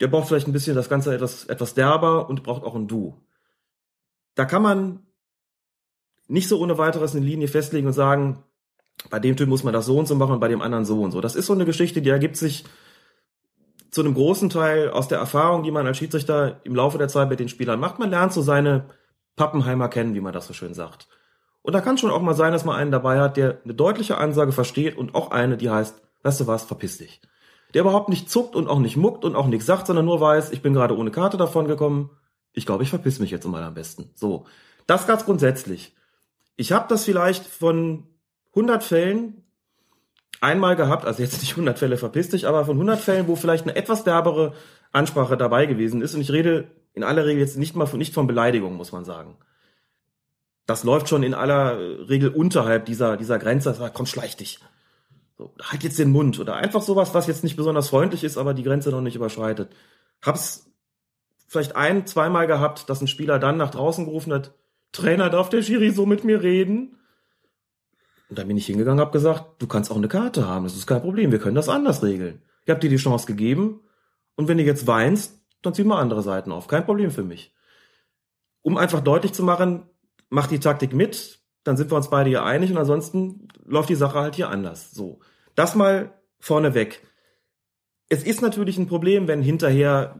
der 0.00 0.08
braucht 0.08 0.28
vielleicht 0.28 0.46
ein 0.46 0.52
bisschen 0.52 0.76
das 0.76 0.88
Ganze 0.88 1.14
etwas, 1.14 1.44
etwas 1.46 1.74
derber 1.74 2.28
und 2.28 2.42
braucht 2.42 2.64
auch 2.64 2.74
ein 2.74 2.88
Du. 2.88 3.20
Da 4.34 4.44
kann 4.44 4.62
man 4.62 5.06
nicht 6.28 6.48
so 6.48 6.60
ohne 6.60 6.78
weiteres 6.78 7.14
eine 7.14 7.24
Linie 7.24 7.48
festlegen 7.48 7.86
und 7.86 7.92
sagen, 7.92 8.44
bei 9.08 9.18
dem 9.18 9.36
Typ 9.36 9.48
muss 9.48 9.64
man 9.64 9.72
das 9.72 9.86
so 9.86 9.98
und 9.98 10.06
so 10.06 10.14
machen 10.14 10.34
und 10.34 10.40
bei 10.40 10.48
dem 10.48 10.62
anderen 10.62 10.84
so 10.84 11.02
und 11.02 11.10
so. 11.10 11.20
Das 11.20 11.34
ist 11.34 11.46
so 11.46 11.52
eine 11.52 11.64
Geschichte, 11.64 12.02
die 12.02 12.10
ergibt 12.10 12.36
sich 12.36 12.64
zu 13.90 14.02
einem 14.02 14.14
großen 14.14 14.50
Teil 14.50 14.90
aus 14.90 15.08
der 15.08 15.18
Erfahrung, 15.18 15.62
die 15.62 15.70
man 15.70 15.86
als 15.86 15.98
Schiedsrichter 15.98 16.60
im 16.64 16.74
Laufe 16.74 16.98
der 16.98 17.08
Zeit 17.08 17.28
mit 17.28 17.40
den 17.40 17.48
Spielern 17.48 17.80
macht. 17.80 17.98
Man 17.98 18.10
lernt 18.10 18.32
so 18.32 18.42
seine 18.42 18.90
Pappenheimer 19.40 19.88
kennen, 19.88 20.14
wie 20.14 20.20
man 20.20 20.34
das 20.34 20.46
so 20.46 20.52
schön 20.52 20.74
sagt. 20.74 21.08
Und 21.62 21.72
da 21.72 21.80
kann 21.80 21.96
schon 21.96 22.10
auch 22.10 22.20
mal 22.20 22.34
sein, 22.34 22.52
dass 22.52 22.66
man 22.66 22.76
einen 22.76 22.90
dabei 22.90 23.18
hat, 23.18 23.38
der 23.38 23.62
eine 23.64 23.72
deutliche 23.72 24.18
Ansage 24.18 24.52
versteht 24.52 24.98
und 24.98 25.14
auch 25.14 25.30
eine, 25.30 25.56
die 25.56 25.70
heißt, 25.70 26.02
weißt 26.22 26.40
du 26.40 26.46
was, 26.46 26.64
verpiss 26.64 26.98
dich. 26.98 27.22
Der 27.72 27.80
überhaupt 27.80 28.10
nicht 28.10 28.28
zuckt 28.28 28.54
und 28.54 28.68
auch 28.68 28.80
nicht 28.80 28.98
muckt 28.98 29.24
und 29.24 29.36
auch 29.36 29.46
nichts 29.46 29.64
sagt, 29.64 29.86
sondern 29.86 30.04
nur 30.04 30.20
weiß, 30.20 30.52
ich 30.52 30.60
bin 30.60 30.74
gerade 30.74 30.94
ohne 30.94 31.10
Karte 31.10 31.38
davon 31.38 31.66
gekommen. 31.66 32.10
Ich 32.52 32.66
glaube, 32.66 32.82
ich 32.82 32.90
verpiss 32.90 33.18
mich 33.18 33.30
jetzt 33.30 33.46
mal 33.46 33.62
am 33.62 33.72
besten. 33.72 34.10
So. 34.14 34.44
Das 34.86 35.06
ganz 35.06 35.24
grundsätzlich. 35.24 35.96
Ich 36.56 36.72
habe 36.72 36.88
das 36.90 37.06
vielleicht 37.06 37.46
von 37.46 38.08
100 38.50 38.84
Fällen 38.84 39.42
einmal 40.42 40.76
gehabt, 40.76 41.06
also 41.06 41.22
jetzt 41.22 41.40
nicht 41.40 41.52
100 41.52 41.78
Fälle 41.78 41.96
verpiss 41.96 42.28
dich, 42.28 42.46
aber 42.46 42.66
von 42.66 42.76
100 42.76 43.00
Fällen, 43.00 43.26
wo 43.26 43.36
vielleicht 43.36 43.64
eine 43.64 43.74
etwas 43.74 44.04
derbere 44.04 44.52
Ansprache 44.92 45.38
dabei 45.38 45.64
gewesen 45.64 46.02
ist. 46.02 46.14
Und 46.14 46.20
ich 46.20 46.30
rede 46.30 46.70
in 46.92 47.04
aller 47.04 47.24
Regel 47.26 47.40
jetzt 47.40 47.56
nicht 47.56 47.76
mal 47.76 47.86
von, 47.86 47.98
nicht 47.98 48.14
von 48.14 48.26
Beleidigung, 48.26 48.74
muss 48.76 48.92
man 48.92 49.04
sagen. 49.04 49.36
Das 50.66 50.84
läuft 50.84 51.08
schon 51.08 51.22
in 51.22 51.34
aller 51.34 51.78
Regel 52.08 52.30
unterhalb 52.30 52.84
dieser, 52.84 53.16
dieser 53.16 53.38
Grenze. 53.38 53.74
Sagt, 53.74 53.94
komm, 53.94 54.06
schleich 54.06 54.36
dich. 54.36 54.60
So, 55.36 55.54
halt 55.62 55.82
jetzt 55.82 55.98
den 55.98 56.10
Mund. 56.10 56.38
Oder 56.38 56.56
einfach 56.56 56.82
sowas, 56.82 57.14
was 57.14 57.26
jetzt 57.26 57.44
nicht 57.44 57.56
besonders 57.56 57.88
freundlich 57.88 58.24
ist, 58.24 58.38
aber 58.38 58.54
die 58.54 58.62
Grenze 58.62 58.90
noch 58.90 59.00
nicht 59.00 59.16
überschreitet. 59.16 59.74
Hab's 60.22 60.70
vielleicht 61.48 61.74
ein, 61.74 62.06
zweimal 62.06 62.46
gehabt, 62.46 62.88
dass 62.88 63.00
ein 63.00 63.08
Spieler 63.08 63.38
dann 63.38 63.56
nach 63.56 63.70
draußen 63.70 64.04
gerufen 64.04 64.32
hat, 64.32 64.54
Trainer, 64.92 65.30
darf 65.30 65.48
der 65.48 65.62
Schiri 65.62 65.90
so 65.90 66.06
mit 66.06 66.24
mir 66.24 66.42
reden? 66.42 66.96
Und 68.28 68.38
dann 68.38 68.46
bin 68.46 68.56
ich 68.56 68.66
hingegangen, 68.66 69.00
hab 69.00 69.12
gesagt, 69.12 69.60
du 69.60 69.66
kannst 69.66 69.90
auch 69.90 69.96
eine 69.96 70.08
Karte 70.08 70.46
haben, 70.46 70.64
das 70.64 70.76
ist 70.76 70.86
kein 70.86 71.00
Problem, 71.00 71.32
wir 71.32 71.40
können 71.40 71.56
das 71.56 71.68
anders 71.68 72.02
regeln. 72.04 72.42
Ich 72.64 72.70
hab 72.70 72.80
dir 72.80 72.90
die 72.90 72.96
Chance 72.96 73.26
gegeben 73.26 73.80
und 74.36 74.46
wenn 74.46 74.58
du 74.58 74.64
jetzt 74.64 74.86
weinst, 74.86 75.39
dann 75.62 75.74
ziehen 75.74 75.86
wir 75.86 75.98
andere 75.98 76.22
Seiten 76.22 76.52
auf. 76.52 76.66
Kein 76.68 76.84
Problem 76.84 77.10
für 77.10 77.24
mich. 77.24 77.54
Um 78.62 78.76
einfach 78.76 79.00
deutlich 79.00 79.32
zu 79.32 79.42
machen, 79.42 79.84
mach 80.28 80.46
die 80.46 80.60
Taktik 80.60 80.92
mit, 80.92 81.40
dann 81.64 81.76
sind 81.76 81.90
wir 81.90 81.96
uns 81.96 82.10
beide 82.10 82.30
hier 82.30 82.44
einig 82.44 82.70
und 82.70 82.78
ansonsten 82.78 83.48
läuft 83.64 83.88
die 83.88 83.94
Sache 83.94 84.18
halt 84.18 84.34
hier 84.36 84.48
anders. 84.48 84.90
So. 84.92 85.20
Das 85.54 85.74
mal 85.74 86.14
vorneweg. 86.38 87.06
Es 88.08 88.24
ist 88.24 88.42
natürlich 88.42 88.78
ein 88.78 88.88
Problem, 88.88 89.28
wenn 89.28 89.42
hinterher 89.42 90.18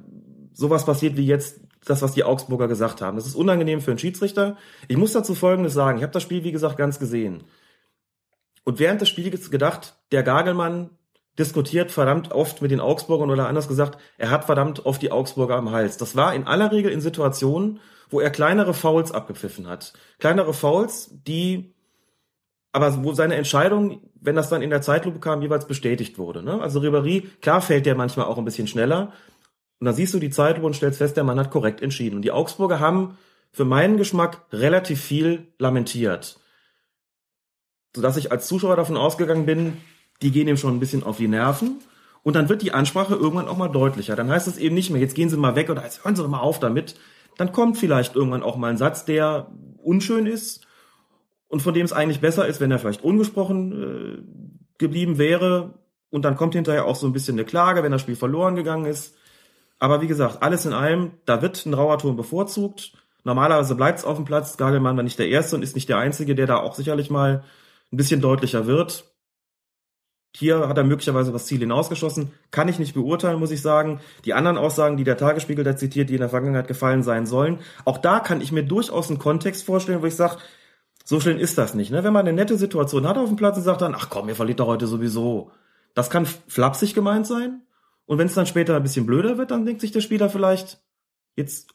sowas 0.52 0.84
passiert 0.84 1.16
wie 1.16 1.26
jetzt 1.26 1.60
das, 1.84 2.02
was 2.02 2.12
die 2.12 2.24
Augsburger 2.24 2.68
gesagt 2.68 3.00
haben. 3.00 3.16
Das 3.16 3.26
ist 3.26 3.34
unangenehm 3.34 3.80
für 3.80 3.90
einen 3.90 3.98
Schiedsrichter. 3.98 4.56
Ich 4.88 4.96
muss 4.96 5.12
dazu 5.12 5.34
Folgendes 5.34 5.72
sagen. 5.72 5.98
Ich 5.98 6.02
habe 6.02 6.12
das 6.12 6.22
Spiel, 6.22 6.44
wie 6.44 6.52
gesagt, 6.52 6.76
ganz 6.76 6.98
gesehen. 6.98 7.44
Und 8.64 8.78
während 8.78 9.00
des 9.00 9.08
Spiels 9.08 9.50
gedacht, 9.50 9.96
der 10.12 10.22
Gagelmann 10.22 10.90
diskutiert 11.40 11.90
verdammt 11.90 12.32
oft 12.32 12.62
mit 12.62 12.70
den 12.70 12.80
Augsburgern 12.80 13.30
oder 13.30 13.48
anders 13.48 13.66
gesagt, 13.66 13.98
er 14.18 14.30
hat 14.30 14.44
verdammt 14.44 14.86
oft 14.86 15.02
die 15.02 15.10
Augsburger 15.10 15.56
am 15.56 15.72
Hals. 15.72 15.96
Das 15.96 16.14
war 16.14 16.34
in 16.34 16.46
aller 16.46 16.70
Regel 16.70 16.92
in 16.92 17.00
Situationen, 17.00 17.80
wo 18.10 18.20
er 18.20 18.30
kleinere 18.30 18.74
Fouls 18.74 19.10
abgepfiffen 19.10 19.66
hat. 19.66 19.92
Kleinere 20.18 20.54
Fouls, 20.54 21.10
die 21.26 21.74
aber 22.72 23.02
wo 23.02 23.12
seine 23.12 23.34
Entscheidung, 23.34 24.00
wenn 24.20 24.36
das 24.36 24.48
dann 24.48 24.62
in 24.62 24.70
der 24.70 24.82
Zeitlupe 24.82 25.18
kam, 25.18 25.42
jeweils 25.42 25.66
bestätigt 25.66 26.18
wurde. 26.18 26.42
Ne? 26.42 26.60
Also 26.60 26.80
Ribéry, 26.80 27.26
klar 27.40 27.60
fällt 27.60 27.86
der 27.86 27.96
manchmal 27.96 28.26
auch 28.26 28.38
ein 28.38 28.44
bisschen 28.44 28.68
schneller. 28.68 29.12
Und 29.80 29.86
dann 29.86 29.94
siehst 29.94 30.14
du 30.14 30.18
die 30.18 30.30
Zeitlupe 30.30 30.66
und 30.66 30.76
stellst 30.76 30.98
fest, 30.98 31.16
der 31.16 31.24
Mann 31.24 31.40
hat 31.40 31.50
korrekt 31.50 31.82
entschieden. 31.82 32.16
Und 32.16 32.22
die 32.22 32.30
Augsburger 32.30 32.78
haben 32.78 33.18
für 33.50 33.64
meinen 33.64 33.96
Geschmack 33.96 34.42
relativ 34.52 35.00
viel 35.00 35.48
lamentiert. 35.58 36.38
Sodass 37.96 38.16
ich 38.16 38.30
als 38.30 38.46
Zuschauer 38.46 38.76
davon 38.76 38.96
ausgegangen 38.96 39.46
bin, 39.46 39.78
die 40.22 40.30
gehen 40.30 40.48
ihm 40.48 40.56
schon 40.56 40.74
ein 40.76 40.80
bisschen 40.80 41.02
auf 41.02 41.16
die 41.16 41.28
Nerven. 41.28 41.80
Und 42.22 42.36
dann 42.36 42.48
wird 42.48 42.62
die 42.62 42.72
Ansprache 42.72 43.14
irgendwann 43.14 43.48
auch 43.48 43.56
mal 43.56 43.68
deutlicher. 43.68 44.14
Dann 44.14 44.30
heißt 44.30 44.46
es 44.46 44.58
eben 44.58 44.74
nicht 44.74 44.90
mehr, 44.90 45.00
jetzt 45.00 45.14
gehen 45.14 45.30
Sie 45.30 45.36
mal 45.36 45.56
weg 45.56 45.70
oder 45.70 45.82
jetzt 45.82 46.04
hören 46.04 46.16
Sie 46.16 46.22
doch 46.22 46.28
mal 46.28 46.40
auf 46.40 46.60
damit. 46.60 46.96
Dann 47.38 47.52
kommt 47.52 47.78
vielleicht 47.78 48.14
irgendwann 48.14 48.42
auch 48.42 48.56
mal 48.56 48.70
ein 48.70 48.76
Satz, 48.76 49.06
der 49.06 49.50
unschön 49.82 50.26
ist 50.26 50.66
und 51.48 51.62
von 51.62 51.72
dem 51.72 51.84
es 51.84 51.92
eigentlich 51.92 52.20
besser 52.20 52.46
ist, 52.46 52.60
wenn 52.60 52.70
er 52.70 52.78
vielleicht 52.78 53.02
ungesprochen 53.02 53.72
äh, 53.72 54.78
geblieben 54.78 55.16
wäre. 55.16 55.74
Und 56.10 56.24
dann 56.24 56.36
kommt 56.36 56.54
hinterher 56.54 56.84
auch 56.84 56.96
so 56.96 57.06
ein 57.06 57.12
bisschen 57.12 57.36
eine 57.36 57.46
Klage, 57.46 57.82
wenn 57.82 57.92
das 57.92 58.02
Spiel 58.02 58.16
verloren 58.16 58.56
gegangen 58.56 58.84
ist. 58.84 59.16
Aber 59.78 60.02
wie 60.02 60.06
gesagt, 60.06 60.42
alles 60.42 60.66
in 60.66 60.74
allem, 60.74 61.12
da 61.24 61.40
wird 61.40 61.64
ein 61.64 61.72
rauer 61.72 61.98
Ton 61.98 62.16
bevorzugt. 62.16 62.92
Normalerweise 63.24 63.74
bleibt 63.74 64.00
es 64.00 64.04
auf 64.04 64.16
dem 64.16 64.26
Platz. 64.26 64.56
Gagelmann 64.56 64.96
war 64.96 65.02
nicht 65.02 65.18
der 65.18 65.28
Erste 65.28 65.56
und 65.56 65.62
ist 65.62 65.74
nicht 65.74 65.88
der 65.88 65.98
Einzige, 65.98 66.34
der 66.34 66.46
da 66.46 66.58
auch 66.58 66.74
sicherlich 66.74 67.10
mal 67.10 67.44
ein 67.92 67.96
bisschen 67.96 68.20
deutlicher 68.20 68.66
wird. 68.66 69.09
Hier 70.36 70.68
hat 70.68 70.78
er 70.78 70.84
möglicherweise 70.84 71.34
was 71.34 71.46
Ziel 71.46 71.58
hinausgeschossen. 71.58 72.30
Kann 72.50 72.68
ich 72.68 72.78
nicht 72.78 72.94
beurteilen, 72.94 73.40
muss 73.40 73.50
ich 73.50 73.62
sagen. 73.62 74.00
Die 74.24 74.32
anderen 74.32 74.58
Aussagen, 74.58 74.96
die 74.96 75.04
der 75.04 75.16
Tagesspiegel 75.16 75.64
da 75.64 75.76
zitiert, 75.76 76.08
die 76.08 76.14
in 76.14 76.20
der 76.20 76.28
Vergangenheit 76.28 76.68
gefallen 76.68 77.02
sein 77.02 77.26
sollen, 77.26 77.58
auch 77.84 77.98
da 77.98 78.20
kann 78.20 78.40
ich 78.40 78.52
mir 78.52 78.62
durchaus 78.62 79.08
einen 79.08 79.18
Kontext 79.18 79.64
vorstellen, 79.64 80.02
wo 80.02 80.06
ich 80.06 80.14
sage, 80.14 80.36
so 81.04 81.18
schön 81.18 81.38
ist 81.38 81.58
das 81.58 81.74
nicht. 81.74 81.90
Ne? 81.90 82.04
Wenn 82.04 82.12
man 82.12 82.26
eine 82.26 82.32
nette 82.32 82.56
Situation 82.56 83.08
hat 83.08 83.18
auf 83.18 83.28
dem 83.28 83.36
Platz 83.36 83.56
und 83.56 83.64
sagt 83.64 83.80
dann, 83.80 83.94
ach 83.96 84.08
komm, 84.10 84.28
ihr 84.28 84.36
verliert 84.36 84.60
doch 84.60 84.68
heute 84.68 84.86
sowieso. 84.86 85.50
Das 85.94 86.10
kann 86.10 86.26
flapsig 86.26 86.94
gemeint 86.94 87.26
sein. 87.26 87.62
Und 88.06 88.18
wenn 88.18 88.26
es 88.26 88.34
dann 88.34 88.46
später 88.46 88.76
ein 88.76 88.82
bisschen 88.82 89.06
blöder 89.06 89.36
wird, 89.36 89.50
dann 89.50 89.66
denkt 89.66 89.80
sich 89.80 89.90
der 89.90 90.00
Spieler 90.00 90.30
vielleicht, 90.30 90.80
jetzt 91.36 91.74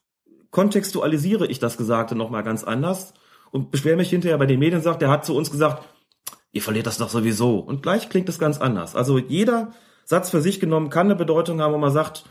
kontextualisiere 0.51 1.47
ich 1.47 1.59
das 1.59 1.75
Gesagte 1.75 2.15
nochmal 2.15 2.43
ganz 2.43 2.63
anders 2.63 3.13
und 3.51 3.71
beschwere 3.71 3.97
mich 3.97 4.09
hinterher 4.09 4.37
bei 4.37 4.45
den 4.45 4.59
Medien 4.59 4.77
und 4.77 4.83
sagt, 4.83 5.01
der 5.01 5.09
hat 5.09 5.25
zu 5.25 5.35
uns 5.35 5.51
gesagt, 5.51 5.83
ihr 6.55 6.61
verliert 6.61 6.87
das 6.87 6.97
doch 6.97 7.09
sowieso. 7.09 7.59
Und 7.59 7.83
gleich 7.83 8.07
klingt 8.07 8.29
es 8.29 8.39
ganz 8.39 8.59
anders. 8.59 8.95
Also 8.95 9.17
jeder 9.19 9.73
Satz 10.05 10.29
für 10.29 10.41
sich 10.41 10.61
genommen 10.61 10.89
kann 10.89 11.07
eine 11.07 11.15
Bedeutung 11.15 11.59
haben, 11.59 11.73
wo 11.73 11.77
man 11.77 11.91
sagt, 11.91 12.23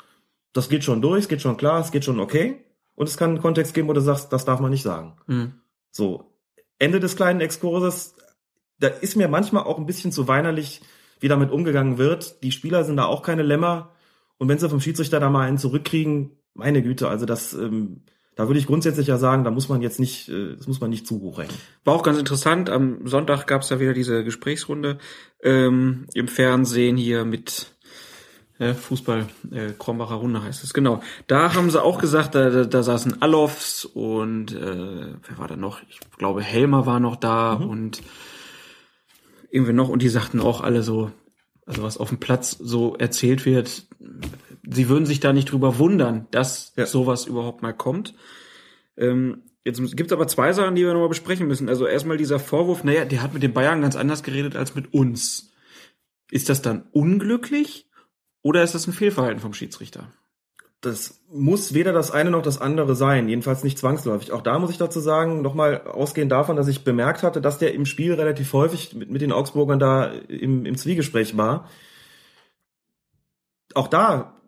das 0.54 0.70
geht 0.70 0.82
schon 0.82 1.02
durch, 1.02 1.24
es 1.24 1.28
geht 1.28 1.42
schon 1.42 1.58
klar, 1.58 1.78
es 1.80 1.92
geht 1.92 2.06
schon 2.06 2.18
okay. 2.18 2.64
Und 2.94 3.08
es 3.08 3.18
kann 3.18 3.30
einen 3.30 3.42
Kontext 3.42 3.74
geben, 3.74 3.86
wo 3.88 3.92
du 3.92 4.00
sagst, 4.00 4.32
das 4.32 4.46
darf 4.46 4.60
man 4.60 4.70
nicht 4.70 4.82
sagen. 4.82 5.18
Mhm. 5.26 5.60
So. 5.90 6.32
Ende 6.78 7.00
des 7.00 7.16
kleinen 7.16 7.42
Exkurses, 7.42 8.16
da 8.78 8.88
ist 8.88 9.14
mir 9.14 9.28
manchmal 9.28 9.64
auch 9.64 9.76
ein 9.78 9.86
bisschen 9.86 10.10
zu 10.10 10.26
weinerlich, 10.26 10.80
wie 11.20 11.28
damit 11.28 11.50
umgegangen 11.50 11.98
wird. 11.98 12.42
Die 12.42 12.52
Spieler 12.52 12.84
sind 12.84 12.96
da 12.96 13.04
auch 13.04 13.22
keine 13.22 13.42
Lämmer. 13.42 13.90
Und 14.38 14.48
wenn 14.48 14.58
sie 14.58 14.70
vom 14.70 14.80
Schiedsrichter 14.80 15.20
da 15.20 15.28
mal 15.28 15.46
einen 15.46 15.58
zurückkriegen, 15.58 16.38
meine 16.54 16.82
Güte, 16.82 17.08
also 17.08 17.26
das, 17.26 17.52
ähm, 17.52 18.04
da 18.36 18.48
würde 18.48 18.58
ich 18.58 18.66
grundsätzlich 18.66 19.06
ja 19.06 19.16
sagen, 19.16 19.44
da 19.44 19.50
muss 19.50 19.68
man 19.68 19.82
jetzt 19.82 20.00
nicht, 20.00 20.28
äh, 20.28 20.56
das 20.56 20.66
muss 20.66 20.80
man 20.80 20.90
nicht 20.90 21.06
zu 21.06 21.20
hoch 21.20 21.38
hängen. 21.38 21.54
War 21.84 21.94
auch 21.94 22.02
ganz 22.02 22.18
interessant. 22.18 22.70
Am 22.70 23.06
Sonntag 23.06 23.46
gab 23.46 23.62
es 23.62 23.70
ja 23.70 23.80
wieder 23.80 23.94
diese 23.94 24.24
Gesprächsrunde 24.24 24.98
ähm, 25.42 26.06
im 26.14 26.28
Fernsehen 26.28 26.96
hier 26.96 27.24
mit 27.24 27.74
äh, 28.58 28.74
Fußball, 28.74 29.26
äh, 29.50 29.72
Krombacher 29.78 30.14
Runde 30.14 30.42
heißt 30.42 30.62
es, 30.62 30.74
genau. 30.74 31.02
Da 31.26 31.54
haben 31.54 31.70
sie 31.70 31.82
auch 31.82 31.98
gesagt, 31.98 32.34
da, 32.34 32.50
da, 32.50 32.64
da 32.64 32.82
saßen 32.82 33.20
Allofs 33.20 33.84
und 33.84 34.52
äh, 34.52 35.14
wer 35.26 35.38
war 35.38 35.48
da 35.48 35.56
noch? 35.56 35.80
Ich 35.88 36.00
glaube, 36.18 36.42
Helmer 36.42 36.86
war 36.86 37.00
noch 37.00 37.16
da 37.16 37.58
mhm. 37.58 37.68
und 37.68 38.02
irgendwie 39.50 39.72
noch 39.72 39.88
und 39.88 40.02
die 40.02 40.08
sagten 40.08 40.40
auch 40.40 40.60
alle 40.60 40.82
so, 40.82 41.10
also 41.66 41.82
was 41.82 41.98
auf 41.98 42.10
dem 42.10 42.18
Platz 42.18 42.52
so 42.52 42.94
erzählt 42.96 43.44
wird, 43.44 43.86
sie 44.68 44.88
würden 44.88 45.06
sich 45.06 45.20
da 45.20 45.32
nicht 45.32 45.50
drüber 45.50 45.78
wundern, 45.78 46.26
dass 46.30 46.72
ja. 46.76 46.86
sowas 46.86 47.26
überhaupt 47.26 47.62
mal 47.62 47.72
kommt. 47.72 48.14
Ähm, 48.96 49.42
jetzt 49.64 49.80
gibt 49.96 50.10
es 50.10 50.12
aber 50.12 50.26
zwei 50.26 50.52
Sachen, 50.52 50.74
die 50.74 50.82
wir 50.82 50.92
nochmal 50.92 51.08
besprechen 51.08 51.46
müssen. 51.46 51.68
Also 51.68 51.86
erstmal 51.86 52.16
dieser 52.16 52.38
Vorwurf, 52.38 52.84
naja, 52.84 53.04
der 53.04 53.22
hat 53.22 53.34
mit 53.34 53.42
den 53.42 53.52
Bayern 53.52 53.82
ganz 53.82 53.96
anders 53.96 54.22
geredet 54.22 54.56
als 54.56 54.74
mit 54.74 54.92
uns. 54.94 55.52
Ist 56.30 56.48
das 56.48 56.62
dann 56.62 56.84
unglücklich 56.92 57.88
oder 58.42 58.62
ist 58.62 58.74
das 58.74 58.86
ein 58.86 58.92
Fehlverhalten 58.92 59.40
vom 59.40 59.54
Schiedsrichter? 59.54 60.12
Das 60.80 61.22
muss 61.30 61.72
weder 61.72 61.94
das 61.94 62.10
eine 62.10 62.30
noch 62.30 62.42
das 62.42 62.60
andere 62.60 62.94
sein, 62.94 63.26
jedenfalls 63.26 63.64
nicht 63.64 63.78
zwangsläufig. 63.78 64.32
Auch 64.32 64.42
da 64.42 64.58
muss 64.58 64.70
ich 64.70 64.76
dazu 64.76 65.00
sagen, 65.00 65.40
nochmal 65.40 65.82
ausgehend 65.86 66.30
davon, 66.30 66.56
dass 66.56 66.68
ich 66.68 66.84
bemerkt 66.84 67.22
hatte, 67.22 67.40
dass 67.40 67.58
der 67.58 67.72
im 67.72 67.86
Spiel 67.86 68.12
relativ 68.12 68.52
häufig 68.52 68.94
mit, 68.94 69.10
mit 69.10 69.22
den 69.22 69.32
Augsburgern 69.32 69.78
da 69.78 70.08
im, 70.28 70.66
im 70.66 70.76
Zwiegespräch 70.76 71.38
war. 71.38 71.70
Auch 73.74 73.88
da 73.88 74.42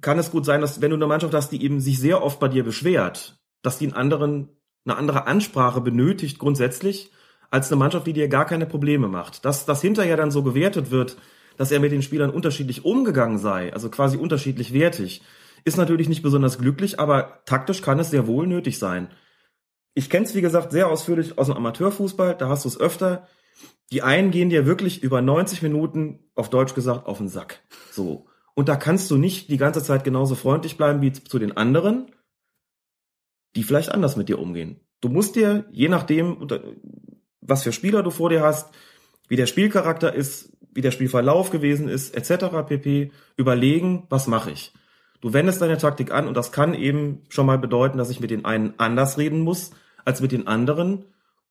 kann 0.00 0.18
es 0.18 0.30
gut 0.30 0.44
sein, 0.44 0.60
dass 0.60 0.80
wenn 0.80 0.90
du 0.90 0.96
eine 0.96 1.06
Mannschaft 1.06 1.34
hast, 1.34 1.50
die 1.50 1.62
eben 1.62 1.80
sich 1.80 1.98
sehr 1.98 2.22
oft 2.22 2.40
bei 2.40 2.48
dir 2.48 2.64
beschwert, 2.64 3.38
dass 3.62 3.78
die 3.78 3.86
einen 3.86 3.94
anderen, 3.94 4.48
eine 4.84 4.96
andere 4.96 5.26
Ansprache 5.26 5.80
benötigt 5.80 6.38
grundsätzlich, 6.38 7.10
als 7.50 7.70
eine 7.70 7.78
Mannschaft, 7.78 8.06
die 8.06 8.12
dir 8.12 8.28
gar 8.28 8.46
keine 8.46 8.66
Probleme 8.66 9.08
macht. 9.08 9.44
Dass 9.44 9.66
das 9.66 9.82
hinterher 9.82 10.16
dann 10.16 10.30
so 10.30 10.42
gewertet 10.42 10.90
wird, 10.90 11.16
dass 11.56 11.70
er 11.70 11.80
mit 11.80 11.92
den 11.92 12.02
Spielern 12.02 12.30
unterschiedlich 12.30 12.84
umgegangen 12.84 13.38
sei, 13.38 13.72
also 13.72 13.90
quasi 13.90 14.16
unterschiedlich 14.16 14.72
wertig, 14.72 15.22
ist 15.64 15.76
natürlich 15.76 16.08
nicht 16.08 16.22
besonders 16.22 16.58
glücklich, 16.58 16.98
aber 16.98 17.42
taktisch 17.44 17.82
kann 17.82 17.98
es 17.98 18.10
sehr 18.10 18.26
wohl 18.26 18.46
nötig 18.46 18.78
sein. 18.78 19.08
Ich 19.92 20.08
kenne 20.08 20.24
es, 20.24 20.34
wie 20.34 20.40
gesagt, 20.40 20.72
sehr 20.72 20.88
ausführlich 20.88 21.36
aus 21.36 21.48
dem 21.48 21.56
Amateurfußball, 21.56 22.36
da 22.36 22.48
hast 22.48 22.64
du 22.64 22.68
es 22.68 22.80
öfter. 22.80 23.26
Die 23.92 24.02
einen 24.02 24.30
gehen 24.30 24.48
dir 24.48 24.64
wirklich 24.64 25.02
über 25.02 25.20
90 25.20 25.62
Minuten, 25.62 26.20
auf 26.34 26.48
Deutsch 26.48 26.74
gesagt, 26.74 27.06
auf 27.06 27.18
den 27.18 27.28
Sack. 27.28 27.60
So. 27.90 28.29
Und 28.60 28.68
da 28.68 28.76
kannst 28.76 29.10
du 29.10 29.16
nicht 29.16 29.48
die 29.48 29.56
ganze 29.56 29.82
Zeit 29.82 30.04
genauso 30.04 30.34
freundlich 30.34 30.76
bleiben 30.76 31.00
wie 31.00 31.14
zu 31.14 31.38
den 31.38 31.56
anderen, 31.56 32.12
die 33.56 33.62
vielleicht 33.62 33.90
anders 33.90 34.16
mit 34.16 34.28
dir 34.28 34.38
umgehen. 34.38 34.80
Du 35.00 35.08
musst 35.08 35.34
dir, 35.34 35.64
je 35.70 35.88
nachdem, 35.88 36.46
was 37.40 37.62
für 37.62 37.72
Spieler 37.72 38.02
du 38.02 38.10
vor 38.10 38.28
dir 38.28 38.42
hast, 38.42 38.68
wie 39.28 39.36
der 39.36 39.46
Spielcharakter 39.46 40.12
ist, 40.12 40.52
wie 40.74 40.82
der 40.82 40.90
Spielverlauf 40.90 41.50
gewesen 41.50 41.88
ist, 41.88 42.14
etc. 42.14 42.66
pp, 42.66 43.12
überlegen, 43.38 44.04
was 44.10 44.26
mache 44.26 44.50
ich. 44.50 44.74
Du 45.22 45.32
wendest 45.32 45.62
deine 45.62 45.78
Taktik 45.78 46.12
an 46.12 46.28
und 46.28 46.36
das 46.36 46.52
kann 46.52 46.74
eben 46.74 47.22
schon 47.30 47.46
mal 47.46 47.56
bedeuten, 47.56 47.96
dass 47.96 48.10
ich 48.10 48.20
mit 48.20 48.30
den 48.30 48.44
einen 48.44 48.74
anders 48.76 49.16
reden 49.16 49.40
muss 49.40 49.70
als 50.04 50.20
mit 50.20 50.32
den 50.32 50.46
anderen, 50.46 51.06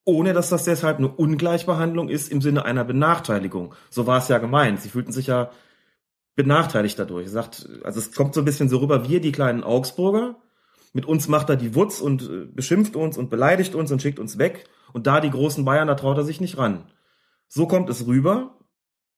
ohne 0.06 0.34
dass 0.34 0.50
das 0.50 0.64
deshalb 0.64 1.00
eine 1.00 1.08
Ungleichbehandlung 1.08 2.08
ist 2.08 2.32
im 2.32 2.40
Sinne 2.40 2.66
einer 2.66 2.84
Benachteiligung. 2.84 3.74
So 3.90 4.06
war 4.06 4.20
es 4.20 4.28
ja 4.28 4.38
gemeint. 4.38 4.80
Sie 4.80 4.90
fühlten 4.90 5.12
sich 5.12 5.26
ja 5.26 5.50
benachteiligt 6.44 6.98
dadurch. 6.98 7.30
Sagt, 7.30 7.68
also 7.84 8.00
es 8.00 8.14
kommt 8.14 8.34
so 8.34 8.42
ein 8.42 8.46
bisschen 8.46 8.70
so 8.70 8.78
rüber, 8.78 9.10
wir 9.10 9.20
die 9.20 9.34
kleinen 9.34 9.64
Augsburger, 9.64 10.38
mit 10.94 11.06
uns 11.06 11.28
macht 11.28 11.50
er 11.50 11.56
die 11.56 11.76
Wutz 11.76 12.00
und 12.00 12.24
äh, 12.24 12.46
beschimpft 12.46 12.96
uns 12.96 13.18
und 13.18 13.30
beleidigt 13.30 13.76
uns 13.76 13.92
und 13.92 14.02
schickt 14.02 14.20
uns 14.20 14.38
weg. 14.38 14.68
Und 14.94 15.06
da 15.06 15.20
die 15.20 15.30
großen 15.30 15.66
Bayern, 15.66 15.88
da 15.88 15.96
traut 15.96 16.18
er 16.18 16.24
sich 16.24 16.42
nicht 16.42 16.58
ran. 16.58 16.86
So 17.48 17.68
kommt 17.68 17.90
es 17.90 18.08
rüber. 18.08 18.58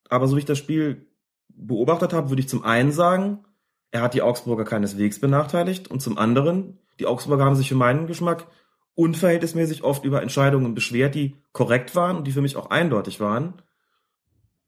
Aber 0.09 0.27
so 0.27 0.35
wie 0.35 0.39
ich 0.39 0.45
das 0.45 0.57
Spiel 0.57 1.07
beobachtet 1.47 2.11
habe, 2.11 2.29
würde 2.29 2.41
ich 2.41 2.49
zum 2.49 2.63
einen 2.63 2.91
sagen, 2.91 3.45
er 3.91 4.01
hat 4.01 4.13
die 4.13 4.21
Augsburger 4.21 4.65
keineswegs 4.65 5.19
benachteiligt 5.19 5.89
und 5.89 6.01
zum 6.01 6.17
anderen, 6.17 6.79
die 6.99 7.05
Augsburger 7.05 7.45
haben 7.45 7.55
sich 7.55 7.69
für 7.69 7.75
meinen 7.75 8.07
Geschmack 8.07 8.47
unverhältnismäßig 8.95 9.83
oft 9.83 10.03
über 10.03 10.21
Entscheidungen 10.21 10.73
beschwert, 10.73 11.15
die 11.15 11.35
korrekt 11.53 11.95
waren 11.95 12.17
und 12.17 12.27
die 12.27 12.31
für 12.31 12.41
mich 12.41 12.57
auch 12.57 12.69
eindeutig 12.69 13.19
waren. 13.19 13.61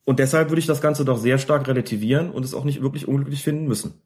Und 0.06 0.20
deshalb 0.20 0.49
würde 0.49 0.60
ich 0.60 0.68
das 0.68 0.82
Ganze 0.82 1.06
doch 1.06 1.18
sehr 1.18 1.38
stark 1.38 1.68
relativieren 1.68 2.32
und 2.32 2.43
es 2.43 2.54
auch 2.54 2.66
nicht 2.66 2.82
wirklich 2.82 3.08
unglücklich 3.08 3.43
finden 3.43 3.68
müssen. 3.68 4.01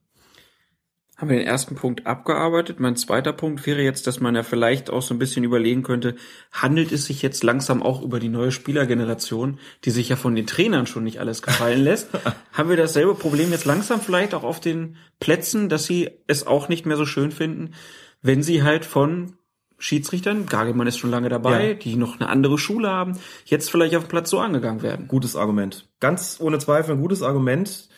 Haben 1.18 1.32
wir 1.32 1.38
den 1.38 1.48
ersten 1.48 1.74
Punkt 1.74 2.06
abgearbeitet. 2.06 2.80
Mein 2.80 2.96
zweiter 2.96 3.34
Punkt 3.34 3.66
wäre 3.66 3.82
jetzt, 3.82 4.06
dass 4.06 4.20
man 4.20 4.36
ja 4.36 4.44
vielleicht 4.44 4.92
auch 4.92 5.02
so 5.02 5.16
ein 5.16 5.20
bisschen 5.20 5.44
überlegen 5.44 5.82
könnte, 5.82 6.16
handelt 6.52 6.92
es 6.92 7.06
sich 7.06 7.24
jetzt 7.24 7.44
langsam 7.44 7.82
auch 7.82 8.04
über 8.04 8.20
die 8.20 8.30
neue 8.30 8.52
Spielergeneration, 8.52 9.58
die 9.84 9.90
sich 9.90 10.10
ja 10.10 10.16
von 10.16 10.36
den 10.36 10.46
Trainern 10.46 10.86
schon 10.86 11.04
nicht 11.04 11.20
alles 11.20 11.42
gefallen 11.42 11.84
lässt? 11.84 12.10
Haben 12.54 12.70
wir 12.70 12.78
dasselbe 12.78 13.16
Problem 13.16 13.52
jetzt 13.52 13.66
langsam 13.66 14.00
vielleicht 14.00 14.36
auch 14.36 14.44
auf 14.44 14.60
den 14.60 14.98
Plätzen, 15.20 15.70
dass 15.70 15.86
sie 15.86 16.12
es 16.28 16.46
auch 16.46 16.70
nicht 16.70 16.86
mehr 16.86 16.98
so 16.98 17.08
schön 17.08 17.32
finden, 17.32 17.74
wenn 18.22 18.44
sie 18.44 18.62
halt 18.62 18.86
von 18.86 19.37
Schiedsrichtern, 19.80 20.48
Gagelmann 20.48 20.88
ist 20.88 20.98
schon 20.98 21.12
lange 21.12 21.30
dabei, 21.30 21.70
ja. 21.70 21.74
die 21.76 21.96
noch 21.96 22.20
eine 22.20 22.30
andere 22.30 22.58
Schule 22.58 22.90
haben, 22.90 23.14
jetzt 23.46 23.70
vielleicht 23.70 23.96
auf 23.96 24.06
dem 24.06 24.10
Platz 24.10 24.30
so 24.30 24.40
angegangen 24.40 24.82
werden. 24.82 25.08
Gutes 25.08 25.36
Argument. 25.36 25.88
Ganz 26.00 26.38
ohne 26.40 26.58
Zweifel 26.58 26.96
ein 26.96 27.02
gutes 27.02 27.22
Argument. 27.22 27.90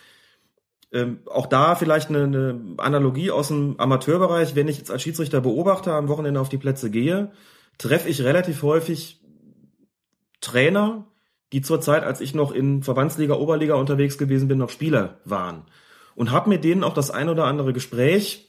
Ähm, 0.92 1.20
auch 1.26 1.46
da 1.46 1.76
vielleicht 1.76 2.10
eine, 2.10 2.24
eine 2.24 2.62
Analogie 2.78 3.32
aus 3.32 3.48
dem 3.48 3.80
Amateurbereich. 3.80 4.56
Wenn 4.56 4.68
ich 4.68 4.78
jetzt 4.78 4.92
als 4.92 5.04
Schiedsrichter 5.04 5.40
Beobachter 5.40 5.94
am 5.94 6.10
Wochenende 6.10 6.42
auf 6.42 6.50
die 6.50 6.58
Plätze 6.58 6.90
gehe, 6.90 7.32
treffe 7.78 8.10
ich 8.10 8.24
relativ 8.24 8.62
häufig 8.64 9.22
Trainer, 10.42 11.06
die 11.54 11.62
zur 11.62 11.80
Zeit, 11.80 12.04
als 12.04 12.22
ich 12.22 12.34
noch 12.34 12.52
in 12.52 12.84
Verbandsliga, 12.84 13.36
Oberliga 13.36 13.76
unterwegs 13.76 14.18
gewesen 14.18 14.48
bin, 14.48 14.58
noch 14.58 14.70
Spieler 14.70 15.20
waren. 15.26 15.64
Und 16.16 16.32
habe 16.32 16.50
mit 16.50 16.64
denen 16.64 16.84
auch 16.84 16.94
das 16.94 17.12
ein 17.12 17.30
oder 17.30 17.46
andere 17.46 17.72
Gespräch 17.72 18.49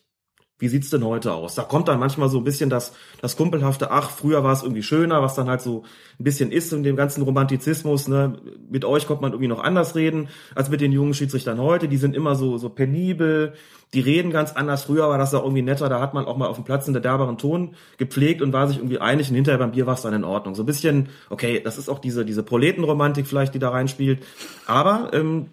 wie 0.60 0.68
sieht's 0.68 0.90
denn 0.90 1.04
heute 1.04 1.32
aus? 1.32 1.54
Da 1.54 1.62
kommt 1.62 1.88
dann 1.88 1.98
manchmal 1.98 2.28
so 2.28 2.38
ein 2.38 2.44
bisschen 2.44 2.70
das, 2.70 2.92
das 3.20 3.36
kumpelhafte, 3.36 3.90
ach, 3.90 4.10
früher 4.10 4.44
war 4.44 4.52
es 4.52 4.62
irgendwie 4.62 4.82
schöner, 4.82 5.22
was 5.22 5.34
dann 5.34 5.48
halt 5.48 5.62
so 5.62 5.84
ein 6.18 6.24
bisschen 6.24 6.52
ist 6.52 6.72
in 6.72 6.82
dem 6.82 6.96
ganzen 6.96 7.22
Romantizismus, 7.22 8.08
ne? 8.08 8.38
Mit 8.70 8.84
euch 8.84 9.06
kommt 9.06 9.22
man 9.22 9.32
irgendwie 9.32 9.48
noch 9.48 9.64
anders 9.64 9.96
reden, 9.96 10.28
als 10.54 10.68
mit 10.68 10.82
den 10.82 10.92
jungen 10.92 11.14
Schiedsrichtern 11.14 11.58
heute. 11.60 11.88
Die 11.88 11.96
sind 11.96 12.14
immer 12.14 12.36
so, 12.36 12.58
so 12.58 12.68
penibel, 12.68 13.54
die 13.94 14.00
reden 14.00 14.30
ganz 14.30 14.52
anders. 14.52 14.84
Früher 14.84 15.08
war 15.08 15.16
das 15.16 15.34
auch 15.34 15.42
irgendwie 15.44 15.62
netter, 15.62 15.88
da 15.88 16.00
hat 16.00 16.12
man 16.12 16.26
auch 16.26 16.36
mal 16.36 16.46
auf 16.46 16.56
dem 16.56 16.64
Platz 16.64 16.86
einen 16.86 17.02
derbaren 17.02 17.38
Ton 17.38 17.74
gepflegt 17.96 18.42
und 18.42 18.52
war 18.52 18.68
sich 18.68 18.76
irgendwie 18.76 18.98
einig 18.98 19.30
und 19.30 19.36
hinterher 19.36 19.58
beim 19.58 19.72
Bier 19.72 19.86
war 19.86 19.94
es 19.94 20.02
dann 20.02 20.12
in 20.12 20.24
Ordnung. 20.24 20.54
So 20.54 20.62
ein 20.62 20.66
bisschen, 20.66 21.08
okay, 21.30 21.60
das 21.64 21.78
ist 21.78 21.88
auch 21.88 21.98
diese, 21.98 22.26
diese 22.26 22.42
Proletenromantik 22.42 23.26
vielleicht, 23.26 23.54
die 23.54 23.58
da 23.58 23.70
reinspielt. 23.70 24.22
Aber, 24.66 25.10
ähm, 25.14 25.46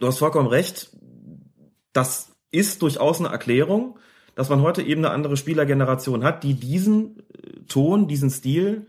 du 0.00 0.06
hast 0.08 0.18
vollkommen 0.18 0.48
recht, 0.48 0.90
das 1.92 2.32
ist 2.50 2.82
durchaus 2.82 3.20
eine 3.20 3.28
Erklärung 3.28 3.96
dass 4.34 4.48
man 4.48 4.62
heute 4.62 4.82
eben 4.82 5.04
eine 5.04 5.14
andere 5.14 5.36
Spielergeneration 5.36 6.24
hat, 6.24 6.42
die 6.42 6.54
diesen 6.54 7.18
äh, 7.18 7.60
Ton, 7.68 8.08
diesen 8.08 8.30
Stil 8.30 8.86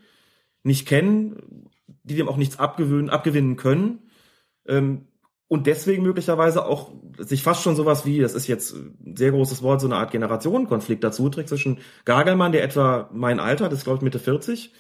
nicht 0.64 0.88
kennen, 0.88 1.70
die 2.04 2.16
dem 2.16 2.30
auch 2.30 2.38
nichts 2.38 2.60
abgewöhnen, 2.60 3.10
abgewinnen 3.10 3.56
können. 3.56 4.00
Ähm, 4.68 5.08
und 5.48 5.68
deswegen 5.68 6.04
möglicherweise 6.04 6.66
auch 6.66 6.92
sich 7.20 7.44
fast 7.44 7.62
schon 7.62 7.76
sowas 7.76 8.06
wie, 8.06 8.20
das 8.20 8.34
ist 8.34 8.48
jetzt 8.48 8.74
ein 8.74 9.16
sehr 9.16 9.32
großes 9.32 9.62
Wort, 9.62 9.82
so 9.82 9.88
eine 9.88 9.98
Art 9.98 10.12
Generationenkonflikt 10.12 11.04
dazu 11.04 11.30
trägt 11.30 11.50
zwischen 11.50 11.80
Gagelmann, 12.06 12.54
der 12.54 12.64
etwa 12.64 13.10
mein 13.14 13.40
Alter, 13.40 13.70
das 13.70 13.80
ist 13.80 13.84
glaube 13.84 13.98
ich 13.98 14.04
Mitte 14.04 14.20
40, 14.20 14.74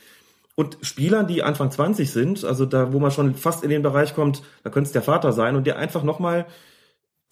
und 0.55 0.77
Spielern, 0.81 1.27
die 1.27 1.43
Anfang 1.43 1.71
20 1.71 2.11
sind, 2.11 2.43
also 2.45 2.65
da, 2.65 2.93
wo 2.93 2.99
man 2.99 3.11
schon 3.11 3.35
fast 3.35 3.63
in 3.63 3.69
den 3.69 3.81
Bereich 3.81 4.15
kommt, 4.15 4.43
da 4.63 4.69
könnte 4.69 4.87
es 4.87 4.93
der 4.93 5.01
Vater 5.01 5.31
sein 5.31 5.55
und 5.55 5.65
der 5.65 5.77
einfach 5.77 6.03
nochmal 6.03 6.45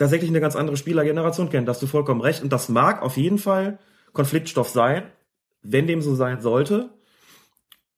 tatsächlich 0.01 0.31
eine 0.31 0.41
ganz 0.41 0.55
andere 0.55 0.77
Spielergeneration 0.77 1.49
kennt. 1.49 1.67
Da 1.67 1.73
hast 1.73 1.81
du 1.81 1.87
vollkommen 1.87 2.21
recht. 2.21 2.41
Und 2.41 2.51
das 2.51 2.69
mag 2.69 3.03
auf 3.03 3.17
jeden 3.17 3.37
Fall 3.37 3.77
Konfliktstoff 4.13 4.69
sein. 4.69 5.03
Wenn 5.61 5.85
dem 5.85 6.01
so 6.01 6.15
sein 6.15 6.41
sollte, 6.41 6.89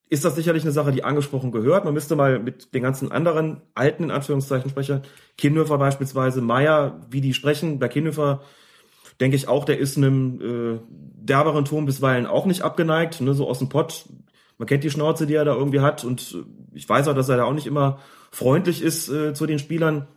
ist 0.09 0.25
das 0.25 0.35
sicherlich 0.35 0.63
eine 0.63 0.73
Sache, 0.73 0.91
die 0.91 1.05
angesprochen 1.05 1.53
gehört. 1.53 1.85
Man 1.85 1.93
müsste 1.93 2.17
mal 2.17 2.39
mit 2.39 2.73
den 2.73 2.83
ganzen 2.83 3.09
anderen 3.11 3.61
alten, 3.73 4.03
in 4.03 4.11
Anführungszeichen, 4.11 4.69
Sprecher, 4.69 5.01
Kinnhöfer 5.37 5.77
beispielsweise, 5.77 6.41
Meier, 6.41 6.99
wie 7.09 7.21
die 7.21 7.33
sprechen. 7.33 7.79
Bei 7.79 7.87
Kinnhöfer 7.87 8.41
denke 9.21 9.37
ich 9.37 9.47
auch, 9.47 9.63
der 9.63 9.79
ist 9.79 9.95
einem 9.95 10.41
äh, 10.41 10.79
derberen 10.91 11.63
Ton 11.63 11.85
bisweilen 11.85 12.25
auch 12.25 12.45
nicht 12.45 12.63
abgeneigt, 12.63 13.21
ne, 13.21 13.33
so 13.33 13.47
aus 13.47 13.59
dem 13.59 13.69
Pott. 13.69 14.09
Man 14.57 14.67
kennt 14.67 14.83
die 14.83 14.91
Schnauze, 14.91 15.25
die 15.25 15.35
er 15.35 15.45
da 15.45 15.55
irgendwie 15.55 15.79
hat 15.79 16.03
und 16.03 16.43
ich 16.73 16.87
weiß 16.87 17.07
auch, 17.07 17.15
dass 17.15 17.29
er 17.29 17.37
da 17.37 17.45
auch 17.45 17.53
nicht 17.53 17.67
immer 17.67 17.99
freundlich 18.29 18.81
ist 18.81 19.07
äh, 19.09 19.33
zu 19.33 19.45
den 19.45 19.57
Spielern. 19.57 20.07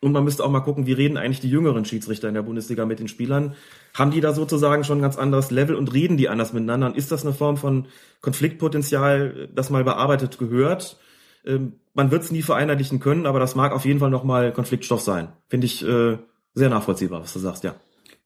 Und 0.00 0.12
man 0.12 0.24
müsste 0.24 0.44
auch 0.44 0.50
mal 0.50 0.60
gucken, 0.60 0.86
wie 0.86 0.94
reden 0.94 1.18
eigentlich 1.18 1.40
die 1.40 1.50
jüngeren 1.50 1.84
Schiedsrichter 1.84 2.28
in 2.28 2.34
der 2.34 2.42
Bundesliga 2.42 2.86
mit 2.86 3.00
den 3.00 3.08
Spielern? 3.08 3.54
Haben 3.92 4.10
die 4.10 4.22
da 4.22 4.32
sozusagen 4.32 4.82
schon 4.82 4.98
ein 4.98 5.02
ganz 5.02 5.18
anderes 5.18 5.50
Level 5.50 5.76
und 5.76 5.92
reden 5.92 6.16
die 6.16 6.30
anders 6.30 6.54
miteinander? 6.54 6.86
Und 6.86 6.96
ist 6.96 7.12
das 7.12 7.24
eine 7.24 7.34
Form 7.34 7.58
von 7.58 7.86
Konfliktpotenzial, 8.22 9.50
das 9.54 9.68
mal 9.68 9.84
bearbeitet 9.84 10.38
gehört? 10.38 10.98
Ähm, 11.44 11.74
man 11.92 12.10
wird 12.10 12.22
es 12.22 12.30
nie 12.30 12.42
vereinheitlichen 12.42 13.00
können, 13.00 13.26
aber 13.26 13.40
das 13.40 13.54
mag 13.54 13.72
auf 13.72 13.84
jeden 13.84 14.00
Fall 14.00 14.10
nochmal 14.10 14.52
Konfliktstoff 14.52 15.02
sein. 15.02 15.32
Finde 15.48 15.66
ich 15.66 15.86
äh, 15.86 16.18
sehr 16.54 16.70
nachvollziehbar, 16.70 17.20
was 17.20 17.34
du 17.34 17.38
sagst, 17.38 17.64
ja. 17.64 17.74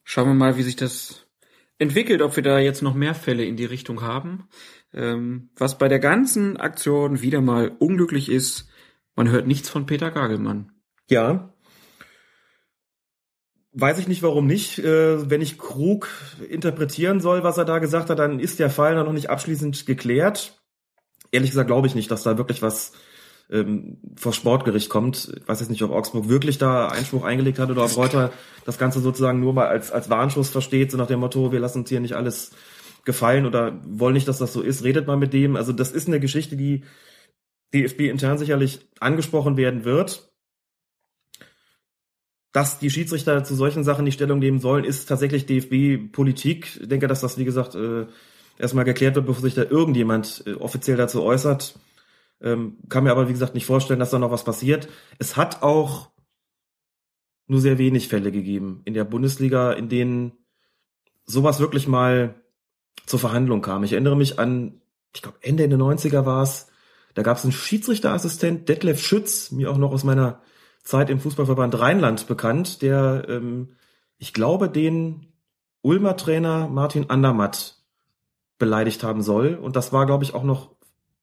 Schauen 0.04 0.28
wir 0.28 0.34
mal, 0.34 0.56
wie 0.56 0.62
sich 0.62 0.76
das 0.76 1.26
entwickelt, 1.78 2.22
ob 2.22 2.36
wir 2.36 2.42
da 2.42 2.58
jetzt 2.58 2.82
noch 2.82 2.94
mehr 2.94 3.14
Fälle 3.14 3.44
in 3.44 3.56
die 3.56 3.64
Richtung 3.64 4.02
haben. 4.02 4.48
Ähm, 4.92 5.50
was 5.56 5.78
bei 5.78 5.88
der 5.88 5.98
ganzen 5.98 6.56
Aktion 6.56 7.20
wieder 7.20 7.40
mal 7.40 7.72
unglücklich 7.78 8.30
ist, 8.30 8.68
man 9.16 9.28
hört 9.28 9.46
nichts 9.46 9.68
von 9.68 9.86
Peter 9.86 10.10
Gagelmann. 10.10 10.72
Ja, 11.08 11.53
Weiß 13.76 13.98
ich 13.98 14.06
nicht, 14.06 14.22
warum 14.22 14.46
nicht. 14.46 14.78
Äh, 14.78 15.28
wenn 15.28 15.42
ich 15.42 15.58
Krug 15.58 16.08
interpretieren 16.48 17.20
soll, 17.20 17.42
was 17.42 17.58
er 17.58 17.64
da 17.64 17.80
gesagt 17.80 18.08
hat, 18.08 18.20
dann 18.20 18.38
ist 18.38 18.60
der 18.60 18.70
Fall 18.70 18.94
noch 18.94 19.12
nicht 19.12 19.30
abschließend 19.30 19.84
geklärt. 19.84 20.62
Ehrlich 21.32 21.50
gesagt 21.50 21.66
glaube 21.66 21.88
ich 21.88 21.96
nicht, 21.96 22.08
dass 22.12 22.22
da 22.22 22.38
wirklich 22.38 22.62
was 22.62 22.92
ähm, 23.50 23.98
vor 24.14 24.32
Sportgericht 24.32 24.88
kommt. 24.88 25.32
Ich 25.36 25.48
weiß 25.48 25.58
jetzt 25.58 25.70
nicht, 25.70 25.82
ob 25.82 25.90
Augsburg 25.90 26.28
wirklich 26.28 26.56
da 26.58 26.86
Einspruch 26.86 27.24
eingelegt 27.24 27.58
hat 27.58 27.68
oder 27.68 27.84
ob 27.84 27.96
Reuter 27.96 28.32
das 28.64 28.78
Ganze 28.78 29.00
sozusagen 29.00 29.40
nur 29.40 29.52
mal 29.52 29.66
als, 29.66 29.90
als 29.90 30.08
Warnschuss 30.08 30.50
versteht, 30.50 30.92
so 30.92 30.96
nach 30.96 31.08
dem 31.08 31.18
Motto, 31.18 31.50
wir 31.50 31.58
lassen 31.58 31.80
uns 31.80 31.88
hier 31.88 32.00
nicht 32.00 32.14
alles 32.14 32.52
gefallen 33.04 33.44
oder 33.44 33.80
wollen 33.84 34.14
nicht, 34.14 34.28
dass 34.28 34.38
das 34.38 34.52
so 34.52 34.62
ist, 34.62 34.84
redet 34.84 35.08
mal 35.08 35.16
mit 35.16 35.32
dem. 35.32 35.56
Also 35.56 35.72
das 35.72 35.90
ist 35.90 36.06
eine 36.06 36.20
Geschichte, 36.20 36.56
die 36.56 36.84
DFB 37.74 38.02
intern 38.02 38.38
sicherlich 38.38 38.88
angesprochen 39.00 39.56
werden 39.56 39.84
wird 39.84 40.30
dass 42.54 42.78
die 42.78 42.88
Schiedsrichter 42.88 43.42
zu 43.42 43.56
solchen 43.56 43.82
Sachen 43.82 44.06
die 44.06 44.12
Stellung 44.12 44.38
nehmen 44.38 44.60
sollen, 44.60 44.84
ist 44.84 45.06
tatsächlich 45.06 45.44
DFB-Politik. 45.46 46.78
Ich 46.82 46.88
denke, 46.88 47.08
dass 47.08 47.20
das, 47.20 47.36
wie 47.36 47.44
gesagt, 47.44 47.74
äh, 47.74 48.06
erstmal 48.58 48.84
geklärt 48.84 49.16
wird, 49.16 49.26
bevor 49.26 49.42
sich 49.42 49.54
da 49.54 49.64
irgendjemand 49.64 50.44
äh, 50.46 50.54
offiziell 50.54 50.96
dazu 50.96 51.24
äußert. 51.24 51.76
Ähm, 52.40 52.76
kann 52.88 53.02
mir 53.02 53.10
aber, 53.10 53.28
wie 53.28 53.32
gesagt, 53.32 53.54
nicht 53.54 53.66
vorstellen, 53.66 53.98
dass 53.98 54.10
da 54.10 54.20
noch 54.20 54.30
was 54.30 54.44
passiert. 54.44 54.88
Es 55.18 55.36
hat 55.36 55.64
auch 55.64 56.10
nur 57.48 57.60
sehr 57.60 57.76
wenig 57.76 58.06
Fälle 58.06 58.30
gegeben 58.30 58.82
in 58.84 58.94
der 58.94 59.04
Bundesliga, 59.04 59.72
in 59.72 59.88
denen 59.88 60.32
sowas 61.24 61.58
wirklich 61.58 61.88
mal 61.88 62.36
zur 63.04 63.18
Verhandlung 63.18 63.62
kam. 63.62 63.82
Ich 63.82 63.94
erinnere 63.94 64.16
mich 64.16 64.38
an, 64.38 64.80
ich 65.12 65.22
glaube, 65.22 65.38
Ende 65.40 65.68
der 65.68 65.78
90er 65.78 66.24
war 66.24 66.44
es, 66.44 66.68
da 67.14 67.22
gab 67.22 67.36
es 67.36 67.42
einen 67.42 67.52
Schiedsrichterassistent, 67.52 68.68
Detlef 68.68 69.00
Schütz, 69.00 69.50
mir 69.50 69.72
auch 69.72 69.76
noch 69.76 69.90
aus 69.90 70.04
meiner 70.04 70.40
Zeit 70.84 71.10
im 71.10 71.18
Fußballverband 71.18 71.78
Rheinland 71.80 72.26
bekannt, 72.28 72.82
der, 72.82 73.26
ähm, 73.28 73.74
ich 74.18 74.32
glaube, 74.32 74.68
den 74.68 75.32
Ulmer 75.80 76.16
Trainer 76.16 76.68
Martin 76.68 77.10
Andermatt 77.10 77.82
beleidigt 78.58 79.02
haben 79.02 79.22
soll. 79.22 79.54
Und 79.54 79.76
das 79.76 79.92
war, 79.92 80.06
glaube 80.06 80.24
ich, 80.24 80.34
auch 80.34 80.44
noch 80.44 80.76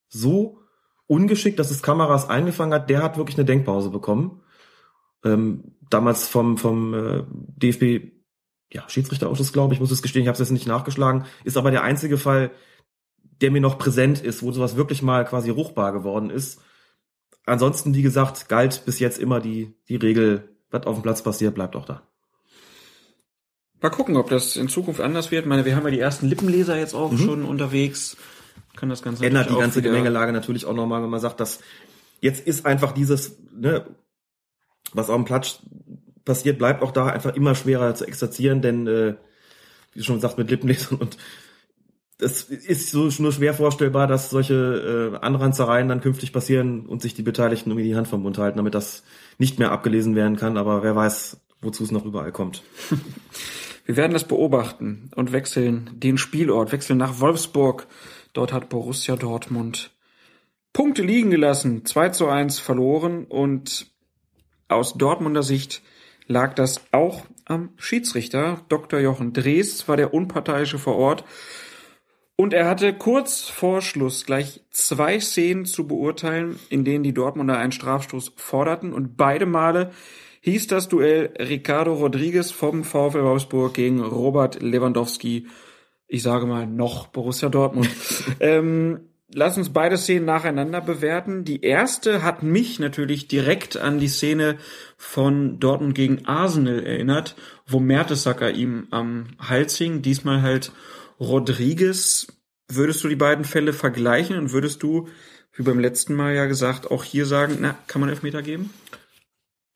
so 0.09 0.59
ungeschickt, 1.07 1.59
dass 1.59 1.71
es 1.71 1.83
Kameras 1.83 2.27
eingefangen 2.29 2.73
hat. 2.73 2.89
Der 2.89 3.01
hat 3.01 3.17
wirklich 3.17 3.37
eine 3.37 3.45
Denkpause 3.45 3.89
bekommen. 3.89 4.41
Ähm, 5.23 5.75
damals 5.89 6.27
vom, 6.27 6.57
vom 6.57 6.93
äh, 6.93 7.23
DFB, 7.29 8.11
ja, 8.73 8.87
Schiedsrichterausschuss, 8.87 9.53
glaube 9.53 9.73
ich, 9.73 9.79
muss 9.79 9.91
es 9.91 10.01
gestehen, 10.01 10.23
ich 10.23 10.27
habe 10.27 10.33
es 10.33 10.39
jetzt 10.39 10.51
nicht 10.51 10.67
nachgeschlagen, 10.67 11.25
ist 11.43 11.57
aber 11.57 11.69
der 11.69 11.83
einzige 11.83 12.17
Fall, 12.17 12.51
der 13.41 13.51
mir 13.51 13.61
noch 13.61 13.77
präsent 13.77 14.21
ist, 14.21 14.41
wo 14.41 14.51
sowas 14.51 14.75
wirklich 14.75 15.01
mal 15.01 15.25
quasi 15.25 15.49
ruchbar 15.49 15.91
geworden 15.91 16.29
ist 16.29 16.61
ansonsten, 17.51 17.93
wie 17.93 18.01
gesagt, 18.01 18.49
galt 18.49 18.83
bis 18.85 18.99
jetzt 18.99 19.19
immer 19.19 19.39
die, 19.39 19.73
die 19.89 19.97
Regel, 19.97 20.49
was 20.71 20.85
auf 20.87 20.95
dem 20.95 21.03
Platz 21.03 21.21
passiert, 21.21 21.53
bleibt 21.53 21.75
auch 21.75 21.85
da. 21.85 22.03
Mal 23.81 23.89
gucken, 23.89 24.15
ob 24.15 24.29
das 24.29 24.55
in 24.55 24.69
Zukunft 24.69 25.01
anders 25.01 25.31
wird. 25.31 25.43
Ich 25.43 25.49
meine, 25.49 25.65
wir 25.65 25.75
haben 25.75 25.83
ja 25.85 25.91
die 25.91 25.99
ersten 25.99 26.27
Lippenleser 26.27 26.77
jetzt 26.77 26.93
auch 26.93 27.11
mhm. 27.11 27.17
schon 27.17 27.45
unterwegs. 27.45 28.15
Kann 28.75 28.89
das 28.89 29.01
Ganze 29.01 29.25
ändert 29.25 29.49
die 29.49 29.55
ganze 29.55 29.81
Gemengelage 29.81 30.31
natürlich 30.31 30.65
auch 30.65 30.73
nochmal, 30.73 31.03
wenn 31.03 31.09
man 31.09 31.19
sagt, 31.19 31.39
dass 31.39 31.59
jetzt 32.21 32.45
ist 32.47 32.65
einfach 32.65 32.93
dieses, 32.93 33.37
ne, 33.51 33.85
was 34.93 35.09
auf 35.09 35.15
dem 35.15 35.25
Platz 35.25 35.59
passiert, 36.23 36.57
bleibt 36.57 36.83
auch 36.83 36.91
da 36.91 37.07
einfach 37.07 37.35
immer 37.35 37.55
schwerer 37.55 37.95
zu 37.95 38.05
exerzieren, 38.05 38.61
denn 38.61 38.87
äh, 38.87 39.15
wie 39.93 40.03
schon 40.03 40.15
gesagt, 40.15 40.37
mit 40.37 40.49
Lippenlesern 40.49 40.99
und 40.99 41.17
es 42.21 42.43
ist 42.43 42.91
so 42.91 43.09
nur 43.21 43.31
schwer 43.31 43.53
vorstellbar, 43.53 44.07
dass 44.07 44.29
solche 44.29 45.13
äh, 45.13 45.25
Anranzereien 45.25 45.87
dann 45.87 46.01
künftig 46.01 46.31
passieren 46.31 46.85
und 46.85 47.01
sich 47.01 47.13
die 47.13 47.23
Beteiligten 47.23 47.71
irgendwie 47.71 47.87
die 47.87 47.95
Hand 47.95 48.07
vom 48.07 48.21
Mund 48.21 48.37
halten, 48.37 48.57
damit 48.57 48.75
das 48.75 49.03
nicht 49.37 49.59
mehr 49.59 49.71
abgelesen 49.71 50.15
werden 50.15 50.37
kann. 50.37 50.57
Aber 50.57 50.83
wer 50.83 50.95
weiß, 50.95 51.37
wozu 51.61 51.83
es 51.83 51.91
noch 51.91 52.05
überall 52.05 52.31
kommt. 52.31 52.63
Wir 53.85 53.97
werden 53.97 54.13
das 54.13 54.25
beobachten 54.25 55.09
und 55.15 55.31
wechseln 55.31 55.89
den 55.93 56.19
Spielort, 56.19 56.71
wechseln 56.71 56.97
nach 56.97 57.19
Wolfsburg. 57.19 57.87
Dort 58.33 58.53
hat 58.53 58.69
Borussia 58.69 59.15
Dortmund 59.15 59.91
Punkte 60.73 61.01
liegen 61.01 61.31
gelassen, 61.31 61.85
2 61.85 62.09
zu 62.09 62.27
1 62.29 62.59
verloren 62.59 63.25
und 63.25 63.87
aus 64.69 64.93
Dortmunder 64.93 65.43
Sicht 65.43 65.81
lag 66.27 66.53
das 66.53 66.81
auch 66.91 67.25
am 67.45 67.71
Schiedsrichter. 67.75 68.61
Dr. 68.69 69.01
Jochen 69.01 69.33
Drees 69.33 69.87
war 69.89 69.97
der 69.97 70.13
Unparteiische 70.13 70.79
vor 70.79 70.95
Ort 70.95 71.25
und 72.41 72.55
er 72.55 72.67
hatte 72.67 72.91
kurz 72.91 73.41
vor 73.41 73.83
Schluss 73.83 74.25
gleich 74.25 74.61
zwei 74.71 75.19
Szenen 75.19 75.65
zu 75.65 75.85
beurteilen, 75.85 76.57
in 76.69 76.83
denen 76.83 77.03
die 77.03 77.13
Dortmunder 77.13 77.59
einen 77.59 77.71
Strafstoß 77.71 78.33
forderten. 78.35 78.93
Und 78.93 79.15
beide 79.15 79.45
Male 79.45 79.91
hieß 80.39 80.65
das 80.65 80.89
Duell 80.89 81.35
Ricardo 81.37 81.93
Rodriguez 81.93 82.49
vom 82.49 82.83
VfL 82.83 83.21
Wolfsburg 83.21 83.75
gegen 83.75 84.01
Robert 84.01 84.59
Lewandowski. 84.59 85.45
Ich 86.07 86.23
sage 86.23 86.47
mal 86.47 86.65
noch 86.65 87.09
Borussia 87.09 87.47
Dortmund. 87.47 87.91
ähm, 88.39 89.01
lass 89.31 89.59
uns 89.59 89.71
beide 89.71 89.99
Szenen 89.99 90.25
nacheinander 90.25 90.81
bewerten. 90.81 91.43
Die 91.43 91.61
erste 91.61 92.23
hat 92.23 92.41
mich 92.41 92.79
natürlich 92.79 93.27
direkt 93.27 93.77
an 93.77 93.99
die 93.99 94.07
Szene 94.07 94.57
von 94.97 95.59
Dortmund 95.59 95.93
gegen 95.93 96.25
Arsenal 96.25 96.83
erinnert, 96.83 97.35
wo 97.67 97.79
Mertesacker 97.79 98.49
ihm 98.49 98.87
am 98.89 99.27
Hals 99.37 99.77
hing. 99.77 100.01
Diesmal 100.01 100.41
halt 100.41 100.71
Rodriguez. 101.21 102.27
Würdest 102.67 103.03
du 103.03 103.07
die 103.07 103.15
beiden 103.15 103.45
Fälle 103.45 103.73
vergleichen 103.73 104.37
und 104.37 104.51
würdest 104.51 104.81
du, 104.81 105.07
wie 105.53 105.63
beim 105.63 105.79
letzten 105.79 106.15
Mal 106.15 106.33
ja 106.33 106.45
gesagt, 106.45 106.89
auch 106.89 107.03
hier 107.03 107.25
sagen, 107.25 107.57
na, 107.61 107.77
kann 107.87 108.01
man 108.01 108.09
Elfmeter 108.09 108.41
geben? 108.41 108.71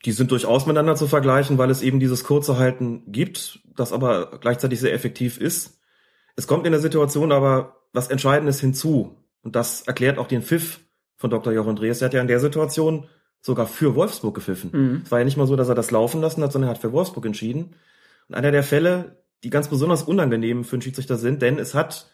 Die 0.05 0.11
sind 0.11 0.31
durchaus 0.31 0.65
miteinander 0.65 0.95
zu 0.95 1.07
vergleichen, 1.07 1.57
weil 1.57 1.69
es 1.69 1.81
eben 1.81 1.99
dieses 1.99 2.23
kurze 2.23 2.57
Halten 2.57 3.03
gibt, 3.11 3.59
das 3.75 3.91
aber 3.91 4.39
gleichzeitig 4.39 4.79
sehr 4.79 4.93
effektiv 4.93 5.39
ist. 5.39 5.79
Es 6.35 6.47
kommt 6.47 6.65
in 6.65 6.71
der 6.71 6.81
Situation 6.81 7.31
aber 7.31 7.81
was 7.93 8.09
Entscheidendes 8.09 8.59
hinzu. 8.59 9.17
Und 9.41 9.55
das 9.55 9.81
erklärt 9.81 10.17
auch 10.17 10.27
den 10.27 10.41
Pfiff 10.41 10.79
von 11.15 11.29
Dr. 11.29 11.53
Jochen 11.53 11.75
Drees. 11.75 12.01
Er 12.01 12.05
hat 12.05 12.13
ja 12.13 12.21
in 12.21 12.27
der 12.27 12.39
Situation 12.39 13.07
sogar 13.41 13.67
für 13.67 13.95
Wolfsburg 13.95 14.35
gepfiffen. 14.35 14.71
Mhm. 14.73 15.01
Es 15.05 15.11
war 15.11 15.19
ja 15.19 15.25
nicht 15.25 15.37
mal 15.37 15.47
so, 15.47 15.55
dass 15.55 15.69
er 15.69 15.75
das 15.75 15.91
laufen 15.91 16.21
lassen 16.21 16.43
hat, 16.43 16.51
sondern 16.51 16.69
er 16.69 16.75
hat 16.75 16.81
für 16.81 16.91
Wolfsburg 16.91 17.25
entschieden. 17.25 17.75
Und 18.27 18.35
einer 18.35 18.51
der 18.51 18.63
Fälle, 18.63 19.23
die 19.45 19.51
ganz 19.51 19.69
besonders 19.69 20.01
unangenehm 20.01 20.63
für 20.63 20.73
einen 20.73 20.81
Schiedsrichter 20.81 21.17
sind, 21.17 21.43
denn 21.43 21.59
es 21.59 21.75
hat 21.75 22.09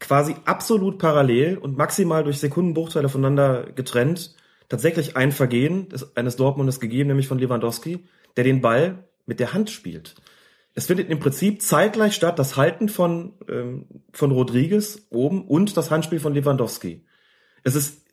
quasi 0.00 0.34
absolut 0.44 0.98
parallel 0.98 1.56
und 1.56 1.76
maximal 1.76 2.24
durch 2.24 2.40
Sekundenbruchteile 2.40 3.08
voneinander 3.08 3.70
getrennt 3.76 4.34
tatsächlich 4.68 5.16
ein 5.16 5.30
Vergehen 5.30 5.88
des, 5.88 6.16
eines 6.16 6.34
Dortmundes 6.34 6.80
gegeben, 6.80 7.08
nämlich 7.08 7.28
von 7.28 7.38
Lewandowski, 7.38 8.04
der 8.36 8.42
den 8.42 8.60
Ball 8.60 9.04
mit 9.24 9.38
der 9.38 9.52
Hand 9.52 9.70
spielt. 9.70 10.16
Es 10.74 10.86
findet 10.86 11.10
im 11.10 11.20
Prinzip 11.20 11.62
zeitgleich 11.62 12.12
statt 12.12 12.40
das 12.40 12.56
Halten 12.56 12.88
von, 12.88 13.34
ähm, 13.48 13.86
von 14.12 14.32
Rodriguez 14.32 15.06
oben 15.10 15.46
und 15.46 15.76
das 15.76 15.92
Handspiel 15.92 16.18
von 16.18 16.34
Lewandowski. 16.34 17.06
Es 17.62 17.76
ist 17.76 18.04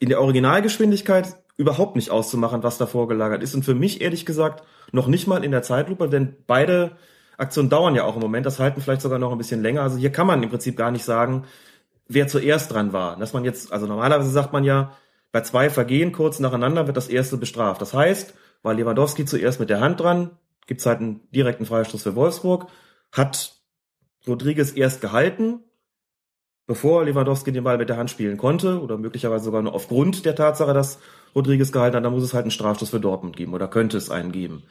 in 0.00 0.08
der 0.08 0.20
Originalgeschwindigkeit 0.20 1.36
überhaupt 1.56 1.94
nicht 1.94 2.10
auszumachen, 2.10 2.64
was 2.64 2.76
da 2.76 2.86
vorgelagert 2.86 3.44
ist. 3.44 3.54
Und 3.54 3.64
für 3.64 3.76
mich 3.76 4.00
ehrlich 4.00 4.26
gesagt 4.26 4.64
noch 4.90 5.06
nicht 5.06 5.28
mal 5.28 5.44
in 5.44 5.52
der 5.52 5.62
Zeitlupe, 5.62 6.08
denn 6.08 6.34
beide 6.48 6.96
Aktionen 7.40 7.70
dauern 7.70 7.94
ja 7.94 8.04
auch 8.04 8.16
im 8.16 8.22
Moment. 8.22 8.46
Das 8.46 8.58
halten 8.58 8.80
vielleicht 8.80 9.02
sogar 9.02 9.18
noch 9.18 9.32
ein 9.32 9.38
bisschen 9.38 9.62
länger. 9.62 9.82
Also 9.82 9.96
hier 9.96 10.12
kann 10.12 10.26
man 10.26 10.42
im 10.42 10.50
Prinzip 10.50 10.76
gar 10.76 10.90
nicht 10.90 11.04
sagen, 11.04 11.44
wer 12.06 12.28
zuerst 12.28 12.72
dran 12.72 12.92
war. 12.92 13.16
Dass 13.16 13.32
man 13.32 13.44
jetzt, 13.44 13.72
also 13.72 13.86
normalerweise 13.86 14.30
sagt 14.30 14.52
man 14.52 14.64
ja, 14.64 14.92
bei 15.32 15.40
zwei 15.42 15.70
Vergehen 15.70 16.12
kurz 16.12 16.40
nacheinander 16.40 16.86
wird 16.86 16.96
das 16.96 17.08
erste 17.08 17.36
bestraft. 17.36 17.80
Das 17.80 17.94
heißt, 17.94 18.34
war 18.62 18.74
Lewandowski 18.74 19.24
zuerst 19.24 19.60
mit 19.60 19.70
der 19.70 19.80
Hand 19.80 20.00
dran, 20.00 20.30
gibt 20.66 20.80
es 20.80 20.86
halt 20.86 21.00
einen 21.00 21.30
direkten 21.30 21.66
Freistoß 21.66 22.02
für 22.02 22.16
Wolfsburg, 22.16 22.66
hat 23.12 23.54
Rodriguez 24.26 24.72
erst 24.72 25.00
gehalten, 25.00 25.60
bevor 26.66 27.04
Lewandowski 27.04 27.52
den 27.52 27.64
Ball 27.64 27.78
mit 27.78 27.88
der 27.88 27.96
Hand 27.96 28.10
spielen 28.10 28.36
konnte 28.36 28.80
oder 28.80 28.98
möglicherweise 28.98 29.44
sogar 29.44 29.62
nur 29.62 29.74
aufgrund 29.74 30.26
der 30.26 30.34
Tatsache, 30.34 30.74
dass 30.74 30.98
Rodriguez 31.34 31.72
gehalten 31.72 31.96
hat, 31.96 32.04
dann 32.04 32.12
muss 32.12 32.24
es 32.24 32.34
halt 32.34 32.44
einen 32.44 32.50
Strafstoß 32.50 32.90
für 32.90 33.00
Dortmund 33.00 33.36
geben 33.36 33.54
oder 33.54 33.68
könnte 33.68 33.96
es 33.96 34.10
einen 34.10 34.32
geben. 34.32 34.64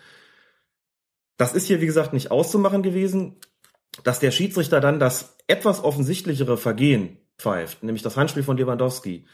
Das 1.39 1.53
ist 1.53 1.65
hier, 1.65 1.81
wie 1.81 1.87
gesagt, 1.87 2.13
nicht 2.13 2.29
auszumachen 2.29 2.83
gewesen, 2.83 3.37
dass 4.03 4.19
der 4.19 4.29
Schiedsrichter 4.29 4.79
dann 4.79 4.99
das 4.99 5.37
etwas 5.47 5.83
offensichtlichere 5.83 6.57
Vergehen 6.57 7.17
pfeift, 7.39 7.81
nämlich 7.81 8.03
das 8.03 8.15
Handspiel 8.15 8.43
von 8.43 8.57
Lewandowski. 8.57 9.25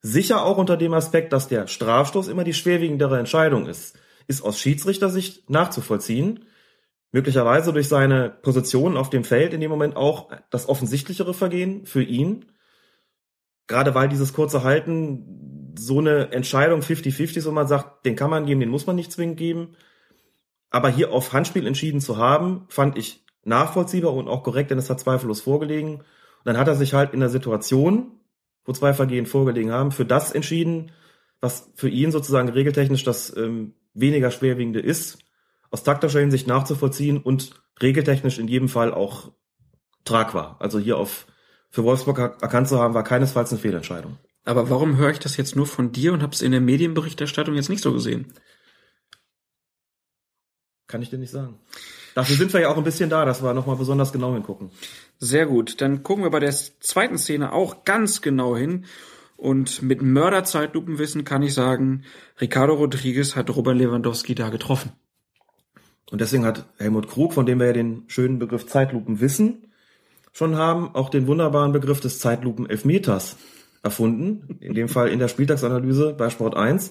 Sicher 0.00 0.46
auch 0.46 0.56
unter 0.56 0.78
dem 0.78 0.94
Aspekt, 0.94 1.34
dass 1.34 1.48
der 1.48 1.66
Strafstoß 1.66 2.28
immer 2.28 2.44
die 2.44 2.54
schwerwiegendere 2.54 3.18
Entscheidung 3.18 3.66
ist 3.66 3.98
ist 4.30 4.42
aus 4.42 4.60
Schiedsrichtersicht 4.60 5.50
nachzuvollziehen. 5.50 6.44
Möglicherweise 7.10 7.72
durch 7.72 7.88
seine 7.88 8.30
Position 8.30 8.96
auf 8.96 9.10
dem 9.10 9.24
Feld 9.24 9.52
in 9.52 9.60
dem 9.60 9.70
Moment 9.70 9.96
auch 9.96 10.30
das 10.50 10.68
offensichtlichere 10.68 11.34
Vergehen 11.34 11.84
für 11.84 12.02
ihn. 12.02 12.44
Gerade 13.66 13.92
weil 13.96 14.08
dieses 14.08 14.32
kurze 14.32 14.62
Halten 14.62 15.74
so 15.76 15.98
eine 15.98 16.30
Entscheidung 16.30 16.80
50-50, 16.80 17.44
wo 17.44 17.50
man 17.50 17.66
sagt, 17.66 18.06
den 18.06 18.14
kann 18.14 18.30
man 18.30 18.46
geben, 18.46 18.60
den 18.60 18.68
muss 18.68 18.86
man 18.86 18.94
nicht 18.94 19.10
zwingend 19.10 19.36
geben. 19.36 19.74
Aber 20.70 20.88
hier 20.88 21.12
auf 21.12 21.32
Handspiel 21.32 21.66
entschieden 21.66 22.00
zu 22.00 22.16
haben, 22.16 22.66
fand 22.68 22.96
ich 22.96 23.24
nachvollziehbar 23.44 24.14
und 24.14 24.28
auch 24.28 24.42
korrekt, 24.42 24.70
denn 24.70 24.78
es 24.78 24.88
hat 24.90 25.00
zweifellos 25.00 25.40
vorgelegen. 25.40 25.96
Und 25.96 26.04
dann 26.44 26.58
hat 26.58 26.68
er 26.68 26.76
sich 26.76 26.94
halt 26.94 27.12
in 27.12 27.20
der 27.20 27.28
Situation, 27.28 28.12
wo 28.64 28.72
zwei 28.72 28.94
Vergehen 28.94 29.26
vorgelegen 29.26 29.72
haben, 29.72 29.90
für 29.90 30.04
das 30.04 30.32
entschieden, 30.32 30.92
was 31.40 31.70
für 31.74 31.88
ihn 31.88 32.12
sozusagen 32.12 32.48
regeltechnisch 32.48 33.04
das 33.04 33.34
ähm, 33.36 33.74
weniger 33.94 34.30
schwerwiegende 34.30 34.80
ist, 34.80 35.18
aus 35.70 35.82
taktischer 35.82 36.20
Hinsicht 36.20 36.46
nachzuvollziehen 36.46 37.18
und 37.18 37.52
regeltechnisch 37.80 38.38
in 38.38 38.48
jedem 38.48 38.68
Fall 38.68 38.92
auch 38.92 39.32
tragbar. 40.04 40.56
Also 40.60 40.78
hier 40.78 40.98
auf 40.98 41.26
für 41.70 41.84
Wolfsburg 41.84 42.18
erkannt 42.18 42.68
zu 42.68 42.80
haben, 42.80 42.94
war 42.94 43.04
keinesfalls 43.04 43.52
eine 43.52 43.60
Fehlentscheidung. 43.60 44.18
Aber 44.44 44.70
warum 44.70 44.96
höre 44.96 45.10
ich 45.10 45.20
das 45.20 45.36
jetzt 45.36 45.54
nur 45.54 45.66
von 45.66 45.92
dir 45.92 46.12
und 46.12 46.22
habe 46.22 46.32
es 46.32 46.42
in 46.42 46.50
der 46.50 46.60
Medienberichterstattung 46.60 47.54
jetzt 47.54 47.68
nicht 47.68 47.82
so 47.82 47.92
gesehen? 47.92 48.32
Kann 50.90 51.02
ich 51.02 51.10
dir 51.10 51.18
nicht 51.18 51.30
sagen. 51.30 51.54
Dafür 52.16 52.34
sind 52.34 52.52
wir 52.52 52.60
ja 52.60 52.68
auch 52.68 52.76
ein 52.76 52.82
bisschen 52.82 53.10
da, 53.10 53.24
dass 53.24 53.44
wir 53.44 53.54
nochmal 53.54 53.76
besonders 53.76 54.12
genau 54.12 54.34
hingucken. 54.34 54.70
Sehr 55.20 55.46
gut. 55.46 55.80
Dann 55.80 56.02
gucken 56.02 56.24
wir 56.24 56.30
bei 56.30 56.40
der 56.40 56.50
zweiten 56.50 57.16
Szene 57.16 57.52
auch 57.52 57.84
ganz 57.84 58.22
genau 58.22 58.56
hin. 58.56 58.86
Und 59.36 59.82
mit 59.82 60.02
Mörderzeitlupenwissen 60.02 61.24
kann 61.24 61.42
ich 61.42 61.54
sagen, 61.54 62.02
Ricardo 62.40 62.74
Rodriguez 62.74 63.36
hat 63.36 63.54
Robert 63.54 63.76
Lewandowski 63.76 64.34
da 64.34 64.48
getroffen. 64.50 64.90
Und 66.10 66.20
deswegen 66.20 66.44
hat 66.44 66.66
Helmut 66.78 67.08
Krug, 67.08 67.32
von 67.34 67.46
dem 67.46 67.60
wir 67.60 67.68
ja 67.68 67.72
den 67.72 68.02
schönen 68.08 68.40
Begriff 68.40 68.66
Zeitlupenwissen 68.66 69.68
schon 70.32 70.56
haben, 70.56 70.92
auch 70.94 71.08
den 71.08 71.28
wunderbaren 71.28 71.70
Begriff 71.70 72.00
des 72.00 72.18
Zeitlupenelfmeters 72.18 73.36
erfunden. 73.84 74.58
In 74.60 74.74
dem 74.74 74.88
Fall 74.88 75.08
in 75.08 75.20
der 75.20 75.28
Spieltagsanalyse 75.28 76.14
bei 76.18 76.30
Sport 76.30 76.56
1 76.56 76.90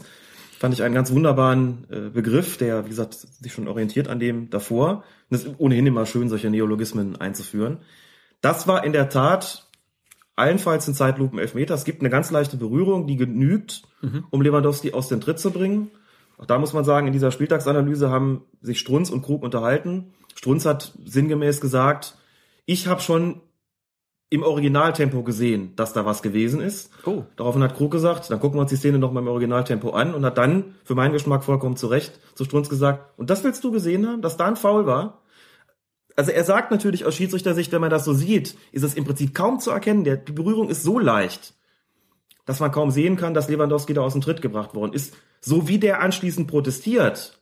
fand 0.59 0.73
ich 0.73 0.83
einen 0.83 0.93
ganz 0.93 1.11
wunderbaren 1.11 1.85
äh, 1.89 2.09
Begriff, 2.09 2.57
der, 2.57 2.83
wie 2.85 2.89
gesagt, 2.89 3.13
sich 3.13 3.53
schon 3.53 3.69
orientiert 3.69 4.09
an 4.09 4.19
dem 4.19 4.49
davor. 4.49 5.03
Und 5.29 5.37
es 5.37 5.45
ist 5.45 5.55
ohnehin 5.57 5.87
immer 5.87 6.05
schön, 6.05 6.27
solche 6.27 6.49
Neologismen 6.49 7.15
einzuführen. 7.15 7.77
Das 8.41 8.67
war 8.67 8.83
in 8.83 8.91
der 8.91 9.07
Tat 9.09 9.69
allenfalls 10.35 10.87
in 10.87 10.93
Zeitlupen 10.93 11.39
Elfmeter. 11.39 11.73
Es 11.73 11.85
gibt 11.85 12.01
eine 12.01 12.09
ganz 12.09 12.29
leichte 12.29 12.57
Berührung, 12.57 13.07
die 13.07 13.15
genügt, 13.15 13.83
mhm. 14.01 14.25
um 14.31 14.41
Lewandowski 14.41 14.91
aus 14.91 15.07
dem 15.07 15.21
Tritt 15.21 15.39
zu 15.39 15.51
bringen. 15.51 15.91
Auch 16.37 16.45
da 16.45 16.59
muss 16.59 16.73
man 16.73 16.83
sagen, 16.83 17.07
in 17.07 17.13
dieser 17.13 17.31
Spieltagsanalyse 17.31 18.09
haben 18.09 18.43
sich 18.61 18.79
Strunz 18.79 19.09
und 19.09 19.21
Krug 19.21 19.43
unterhalten. 19.43 20.13
Strunz 20.35 20.65
hat 20.65 20.93
sinngemäß 21.05 21.61
gesagt, 21.61 22.15
ich 22.65 22.87
habe 22.87 23.01
schon 23.01 23.41
im 24.29 24.43
Originaltempo 24.43 25.23
gesehen, 25.23 25.73
dass 25.75 25.93
da 25.93 26.05
was 26.05 26.21
gewesen 26.21 26.61
ist. 26.61 26.91
Oh. 27.05 27.23
Daraufhin 27.35 27.63
hat 27.63 27.75
Krug 27.75 27.91
gesagt, 27.91 28.29
dann 28.29 28.39
gucken 28.39 28.57
wir 28.57 28.61
uns 28.61 28.69
die 28.69 28.75
Szene 28.75 28.99
noch 28.99 29.11
mal 29.11 29.21
im 29.21 29.27
Originaltempo 29.27 29.89
an 29.91 30.13
und 30.13 30.23
hat 30.23 30.37
dann 30.37 30.75
für 30.83 30.93
meinen 30.93 31.13
Geschmack 31.13 31.43
vollkommen 31.43 31.77
zu 31.77 31.87
Recht 31.87 32.19
zu 32.35 32.45
Strunz 32.45 32.69
gesagt, 32.69 33.17
und 33.17 33.29
das 33.29 33.43
willst 33.43 33.63
du 33.63 33.71
gesehen 33.71 34.07
haben, 34.07 34.21
dass 34.21 34.37
da 34.37 34.45
ein 34.45 34.55
Foul 34.55 34.85
war? 34.85 35.21
also 36.19 36.31
er 36.31 36.43
sagt 36.43 36.69
natürlich 36.69 37.05
aus 37.05 37.15
Schiedsrichtersicht, 37.15 37.71
wenn 37.71 37.79
man 37.79 37.89
das 37.89 38.03
so 38.03 38.13
sieht, 38.13 38.57
ist 38.73 38.83
es 38.83 38.93
im 38.93 39.05
Prinzip 39.05 39.33
kaum 39.33 39.61
zu 39.61 39.71
erkennen. 39.71 40.03
Der, 40.03 40.17
die 40.17 40.33
Berührung 40.33 40.69
ist 40.69 40.83
so 40.83 40.99
leicht, 40.99 41.53
dass 42.45 42.59
man 42.59 42.73
kaum 42.73 42.91
sehen 42.91 43.15
kann, 43.15 43.33
dass 43.33 43.47
Lewandowski 43.47 43.93
da 43.93 44.01
aus 44.01 44.11
dem 44.11 44.21
Tritt 44.21 44.41
gebracht 44.41 44.75
worden 44.75 44.91
ist. 44.91 45.15
So 45.39 45.69
wie 45.69 45.79
der 45.79 46.01
anschließend 46.01 46.49
protestiert, 46.49 47.39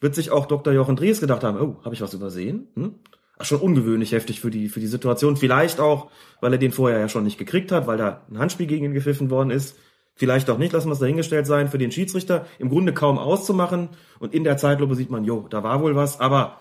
wird 0.00 0.14
sich 0.14 0.30
auch 0.30 0.44
Dr. 0.44 0.74
Jochen 0.74 0.96
Drees 0.96 1.20
gedacht 1.20 1.42
haben, 1.42 1.58
oh, 1.58 1.82
habe 1.82 1.94
ich 1.94 2.02
was 2.02 2.12
übersehen? 2.12 2.68
Hm? 2.74 2.96
Schon 3.42 3.60
ungewöhnlich 3.60 4.12
heftig 4.12 4.40
für 4.40 4.50
die, 4.50 4.68
für 4.68 4.80
die 4.80 4.86
Situation. 4.86 5.36
Vielleicht 5.36 5.80
auch, 5.80 6.10
weil 6.40 6.52
er 6.52 6.58
den 6.58 6.72
vorher 6.72 6.98
ja 6.98 7.08
schon 7.08 7.24
nicht 7.24 7.38
gekriegt 7.38 7.72
hat, 7.72 7.86
weil 7.86 7.98
da 7.98 8.22
ein 8.30 8.38
Handspiel 8.38 8.66
gegen 8.66 8.84
ihn 8.84 8.94
gepfiffen 8.94 9.30
worden 9.30 9.50
ist. 9.50 9.76
Vielleicht 10.14 10.50
auch 10.50 10.58
nicht, 10.58 10.72
lassen 10.72 10.88
wir 10.88 10.92
es 10.92 10.98
dahingestellt 10.98 11.46
sein, 11.46 11.68
für 11.68 11.78
den 11.78 11.92
Schiedsrichter 11.92 12.46
im 12.58 12.68
Grunde 12.68 12.92
kaum 12.92 13.18
auszumachen. 13.18 13.88
Und 14.18 14.34
in 14.34 14.44
der 14.44 14.58
Zeitlupe 14.58 14.94
sieht 14.94 15.10
man, 15.10 15.24
jo, 15.24 15.46
da 15.48 15.62
war 15.62 15.80
wohl 15.80 15.96
was, 15.96 16.20
aber 16.20 16.60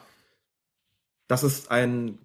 dass 1.28 1.44
es 1.44 1.70
ein 1.70 2.18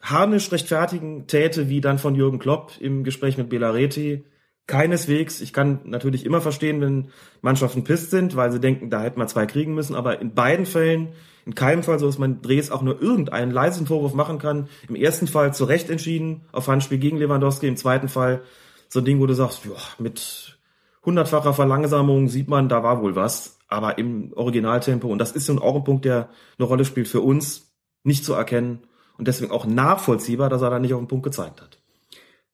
harnisch 0.00 0.50
rechtfertigen 0.52 1.26
täte, 1.26 1.68
wie 1.68 1.80
dann 1.80 1.98
von 1.98 2.14
Jürgen 2.14 2.38
Klopp 2.38 2.72
im 2.80 3.04
Gespräch 3.04 3.36
mit 3.36 3.48
Belareti. 3.48 4.24
Keineswegs. 4.68 5.40
Ich 5.40 5.52
kann 5.52 5.80
natürlich 5.84 6.26
immer 6.26 6.40
verstehen, 6.40 6.80
wenn 6.80 7.10
Mannschaften 7.40 7.84
pisst 7.84 8.10
sind, 8.10 8.36
weil 8.36 8.52
sie 8.52 8.60
denken, 8.60 8.90
da 8.90 9.02
hätten 9.02 9.18
wir 9.18 9.26
zwei 9.26 9.46
kriegen 9.46 9.74
müssen. 9.74 9.96
Aber 9.96 10.20
in 10.20 10.34
beiden 10.34 10.66
Fällen, 10.66 11.08
in 11.48 11.54
keinem 11.54 11.82
Fall, 11.82 11.98
so 11.98 12.04
dass 12.04 12.18
man 12.18 12.42
Drehs 12.42 12.70
auch 12.70 12.82
nur 12.82 13.00
irgendeinen 13.00 13.50
leisen 13.50 13.86
Vorwurf 13.86 14.12
machen 14.12 14.38
kann. 14.38 14.68
Im 14.86 14.94
ersten 14.94 15.26
Fall 15.26 15.54
zu 15.54 15.64
Recht 15.64 15.88
entschieden 15.88 16.42
auf 16.52 16.68
Handspiel 16.68 16.98
gegen 16.98 17.16
Lewandowski. 17.16 17.66
Im 17.66 17.78
zweiten 17.78 18.08
Fall 18.08 18.42
so 18.90 18.98
ein 18.98 19.06
Ding, 19.06 19.18
wo 19.18 19.24
du 19.24 19.32
sagst, 19.32 19.64
ja, 19.64 19.70
mit 19.98 20.58
hundertfacher 21.06 21.54
Verlangsamung 21.54 22.28
sieht 22.28 22.48
man, 22.48 22.68
da 22.68 22.82
war 22.82 23.00
wohl 23.00 23.16
was. 23.16 23.58
Aber 23.66 23.96
im 23.96 24.34
Originaltempo, 24.34 25.08
und 25.08 25.16
das 25.16 25.32
ist 25.32 25.48
nun 25.48 25.58
auch 25.58 25.74
ein 25.74 25.84
Punkt, 25.84 26.04
der 26.04 26.28
eine 26.58 26.68
Rolle 26.68 26.84
spielt 26.84 27.08
für 27.08 27.22
uns, 27.22 27.72
nicht 28.02 28.26
zu 28.26 28.34
erkennen 28.34 28.80
und 29.16 29.26
deswegen 29.26 29.50
auch 29.50 29.64
nachvollziehbar, 29.64 30.50
dass 30.50 30.60
er 30.60 30.68
da 30.68 30.78
nicht 30.78 30.92
auf 30.92 31.00
den 31.00 31.08
Punkt 31.08 31.24
gezeigt 31.24 31.62
hat. 31.62 31.78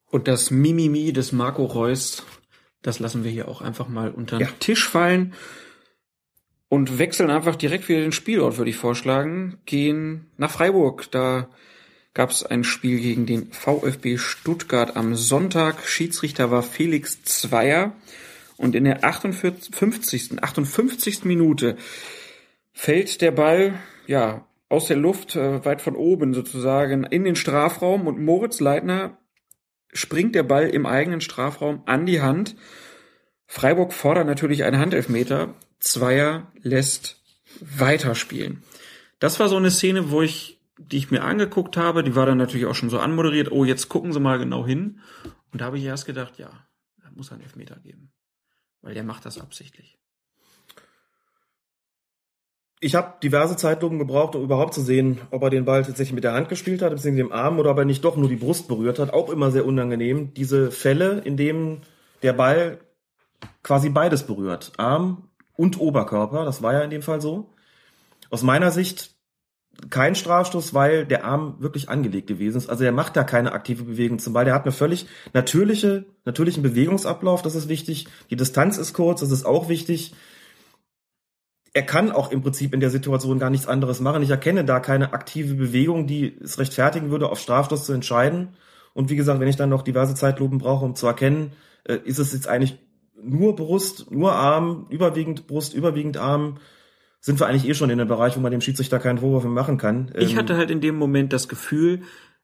Und 0.09 0.29
das 0.29 0.53
Mimimi 0.53 1.13
des 1.13 1.33
Marco 1.33 1.65
Reus, 1.65 2.23
das 2.83 3.01
lassen 3.01 3.25
wir 3.25 3.33
hier 3.33 3.49
auch 3.49 3.61
einfach 3.61 3.89
mal 3.89 4.13
unter 4.13 4.39
den 4.39 4.47
ja. 4.47 4.55
Tisch 4.61 4.89
fallen 4.89 5.35
und 6.69 6.99
wechseln 6.99 7.31
einfach 7.31 7.57
direkt 7.57 7.89
wieder 7.89 8.01
den 8.01 8.13
Spielort, 8.13 8.59
würde 8.59 8.71
ich 8.71 8.77
vorschlagen, 8.77 9.59
gehen 9.67 10.31
nach 10.37 10.51
Freiburg. 10.51 11.11
Da 11.11 11.49
gab 12.15 12.31
es 12.31 12.45
ein 12.45 12.65
Spiel 12.65 13.01
gegen 13.01 13.27
den 13.27 13.53
VfB 13.53 14.19
Stuttgart 14.19 14.97
am 14.97 15.15
Sonntag. 15.15 15.87
Schiedsrichter 15.87 16.51
war 16.51 16.63
Felix 16.63 17.23
Zweier. 17.23 17.93
Und 18.57 18.75
in 18.75 18.85
der 18.85 19.05
58. 19.05 20.43
58. 20.43 21.25
Minute 21.25 21.77
fällt 22.73 23.21
der 23.21 23.33
Ball, 23.33 23.75
ja, 24.07 24.47
aus 24.69 24.87
der 24.87 24.97
Luft, 24.97 25.37
äh, 25.37 25.65
weit 25.65 25.83
von 25.83 25.97
oben 25.97 26.35
sozusagen, 26.35 27.05
in 27.05 27.25
den 27.25 27.37
Strafraum 27.37 28.07
und 28.07 28.23
Moritz 28.23 28.61
Leitner 28.61 29.19
springt 29.93 30.35
der 30.35 30.43
Ball 30.43 30.69
im 30.69 30.87
eigenen 30.87 31.21
Strafraum 31.21 31.83
an 31.87 32.07
die 32.07 32.21
Hand. 32.21 32.57
Freiburg 33.47 33.93
fordert 33.93 34.27
natürlich 34.27 34.65
einen 34.65 34.79
Handelfmeter. 34.79 35.55
Zweier 35.85 36.51
lässt 36.63 37.23
weiterspielen. 37.61 38.63
Das 39.19 39.39
war 39.39 39.49
so 39.49 39.57
eine 39.57 39.71
Szene, 39.71 40.11
wo 40.11 40.23
ich, 40.23 40.61
die 40.79 40.97
ich 40.97 41.11
mir 41.11 41.23
angeguckt 41.23 41.77
habe, 41.77 42.03
die 42.03 42.17
war 42.17 42.27
dann 42.27 42.39
natürlich 42.39 42.67
auch 42.67 42.75
schon 42.75 42.91
so 42.91 42.99
anmoderiert, 42.99 43.53
oh, 43.53 43.65
jetzt 43.65 43.89
gucken 43.89 44.13
Sie 44.13 44.21
mal 44.21 44.39
genau 44.39 44.67
hin. 44.67 45.01
Und 45.53 45.61
da 45.61 45.67
habe 45.67 45.79
ich 45.79 45.85
erst 45.85 46.07
gedacht, 46.07 46.39
ja, 46.39 46.51
da 47.03 47.11
muss 47.15 47.31
einen 47.31 47.43
Elfmeter 47.43 47.77
geben. 47.77 48.13
Weil 48.81 48.95
der 48.95 49.05
macht 49.05 49.25
das 49.25 49.39
absichtlich. 49.39 49.99
Ich 52.81 52.95
habe 52.95 53.15
diverse 53.23 53.57
Zeitlupen 53.57 53.99
gebraucht, 53.99 54.35
um 54.35 54.43
überhaupt 54.43 54.75
zu 54.75 54.83
sehen, 54.83 55.21
ob 55.31 55.43
er 55.43 55.51
den 55.51 55.65
Ball 55.65 55.85
tatsächlich 55.85 56.15
mit 56.15 56.25
der 56.25 56.35
Hand 56.35 56.49
gespielt 56.49 56.83
hat, 56.83 56.91
beziehungsweise 56.91 57.29
dem 57.29 57.33
Arm, 57.33 57.59
oder 57.59 57.71
ob 57.71 57.79
er 57.79 57.85
nicht 57.85 58.05
doch 58.05 58.17
nur 58.17 58.29
die 58.29 58.37
Brust 58.37 58.69
berührt 58.69 58.99
hat. 58.99 59.13
Auch 59.13 59.31
immer 59.31 59.51
sehr 59.51 59.65
unangenehm. 59.65 60.35
Diese 60.35 60.71
Fälle, 60.71 61.21
in 61.21 61.37
denen 61.37 61.83
der 62.23 62.33
Ball 62.33 62.81
quasi 63.63 63.91
beides 63.91 64.25
berührt. 64.25 64.73
Arm 64.77 65.31
und 65.57 65.81
Oberkörper. 65.81 66.45
Das 66.45 66.63
war 66.63 66.73
ja 66.73 66.81
in 66.81 66.91
dem 66.91 67.03
Fall 67.03 67.21
so. 67.21 67.51
Aus 68.31 68.43
meiner 68.43 68.71
Sicht 68.71 69.15
kein 69.91 70.15
Strafstoß, 70.15 70.73
weil 70.73 71.05
der 71.05 71.25
Arm 71.25 71.57
wirklich 71.59 71.89
angelegt 71.89 72.29
gewesen 72.29 72.59
ist. 72.59 72.71
Also 72.71 72.85
er 72.85 72.93
macht 72.93 73.17
da 73.17 73.25
keine 73.25 73.53
aktive 73.53 73.85
Bewegung 73.85 74.19
zum 74.19 74.33
Ball. 74.33 74.45
Der 74.45 74.55
hat 74.55 74.63
eine 74.63 74.73
völlig 74.73 75.07
natürliche, 75.33 76.07
natürlichen 76.25 76.63
Bewegungsablauf. 76.63 77.43
Das 77.43 77.55
ist 77.55 77.69
wichtig. 77.69 78.07
Die 78.31 78.37
Distanz 78.37 78.79
ist 78.79 78.95
kurz. 78.95 79.21
Das 79.21 79.31
ist 79.31 79.45
auch 79.45 79.69
wichtig 79.69 80.15
er 81.75 81.83
kann 81.83 82.13
auch 82.13 82.31
im 82.31 82.41
Prinzip 82.41 82.73
in 82.73 82.79
der 82.79 82.91
Situation 82.91 83.41
gar 83.41 83.51
nichts 83.51 83.67
anderes 83.67 84.01
machen. 84.01 84.23
Ich 84.23 84.31
erkenne 84.31 84.65
da 84.65 84.79
keine 84.79 85.13
aktive 85.13 85.55
Bewegung, 85.55 86.07
die 86.07 86.39
es 86.41 86.59
rechtfertigen 86.59 87.11
würde, 87.11 87.29
auf 87.29 87.41
Strafstoß 87.41 87.85
zu 87.85 87.93
entscheiden. 87.93 88.51
Und 88.95 89.11
wie 89.11 89.17
gesagt, 89.17 89.41
wenn 89.41 89.49
ich 89.49 89.57
dann 89.57 89.71
noch 89.71 89.83
diverse 89.83 90.15
Zeitlupen 90.15 90.59
brauche, 90.59 90.85
um 90.85 90.95
zu 90.95 91.09
erkennen, 91.09 91.53
äh, 91.83 91.97
ist 92.05 92.21
es 92.21 92.33
jetzt 92.33 92.47
eigentlich 92.47 92.79
nur 93.25 93.57
Brust, 93.57 94.11
nur 94.11 94.33
Arm, 94.33 94.87
überwiegend 94.91 95.47
Brust, 95.47 95.75
überwiegend 95.75 96.17
Arm, 96.17 96.59
sind 97.21 97.41
wir 97.41 97.47
eigentlich 97.47 97.69
eh 97.69 97.75
schon 97.75 97.91
in 97.91 98.01
einem 98.01 98.09
Bereich, 98.09 98.37
wo 98.37 98.41
man 98.41 98.53
dem 98.53 98.61
Schiedsrichter 98.61 98.99
keinen 98.99 99.19
Vorwurf 99.19 99.45
mehr 99.45 99.53
machen 99.53 99.79
kann. 99.79 100.13
Ich 100.19 100.33
ähm, 100.33 100.39
hatte 100.39 100.57
halt 100.57 100.71
in 100.71 100.81
dem 100.81 100.97
Moment 100.97 101.33
das 101.33 101.49
Gefühl, 101.49 102.03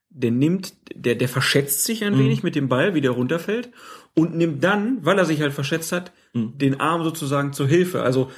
der 0.09 0.31
nimmt, 0.31 0.74
der, 0.95 1.14
der 1.14 1.28
verschätzt 1.28 1.85
sich 1.85 2.05
ein 2.05 2.14
mhm. 2.14 2.20
wenig 2.20 2.43
mit 2.43 2.55
dem 2.55 2.68
Ball, 2.68 2.95
wie 2.95 3.01
der 3.01 3.12
runterfällt, 3.12 3.70
und 4.14 4.35
nimmt 4.35 4.64
dann, 4.64 5.05
weil 5.05 5.18
er 5.18 5.24
sich 5.24 5.41
halt 5.41 5.53
verschätzt 5.53 5.93
hat, 5.93 6.12
mhm. 6.33 6.59
den 6.59 6.81
Arm 6.81 7.05
sozusagen 7.05 7.53
zur 7.53 7.68
Hilfe. 7.68 8.03
Also 8.03 8.31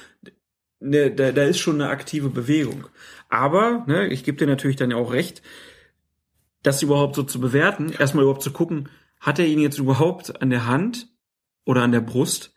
ne, 0.79 1.11
da, 1.11 1.31
da 1.31 1.43
ist 1.43 1.59
schon 1.59 1.75
eine 1.75 1.89
aktive 1.89 2.29
Bewegung. 2.29 2.87
Aber, 3.29 3.83
ne, 3.87 4.07
ich 4.07 4.23
gebe 4.23 4.37
dir 4.37 4.47
natürlich 4.47 4.75
dann 4.75 4.91
ja 4.91 4.97
auch 4.97 5.13
recht, 5.13 5.41
das 6.61 6.83
überhaupt 6.83 7.15
so 7.15 7.23
zu 7.23 7.39
bewerten, 7.39 7.91
erstmal 7.97 8.23
überhaupt 8.23 8.43
zu 8.43 8.51
gucken, 8.51 8.89
hat 9.19 9.39
er 9.39 9.45
ihn 9.45 9.59
jetzt 9.59 9.79
überhaupt 9.79 10.41
an 10.41 10.49
der 10.49 10.67
Hand 10.67 11.07
oder 11.65 11.81
an 11.81 11.91
der 11.91 12.01
Brust? 12.01 12.53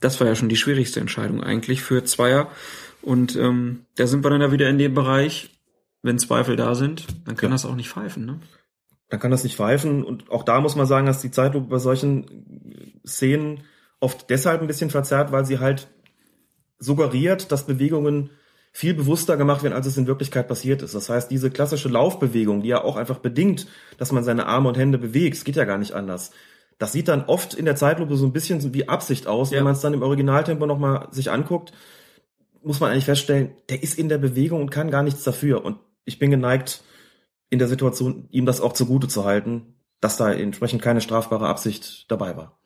Das 0.00 0.20
war 0.20 0.26
ja 0.26 0.34
schon 0.34 0.48
die 0.48 0.56
schwierigste 0.56 1.00
Entscheidung 1.00 1.42
eigentlich 1.42 1.82
für 1.82 2.04
Zweier. 2.04 2.50
Und 3.02 3.36
ähm, 3.36 3.86
da 3.96 4.06
sind 4.06 4.24
wir 4.24 4.30
dann 4.30 4.40
ja 4.40 4.52
wieder 4.52 4.68
in 4.68 4.78
dem 4.78 4.94
Bereich, 4.94 5.60
wenn 6.02 6.18
Zweifel 6.18 6.56
da 6.56 6.74
sind, 6.74 7.06
dann 7.24 7.36
kann 7.36 7.50
ja. 7.50 7.54
das 7.54 7.64
auch 7.64 7.74
nicht 7.74 7.88
pfeifen. 7.88 8.24
Ne? 8.24 8.40
Dann 9.08 9.20
kann 9.20 9.30
das 9.30 9.44
nicht 9.44 9.56
pfeifen. 9.56 10.04
Und 10.04 10.30
auch 10.30 10.44
da 10.44 10.60
muss 10.60 10.76
man 10.76 10.86
sagen, 10.86 11.06
dass 11.06 11.20
die 11.20 11.30
Zeitlupe 11.30 11.68
bei 11.68 11.78
solchen 11.78 13.00
Szenen 13.06 13.64
oft 14.00 14.30
deshalb 14.30 14.60
ein 14.60 14.66
bisschen 14.66 14.90
verzerrt, 14.90 15.32
weil 15.32 15.44
sie 15.44 15.58
halt 15.58 15.88
suggeriert, 16.78 17.50
dass 17.50 17.66
Bewegungen 17.66 18.30
viel 18.70 18.94
bewusster 18.94 19.36
gemacht 19.36 19.62
werden, 19.62 19.74
als 19.74 19.86
es 19.86 19.96
in 19.96 20.06
Wirklichkeit 20.06 20.46
passiert 20.46 20.82
ist. 20.82 20.94
Das 20.94 21.08
heißt, 21.08 21.30
diese 21.30 21.50
klassische 21.50 21.88
Laufbewegung, 21.88 22.62
die 22.62 22.68
ja 22.68 22.84
auch 22.84 22.96
einfach 22.96 23.18
bedingt, 23.18 23.66
dass 23.96 24.12
man 24.12 24.22
seine 24.22 24.46
Arme 24.46 24.68
und 24.68 24.78
Hände 24.78 24.98
bewegt, 24.98 25.36
es 25.36 25.44
geht 25.44 25.56
ja 25.56 25.64
gar 25.64 25.78
nicht 25.78 25.94
anders. 25.94 26.30
Das 26.78 26.92
sieht 26.92 27.08
dann 27.08 27.24
oft 27.24 27.54
in 27.54 27.64
der 27.64 27.76
Zeitlupe 27.76 28.16
so 28.16 28.24
ein 28.24 28.32
bisschen 28.32 28.72
wie 28.72 28.88
Absicht 28.88 29.26
aus. 29.26 29.50
Ja. 29.50 29.58
Wenn 29.58 29.64
man 29.64 29.74
es 29.74 29.80
dann 29.80 29.94
im 29.94 30.02
Originaltempo 30.02 30.64
nochmal 30.64 31.08
sich 31.10 31.30
anguckt, 31.30 31.72
muss 32.62 32.80
man 32.80 32.90
eigentlich 32.90 33.04
feststellen, 33.04 33.52
der 33.68 33.82
ist 33.82 33.98
in 33.98 34.08
der 34.08 34.18
Bewegung 34.18 34.60
und 34.60 34.70
kann 34.70 34.90
gar 34.90 35.02
nichts 35.02 35.24
dafür. 35.24 35.64
Und 35.64 35.78
ich 36.04 36.18
bin 36.18 36.30
geneigt, 36.30 36.82
in 37.50 37.58
der 37.58 37.68
Situation 37.68 38.28
ihm 38.30 38.46
das 38.46 38.60
auch 38.60 38.72
zugute 38.72 39.08
zu 39.08 39.24
halten, 39.24 39.74
dass 40.00 40.16
da 40.16 40.32
entsprechend 40.32 40.82
keine 40.82 41.00
strafbare 41.00 41.48
Absicht 41.48 42.10
dabei 42.10 42.36
war. 42.36 42.58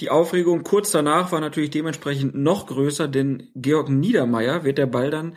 Die 0.00 0.10
Aufregung 0.10 0.62
kurz 0.62 0.90
danach 0.90 1.32
war 1.32 1.40
natürlich 1.40 1.70
dementsprechend 1.70 2.34
noch 2.34 2.66
größer, 2.66 3.08
denn 3.08 3.50
Georg 3.54 3.90
Niedermeyer 3.90 4.64
wird 4.64 4.78
der 4.78 4.86
Ball 4.86 5.10
dann 5.10 5.36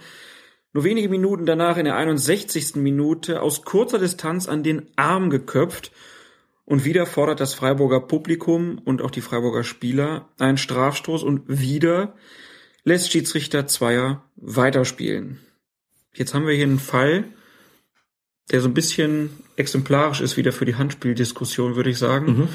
nur 0.71 0.83
wenige 0.83 1.09
Minuten 1.09 1.45
danach 1.45 1.77
in 1.77 1.85
der 1.85 1.95
61. 1.95 2.75
Minute 2.75 3.41
aus 3.41 3.63
kurzer 3.63 3.99
Distanz 3.99 4.47
an 4.47 4.63
den 4.63 4.87
Arm 4.95 5.29
geköpft 5.29 5.91
und 6.65 6.83
wieder 6.83 7.05
fordert 7.05 7.39
das 7.39 7.53
Freiburger 7.53 8.01
Publikum 8.01 8.79
und 8.79 9.01
auch 9.01 9.11
die 9.11 9.21
Freiburger 9.21 9.63
Spieler 9.63 10.29
einen 10.39 10.57
Strafstoß 10.57 11.23
und 11.23 11.43
wieder 11.47 12.15
lässt 12.83 13.11
Schiedsrichter 13.11 13.67
Zweier 13.67 14.23
weiterspielen. 14.35 15.39
Jetzt 16.13 16.33
haben 16.33 16.47
wir 16.47 16.55
hier 16.55 16.65
einen 16.65 16.79
Fall, 16.79 17.25
der 18.51 18.61
so 18.61 18.67
ein 18.67 18.73
bisschen 18.73 19.29
exemplarisch 19.55 20.21
ist 20.21 20.37
wieder 20.37 20.51
für 20.51 20.65
die 20.65 20.75
Handspieldiskussion, 20.75 21.75
würde 21.75 21.89
ich 21.89 21.97
sagen. 21.97 22.25
Mhm. 22.25 22.49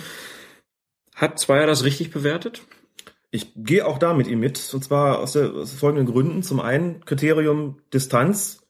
Hat 1.14 1.38
Zweier 1.38 1.66
das 1.66 1.84
richtig 1.84 2.11
bewertet? 2.11 2.62
Ich 3.30 3.52
gehe 3.54 3.86
auch 3.86 3.98
da 3.98 4.14
mit 4.14 4.26
ihm 4.26 4.40
mit, 4.40 4.72
und 4.74 4.82
zwar 4.82 5.20
aus, 5.20 5.32
der, 5.32 5.52
aus 5.52 5.72
folgenden 5.72 6.06
Gründen. 6.06 6.42
Zum 6.42 6.58
einen 6.58 7.04
Kriterium 7.04 7.80
Distanz, 7.92 8.66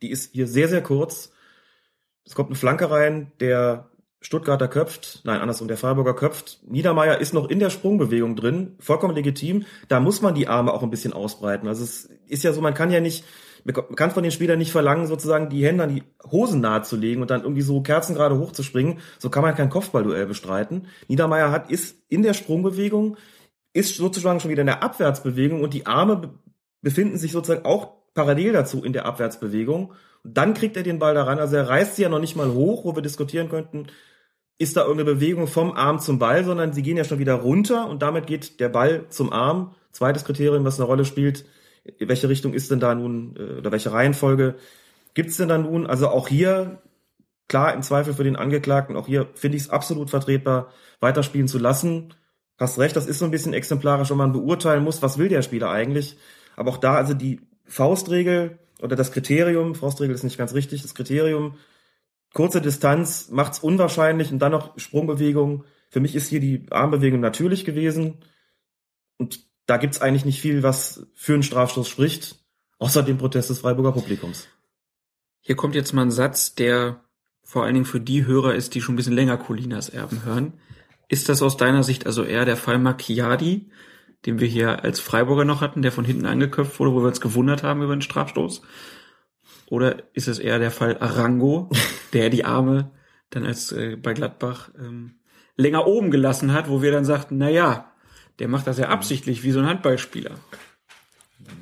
die 0.00 0.10
ist 0.10 0.32
hier 0.32 0.46
sehr, 0.46 0.68
sehr 0.68 0.82
kurz. 0.82 1.32
Es 2.24 2.34
kommt 2.34 2.48
eine 2.48 2.56
Flanke 2.56 2.90
rein, 2.90 3.32
der 3.40 3.89
Stuttgarter 4.22 4.68
köpft, 4.68 5.22
nein, 5.24 5.40
andersrum, 5.40 5.68
der 5.68 5.78
Freiburger 5.78 6.14
köpft. 6.14 6.60
Niedermeyer 6.66 7.18
ist 7.18 7.32
noch 7.32 7.48
in 7.48 7.58
der 7.58 7.70
Sprungbewegung 7.70 8.36
drin, 8.36 8.76
vollkommen 8.78 9.14
legitim. 9.14 9.64
Da 9.88 9.98
muss 9.98 10.20
man 10.20 10.34
die 10.34 10.46
Arme 10.46 10.74
auch 10.74 10.82
ein 10.82 10.90
bisschen 10.90 11.14
ausbreiten. 11.14 11.66
Also 11.66 11.84
es 11.84 12.04
ist 12.26 12.44
ja 12.44 12.52
so, 12.52 12.60
man 12.60 12.74
kann 12.74 12.90
ja 12.90 13.00
nicht 13.00 13.24
man 13.64 13.96
kann 13.96 14.10
von 14.10 14.22
den 14.22 14.32
Spielern 14.32 14.58
nicht 14.58 14.72
verlangen, 14.72 15.06
sozusagen 15.06 15.48
die 15.48 15.64
Hände 15.64 15.84
an 15.84 15.94
die 15.94 16.02
Hosen 16.30 16.60
nahe 16.60 16.82
zu 16.82 16.96
legen 16.96 17.20
und 17.22 17.30
dann 17.30 17.42
irgendwie 17.42 17.62
so 17.62 17.82
kerzengerade 17.82 18.38
hochzuspringen. 18.38 18.98
So 19.18 19.30
kann 19.30 19.42
man 19.42 19.54
kein 19.54 19.70
Kopfballduell 19.70 20.26
bestreiten. 20.26 20.86
Niedermeyer 21.08 21.50
hat, 21.50 21.70
ist 21.70 21.96
in 22.08 22.22
der 22.22 22.34
Sprungbewegung, 22.34 23.16
ist 23.72 23.96
sozusagen 23.96 24.40
schon 24.40 24.50
wieder 24.50 24.62
in 24.62 24.66
der 24.66 24.82
Abwärtsbewegung 24.82 25.62
und 25.62 25.74
die 25.74 25.86
Arme 25.86 26.34
befinden 26.82 27.18
sich 27.18 27.32
sozusagen 27.32 27.64
auch 27.64 27.92
parallel 28.14 28.52
dazu 28.52 28.82
in 28.82 28.92
der 28.92 29.06
Abwärtsbewegung. 29.06 29.92
Dann 30.24 30.54
kriegt 30.54 30.76
er 30.76 30.82
den 30.82 30.98
Ball 30.98 31.14
daran. 31.14 31.38
Also 31.38 31.56
er 31.56 31.68
reißt 31.68 31.96
sie 31.96 32.02
ja 32.02 32.08
noch 32.08 32.18
nicht 32.18 32.36
mal 32.36 32.52
hoch, 32.52 32.84
wo 32.84 32.94
wir 32.94 33.02
diskutieren 33.02 33.48
könnten, 33.48 33.86
ist 34.60 34.76
da 34.76 34.82
irgendeine 34.82 35.14
Bewegung 35.14 35.46
vom 35.46 35.72
Arm 35.72 36.00
zum 36.00 36.18
Ball, 36.18 36.44
sondern 36.44 36.74
sie 36.74 36.82
gehen 36.82 36.98
ja 36.98 37.04
schon 37.04 37.18
wieder 37.18 37.32
runter 37.32 37.88
und 37.88 38.02
damit 38.02 38.26
geht 38.26 38.60
der 38.60 38.68
Ball 38.68 39.06
zum 39.08 39.32
Arm. 39.32 39.74
Zweites 39.90 40.26
Kriterium, 40.26 40.66
was 40.66 40.78
eine 40.78 40.86
Rolle 40.86 41.06
spielt, 41.06 41.46
welche 41.98 42.28
Richtung 42.28 42.52
ist 42.52 42.70
denn 42.70 42.78
da 42.78 42.94
nun, 42.94 43.36
äh, 43.38 43.58
oder 43.58 43.72
welche 43.72 43.90
Reihenfolge 43.90 44.56
gibt's 45.14 45.38
denn 45.38 45.48
da 45.48 45.56
nun? 45.56 45.86
Also 45.86 46.08
auch 46.08 46.28
hier, 46.28 46.82
klar, 47.48 47.72
im 47.72 47.80
Zweifel 47.80 48.12
für 48.12 48.22
den 48.22 48.36
Angeklagten, 48.36 48.96
auch 48.96 49.06
hier 49.06 49.28
finde 49.34 49.56
ich 49.56 49.64
es 49.64 49.70
absolut 49.70 50.10
vertretbar, 50.10 50.68
weiterspielen 51.00 51.48
zu 51.48 51.58
lassen. 51.58 52.12
Hast 52.58 52.78
recht, 52.78 52.96
das 52.96 53.06
ist 53.06 53.18
so 53.18 53.24
ein 53.24 53.30
bisschen 53.30 53.54
exemplarisch, 53.54 54.10
wenn 54.10 54.18
man 54.18 54.32
beurteilen 54.32 54.84
muss, 54.84 55.00
was 55.00 55.16
will 55.16 55.30
der 55.30 55.40
Spieler 55.40 55.70
eigentlich. 55.70 56.18
Aber 56.54 56.70
auch 56.70 56.76
da, 56.76 56.96
also 56.96 57.14
die 57.14 57.40
Faustregel 57.64 58.58
oder 58.82 58.94
das 58.94 59.10
Kriterium, 59.10 59.74
Faustregel 59.74 60.14
ist 60.14 60.22
nicht 60.22 60.36
ganz 60.36 60.52
richtig, 60.52 60.82
das 60.82 60.94
Kriterium, 60.94 61.54
kurze 62.32 62.60
Distanz 62.60 63.28
macht's 63.30 63.58
unwahrscheinlich 63.58 64.32
und 64.32 64.38
dann 64.38 64.52
noch 64.52 64.78
Sprungbewegung. 64.78 65.64
Für 65.88 66.00
mich 66.00 66.14
ist 66.14 66.28
hier 66.28 66.40
die 66.40 66.66
Armbewegung 66.70 67.20
natürlich 67.20 67.64
gewesen. 67.64 68.18
Und 69.18 69.40
da 69.66 69.76
gibt's 69.76 70.00
eigentlich 70.00 70.24
nicht 70.24 70.40
viel, 70.40 70.62
was 70.62 71.06
für 71.14 71.34
einen 71.34 71.42
Strafstoß 71.42 71.88
spricht, 71.88 72.36
außer 72.78 73.02
dem 73.02 73.18
Protest 73.18 73.50
des 73.50 73.60
Freiburger 73.60 73.92
Publikums. 73.92 74.48
Hier 75.40 75.56
kommt 75.56 75.74
jetzt 75.74 75.92
mal 75.92 76.02
ein 76.02 76.10
Satz, 76.10 76.54
der 76.54 77.04
vor 77.42 77.64
allen 77.64 77.74
Dingen 77.74 77.86
für 77.86 78.00
die 78.00 78.26
Hörer 78.26 78.54
ist, 78.54 78.74
die 78.74 78.80
schon 78.80 78.94
ein 78.94 78.96
bisschen 78.96 79.14
länger 79.14 79.36
Colinas 79.36 79.88
Erben 79.88 80.24
hören. 80.24 80.52
Ist 81.08 81.28
das 81.28 81.42
aus 81.42 81.56
deiner 81.56 81.82
Sicht 81.82 82.06
also 82.06 82.22
eher 82.22 82.44
der 82.44 82.56
Fall 82.56 82.78
Macchiadi, 82.78 83.70
den 84.26 84.38
wir 84.38 84.46
hier 84.46 84.84
als 84.84 85.00
Freiburger 85.00 85.44
noch 85.44 85.60
hatten, 85.60 85.82
der 85.82 85.92
von 85.92 86.04
hinten 86.04 86.26
angeköpft 86.26 86.78
wurde, 86.78 86.92
wo 86.92 87.00
wir 87.00 87.08
uns 87.08 87.20
gewundert 87.20 87.62
haben 87.62 87.82
über 87.82 87.96
den 87.96 88.02
Strafstoß? 88.02 88.62
Oder 89.70 90.02
ist 90.12 90.28
es 90.28 90.38
eher 90.38 90.58
der 90.58 90.70
Fall 90.70 90.98
Arango, 90.98 91.70
der 92.12 92.28
die 92.28 92.44
Arme 92.44 92.90
dann 93.30 93.46
als 93.46 93.72
äh, 93.72 93.96
bei 93.96 94.12
Gladbach 94.12 94.70
ähm, 94.78 95.14
länger 95.56 95.86
oben 95.86 96.10
gelassen 96.10 96.52
hat, 96.52 96.68
wo 96.68 96.82
wir 96.82 96.90
dann 96.90 97.04
sagten, 97.04 97.38
na 97.38 97.48
ja, 97.48 97.92
der 98.40 98.48
macht 98.48 98.66
das 98.66 98.78
ja 98.78 98.88
absichtlich, 98.88 99.44
wie 99.44 99.52
so 99.52 99.60
ein 99.60 99.66
Handballspieler. 99.66 100.32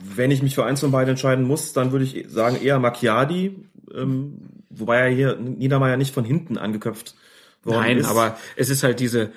Wenn 0.02 0.30
ich 0.30 0.42
mich 0.42 0.54
für 0.54 0.64
eins 0.64 0.80
von 0.80 0.90
beiden 0.90 1.10
entscheiden 1.10 1.44
muss, 1.44 1.72
dann 1.72 1.92
würde 1.92 2.04
ich 2.06 2.24
sagen 2.28 2.56
eher 2.60 2.78
Macchiadi. 2.78 3.64
Ähm, 3.94 4.38
wobei 4.70 4.98
er 4.98 5.08
hier 5.08 5.36
Niedermeyer 5.36 5.96
nicht 5.96 6.14
von 6.14 6.24
hinten 6.24 6.56
angeköpft 6.56 7.14
worden 7.62 7.80
Nein, 7.80 7.98
ist. 7.98 8.08
aber 8.08 8.38
es 8.56 8.70
ist 8.70 8.82
halt 8.82 9.00
diese, 9.00 9.32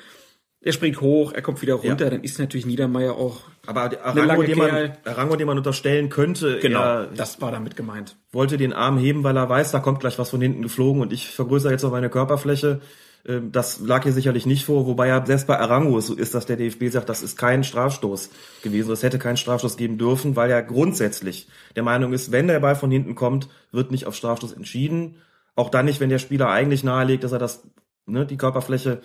er 0.63 0.73
springt 0.73 1.01
hoch, 1.01 1.33
er 1.33 1.41
kommt 1.41 1.61
wieder 1.61 1.73
runter, 1.75 2.05
Ja. 2.05 2.09
dann 2.11 2.23
ist 2.23 2.37
natürlich 2.39 2.65
Niedermeyer 2.65 3.15
auch 3.15 3.41
aber 3.65 3.91
Arango, 4.03 4.43
den 4.43 4.57
man. 4.57 4.91
Arango, 5.05 5.35
den 5.35 5.47
man 5.47 5.57
unterstellen 5.57 6.09
könnte, 6.09 6.59
Genau, 6.59 6.79
er 6.81 7.07
das 7.15 7.41
war 7.41 7.51
damit 7.51 7.75
gemeint. 7.75 8.15
wollte 8.31 8.57
den 8.57 8.73
Arm 8.73 8.97
heben, 8.97 9.23
weil 9.23 9.35
er 9.37 9.49
weiß, 9.49 9.71
da 9.71 9.79
kommt 9.79 9.99
gleich 9.99 10.17
was 10.19 10.29
von 10.29 10.41
hinten 10.41 10.61
geflogen 10.61 11.01
und 11.01 11.11
ich 11.13 11.29
vergrößere 11.31 11.71
jetzt 11.71 11.83
noch 11.83 11.91
meine 11.91 12.09
Körperfläche. 12.09 12.81
Ähm, 13.27 13.51
Das 13.51 13.79
lag 13.79 14.01
hier 14.03 14.13
sicherlich 14.13 14.45
nicht 14.47 14.65
vor, 14.65 14.87
wobei 14.87 15.07
ja 15.07 15.23
selbst 15.25 15.45
bei 15.47 15.59
Arango 15.59 15.99
so 16.01 16.15
ist, 16.15 16.33
dass 16.33 16.47
der 16.47 16.57
DFB 16.57 16.87
sagt, 16.89 17.07
das 17.09 17.21
ist 17.21 17.37
kein 17.37 17.63
Strafstoß 17.63 18.29
gewesen. 18.63 18.91
Es 18.91 19.03
hätte 19.03 19.19
keinen 19.19 19.37
Strafstoß 19.37 19.77
geben 19.77 19.97
dürfen, 19.99 20.35
weil 20.35 20.49
er 20.49 20.63
grundsätzlich 20.63 21.47
der 21.75 21.83
Meinung 21.83 22.13
ist, 22.13 22.31
wenn 22.31 22.47
der 22.47 22.59
Ball 22.59 22.75
von 22.75 22.89
hinten 22.89 23.13
kommt, 23.15 23.47
wird 23.71 23.91
nicht 23.91 24.05
auf 24.07 24.15
Strafstoß 24.15 24.53
entschieden. 24.53 25.17
Auch 25.55 25.69
dann 25.69 25.85
nicht, 25.85 25.99
wenn 25.99 26.09
der 26.09 26.17
Spieler 26.19 26.49
eigentlich 26.49 26.83
nahelegt, 26.83 27.23
dass 27.23 27.31
er 27.31 27.37
das, 27.39 27.61
ne, 28.07 28.25
die 28.25 28.37
Körperfläche 28.37 29.01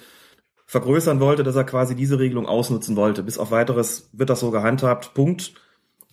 vergrößern 0.67 1.21
wollte, 1.21 1.45
dass 1.45 1.57
er 1.57 1.65
quasi 1.65 1.95
diese 1.95 2.19
Regelung 2.19 2.47
ausnutzen 2.47 2.97
wollte. 2.97 3.23
Bis 3.23 3.39
auf 3.39 3.51
weiteres 3.51 4.11
wird 4.13 4.31
das 4.31 4.41
so 4.41 4.51
gehandhabt. 4.51 5.15
Punkt. 5.15 5.55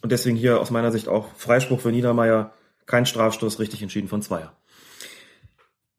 Und 0.01 0.11
deswegen 0.11 0.37
hier 0.37 0.59
aus 0.59 0.71
meiner 0.71 0.91
Sicht 0.91 1.07
auch 1.07 1.33
Freispruch 1.35 1.81
für 1.81 1.91
Niedermeyer. 1.91 2.53
Kein 2.85 3.05
Strafstoß, 3.05 3.59
richtig 3.59 3.81
entschieden 3.81 4.09
von 4.09 4.21
Zweier. 4.21 4.53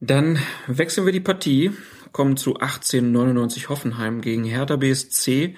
Dann 0.01 0.39
wechseln 0.67 1.07
wir 1.07 1.13
die 1.13 1.21
Partie, 1.21 1.73
kommen 2.13 2.37
zu 2.37 2.55
1899 2.55 3.71
Hoffenheim 3.71 4.21
gegen 4.21 4.45
Hertha 4.45 4.77
BSC. 4.77 5.57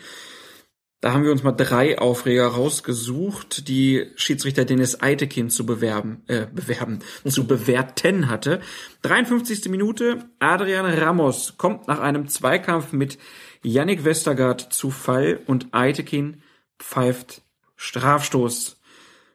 Da 1.06 1.12
haben 1.12 1.22
wir 1.22 1.30
uns 1.30 1.44
mal 1.44 1.52
drei 1.52 2.00
Aufreger 2.00 2.48
rausgesucht, 2.48 3.68
die 3.68 4.10
Schiedsrichter 4.16 4.64
Dennis 4.64 5.02
Eitekin 5.02 5.50
zu 5.50 5.64
bewerben, 5.64 6.24
äh, 6.26 6.48
bewerben, 6.52 6.98
zu 7.24 7.46
bewerten 7.46 8.28
hatte. 8.28 8.60
53. 9.02 9.68
Minute, 9.68 10.28
Adrian 10.40 10.84
Ramos 10.84 11.58
kommt 11.58 11.86
nach 11.86 12.00
einem 12.00 12.26
Zweikampf 12.26 12.92
mit 12.92 13.20
Yannick 13.62 14.04
Westergaard 14.04 14.72
zu 14.72 14.90
Fall 14.90 15.38
und 15.46 15.68
Eitekin 15.70 16.42
pfeift 16.80 17.42
Strafstoß. 17.76 18.80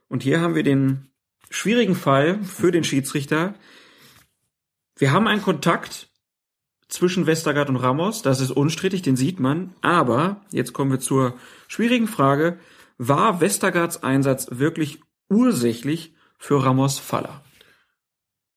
Und 0.09 0.23
hier 0.23 0.41
haben 0.41 0.55
wir 0.55 0.63
den 0.63 1.07
schwierigen 1.49 1.95
Fall 1.95 2.43
für 2.43 2.73
den 2.73 2.83
Schiedsrichter. 2.83 3.55
Wir 4.97 5.13
haben 5.13 5.25
einen 5.25 5.41
Kontakt 5.41 6.10
zwischen 6.91 7.25
Westergaard 7.25 7.69
und 7.69 7.77
Ramos, 7.77 8.21
das 8.21 8.41
ist 8.41 8.51
unstrittig, 8.51 9.01
den 9.01 9.15
sieht 9.15 9.39
man. 9.39 9.73
Aber 9.81 10.41
jetzt 10.51 10.73
kommen 10.73 10.91
wir 10.91 10.99
zur 10.99 11.33
schwierigen 11.67 12.07
Frage: 12.07 12.59
War 12.99 13.41
Westergaards 13.41 14.03
Einsatz 14.03 14.47
wirklich 14.51 14.99
ursächlich 15.29 16.13
für 16.37 16.63
Ramos 16.63 16.99
Faller? 16.99 17.41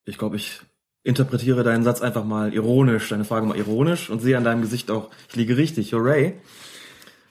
Ich 0.04 0.18
glaube, 0.18 0.36
ich 0.36 0.60
interpretiere 1.04 1.62
deinen 1.62 1.84
Satz 1.84 2.02
einfach 2.02 2.24
mal 2.24 2.52
ironisch, 2.52 3.08
deine 3.08 3.24
Frage 3.24 3.46
mal 3.46 3.56
ironisch 3.56 4.10
und 4.10 4.20
sehe 4.20 4.36
an 4.36 4.44
deinem 4.44 4.62
Gesicht 4.62 4.90
auch, 4.90 5.10
ich 5.28 5.36
liege 5.36 5.56
richtig, 5.56 5.92
hooray. 5.92 6.34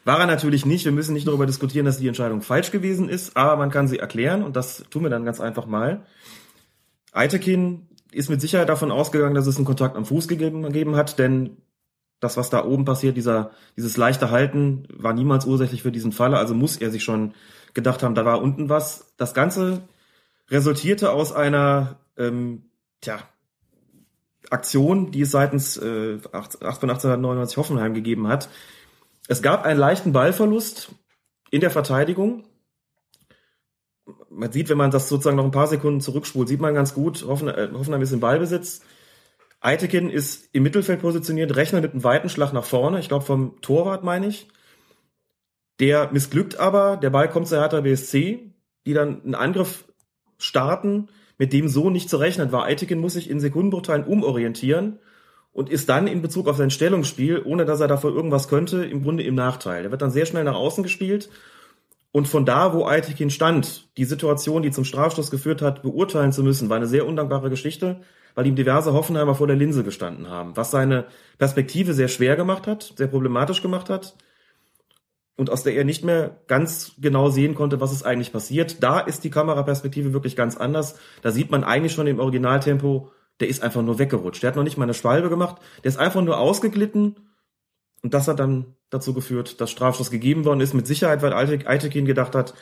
War 0.06 0.20
er 0.20 0.26
natürlich 0.26 0.66
nicht. 0.66 0.86
Wir 0.86 0.91
müssen 0.91 1.14
nicht 1.14 1.28
darüber 1.28 1.45
diskutieren, 1.45 1.86
dass 1.86 1.97
die 1.97 2.08
Entscheidung 2.08 2.41
falsch 2.41 2.72
gewesen 2.72 3.10
ist, 3.10 3.38
aber 3.38 3.56
man 3.58 3.72
kann 3.72 3.88
sie 3.88 3.99
erklären 3.99 4.43
und 4.43 4.56
das 4.56 4.84
tun 4.89 5.04
wir 5.04 5.10
dann 5.10 5.26
ganz 5.26 5.39
einfach 5.39 5.66
mal. 5.66 6.06
Eitekin 7.14 7.88
ist 8.14 8.30
mit 8.30 8.41
Sicherheit 8.41 8.70
davon 8.70 8.91
ausgegangen, 8.91 9.36
dass 9.36 9.47
es 9.47 9.57
einen 9.57 9.66
Kontakt 9.66 9.95
am 9.95 10.05
Fuß 10.05 10.28
gegeben, 10.28 10.64
gegeben 10.64 10.95
hat, 10.95 11.20
denn 11.20 11.57
das, 12.20 12.38
was 12.38 12.49
da 12.49 12.64
oben 12.64 12.86
passiert, 12.86 13.18
dieser, 13.18 13.51
dieses 13.76 13.97
leichte 13.97 14.32
Halten, 14.32 14.88
war 14.89 15.14
niemals 15.14 15.45
ursächlich 15.45 15.82
für 15.84 15.91
diesen 15.91 16.14
Fall. 16.14 16.34
Also 16.36 16.53
muss 16.53 16.78
er 16.78 16.89
sich 16.89 17.03
schon 17.03 17.34
gedacht 17.74 18.01
haben, 18.01 18.16
da 18.16 18.24
war 18.24 18.41
unten 18.41 18.70
was. 18.70 19.14
Das 19.18 19.34
Ganze 19.34 19.82
resultierte 20.49 21.11
aus 21.11 21.34
einer, 21.34 21.99
ähm, 22.18 22.70
tja, 23.01 23.20
Aktion, 24.49 25.11
die 25.11 25.22
es 25.22 25.32
seitens 25.32 25.78
äh, 25.78 26.20
von 26.20 26.34
1899 26.34 27.57
Hoffenheim 27.57 27.93
gegeben 27.93 28.28
hat. 28.28 28.49
Es 29.28 29.41
gab 29.41 29.66
einen 29.66 29.80
leichten 29.80 30.14
Ballverlust 30.14 30.93
in 31.49 31.61
der 31.61 31.72
Verteidigung. 31.72 32.45
Man 34.30 34.51
sieht, 34.51 34.70
wenn 34.70 34.78
man 34.78 34.91
das 34.91 35.08
sozusagen 35.10 35.38
noch 35.38 35.45
ein 35.45 35.51
paar 35.51 35.68
Sekunden 35.68 36.01
zurückspult, 36.01 36.47
sieht 36.47 36.60
man 36.60 36.74
ganz 36.74 36.93
gut, 36.93 37.26
Hoffen, 37.26 37.47
äh, 37.47 37.70
Hoffenheim 37.74 38.01
ist 38.01 38.12
im 38.12 38.20
Ballbesitz. 38.20 38.82
Eitekin 39.62 40.10
ist 40.10 40.49
im 40.51 40.64
Mittelfeld 40.64 41.01
positioniert, 41.01 41.56
rechnet 41.56 41.84
mit 41.84 41.93
einem 41.93 42.04
weiten 42.04 42.30
Schlag 42.30 42.51
nach 42.51 42.66
vorne, 42.66 42.99
ich 42.99 43.08
glaube 43.08 43.26
vom 43.26 43.62
Torwart 43.62 44.04
meine 44.04 44.28
ich. 44.28 44.47
Der 45.80 46.12
missglückt 46.12 46.60
aber, 46.60 46.97
der 46.97 47.10
Ball 47.10 47.30
kommt 47.30 47.47
zur 47.47 47.60
Hertha 47.60 47.82
BSC, 47.82 48.54
die 48.86 48.93
dann 48.93 49.24
einen 49.24 49.36
Angriff 49.36 49.86
starten, 50.38 51.08
mit 51.38 51.54
dem 51.54 51.68
so 51.68 51.89
nicht 51.89 52.10
zu 52.10 52.18
rechnen 52.18 52.51
war. 52.51 52.66
Eitekin 52.66 52.99
muss 52.99 53.14
sich 53.14 53.30
in 53.30 53.39
Sekundenbruchteilen 53.39 54.06
umorientieren 54.06 54.99
und 55.51 55.70
ist 55.70 55.88
dann 55.89 56.08
in 56.08 56.22
Bezug 56.22 56.47
auf 56.47 56.58
sein 56.58 56.70
Stellungsspiel, 56.70 57.41
ohne 57.43 57.66
dass 57.66 57.80
er 57.80 57.88
dafür 57.88 58.14
irgendwas 58.14 58.49
könnte, 58.49 58.86
im 58.86 59.04
Grunde 59.04 59.24
im 59.24 59.36
Nachteil. 59.36 59.86
Er 59.86 59.91
wird 59.91 60.01
dann 60.01 60.12
sehr 60.12 60.26
schnell 60.26 60.43
nach 60.43 60.56
außen 60.56 60.84
gespielt 60.84 61.30
und 62.14 62.28
von 62.28 62.45
da, 62.45 62.74
wo 62.74 62.86
Eitekin 62.86 63.32
stand, 63.32 63.89
die 63.97 64.05
Situation, 64.05 64.61
die 64.61 64.70
zum 64.70 64.86
Strafstoß 64.86 65.32
geführt 65.32 65.64
hat, 65.64 65.82
beurteilen 65.82 66.32
zu 66.32 66.43
müssen, 66.43 66.70
war 66.70 66.78
eine 66.78 66.86
sehr 66.86 67.07
undankbare 67.07 67.49
Geschichte, 67.49 68.01
weil 68.36 68.45
ihm 68.45 68.55
diverse 68.55 68.93
Hoffenheimer 68.93 69.34
vor 69.34 69.47
der 69.47 69.55
Linse 69.55 69.84
gestanden 69.84 70.30
haben, 70.30 70.55
was 70.55 70.70
seine 70.70 71.05
Perspektive 71.39 71.95
sehr 71.95 72.07
schwer 72.07 72.36
gemacht 72.36 72.68
hat, 72.68 72.93
sehr 72.95 73.07
problematisch 73.07 73.64
gemacht 73.64 73.89
hat 73.89 74.16
und 75.36 75.49
aus 75.49 75.64
der 75.64 75.74
er 75.74 75.86
nicht 75.86 76.03
mehr 76.03 76.39
ganz 76.45 76.93
genau 76.99 77.30
sehen 77.30 77.55
konnte, 77.55 77.82
was 77.82 77.91
ist 77.91 78.03
eigentlich 78.03 78.32
passiert. 78.32 78.84
Da 78.84 78.99
ist 78.99 79.24
die 79.24 79.32
Kameraperspektive 79.32 80.14
wirklich 80.14 80.36
ganz 80.36 80.55
anders. 80.55 80.99
Da 81.24 81.32
sieht 81.32 81.49
man 81.49 81.64
eigentlich 81.64 81.93
schon 81.93 82.05
im 82.05 82.20
Originaltempo, 82.20 83.09
der 83.39 83.47
ist 83.47 83.64
einfach 83.64 83.82
nur 83.82 83.97
weggerutscht. 83.97 84.43
Der 84.43 84.49
hat 84.49 84.55
noch 84.55 84.64
nicht 84.64 84.78
mal 84.78 84.84
eine 84.84 84.93
Schwalbe 84.93 85.30
gemacht, 85.30 85.55
der 85.84 85.89
ist 85.89 85.97
einfach 85.97 86.22
nur 86.22 86.38
ausgeglitten 86.38 87.16
und 88.03 88.14
das 88.14 88.28
hat 88.28 88.39
dann 88.39 88.76
dazu 88.93 89.13
geführt, 89.13 89.59
dass 89.61 89.71
Strafstoß 89.71 90.11
gegeben 90.11 90.45
worden 90.45 90.61
ist. 90.61 90.73
Mit 90.73 90.87
Sicherheit, 90.87 91.21
weil 91.21 91.33
Eitekin 91.33 92.05
gedacht 92.05 92.35
hat, 92.35 92.53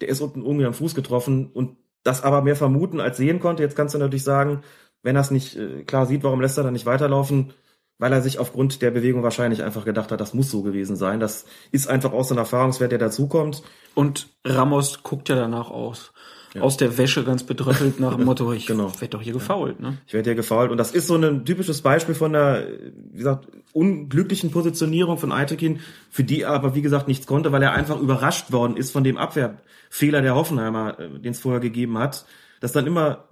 der 0.00 0.08
ist 0.08 0.20
unten 0.20 0.42
irgendwie 0.42 0.66
am 0.66 0.74
Fuß 0.74 0.94
getroffen 0.94 1.50
und 1.52 1.76
das 2.02 2.22
aber 2.22 2.42
mehr 2.42 2.56
vermuten 2.56 3.00
als 3.00 3.16
sehen 3.16 3.40
konnte. 3.40 3.62
Jetzt 3.62 3.76
kannst 3.76 3.94
du 3.94 3.98
natürlich 3.98 4.24
sagen, 4.24 4.62
wenn 5.02 5.16
er 5.16 5.22
es 5.22 5.30
nicht 5.30 5.56
äh, 5.56 5.84
klar 5.84 6.06
sieht, 6.06 6.22
warum 6.22 6.40
lässt 6.40 6.58
er 6.58 6.64
dann 6.64 6.72
nicht 6.72 6.86
weiterlaufen? 6.86 7.52
Weil 7.98 8.12
er 8.12 8.22
sich 8.22 8.38
aufgrund 8.38 8.80
der 8.80 8.90
Bewegung 8.90 9.22
wahrscheinlich 9.22 9.62
einfach 9.62 9.84
gedacht 9.84 10.10
hat, 10.10 10.20
das 10.20 10.32
muss 10.32 10.50
so 10.50 10.62
gewesen 10.62 10.96
sein. 10.96 11.20
Das 11.20 11.44
ist 11.70 11.86
einfach 11.86 12.12
auch 12.12 12.24
so 12.24 12.34
ein 12.34 12.38
Erfahrungswert, 12.38 12.92
der 12.92 12.98
dazukommt. 12.98 13.62
Und 13.94 14.28
Ramos 14.44 15.02
guckt 15.02 15.28
ja 15.28 15.36
danach 15.36 15.70
aus. 15.70 16.12
Aus 16.58 16.76
der 16.76 16.98
Wäsche 16.98 17.22
ganz 17.22 17.44
bedröppelt 17.44 18.00
nach 18.00 18.16
dem 18.16 18.24
Motto, 18.24 18.52
ich 18.52 18.66
Genau. 18.66 18.92
werd 19.00 19.14
doch 19.14 19.22
hier 19.22 19.32
gefault, 19.32 19.78
ne? 19.78 19.98
Ich 20.06 20.14
werde 20.14 20.30
hier 20.30 20.34
gefault. 20.34 20.72
Und 20.72 20.78
das 20.78 20.90
ist 20.90 21.06
so 21.06 21.14
ein 21.16 21.44
typisches 21.44 21.82
Beispiel 21.82 22.14
von 22.16 22.32
der, 22.32 22.66
wie 23.12 23.18
gesagt, 23.18 23.46
unglücklichen 23.72 24.50
Positionierung 24.50 25.16
von 25.18 25.30
Eitekin, 25.30 25.78
für 26.10 26.24
die 26.24 26.42
er 26.42 26.50
aber, 26.50 26.74
wie 26.74 26.82
gesagt, 26.82 27.06
nichts 27.06 27.26
konnte, 27.26 27.52
weil 27.52 27.62
er 27.62 27.72
einfach 27.72 28.00
überrascht 28.00 28.50
worden 28.50 28.76
ist 28.76 28.90
von 28.90 29.04
dem 29.04 29.16
Abwehrfehler 29.16 30.22
der 30.22 30.34
Hoffenheimer, 30.34 30.98
äh, 30.98 31.20
den 31.20 31.32
es 31.32 31.38
vorher 31.40 31.60
gegeben 31.60 31.98
hat. 31.98 32.24
Das 32.60 32.70
ist 32.70 32.76
dann 32.76 32.86
immer 32.86 33.28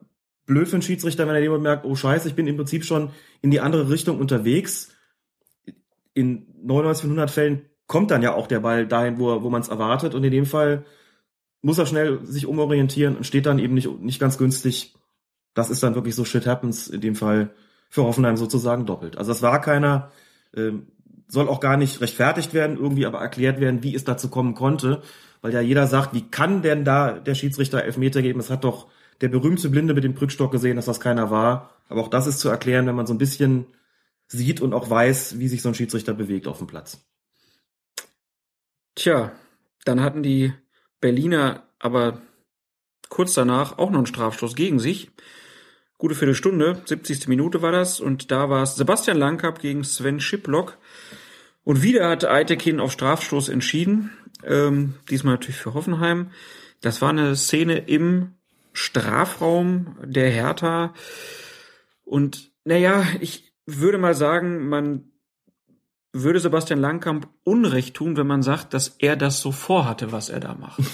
blöd 0.47 0.69
für 0.69 0.77
einen 0.77 0.83
Schiedsrichter, 0.83 1.27
wenn 1.27 1.35
er 1.35 1.43
jemand 1.43 1.62
merkt, 1.62 1.85
oh 1.85 1.95
scheiße, 1.95 2.29
ich 2.29 2.35
bin 2.35 2.47
im 2.47 2.57
Prinzip 2.57 2.85
schon 2.85 3.11
in 3.43 3.51
die 3.51 3.61
andere 3.61 3.91
Richtung 3.91 4.19
unterwegs. 4.19 4.95
In 6.14 6.47
99 6.62 7.03
von 7.03 7.11
100 7.11 7.31
Fällen 7.31 7.62
kommt 7.87 8.11
dann 8.11 8.23
ja 8.23 8.35
auch 8.35 8.47
der 8.47 8.61
Ball 8.61 8.87
dahin, 8.87 9.19
wo, 9.19 9.43
wo 9.43 9.51
man 9.51 9.61
es 9.61 9.69
erwartet. 9.69 10.14
Und 10.14 10.25
in 10.25 10.31
dem 10.31 10.47
Fall 10.47 10.85
muss 11.62 11.78
er 11.78 11.86
schnell 11.86 12.24
sich 12.24 12.46
umorientieren 12.46 13.16
und 13.16 13.26
steht 13.26 13.46
dann 13.46 13.59
eben 13.59 13.74
nicht, 13.74 13.88
nicht 14.00 14.20
ganz 14.20 14.38
günstig. 14.38 14.94
Das 15.54 15.70
ist 15.70 15.82
dann 15.82 15.94
wirklich 15.94 16.14
so 16.14 16.24
Shit 16.24 16.46
happens 16.46 16.88
in 16.88 17.00
dem 17.00 17.14
Fall 17.14 17.50
für 17.90 18.04
Hoffenheim 18.04 18.36
sozusagen 18.36 18.86
doppelt. 18.86 19.18
Also 19.18 19.32
das 19.32 19.42
war 19.42 19.61
keiner, 19.61 20.11
ähm, 20.54 20.88
soll 21.26 21.48
auch 21.48 21.61
gar 21.61 21.76
nicht 21.76 22.00
rechtfertigt 22.00 22.54
werden, 22.54 22.76
irgendwie 22.76 23.06
aber 23.06 23.18
erklärt 23.18 23.61
werden, 23.61 23.82
wie 23.82 23.94
es 23.94 24.04
dazu 24.04 24.28
kommen 24.28 24.54
konnte, 24.54 25.02
weil 25.42 25.52
ja 25.52 25.61
jeder 25.61 25.86
sagt, 25.86 26.14
wie 26.14 26.28
kann 26.28 26.62
denn 26.62 26.84
da 26.84 27.12
der 27.12 27.34
Schiedsrichter 27.34 27.82
Elfmeter 27.82 28.22
geben? 28.22 28.40
Es 28.40 28.50
hat 28.50 28.64
doch 28.64 28.88
der 29.20 29.28
berühmte 29.28 29.68
Blinde 29.68 29.94
mit 29.94 30.04
dem 30.04 30.14
Krückstock 30.14 30.52
gesehen, 30.52 30.76
dass 30.76 30.86
das 30.86 31.00
keiner 31.00 31.30
war. 31.30 31.70
Aber 31.88 32.02
auch 32.02 32.09
das 32.09 32.26
ist 32.26 32.38
zu 32.38 32.48
erklären, 32.48 32.86
wenn 32.86 32.94
man 32.94 33.06
so 33.06 33.14
ein 33.14 33.18
bisschen 33.18 33.66
sieht 34.28 34.61
und 34.61 34.74
auch 34.74 34.88
weiß, 34.88 35.38
wie 35.38 35.48
sich 35.48 35.62
so 35.62 35.68
ein 35.68 35.74
Schiedsrichter 35.74 36.14
bewegt 36.14 36.46
auf 36.46 36.59
dem 36.59 36.66
Platz. 36.66 37.04
Tja, 38.94 39.32
dann 39.84 40.02
hatten 40.02 40.22
die 40.22 40.52
Berliner 41.01 41.64
aber 41.78 42.20
kurz 43.09 43.34
danach 43.34 43.78
auch 43.78 43.90
noch 43.90 43.99
einen 43.99 44.07
Strafstoß 44.07 44.55
gegen 44.55 44.78
sich. 44.78 45.11
Gute 45.96 46.14
Viertelstunde, 46.14 46.80
70. 46.84 47.26
Minute 47.28 47.62
war 47.62 47.72
das, 47.72 48.01
und 48.01 48.30
da 48.30 48.51
war 48.51 48.62
es 48.62 48.76
Sebastian 48.76 49.18
Langkamp 49.18 49.61
gegen 49.61 49.82
Sven 49.82 50.20
Schiplock. 50.20 50.78
Und 51.64 51.82
wieder 51.82 52.09
hat 52.09 52.24
Eitekin 52.24 52.80
auf 52.80 52.92
Strafstoß 52.92 53.49
entschieden, 53.49 54.11
ähm, 54.44 54.94
diesmal 55.11 55.34
natürlich 55.34 55.57
für 55.57 55.74
Hoffenheim. 55.74 56.30
Das 56.80 57.03
war 57.03 57.11
eine 57.11 57.34
Szene 57.34 57.78
im 57.78 58.34
Strafraum 58.72 59.96
der 60.05 60.30
Hertha. 60.30 60.94
Und 62.05 62.53
naja, 62.64 63.05
ich 63.20 63.53
würde 63.66 63.99
mal 63.99 64.14
sagen, 64.14 64.68
man 64.68 65.11
würde 66.23 66.41
Sebastian 66.41 66.81
Langkamp 66.81 67.29
Unrecht 67.45 67.95
tun, 67.95 68.16
wenn 68.16 68.27
man 68.27 68.43
sagt, 68.43 68.75
dass 68.75 68.89
er 68.99 69.16
das 69.16 69.41
so 69.41 69.53
vorhatte, 69.53 70.12
was 70.12 70.29
er 70.29 70.41
da 70.41 70.55
macht. 70.55 70.81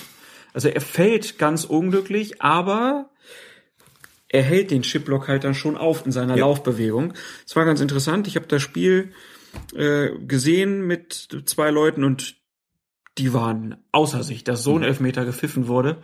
Also 0.53 0.69
er 0.69 0.81
fällt 0.81 1.37
ganz 1.37 1.65
unglücklich, 1.65 2.41
aber 2.41 3.11
er 4.29 4.43
hält 4.45 4.71
den 4.71 4.83
Chiplock 4.83 5.27
halt 5.27 5.43
dann 5.43 5.55
schon 5.55 5.77
auf 5.77 6.07
in 6.07 6.13
seiner 6.13 6.37
Ja. 6.37 6.47
Laufbewegung. 6.47 7.13
Es 7.45 7.57
war 7.57 7.65
ganz 7.65 7.81
interessant. 7.81 8.29
Ich 8.29 8.37
habe 8.37 8.47
das 8.47 8.63
Spiel 8.63 9.13
äh, 9.75 10.11
gesehen 10.27 10.87
mit 10.87 11.29
zwei 11.47 11.71
Leuten 11.71 12.05
und 12.05 12.37
die 13.19 13.33
waren 13.33 13.77
außer 13.91 14.23
sich, 14.23 14.45
dass 14.45 14.63
so 14.63 14.77
ein 14.77 14.85
Elfmeter 14.85 15.25
gepfiffen 15.25 15.67
wurde. 15.67 15.99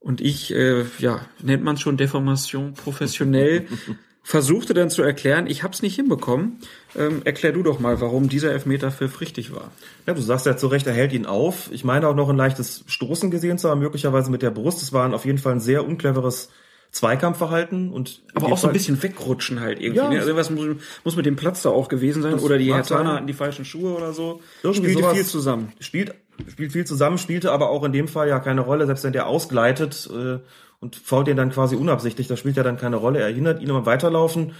Und 0.00 0.20
ich, 0.20 0.52
äh, 0.54 0.84
ja, 0.98 1.26
nennt 1.42 1.62
man 1.62 1.74
es 1.74 1.80
schon 1.80 1.96
Deformation 1.96 2.74
professionell, 2.74 3.66
versuchte 4.22 4.74
dann 4.74 4.90
zu 4.90 5.02
erklären, 5.02 5.46
ich 5.46 5.62
habe 5.62 5.72
es 5.74 5.82
nicht 5.82 5.96
hinbekommen. 5.96 6.58
Ähm, 6.96 7.22
erklär 7.24 7.52
du 7.52 7.62
doch 7.62 7.80
mal, 7.80 8.00
warum 8.00 8.28
dieser 8.28 8.52
Elfmeterpfiff 8.52 9.20
richtig 9.20 9.52
war. 9.52 9.70
Ja, 10.06 10.14
du 10.14 10.20
sagst 10.20 10.46
ja 10.46 10.56
zu 10.56 10.66
Recht, 10.66 10.86
er 10.86 10.92
hält 10.92 11.12
ihn 11.12 11.26
auf. 11.26 11.70
Ich 11.72 11.84
meine 11.84 12.06
auch 12.08 12.14
noch 12.14 12.28
ein 12.28 12.36
leichtes 12.36 12.84
Stoßen 12.86 13.30
gesehen 13.30 13.58
zu 13.58 13.70
haben, 13.70 13.80
möglicherweise 13.80 14.30
mit 14.30 14.42
der 14.42 14.50
Brust. 14.50 14.82
Es 14.82 14.92
war 14.92 15.12
auf 15.12 15.24
jeden 15.24 15.38
Fall 15.38 15.52
ein 15.52 15.60
sehr 15.60 15.86
uncleveres 15.86 16.50
Zweikampfverhalten 16.92 17.92
und 17.92 18.22
Aber 18.34 18.48
auch 18.48 18.58
so 18.58 18.66
ein 18.66 18.72
bisschen 18.72 19.00
wegrutschen 19.00 19.60
halt 19.60 19.80
irgendwie. 19.80 20.02
Ja. 20.02 20.10
ne? 20.10 20.18
Also 20.20 20.34
was 20.34 20.50
muss, 20.50 20.66
muss 21.04 21.16
mit 21.16 21.24
dem 21.24 21.36
Platz 21.36 21.62
da 21.62 21.70
auch 21.70 21.88
gewesen 21.88 22.20
sein. 22.22 22.34
Oder 22.34 22.58
die 22.58 22.74
Hertaner 22.74 23.14
hatten 23.14 23.28
die 23.28 23.32
falschen 23.32 23.64
Schuhe 23.64 23.94
oder 23.94 24.12
so. 24.12 24.40
Irgendwie 24.62 24.92
Spielte 24.92 25.10
viel 25.10 25.24
zusammen. 25.24 25.72
spielt 25.78 26.14
spielt 26.48 26.72
viel 26.72 26.86
zusammen, 26.86 27.18
spielte 27.18 27.52
aber 27.52 27.70
auch 27.70 27.84
in 27.84 27.92
dem 27.92 28.08
Fall 28.08 28.28
ja 28.28 28.38
keine 28.40 28.62
Rolle, 28.62 28.86
selbst 28.86 29.04
wenn 29.04 29.12
der 29.12 29.26
ausgleitet 29.26 30.08
äh, 30.12 30.38
und 30.80 30.96
fault 30.96 31.26
den 31.26 31.36
dann 31.36 31.50
quasi 31.50 31.76
unabsichtlich, 31.76 32.26
das 32.26 32.38
spielt 32.38 32.56
ja 32.56 32.62
dann 32.62 32.78
keine 32.78 32.96
Rolle. 32.96 33.20
Er 33.20 33.32
hindert 33.32 33.62
ihn 33.62 33.70
am 33.70 33.86
Weiterlaufen. 33.86 34.54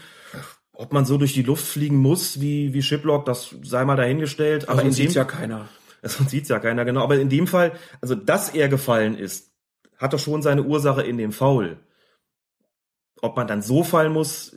Ob 0.72 0.92
man 0.92 1.04
so 1.04 1.18
durch 1.18 1.34
die 1.34 1.42
Luft 1.42 1.66
fliegen 1.66 1.96
muss 1.96 2.40
wie 2.40 2.72
wie 2.72 2.82
Shiplock, 2.82 3.24
das 3.26 3.54
sei 3.62 3.84
mal 3.84 3.96
dahingestellt. 3.96 4.68
Aber 4.68 4.82
in 4.82 4.88
in 4.88 4.92
sieht's 4.92 5.14
dem 5.14 5.20
ja 5.20 5.24
keiner. 5.24 5.68
Sonst 6.02 6.30
sieht's 6.30 6.48
ja 6.48 6.58
keiner 6.58 6.84
genau. 6.84 7.02
Aber 7.02 7.18
in 7.18 7.28
dem 7.28 7.46
Fall, 7.46 7.72
also 8.00 8.14
dass 8.14 8.50
er 8.50 8.68
gefallen 8.68 9.16
ist, 9.16 9.50
hat 9.98 10.12
doch 10.12 10.18
schon 10.18 10.42
seine 10.42 10.62
Ursache 10.62 11.02
in 11.02 11.18
dem 11.18 11.32
Foul. 11.32 11.78
Ob 13.20 13.36
man 13.36 13.46
dann 13.46 13.60
so 13.60 13.84
fallen 13.84 14.12
muss, 14.12 14.56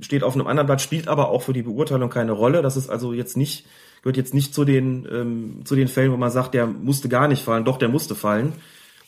steht 0.00 0.22
auf 0.22 0.34
einem 0.34 0.46
anderen 0.46 0.66
Blatt, 0.66 0.82
spielt 0.82 1.08
aber 1.08 1.30
auch 1.30 1.42
für 1.42 1.54
die 1.54 1.62
Beurteilung 1.62 2.10
keine 2.10 2.32
Rolle. 2.32 2.60
Das 2.60 2.76
ist 2.76 2.90
also 2.90 3.14
jetzt 3.14 3.36
nicht, 3.36 3.66
gehört 4.02 4.18
jetzt 4.18 4.34
nicht 4.34 4.54
zu 4.54 4.66
den, 4.66 5.08
ähm, 5.10 5.60
zu 5.64 5.74
den 5.74 5.88
Fällen, 5.88 6.12
wo 6.12 6.16
man 6.18 6.30
sagt, 6.30 6.52
der 6.52 6.66
musste 6.66 7.08
gar 7.08 7.28
nicht 7.28 7.42
fallen. 7.42 7.64
Doch, 7.64 7.78
der 7.78 7.88
musste 7.88 8.14
fallen. 8.14 8.52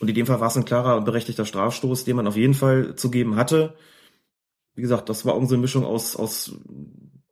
Und 0.00 0.08
in 0.08 0.14
dem 0.14 0.26
Fall 0.26 0.40
war 0.40 0.48
es 0.48 0.56
ein 0.56 0.64
klarer 0.64 0.96
und 0.96 1.04
berechtigter 1.04 1.44
Strafstoß, 1.44 2.04
den 2.04 2.16
man 2.16 2.26
auf 2.26 2.36
jeden 2.36 2.54
Fall 2.54 2.96
zu 2.96 3.10
geben 3.10 3.36
hatte. 3.36 3.74
Wie 4.74 4.82
gesagt, 4.82 5.08
das 5.08 5.26
war 5.26 5.34
irgendwie 5.34 5.54
so 5.54 5.60
Mischung 5.60 5.84
aus, 5.84 6.16
aus 6.16 6.56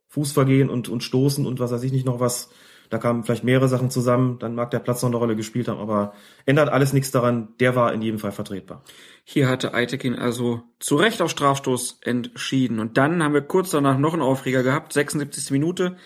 Fußvergehen 0.09 0.69
und, 0.69 0.87
und 0.87 1.03
Stoßen 1.03 1.45
und 1.45 1.59
was 1.59 1.71
weiß 1.71 1.83
ich 1.83 1.91
nicht 1.91 2.05
noch 2.05 2.19
was. 2.19 2.49
Da 2.89 2.97
kamen 2.97 3.23
vielleicht 3.23 3.43
mehrere 3.43 3.67
Sachen 3.67 3.91
zusammen, 3.91 4.39
dann 4.39 4.55
mag 4.55 4.71
der 4.71 4.79
Platz 4.79 5.03
noch 5.03 5.09
eine 5.09 5.17
Rolle 5.17 5.35
gespielt 5.35 5.67
haben, 5.67 5.79
aber 5.79 6.13
ändert 6.47 6.69
alles 6.69 6.91
nichts 6.91 7.11
daran, 7.11 7.49
der 7.59 7.75
war 7.75 7.93
in 7.93 8.01
jedem 8.01 8.19
Fall 8.19 8.31
vertretbar. 8.31 8.83
Hier 9.23 9.47
hatte 9.47 9.75
Eitekin 9.75 10.15
also 10.15 10.63
zu 10.79 10.95
Recht 10.95 11.21
auf 11.21 11.29
Strafstoß 11.29 11.99
entschieden. 12.01 12.79
Und 12.79 12.97
dann 12.97 13.21
haben 13.21 13.35
wir 13.35 13.41
kurz 13.41 13.69
danach 13.69 13.99
noch 13.99 14.13
einen 14.13 14.23
Aufreger 14.23 14.63
gehabt, 14.63 14.93
76. 14.93 15.51
Minute, 15.51 15.97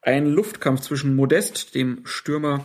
ein 0.00 0.26
Luftkampf 0.26 0.80
zwischen 0.80 1.14
Modest, 1.14 1.74
dem 1.74 2.00
Stürmer 2.04 2.64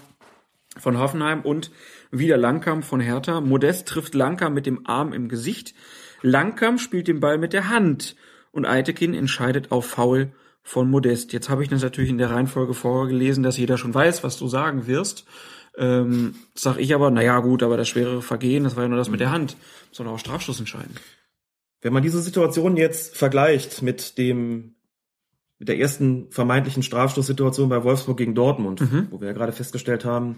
von 0.77 0.97
Hoffenheim, 0.97 1.41
und 1.41 1.71
wieder 2.11 2.37
Langkamp 2.37 2.83
von 2.83 2.99
Hertha. 2.99 3.41
Modest 3.41 3.87
trifft 3.87 4.13
Langkamp 4.15 4.55
mit 4.55 4.65
dem 4.65 4.85
Arm 4.85 5.13
im 5.13 5.29
Gesicht. 5.29 5.73
Langkamp 6.21 6.79
spielt 6.79 7.07
den 7.07 7.19
Ball 7.19 7.37
mit 7.37 7.53
der 7.53 7.69
Hand 7.69 8.15
und 8.51 8.65
Eitekin 8.65 9.13
entscheidet 9.13 9.71
auf 9.71 9.85
Foul 9.85 10.31
von 10.63 10.89
Modest. 10.89 11.33
Jetzt 11.33 11.49
habe 11.49 11.61
ich 11.63 11.69
das 11.69 11.83
natürlich 11.83 12.09
in 12.09 12.17
der 12.17 12.31
Reihenfolge 12.31 12.73
vorgelesen, 12.73 13.43
dass 13.43 13.57
jeder 13.57 13.77
schon 13.77 13.93
weiß, 13.93 14.23
was 14.23 14.37
du 14.37 14.47
sagen 14.47 14.87
wirst. 14.87 15.25
Ähm, 15.77 16.35
sag 16.55 16.77
ich 16.77 16.95
aber, 16.95 17.11
naja 17.11 17.39
gut, 17.39 17.61
aber 17.61 17.77
das 17.77 17.89
schwere 17.89 18.21
Vergehen, 18.21 18.63
das 18.63 18.75
war 18.75 18.83
ja 18.83 18.89
nur 18.89 18.97
das 18.97 19.09
mit 19.09 19.19
der 19.19 19.31
Hand. 19.31 19.57
Soll 19.91 20.07
auch 20.07 20.17
Strafstoß 20.17 20.59
entscheiden. 20.59 20.95
Wenn 21.81 21.93
man 21.93 22.01
diese 22.01 22.21
Situation 22.21 22.77
jetzt 22.77 23.15
vergleicht 23.17 23.81
mit 23.81 24.17
dem 24.17 24.71
mit 25.57 25.69
der 25.69 25.77
ersten 25.79 26.29
vermeintlichen 26.31 26.83
Strafstoßsituation 26.83 27.69
bei 27.69 27.83
Wolfsburg 27.83 28.17
gegen 28.17 28.35
Dortmund, 28.35 28.81
Mhm. 28.81 29.07
wo 29.09 29.21
wir 29.21 29.27
ja 29.27 29.33
gerade 29.33 29.53
festgestellt 29.53 30.03
haben, 30.03 30.35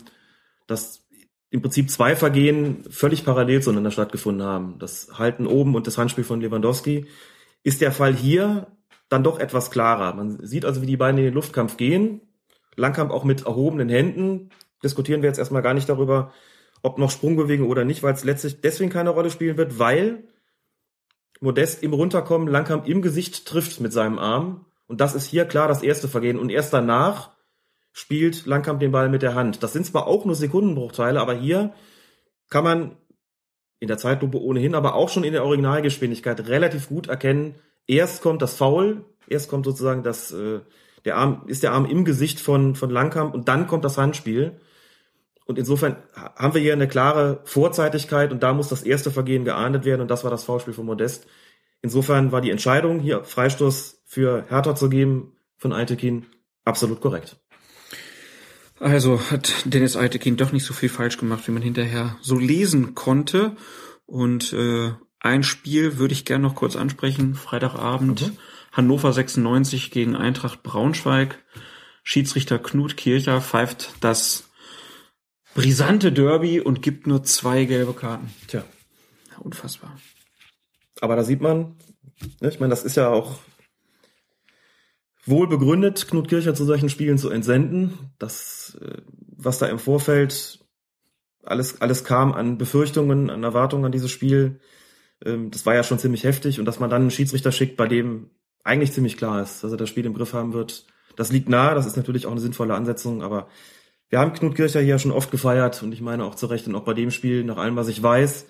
dass 0.67 1.06
im 1.49 1.61
Prinzip 1.61 1.89
zwei 1.89 2.15
Vergehen 2.15 2.83
völlig 2.89 3.23
parallel 3.23 3.61
zueinander 3.61 3.91
stattgefunden 3.91 4.45
haben. 4.45 4.79
Das 4.79 5.17
Halten 5.17 5.47
oben 5.47 5.75
und 5.75 5.87
das 5.87 5.97
Handspiel 5.97 6.23
von 6.23 6.41
Lewandowski. 6.41 7.05
Ist 7.63 7.81
der 7.81 7.91
Fall 7.91 8.13
hier 8.13 8.67
dann 9.09 9.23
doch 9.23 9.39
etwas 9.39 9.71
klarer. 9.71 10.13
Man 10.13 10.45
sieht 10.45 10.65
also, 10.65 10.81
wie 10.81 10.85
die 10.87 10.97
beiden 10.97 11.17
in 11.17 11.25
den 11.25 11.33
Luftkampf 11.33 11.77
gehen. 11.77 12.21
Langkamp 12.75 13.11
auch 13.11 13.23
mit 13.23 13.45
erhobenen 13.45 13.89
Händen. 13.89 14.49
Diskutieren 14.83 15.21
wir 15.21 15.29
jetzt 15.29 15.39
erstmal 15.39 15.61
gar 15.61 15.73
nicht 15.73 15.89
darüber, 15.89 16.31
ob 16.83 16.97
noch 16.97 17.11
Sprungbewegung 17.11 17.69
oder 17.69 17.85
nicht, 17.85 18.03
weil 18.03 18.13
es 18.13 18.23
letztlich 18.23 18.61
deswegen 18.61 18.91
keine 18.91 19.09
Rolle 19.09 19.31
spielen 19.31 19.57
wird, 19.57 19.79
weil 19.79 20.27
Modest 21.39 21.81
im 21.83 21.93
Runterkommen 21.93 22.47
Langkamp 22.47 22.87
im 22.87 23.01
Gesicht 23.01 23.45
trifft 23.45 23.79
mit 23.79 23.93
seinem 23.93 24.19
Arm. 24.19 24.65
Und 24.87 25.01
das 25.01 25.15
ist 25.15 25.25
hier 25.25 25.45
klar 25.45 25.67
das 25.67 25.83
erste 25.83 26.07
Vergehen. 26.07 26.37
Und 26.37 26.49
erst 26.49 26.73
danach 26.73 27.31
spielt 27.97 28.45
Langkamp 28.45 28.79
den 28.79 28.91
Ball 28.91 29.09
mit 29.09 29.23
der 29.23 29.33
Hand. 29.33 29.63
Das 29.63 29.73
sind 29.73 29.83
zwar 29.83 30.05
auch 30.05 30.23
nur 30.23 30.35
Sekundenbruchteile, 30.35 31.19
aber 31.19 31.33
hier 31.33 31.73
kann 32.47 32.63
man 32.63 32.95
in 33.79 33.87
der 33.87 33.97
Zeitlupe 33.97 34.39
ohnehin, 34.39 34.75
aber 34.75 34.93
auch 34.93 35.09
schon 35.09 35.23
in 35.23 35.33
der 35.33 35.43
Originalgeschwindigkeit 35.43 36.47
relativ 36.47 36.89
gut 36.89 37.07
erkennen, 37.07 37.55
erst 37.87 38.21
kommt 38.21 38.43
das 38.43 38.53
Foul, 38.53 39.03
erst 39.27 39.49
kommt 39.49 39.65
sozusagen 39.65 40.03
das, 40.03 40.31
äh, 40.31 40.59
der 41.05 41.17
Arm, 41.17 41.43
ist 41.47 41.63
der 41.63 41.71
Arm 41.71 41.85
im 41.85 42.05
Gesicht 42.05 42.39
von, 42.39 42.75
von 42.75 42.91
Langkamp 42.91 43.33
und 43.33 43.47
dann 43.47 43.65
kommt 43.65 43.83
das 43.83 43.97
Handspiel. 43.97 44.59
Und 45.45 45.57
insofern 45.57 45.95
ha- 46.15 46.35
haben 46.35 46.53
wir 46.53 46.61
hier 46.61 46.73
eine 46.73 46.87
klare 46.87 47.41
Vorzeitigkeit 47.45 48.31
und 48.31 48.43
da 48.43 48.53
muss 48.53 48.69
das 48.69 48.83
erste 48.83 49.09
Vergehen 49.09 49.43
geahndet 49.43 49.85
werden 49.85 50.01
und 50.01 50.11
das 50.11 50.23
war 50.23 50.29
das 50.29 50.43
Foulspiel 50.43 50.73
von 50.75 50.85
Modest. 50.85 51.25
Insofern 51.81 52.31
war 52.31 52.41
die 52.41 52.51
Entscheidung, 52.51 52.99
hier 52.99 53.23
Freistoß 53.23 54.03
für 54.05 54.45
Hertha 54.49 54.75
zu 54.75 54.87
geben 54.87 55.33
von 55.57 55.73
Altekin 55.73 56.27
absolut 56.63 57.01
korrekt. 57.01 57.37
Also 58.79 59.19
hat 59.31 59.53
Dennis 59.65 59.95
Eitekin 59.95 60.37
doch 60.37 60.51
nicht 60.51 60.65
so 60.65 60.73
viel 60.73 60.89
falsch 60.89 61.17
gemacht, 61.17 61.47
wie 61.47 61.51
man 61.51 61.63
hinterher 61.63 62.17
so 62.21 62.37
lesen 62.37 62.93
konnte. 62.95 63.55
Und 64.05 64.53
äh, 64.53 64.91
ein 65.19 65.43
Spiel 65.43 65.97
würde 65.97 66.13
ich 66.13 66.25
gerne 66.25 66.43
noch 66.43 66.55
kurz 66.55 66.75
ansprechen. 66.75 67.35
Freitagabend 67.35 68.31
Hannover 68.71 69.11
96 69.11 69.89
gegen 69.89 70.15
Eintracht 70.15 70.61
Braunschweig. 70.61 71.43
Schiedsrichter 72.03 72.59
Knut 72.59 72.95
Kircher 72.95 73.41
pfeift 73.41 73.95
das 74.01 74.49
brisante 75.55 76.11
Derby 76.11 76.61
und 76.61 76.83
gibt 76.83 77.07
nur 77.07 77.23
zwei 77.23 77.65
gelbe 77.65 77.93
Karten. 77.93 78.31
Tja. 78.47 78.63
Ja, 79.31 79.37
unfassbar. 79.39 79.97
Aber 81.01 81.15
da 81.15 81.23
sieht 81.23 81.41
man, 81.41 81.75
ne, 82.39 82.49
ich 82.49 82.59
meine, 82.59 82.69
das 82.69 82.83
ist 82.83 82.95
ja 82.95 83.09
auch 83.09 83.39
wohl 85.27 85.47
begründet, 85.47 86.07
Knut 86.07 86.27
Kircher 86.27 86.55
zu 86.55 86.65
solchen 86.65 86.89
Spielen 86.89 87.17
zu 87.17 87.29
entsenden. 87.29 88.11
Das, 88.19 88.77
äh, 88.81 89.01
was 89.35 89.59
da 89.59 89.67
im 89.67 89.79
Vorfeld 89.79 90.59
alles, 91.43 91.81
alles 91.81 92.03
kam 92.03 92.33
an 92.33 92.57
Befürchtungen, 92.57 93.29
an 93.29 93.43
Erwartungen 93.43 93.85
an 93.85 93.91
dieses 93.91 94.11
Spiel, 94.11 94.59
ähm, 95.23 95.51
das 95.51 95.65
war 95.65 95.75
ja 95.75 95.83
schon 95.83 95.99
ziemlich 95.99 96.23
heftig. 96.23 96.59
Und 96.59 96.65
dass 96.65 96.79
man 96.79 96.89
dann 96.89 97.03
einen 97.03 97.11
Schiedsrichter 97.11 97.51
schickt, 97.51 97.77
bei 97.77 97.87
dem 97.87 98.29
eigentlich 98.63 98.91
ziemlich 98.91 99.17
klar 99.17 99.41
ist, 99.41 99.63
dass 99.63 99.71
er 99.71 99.77
das 99.77 99.89
Spiel 99.89 100.05
im 100.05 100.13
Griff 100.13 100.33
haben 100.33 100.53
wird, 100.53 100.85
das 101.15 101.31
liegt 101.31 101.49
nahe. 101.49 101.75
Das 101.75 101.85
ist 101.85 101.97
natürlich 101.97 102.25
auch 102.25 102.31
eine 102.31 102.41
sinnvolle 102.41 102.75
Ansetzung, 102.75 103.21
aber 103.21 103.47
wir 104.09 104.19
haben 104.19 104.33
Knut 104.33 104.55
Kircher 104.55 104.79
hier 104.81 104.99
schon 104.99 105.11
oft 105.11 105.31
gefeiert 105.31 105.83
und 105.83 105.91
ich 105.91 106.01
meine 106.01 106.23
auch 106.23 106.35
zu 106.35 106.45
Recht 106.45 106.67
und 106.67 106.75
auch 106.75 106.83
bei 106.83 106.93
dem 106.93 107.11
Spiel, 107.11 107.43
nach 107.43 107.57
allem, 107.57 107.75
was 107.75 107.89
ich 107.89 108.01
weiß, 108.01 108.45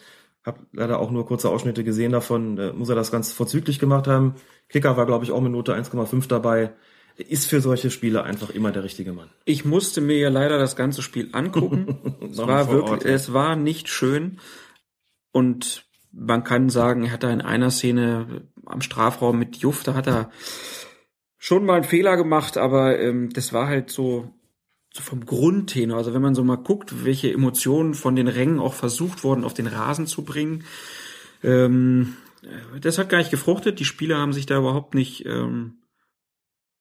habe 0.47 0.65
leider 0.71 0.99
auch 0.99 1.11
nur 1.11 1.25
kurze 1.25 1.49
Ausschnitte 1.49 1.83
gesehen 1.83 2.11
davon, 2.11 2.57
äh, 2.57 2.73
muss 2.73 2.89
er 2.89 2.95
das 2.95 3.11
ganz 3.11 3.31
vorzüglich 3.31 3.79
gemacht 3.79 4.07
haben. 4.07 4.35
Kicker 4.69 4.97
war, 4.97 5.05
glaube 5.05 5.23
ich, 5.23 5.31
auch 5.31 5.41
mit 5.41 5.51
Note 5.51 5.75
1,5 5.75 6.27
dabei. 6.27 6.73
Ist 7.17 7.47
für 7.47 7.61
solche 7.61 7.89
Spiele 7.89 8.23
einfach 8.23 8.51
immer 8.51 8.71
der 8.71 8.83
richtige 8.83 9.11
Mann. 9.11 9.29
Ich 9.45 9.65
musste 9.65 10.01
mir 10.01 10.17
ja 10.17 10.29
leider 10.29 10.59
das 10.59 10.75
ganze 10.75 11.01
Spiel 11.01 11.29
angucken. 11.33 12.15
es 12.31 12.37
war 12.37 12.67
Ort, 12.67 12.71
wirklich, 12.71 13.13
es 13.13 13.33
war 13.33 13.55
nicht 13.55 13.89
schön. 13.89 14.39
Und 15.31 15.85
man 16.11 16.43
kann 16.43 16.69
sagen, 16.69 17.03
er 17.03 17.11
hat 17.11 17.23
da 17.23 17.31
in 17.31 17.41
einer 17.41 17.71
Szene 17.71 18.47
am 18.65 18.81
Strafraum 18.81 19.37
mit 19.37 19.57
Juff, 19.57 19.83
da 19.83 19.93
hat 19.93 20.07
er 20.07 20.31
schon 21.37 21.65
mal 21.65 21.75
einen 21.75 21.83
Fehler 21.83 22.17
gemacht, 22.17 22.57
aber 22.57 22.99
ähm, 22.99 23.29
das 23.31 23.53
war 23.53 23.67
halt 23.67 23.89
so, 23.89 24.33
so 24.97 25.03
vom 25.03 25.25
Grundtenor. 25.25 25.97
Also 25.97 26.13
wenn 26.13 26.21
man 26.21 26.35
so 26.35 26.43
mal 26.43 26.57
guckt, 26.57 27.05
welche 27.05 27.31
Emotionen 27.31 27.93
von 27.93 28.15
den 28.15 28.27
Rängen 28.27 28.59
auch 28.59 28.73
versucht 28.73 29.23
wurden, 29.23 29.43
auf 29.43 29.53
den 29.53 29.67
Rasen 29.67 30.07
zu 30.07 30.23
bringen, 30.23 30.63
ähm, 31.43 32.17
das 32.79 32.97
hat 32.97 33.09
gar 33.09 33.19
nicht 33.19 33.31
gefruchtet. 33.31 33.79
Die 33.79 33.85
Spieler 33.85 34.17
haben 34.17 34.33
sich 34.33 34.45
da 34.45 34.57
überhaupt 34.57 34.95
nicht 34.95 35.25
ähm, 35.25 35.79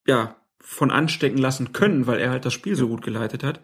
ja, 0.07 0.37
von 0.61 0.91
anstecken 0.91 1.39
lassen 1.39 1.73
können, 1.73 2.07
weil 2.07 2.19
er 2.19 2.31
halt 2.31 2.45
das 2.45 2.53
Spiel 2.53 2.75
so 2.75 2.89
gut 2.89 3.03
geleitet 3.03 3.45
hat. 3.45 3.61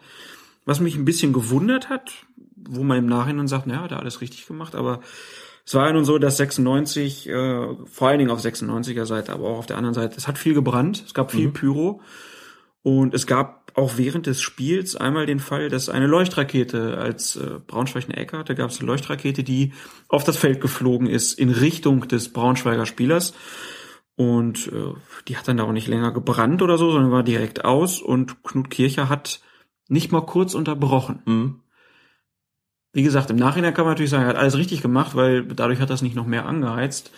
Was 0.65 0.81
mich 0.81 0.97
ein 0.97 1.05
bisschen 1.05 1.33
gewundert 1.33 1.89
hat, 1.89 2.13
wo 2.57 2.85
man 2.85 2.99
im 2.99 3.07
Nachhinein 3.07 3.49
sagt, 3.49 3.67
naja, 3.67 3.83
hat 3.83 3.93
er 3.93 3.99
alles 3.99 4.21
richtig 4.21 4.47
gemacht, 4.47 4.75
aber 4.75 5.01
es 5.65 5.75
war 5.75 5.87
ja 5.87 5.93
nun 5.93 6.05
so, 6.05 6.19
dass 6.19 6.37
96, 6.37 7.29
äh, 7.29 7.67
vor 7.87 8.09
allen 8.09 8.19
Dingen 8.19 8.31
auf 8.31 8.41
96er 8.41 9.05
Seite, 9.05 9.33
aber 9.33 9.49
auch 9.49 9.59
auf 9.59 9.67
der 9.67 9.77
anderen 9.77 9.95
Seite, 9.95 10.17
es 10.17 10.27
hat 10.27 10.39
viel 10.39 10.55
gebrannt, 10.55 11.03
es 11.07 11.15
gab 11.15 11.31
viel 11.31 11.51
Pyro 11.51 12.01
und 12.83 13.15
es 13.15 13.27
gab 13.27 13.62
auch 13.75 13.97
während 13.97 14.27
des 14.27 14.41
Spiels 14.41 14.97
einmal 14.97 15.27
den 15.27 15.41
Fall, 15.41 15.69
dass 15.69 15.89
eine 15.89 16.07
Leuchtrakete, 16.07 16.99
als 16.99 17.37
äh, 17.37 17.59
Braunschweig 17.67 18.05
eine 18.05 18.17
Ecke 18.17 18.39
hatte, 18.39 18.55
gab 18.55 18.71
es 18.71 18.79
eine 18.79 18.87
Leuchtrakete, 18.87 19.43
die 19.45 19.73
auf 20.09 20.25
das 20.25 20.37
Feld 20.37 20.61
geflogen 20.61 21.07
ist 21.07 21.39
in 21.39 21.51
Richtung 21.51 22.09
des 22.09 22.33
Braunschweiger 22.33 22.87
Spielers. 22.87 23.35
Und 24.15 24.69
äh, 24.69 24.95
die 25.29 25.37
hat 25.37 25.49
dann 25.49 25.57
da 25.57 25.65
auch 25.65 25.73
nicht 25.73 25.89
länger 25.89 26.13
gebrannt 26.13 26.63
oder 26.63 26.77
so, 26.77 26.91
sondern 26.91 27.11
war 27.11 27.23
direkt 27.23 27.65
aus 27.65 28.01
und 28.01 28.43
Knut 28.43 28.71
Kircher 28.71 29.09
hat 29.09 29.41
nicht 29.89 30.13
mal 30.13 30.27
kurz 30.27 30.55
unterbrochen. 30.55 31.23
Mhm. 31.25 31.61
Wie 32.93 33.03
gesagt, 33.03 33.31
im 33.31 33.37
Nachhinein 33.37 33.73
kann 33.73 33.87
man 33.87 33.93
natürlich 33.93 34.11
sagen, 34.11 34.25
er 34.25 34.29
hat 34.29 34.37
alles 34.37 34.57
richtig 34.57 34.83
gemacht, 34.83 35.17
weil 35.17 35.45
dadurch 35.45 35.81
hat 35.81 35.89
das 35.89 36.03
nicht 36.03 36.15
noch 36.15 36.27
mehr 36.27 36.45
angeheizt. 36.47 37.11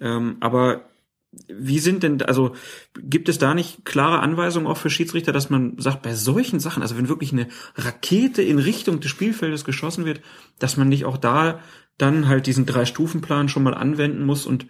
Ähm, 0.00 0.36
aber 0.40 0.89
wie 1.32 1.78
sind 1.78 2.02
denn, 2.02 2.22
also 2.22 2.54
gibt 2.96 3.28
es 3.28 3.38
da 3.38 3.54
nicht 3.54 3.84
klare 3.84 4.20
Anweisungen 4.20 4.66
auch 4.66 4.76
für 4.76 4.90
Schiedsrichter, 4.90 5.32
dass 5.32 5.48
man 5.48 5.78
sagt, 5.78 6.02
bei 6.02 6.14
solchen 6.14 6.58
Sachen, 6.58 6.82
also 6.82 6.96
wenn 6.96 7.08
wirklich 7.08 7.32
eine 7.32 7.46
Rakete 7.76 8.42
in 8.42 8.58
Richtung 8.58 9.00
des 9.00 9.10
Spielfeldes 9.10 9.64
geschossen 9.64 10.04
wird, 10.04 10.20
dass 10.58 10.76
man 10.76 10.88
nicht 10.88 11.04
auch 11.04 11.16
da 11.16 11.60
dann 11.98 12.28
halt 12.28 12.46
diesen 12.46 12.66
Drei-Stufen-Plan 12.66 13.48
schon 13.48 13.62
mal 13.62 13.74
anwenden 13.74 14.24
muss 14.24 14.46
und 14.46 14.66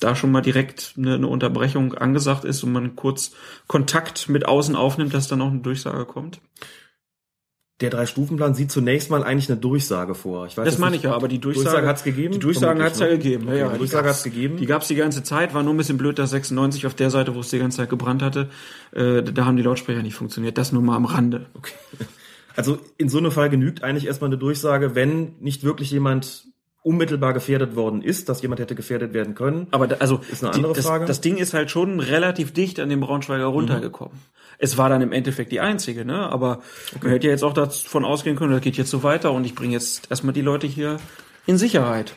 da 0.00 0.16
schon 0.16 0.32
mal 0.32 0.40
direkt 0.40 0.94
eine, 0.96 1.14
eine 1.14 1.28
Unterbrechung 1.28 1.94
angesagt 1.94 2.44
ist 2.44 2.62
und 2.64 2.72
man 2.72 2.96
kurz 2.96 3.32
Kontakt 3.66 4.28
mit 4.28 4.46
außen 4.46 4.74
aufnimmt, 4.74 5.14
dass 5.14 5.28
dann 5.28 5.42
auch 5.42 5.50
eine 5.50 5.60
Durchsage 5.60 6.04
kommt? 6.04 6.40
Der 7.82 7.90
Drei-Stufen-Plan 7.90 8.54
sieht 8.54 8.72
zunächst 8.72 9.10
mal 9.10 9.22
eigentlich 9.22 9.50
eine 9.50 9.60
Durchsage 9.60 10.14
vor. 10.14 10.46
Ich 10.46 10.56
weiß 10.56 10.64
Das 10.64 10.78
meine 10.78 10.92
nicht- 10.92 11.00
ich 11.04 11.10
ja, 11.10 11.14
aber 11.14 11.28
die 11.28 11.38
Durchsage, 11.38 11.64
Durchsage 11.66 11.86
hat's 11.88 12.04
gegeben? 12.04 12.32
Die 12.32 12.38
Durchsagen 12.38 12.78
Vermutlich, 12.80 12.90
hat's 12.90 12.98
ja 13.00 13.06
ne? 13.06 13.18
gegeben. 13.18 13.44
Okay, 13.48 13.58
ja, 13.58 13.66
ja, 13.66 13.72
die 13.72 13.78
Durchsage 13.78 14.04
gab's- 14.04 14.16
hat's 14.16 14.24
gegeben. 14.24 14.56
Die 14.56 14.66
gab's 14.66 14.88
die 14.88 14.94
ganze 14.94 15.22
Zeit. 15.22 15.52
War 15.52 15.62
nur 15.62 15.74
ein 15.74 15.76
bisschen 15.76 15.98
blöd, 15.98 16.18
dass 16.18 16.30
96 16.30 16.86
auf 16.86 16.94
der 16.94 17.10
Seite, 17.10 17.34
wo 17.34 17.40
es 17.40 17.50
die 17.50 17.58
ganze 17.58 17.76
Zeit 17.76 17.90
gebrannt 17.90 18.22
hatte, 18.22 18.48
äh, 18.92 19.22
da 19.22 19.44
haben 19.44 19.58
die 19.58 19.62
Lautsprecher 19.62 20.02
nicht 20.02 20.14
funktioniert. 20.14 20.56
Das 20.56 20.72
nur 20.72 20.80
mal 20.80 20.96
am 20.96 21.04
Rande. 21.04 21.46
Also 22.56 22.78
in 22.96 23.10
so 23.10 23.18
einem 23.18 23.30
Fall 23.30 23.50
genügt 23.50 23.82
eigentlich 23.84 24.06
erstmal 24.06 24.28
eine 24.30 24.38
Durchsage, 24.38 24.94
wenn 24.94 25.34
nicht 25.40 25.62
wirklich 25.62 25.90
jemand 25.90 26.44
unmittelbar 26.86 27.32
gefährdet 27.32 27.74
worden 27.74 28.00
ist, 28.00 28.28
dass 28.28 28.42
jemand 28.42 28.60
hätte 28.60 28.74
gefährdet 28.76 29.12
werden 29.12 29.34
können. 29.34 29.66
Aber 29.72 29.88
da, 29.88 29.96
also 29.96 30.20
Ist 30.30 30.44
eine 30.44 30.52
die, 30.52 30.56
andere 30.58 30.72
das, 30.72 30.86
Frage. 30.86 31.04
das 31.04 31.20
Ding 31.20 31.36
ist 31.36 31.52
halt 31.52 31.70
schon 31.70 31.98
relativ 31.98 32.52
dicht 32.52 32.78
an 32.78 32.88
dem 32.88 33.00
Braunschweiger 33.00 33.46
runtergekommen. 33.46 34.16
Es 34.58 34.78
war 34.78 34.88
dann 34.88 35.02
im 35.02 35.12
Endeffekt 35.12 35.50
die 35.50 35.60
einzige, 35.60 36.04
ne? 36.04 36.30
Aber 36.30 36.62
man 37.02 37.10
hätte 37.10 37.26
ja 37.26 37.32
jetzt 37.32 37.42
auch 37.42 37.52
davon 37.52 38.04
ausgehen 38.04 38.36
können, 38.36 38.52
das 38.52 38.60
geht 38.62 38.76
jetzt 38.76 38.90
so 38.90 39.02
weiter 39.02 39.32
und 39.32 39.44
ich 39.44 39.54
bringe 39.54 39.72
jetzt 39.72 40.10
erstmal 40.10 40.32
die 40.32 40.42
Leute 40.42 40.66
hier 40.68 40.98
in 41.46 41.58
Sicherheit. 41.58 42.14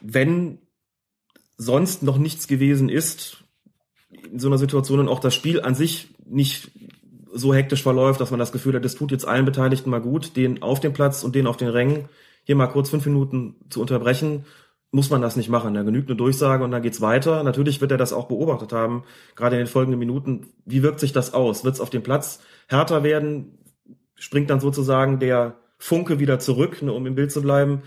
wenn 0.00 0.58
sonst 1.56 2.02
noch 2.02 2.18
nichts 2.18 2.48
gewesen 2.48 2.88
ist, 2.88 3.44
in 4.30 4.38
so 4.38 4.48
einer 4.48 4.58
Situation 4.58 5.00
und 5.00 5.08
auch 5.08 5.20
das 5.20 5.34
Spiel 5.34 5.60
an 5.60 5.74
sich 5.74 6.08
nicht 6.24 6.70
so 7.32 7.54
hektisch 7.54 7.82
verläuft, 7.82 8.20
dass 8.20 8.30
man 8.30 8.40
das 8.40 8.52
Gefühl 8.52 8.74
hat, 8.74 8.84
es 8.84 8.94
tut 8.94 9.12
jetzt 9.12 9.26
allen 9.26 9.44
Beteiligten 9.44 9.90
mal 9.90 10.00
gut, 10.00 10.36
den 10.36 10.62
auf 10.62 10.80
dem 10.80 10.92
Platz 10.92 11.22
und 11.22 11.34
den 11.34 11.46
auf 11.46 11.56
den 11.56 11.68
Rängen 11.68 12.08
hier 12.46 12.54
mal 12.56 12.68
kurz 12.68 12.90
fünf 12.90 13.04
Minuten 13.04 13.56
zu 13.68 13.80
unterbrechen, 13.80 14.44
muss 14.92 15.10
man 15.10 15.20
das 15.20 15.34
nicht 15.34 15.48
machen. 15.48 15.74
Da 15.74 15.82
genügt 15.82 16.08
eine 16.08 16.16
Durchsage 16.16 16.62
und 16.62 16.70
dann 16.70 16.80
geht's 16.80 17.00
weiter. 17.00 17.42
Natürlich 17.42 17.80
wird 17.80 17.90
er 17.90 17.98
das 17.98 18.12
auch 18.12 18.28
beobachtet 18.28 18.72
haben, 18.72 19.02
gerade 19.34 19.56
in 19.56 19.62
den 19.62 19.68
folgenden 19.68 19.98
Minuten. 19.98 20.46
Wie 20.64 20.84
wirkt 20.84 21.00
sich 21.00 21.12
das 21.12 21.34
aus? 21.34 21.64
Wird 21.64 21.74
es 21.74 21.80
auf 21.80 21.90
dem 21.90 22.04
Platz 22.04 22.40
härter 22.68 23.02
werden? 23.02 23.58
Springt 24.14 24.48
dann 24.48 24.60
sozusagen 24.60 25.18
der 25.18 25.56
Funke 25.76 26.20
wieder 26.20 26.38
zurück, 26.38 26.82
ne, 26.82 26.92
um 26.92 27.04
im 27.04 27.16
Bild 27.16 27.32
zu 27.32 27.42
bleiben? 27.42 27.82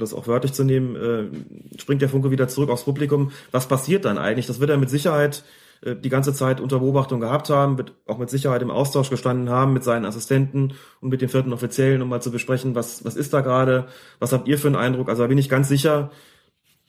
das 0.00 0.14
auch 0.14 0.26
wörtlich 0.26 0.54
zu 0.54 0.64
nehmen, 0.64 0.96
äh, 0.96 1.78
springt 1.78 2.00
der 2.00 2.08
Funke 2.08 2.30
wieder 2.30 2.48
zurück 2.48 2.70
aufs 2.70 2.84
Publikum. 2.84 3.32
Was 3.50 3.68
passiert 3.68 4.06
dann 4.06 4.16
eigentlich? 4.16 4.46
Das 4.46 4.58
wird 4.58 4.70
er 4.70 4.78
mit 4.78 4.88
Sicherheit 4.88 5.44
äh, 5.82 5.96
die 5.96 6.08
ganze 6.08 6.34
Zeit 6.34 6.60
unter 6.60 6.78
Beobachtung 6.78 7.20
gehabt 7.20 7.50
haben, 7.50 7.78
wird 7.78 7.94
auch 8.06 8.18
mit 8.18 8.30
Sicherheit 8.30 8.62
im 8.62 8.70
Austausch 8.70 9.10
gestanden 9.10 9.50
haben 9.50 9.72
mit 9.72 9.84
seinen 9.84 10.04
Assistenten 10.04 10.74
und 11.00 11.08
mit 11.08 11.22
den 11.22 11.28
vierten 11.28 11.52
Offiziellen, 11.52 12.02
um 12.02 12.08
mal 12.08 12.22
zu 12.22 12.30
besprechen, 12.30 12.74
was, 12.74 13.04
was 13.04 13.16
ist 13.16 13.32
da 13.32 13.40
gerade, 13.40 13.86
was 14.18 14.32
habt 14.32 14.48
ihr 14.48 14.58
für 14.58 14.68
einen 14.68 14.76
Eindruck? 14.76 15.08
Also 15.08 15.22
da 15.22 15.28
bin 15.28 15.38
ich 15.38 15.48
ganz 15.48 15.68
sicher. 15.68 16.10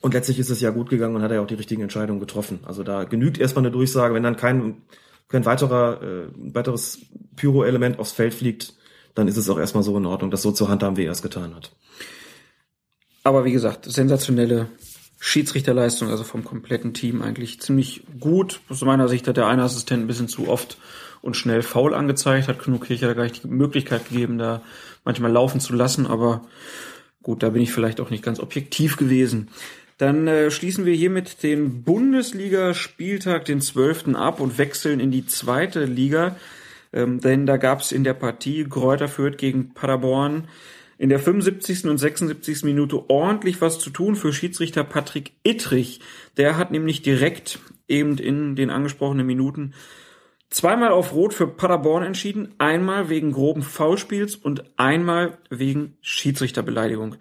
Und 0.01 0.15
letztlich 0.15 0.39
ist 0.39 0.49
es 0.49 0.61
ja 0.61 0.71
gut 0.71 0.89
gegangen 0.89 1.15
und 1.15 1.21
hat 1.21 1.29
er 1.29 1.35
ja 1.35 1.43
auch 1.43 1.47
die 1.47 1.55
richtigen 1.55 1.83
Entscheidungen 1.83 2.19
getroffen. 2.19 2.59
Also 2.63 2.83
da 2.83 3.03
genügt 3.03 3.37
erstmal 3.37 3.63
eine 3.63 3.71
Durchsage, 3.71 4.15
wenn 4.15 4.23
dann 4.23 4.35
kein, 4.35 4.81
kein 5.29 5.45
weiterer, 5.45 6.01
äh, 6.01 6.27
weiteres 6.35 6.99
Pyro-Element 7.35 7.99
aufs 7.99 8.11
Feld 8.11 8.33
fliegt, 8.33 8.73
dann 9.13 9.27
ist 9.27 9.37
es 9.37 9.49
auch 9.49 9.59
erstmal 9.59 9.83
so 9.83 9.95
in 9.97 10.05
Ordnung, 10.05 10.31
das 10.31 10.41
so 10.41 10.51
zu 10.51 10.69
handhaben, 10.69 10.97
wie 10.97 11.05
er 11.05 11.11
es 11.11 11.21
getan 11.21 11.55
hat. 11.55 11.71
Aber 13.23 13.45
wie 13.45 13.51
gesagt, 13.51 13.85
sensationelle 13.85 14.69
Schiedsrichterleistung, 15.23 16.09
also 16.09 16.23
vom 16.23 16.43
kompletten 16.43 16.95
Team 16.95 17.21
eigentlich 17.21 17.61
ziemlich 17.61 18.01
gut. 18.19 18.59
Aus 18.69 18.81
meiner 18.81 19.07
Sicht 19.07 19.27
hat 19.27 19.37
der 19.37 19.45
eine 19.45 19.61
Assistent 19.61 20.03
ein 20.03 20.07
bisschen 20.07 20.27
zu 20.27 20.47
oft 20.47 20.77
und 21.21 21.37
schnell 21.37 21.61
faul 21.61 21.93
angezeigt, 21.93 22.47
hat 22.47 22.57
Knut 22.57 22.85
Kircher 22.85 23.05
da 23.05 23.13
gleich 23.13 23.39
die 23.39 23.47
Möglichkeit 23.47 24.09
gegeben, 24.09 24.39
da 24.39 24.63
manchmal 25.05 25.31
laufen 25.31 25.61
zu 25.61 25.73
lassen, 25.73 26.07
aber 26.07 26.41
gut, 27.21 27.43
da 27.43 27.49
bin 27.49 27.61
ich 27.61 27.71
vielleicht 27.71 28.01
auch 28.01 28.09
nicht 28.09 28.23
ganz 28.23 28.39
objektiv 28.39 28.97
gewesen. 28.97 29.49
Dann 29.99 30.27
äh, 30.27 30.49
schließen 30.49 30.87
wir 30.87 30.95
hiermit 30.95 31.43
den 31.43 31.83
Bundesliga-Spieltag, 31.83 33.45
den 33.45 33.61
12. 33.61 34.15
ab 34.15 34.39
und 34.39 34.57
wechseln 34.57 34.99
in 34.99 35.11
die 35.11 35.27
zweite 35.27 35.85
Liga. 35.85 36.35
Ähm, 36.93 37.21
denn 37.21 37.45
da 37.45 37.57
gab 37.57 37.81
es 37.81 37.91
in 37.91 38.03
der 38.03 38.15
Partie 38.15 38.63
Kräuter 38.67 39.07
Fürth 39.07 39.37
gegen 39.37 39.75
Paderborn 39.75 40.47
in 41.01 41.09
der 41.09 41.17
75. 41.17 41.85
und 41.85 41.97
76. 41.97 42.61
Minute 42.61 43.09
ordentlich 43.09 43.59
was 43.59 43.79
zu 43.79 43.89
tun 43.89 44.15
für 44.15 44.31
Schiedsrichter 44.31 44.83
Patrick 44.83 45.31
Ittrich. 45.41 45.99
Der 46.37 46.57
hat 46.57 46.69
nämlich 46.69 47.01
direkt 47.01 47.57
eben 47.87 48.19
in 48.19 48.55
den 48.55 48.69
angesprochenen 48.69 49.25
Minuten 49.25 49.73
zweimal 50.51 50.91
auf 50.91 51.13
Rot 51.13 51.33
für 51.33 51.47
Paderborn 51.47 52.03
entschieden, 52.03 52.53
einmal 52.59 53.09
wegen 53.09 53.31
groben 53.31 53.63
Foulspiels 53.63 54.35
und 54.35 54.77
einmal 54.77 55.39
wegen 55.49 55.97
Schiedsrichterbeleidigung. 56.01 57.15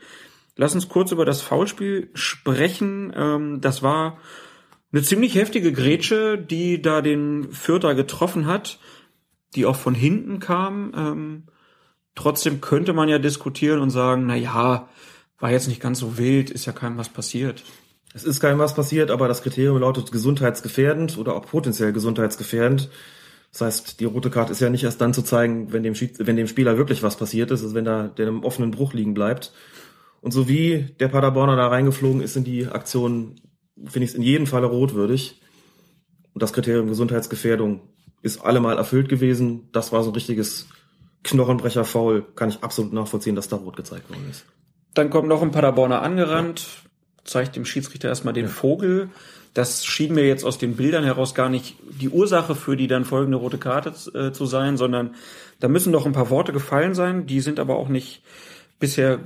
Lass 0.56 0.74
uns 0.74 0.90
kurz 0.90 1.10
über 1.12 1.24
das 1.24 1.40
Foulspiel 1.40 2.10
sprechen. 2.12 3.14
Ähm, 3.16 3.62
das 3.62 3.82
war 3.82 4.18
eine 4.92 5.00
ziemlich 5.00 5.36
heftige 5.36 5.72
Grätsche, 5.72 6.36
die 6.36 6.82
da 6.82 7.00
den 7.00 7.50
Fürther 7.50 7.94
getroffen 7.94 8.44
hat, 8.44 8.78
die 9.54 9.64
auch 9.64 9.76
von 9.76 9.94
hinten 9.94 10.38
kam. 10.38 11.46
Trotzdem 12.14 12.60
könnte 12.60 12.92
man 12.92 13.08
ja 13.08 13.18
diskutieren 13.18 13.80
und 13.80 13.90
sagen, 13.90 14.26
na 14.26 14.36
ja, 14.36 14.88
war 15.38 15.50
jetzt 15.50 15.68
nicht 15.68 15.80
ganz 15.80 15.98
so 15.98 16.18
wild, 16.18 16.50
ist 16.50 16.66
ja 16.66 16.72
keinem 16.72 16.98
was 16.98 17.08
passiert. 17.08 17.62
Es 18.12 18.24
ist 18.24 18.40
keinem 18.40 18.58
was 18.58 18.74
passiert, 18.74 19.10
aber 19.10 19.28
das 19.28 19.42
Kriterium 19.42 19.78
lautet 19.78 20.10
gesundheitsgefährdend 20.10 21.16
oder 21.16 21.34
auch 21.34 21.46
potenziell 21.46 21.92
gesundheitsgefährdend. 21.92 22.90
Das 23.52 23.62
heißt, 23.62 24.00
die 24.00 24.04
rote 24.04 24.30
Karte 24.30 24.52
ist 24.52 24.60
ja 24.60 24.70
nicht 24.70 24.84
erst 24.84 25.00
dann 25.00 25.14
zu 25.14 25.22
zeigen, 25.22 25.72
wenn 25.72 25.82
dem, 25.82 25.94
wenn 25.94 26.36
dem 26.36 26.46
Spieler 26.46 26.76
wirklich 26.76 27.02
was 27.02 27.16
passiert 27.16 27.50
ist, 27.50 27.62
also 27.62 27.74
wenn 27.74 27.84
da 27.84 28.08
der 28.08 28.28
im 28.28 28.44
offenen 28.44 28.70
Bruch 28.70 28.92
liegen 28.92 29.14
bleibt. 29.14 29.52
Und 30.20 30.32
so 30.32 30.48
wie 30.48 30.94
der 31.00 31.08
Paderborner 31.08 31.56
da 31.56 31.68
reingeflogen 31.68 32.20
ist 32.20 32.36
in 32.36 32.44
die 32.44 32.66
Aktion, 32.66 33.40
finde 33.86 34.04
ich 34.04 34.10
es 34.10 34.16
in 34.16 34.22
jedem 34.22 34.46
Falle 34.46 34.66
rotwürdig. 34.66 35.40
Und 36.32 36.42
das 36.42 36.52
Kriterium 36.52 36.88
Gesundheitsgefährdung 36.88 37.80
ist 38.22 38.44
allemal 38.44 38.76
erfüllt 38.76 39.08
gewesen. 39.08 39.68
Das 39.72 39.92
war 39.92 40.02
so 40.02 40.10
ein 40.10 40.14
richtiges 40.14 40.68
Knochenbrecher-Foul. 41.24 42.24
Kann 42.34 42.48
ich 42.48 42.62
absolut 42.62 42.92
nachvollziehen, 42.92 43.36
dass 43.36 43.48
da 43.48 43.56
rot 43.56 43.76
gezeigt 43.76 44.08
worden 44.10 44.26
ist. 44.30 44.44
Dann 44.94 45.10
kommt 45.10 45.28
noch 45.28 45.42
ein 45.42 45.50
Paderborner 45.50 46.02
angerannt, 46.02 46.66
zeigt 47.24 47.56
dem 47.56 47.64
Schiedsrichter 47.64 48.08
erstmal 48.08 48.34
den 48.34 48.48
Vogel. 48.48 49.10
Das 49.54 49.84
schien 49.84 50.14
mir 50.14 50.26
jetzt 50.26 50.44
aus 50.44 50.58
den 50.58 50.76
Bildern 50.76 51.04
heraus 51.04 51.34
gar 51.34 51.48
nicht 51.48 51.76
die 52.00 52.08
Ursache 52.08 52.54
für 52.54 52.76
die 52.76 52.86
dann 52.86 53.04
folgende 53.04 53.38
rote 53.38 53.58
Karte 53.58 53.92
äh, 54.16 54.32
zu 54.32 54.46
sein, 54.46 54.76
sondern 54.76 55.14
da 55.58 55.68
müssen 55.68 55.92
doch 55.92 56.06
ein 56.06 56.12
paar 56.12 56.30
Worte 56.30 56.52
gefallen 56.52 56.94
sein. 56.94 57.26
Die 57.26 57.40
sind 57.40 57.58
aber 57.58 57.76
auch 57.76 57.88
nicht 57.88 58.22
bisher 58.78 59.18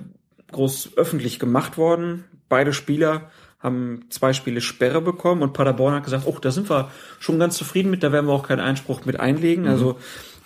groß 0.53 0.93
öffentlich 0.97 1.39
gemacht 1.39 1.77
worden. 1.77 2.25
Beide 2.49 2.73
Spieler 2.73 3.31
haben 3.61 4.05
zwei 4.11 4.35
Spiele 4.35 4.61
Sperre 4.61 5.01
bekommen 5.01 5.43
und 5.43 5.55
Paderborn 5.55 5.95
hat 5.95 6.05
gesagt, 6.05 6.25
oh, 6.27 6.37
da 6.41 6.51
sind 6.51 6.69
wir 6.69 6.91
schon 7.19 7.39
ganz 7.39 7.57
zufrieden 7.57 7.91
mit, 7.91 8.03
da 8.03 8.13
werden 8.13 8.27
wir 8.27 8.33
auch 8.33 8.47
keinen 8.47 8.61
Einspruch 8.61 9.07
mit 9.07 9.19
einlegen. 9.19 9.67
Also 9.67 9.99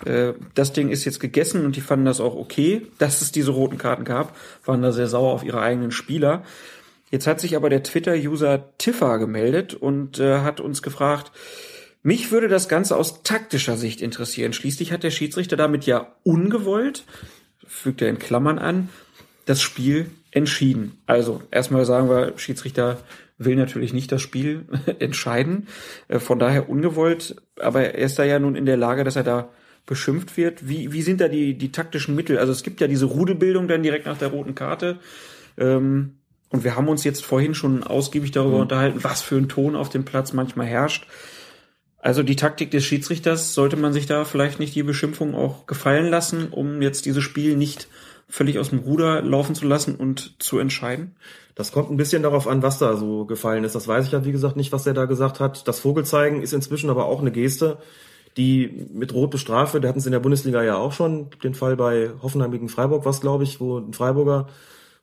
äh, 0.05 0.33
das 0.55 0.73
Ding 0.73 0.89
ist 0.89 1.05
jetzt 1.05 1.19
gegessen 1.19 1.65
und 1.65 1.75
die 1.75 1.81
fanden 1.81 2.05
das 2.05 2.21
auch 2.21 2.35
okay, 2.35 2.87
dass 2.97 3.21
es 3.21 3.31
diese 3.31 3.51
roten 3.51 3.77
Karten 3.77 4.03
gab, 4.05 4.35
waren 4.65 4.81
da 4.81 4.91
sehr 4.91 5.07
sauer 5.07 5.33
auf 5.33 5.43
ihre 5.43 5.61
eigenen 5.61 5.91
Spieler. 5.91 6.43
Jetzt 7.11 7.27
hat 7.27 7.39
sich 7.39 7.55
aber 7.55 7.69
der 7.69 7.83
Twitter-User 7.83 8.77
Tiffa 8.77 9.17
gemeldet 9.17 9.73
und 9.73 10.19
äh, 10.19 10.39
hat 10.39 10.59
uns 10.59 10.81
gefragt, 10.81 11.31
mich 12.01 12.31
würde 12.31 12.47
das 12.47 12.69
Ganze 12.69 12.95
aus 12.95 13.23
taktischer 13.23 13.75
Sicht 13.75 14.01
interessieren. 14.01 14.53
Schließlich 14.53 14.91
hat 14.91 15.03
der 15.03 15.11
Schiedsrichter 15.11 15.57
damit 15.57 15.85
ja 15.85 16.13
ungewollt, 16.23 17.03
fügt 17.67 18.01
er 18.01 18.09
in 18.09 18.19
Klammern 18.19 18.59
an, 18.59 18.89
das 19.45 19.61
Spiel 19.61 20.09
entschieden. 20.31 20.97
Also 21.07 21.41
erstmal 21.51 21.85
sagen 21.85 22.09
wir, 22.09 22.37
Schiedsrichter 22.37 22.99
will 23.37 23.55
natürlich 23.55 23.93
nicht 23.93 24.11
das 24.11 24.21
Spiel 24.21 24.65
entscheiden, 24.99 25.67
äh, 26.07 26.19
von 26.19 26.39
daher 26.39 26.69
ungewollt, 26.69 27.37
aber 27.59 27.81
er 27.81 28.05
ist 28.05 28.19
da 28.19 28.23
ja 28.23 28.37
nun 28.37 28.55
in 28.55 28.65
der 28.65 28.77
Lage, 28.77 29.03
dass 29.03 29.15
er 29.15 29.23
da 29.23 29.49
beschimpft 29.89 30.37
wird. 30.37 30.69
Wie, 30.69 30.93
wie 30.93 31.01
sind 31.01 31.19
da 31.19 31.27
die, 31.27 31.57
die 31.57 31.71
taktischen 31.71 32.15
Mittel? 32.15 32.37
Also 32.37 32.51
es 32.51 32.63
gibt 32.63 32.79
ja 32.79 32.87
diese 32.87 33.05
Rudelbildung 33.05 33.67
dann 33.67 33.83
direkt 33.83 34.05
nach 34.05 34.17
der 34.17 34.29
roten 34.29 34.53
Karte. 34.55 34.99
Ähm, 35.57 36.13
und 36.49 36.63
wir 36.63 36.75
haben 36.75 36.87
uns 36.87 37.03
jetzt 37.03 37.25
vorhin 37.25 37.55
schon 37.55 37.83
ausgiebig 37.83 38.31
darüber 38.31 38.55
Mhm. 38.57 38.61
unterhalten, 38.61 39.03
was 39.03 39.21
für 39.21 39.35
ein 39.35 39.49
Ton 39.49 39.75
auf 39.75 39.89
dem 39.89 40.05
Platz 40.05 40.31
manchmal 40.31 40.67
herrscht. 40.67 41.07
Also 41.97 42.23
die 42.23 42.35
Taktik 42.37 42.71
des 42.71 42.85
Schiedsrichters 42.85 43.53
sollte 43.53 43.75
man 43.75 43.91
sich 43.91 44.05
da 44.05 44.23
vielleicht 44.23 44.59
nicht 44.59 44.73
die 44.75 44.83
Beschimpfung 44.83 45.35
auch 45.35 45.65
gefallen 45.65 46.07
lassen, 46.09 46.47
um 46.49 46.81
jetzt 46.81 47.05
dieses 47.05 47.23
Spiel 47.23 47.57
nicht 47.57 47.87
völlig 48.29 48.59
aus 48.59 48.69
dem 48.69 48.79
Ruder 48.79 49.21
laufen 49.23 49.55
zu 49.55 49.67
lassen 49.67 49.95
und 49.95 50.35
zu 50.39 50.59
entscheiden? 50.59 51.15
Das 51.55 51.71
kommt 51.71 51.91
ein 51.91 51.97
bisschen 51.97 52.23
darauf 52.23 52.47
an, 52.47 52.61
was 52.63 52.77
da 52.77 52.95
so 52.95 53.25
gefallen 53.25 53.63
ist. 53.65 53.75
Das 53.75 53.87
weiß 53.87 54.05
ich 54.05 54.11
ja, 54.13 54.23
wie 54.23 54.31
gesagt, 54.31 54.55
nicht, 54.55 54.71
was 54.71 54.85
der 54.85 54.93
da 54.93 55.05
gesagt 55.05 55.39
hat. 55.39 55.67
Das 55.67 55.79
Vogelzeigen 55.79 56.41
ist 56.41 56.53
inzwischen 56.53 56.89
aber 56.89 57.05
auch 57.05 57.19
eine 57.19 57.31
Geste, 57.31 57.79
die 58.39 58.87
mit 58.93 59.13
Rot 59.13 59.31
bestraft 59.31 59.73
wird. 59.73 59.83
Wir 59.83 59.89
hatten 59.89 59.99
es 59.99 60.05
in 60.05 60.13
der 60.13 60.21
Bundesliga 60.21 60.63
ja 60.63 60.77
auch 60.77 60.93
schon, 60.93 61.27
den 61.43 61.53
Fall 61.53 61.75
bei 61.75 62.09
Hoffenheim 62.23 62.51
gegen 62.51 62.69
Freiburg, 62.69 63.05
was 63.05 63.19
glaube 63.19 63.43
ich, 63.43 63.59
wo 63.59 63.77
ein 63.77 63.93
Freiburger 63.93 64.47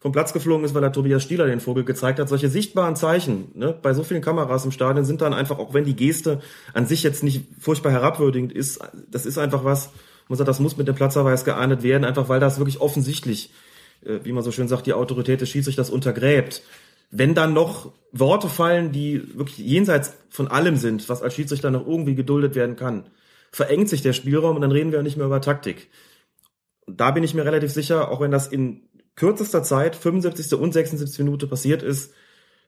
vom 0.01 0.13
Platz 0.13 0.33
geflogen 0.33 0.65
ist, 0.65 0.75
weil 0.75 0.83
er 0.83 0.93
Tobias 0.93 1.23
Stieler 1.23 1.47
den 1.47 1.61
Vogel 1.61 1.85
gezeigt 1.85 2.19
hat. 2.19 2.31
Solche 2.31 2.49
sichtbaren 2.49 2.97
Zeichen 2.97 3.49
ne, 3.55 3.77
bei 3.81 3.93
so 3.93 4.05
vielen 4.05 4.23
Kameras 4.23 4.65
im 4.65 4.73
Stadion 4.73 5.05
sind 5.05 5.21
dann 5.21 5.35
einfach, 5.35 5.59
auch 5.59 5.75
wenn 5.75 5.85
die 5.85 5.97
Geste 5.97 6.41
an 6.73 6.87
sich 6.87 7.03
jetzt 7.03 7.23
nicht 7.23 7.45
furchtbar 7.61 7.93
herabwürdigend 7.93 8.53
ist, 8.53 8.81
das 9.11 9.27
ist 9.27 9.37
einfach 9.37 9.65
was, 9.65 9.91
man 10.29 10.39
sagt, 10.39 10.49
das 10.49 10.61
muss 10.61 10.79
mit 10.79 10.89
dem 10.89 10.95
Platzverweis 10.95 11.45
geahndet 11.45 11.83
werden, 11.83 12.05
einfach 12.05 12.31
weil 12.31 12.41
das 12.41 12.59
wirklich 12.59 12.81
offensichtlich, 12.81 13.53
äh, 14.05 14.21
wie 14.23 14.33
man 14.33 14.43
so 14.43 14.51
schön 14.51 14.69
sagt, 14.69 14.87
die 14.87 14.95
Autorität 14.95 15.43
des 15.43 15.51
Schiedsrichters 15.51 15.91
untergräbt. 15.91 16.63
Wenn 17.11 17.35
dann 17.35 17.53
noch 17.53 17.93
Worte 18.13 18.49
fallen, 18.49 18.93
die 18.93 19.37
wirklich 19.37 19.59
jenseits 19.59 20.15
von 20.31 20.49
allem 20.49 20.77
sind, 20.77 21.09
was 21.09 21.23
als 21.23 21.35
Schiedsrichter 21.35 21.71
noch 21.71 21.87
irgendwie 21.87 22.15
geduldet 22.15 22.55
werden 22.55 22.77
kann, 22.77 23.05
verengt 23.57 23.89
sich 23.89 24.03
der 24.03 24.13
Spielraum 24.13 24.55
und 24.55 24.61
dann 24.61 24.71
reden 24.71 24.93
wir 24.93 25.03
nicht 25.03 25.17
mehr 25.17 25.25
über 25.25 25.41
Taktik. 25.41 25.89
Da 26.87 27.11
bin 27.11 27.25
ich 27.25 27.33
mir 27.33 27.47
relativ 27.47 27.73
sicher, 27.73 28.11
auch 28.11 28.21
wenn 28.21 28.31
das 28.31 28.49
in 28.49 28.83
kürzester 29.15 29.63
Zeit, 29.63 29.97
75. 29.97 30.53
und 30.61 30.75
76. 30.75 31.21
Minute 31.21 31.47
passiert 31.47 31.83
ist, 31.83 32.13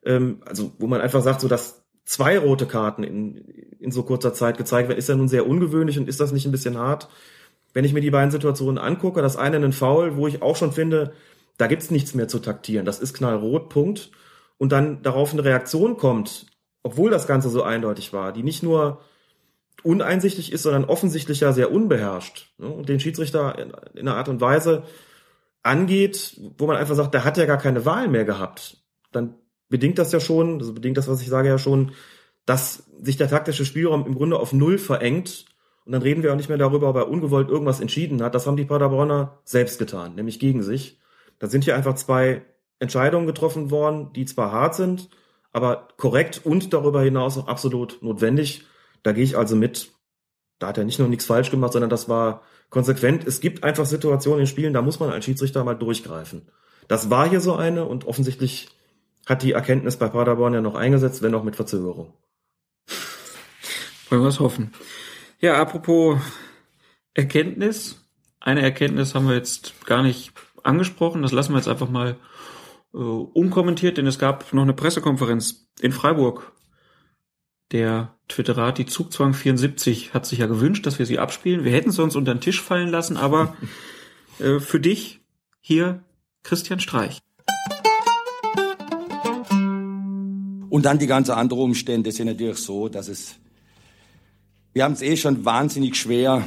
ähm, 0.02 0.40
also 0.47 0.73
wo 0.78 0.86
man 0.86 1.02
einfach 1.02 1.23
sagt, 1.23 1.43
so 1.43 1.48
dass 1.48 1.85
zwei 2.06 2.39
rote 2.39 2.65
Karten 2.65 3.05
in, 3.05 3.36
in 3.78 3.90
so 3.93 4.02
kurzer 4.02 4.32
Zeit 4.32 4.56
gezeigt 4.56 4.89
werden, 4.89 4.98
ist 4.98 5.10
ja 5.10 5.15
nun 5.15 5.28
sehr 5.28 5.47
ungewöhnlich 5.47 5.98
und 5.98 6.09
ist 6.09 6.20
das 6.20 6.32
nicht 6.32 6.47
ein 6.47 6.52
bisschen 6.52 6.78
hart? 6.78 7.10
Wenn 7.74 7.85
ich 7.85 7.93
mir 7.93 8.01
die 8.01 8.10
beiden 8.10 8.31
Situationen 8.31 8.78
angucke, 8.78 9.20
das 9.20 9.36
eine 9.36 9.59
ein 9.59 9.74
Foul, 9.74 10.16
wo 10.16 10.27
ich 10.27 10.40
auch 10.40 10.56
schon 10.56 10.73
finde, 10.73 11.12
da 11.59 11.66
gibt's 11.66 11.90
nichts 11.90 12.15
mehr 12.15 12.28
zu 12.28 12.39
taktieren. 12.39 12.86
Das 12.86 12.98
ist 12.98 13.12
knallrot, 13.12 13.69
Punkt. 13.69 14.10
Und 14.56 14.73
dann 14.73 15.02
darauf 15.02 15.35
eine 15.35 15.44
Reaktion 15.44 15.98
kommt, 15.98 16.47
obwohl 16.82 17.10
das 17.10 17.27
Ganze 17.27 17.51
so 17.51 17.62
eindeutig 17.62 18.15
war, 18.15 18.32
die 18.32 18.43
nicht 18.43 18.62
nur 18.62 19.02
uneinsichtig 19.82 20.52
ist, 20.52 20.62
sondern 20.62 20.84
offensichtlich 20.84 21.40
ja 21.40 21.52
sehr 21.52 21.72
unbeherrscht 21.72 22.52
ne, 22.59 22.68
und 22.68 22.88
den 22.88 23.00
Schiedsrichter 23.00 23.59
in, 23.59 23.72
in 23.94 24.09
einer 24.09 24.16
Art 24.16 24.28
und 24.28 24.40
Weise 24.40 24.84
angeht, 25.62 26.40
wo 26.56 26.66
man 26.66 26.76
einfach 26.76 26.94
sagt, 26.94 27.14
der 27.14 27.24
hat 27.24 27.36
ja 27.36 27.46
gar 27.46 27.59
keine 27.59 27.84
Wahl 27.84 28.09
mehr 28.09 28.24
gehabt, 28.24 28.78
dann 29.12 29.34
bedingt 29.68 29.98
das 29.98 30.12
ja 30.12 30.20
schon, 30.20 30.59
also 30.59 30.72
bedingt 30.72 30.96
das, 30.96 31.09
was 31.09 31.20
ich 31.20 31.28
sage 31.28 31.48
ja 31.48 31.59
schon, 31.59 31.92
dass 32.46 32.84
sich 33.02 33.16
der 33.16 33.28
taktische 33.28 33.64
Spielraum 33.64 34.06
im 34.06 34.14
Grunde 34.14 34.38
auf 34.38 34.52
Null 34.52 34.78
verengt 34.78 35.46
und 35.84 35.92
dann 35.92 36.02
reden 36.02 36.22
wir 36.22 36.32
auch 36.32 36.36
nicht 36.36 36.48
mehr 36.48 36.59
darüber, 36.59 36.90
ob 36.90 36.96
er 36.96 37.09
ungewollt 37.09 37.48
irgendwas 37.48 37.80
entschieden 37.80 38.22
hat. 38.22 38.34
Das 38.34 38.46
haben 38.46 38.56
die 38.56 38.64
Paderborner 38.64 39.38
selbst 39.44 39.78
getan, 39.78 40.14
nämlich 40.14 40.38
gegen 40.38 40.62
sich. 40.62 40.98
Da 41.38 41.46
sind 41.46 41.64
hier 41.64 41.76
einfach 41.76 41.94
zwei 41.94 42.42
Entscheidungen 42.78 43.26
getroffen 43.26 43.70
worden, 43.70 44.12
die 44.12 44.26
zwar 44.26 44.52
hart 44.52 44.74
sind, 44.74 45.09
aber 45.52 45.88
korrekt 45.96 46.42
und 46.44 46.72
darüber 46.72 47.02
hinaus 47.02 47.38
auch 47.38 47.48
absolut 47.48 48.02
notwendig. 48.02 48.66
Da 49.03 49.12
gehe 49.12 49.25
ich 49.25 49.37
also 49.37 49.57
mit. 49.57 49.91
Da 50.59 50.69
hat 50.69 50.79
er 50.79 50.85
nicht 50.85 50.99
nur 50.99 51.09
nichts 51.09 51.27
falsch 51.27 51.51
gemacht, 51.51 51.73
sondern 51.73 51.91
das 51.91 52.09
war 52.09 52.43
konsequent. 52.70 53.27
Es 53.27 53.41
gibt 53.41 53.65
einfach 53.65 53.87
Situationen 53.87 54.41
in 54.41 54.47
Spielen, 54.47 54.73
da 54.73 54.83
muss 54.83 55.01
man 55.01 55.11
als 55.11 55.25
Schiedsrichter 55.25 55.65
mal 55.65 55.75
durchgreifen. 55.75 56.49
Das 56.89 57.11
war 57.11 57.29
hier 57.29 57.41
so 57.41 57.55
eine 57.55 57.85
und 57.85 58.07
offensichtlich 58.07 58.69
hat 59.27 59.43
die 59.43 59.53
Erkenntnis 59.53 59.97
bei 59.97 60.09
Paderborn 60.09 60.55
ja 60.55 60.61
noch 60.61 60.75
eingesetzt, 60.75 61.23
wenn 61.23 61.35
auch 61.35 61.45
mit 61.45 61.57
Verzögerung. 61.57 62.15
Wollen 64.09 64.23
wir 64.23 64.29
es 64.29 64.41
hoffen. 64.41 64.73
Ja, 65.39 65.61
apropos 65.61 66.19
Erkenntnis. 67.15 68.05
Eine 68.41 68.62
Erkenntnis 68.62 69.15
haben 69.15 69.29
wir 69.29 69.35
jetzt 69.35 69.85
gar 69.85 70.03
nicht 70.03 70.33
angesprochen. 70.62 71.23
Das 71.23 71.33
lassen 71.33 71.53
wir 71.53 71.59
jetzt 71.59 71.69
einfach 71.69 71.91
mal 71.91 72.16
äh, 72.95 72.97
unkommentiert, 72.97 73.99
denn 73.99 74.07
es 74.07 74.19
gab 74.19 74.53
noch 74.53 74.62
eine 74.62 74.73
Pressekonferenz 74.73 75.69
in 75.81 75.93
Freiburg 75.93 76.53
der 77.73 78.15
Twitterat, 78.28 78.78
die 78.78 78.86
Zugzwang 78.86 79.35
74, 79.35 80.15
hat 80.15 80.27
sich 80.27 80.39
ja 80.39 80.47
gewünscht, 80.47 80.86
dass 80.86 80.99
wir 80.99 81.07
sie 81.07 81.19
abspielen. 81.19 81.65
Wir 81.65 81.73
hätten 81.73 81.90
sie 81.90 82.03
uns 82.03 82.16
unter 82.16 82.35
den 82.35 82.40
Tisch 82.40 82.62
fallen 82.62 82.89
lassen, 82.89 83.16
aber 83.16 83.57
äh, 84.39 84.61
für 84.61 84.81
dich 84.81 85.20
hier 85.61 86.03
Christian 86.43 86.81
Streich. 86.81 87.19
Und 90.70 90.85
dann 90.85 90.99
die 90.99 91.07
ganzen 91.07 91.32
anderen 91.32 91.62
Umstände 91.62 92.12
sind 92.12 92.27
natürlich 92.27 92.59
so, 92.59 92.89
dass 92.89 93.09
es, 93.09 93.36
wir 94.73 94.85
haben 94.85 94.93
es 94.93 95.03
eh 95.03 95.16
schon 95.16 95.45
wahnsinnig 95.45 95.97
schwer. 95.97 96.47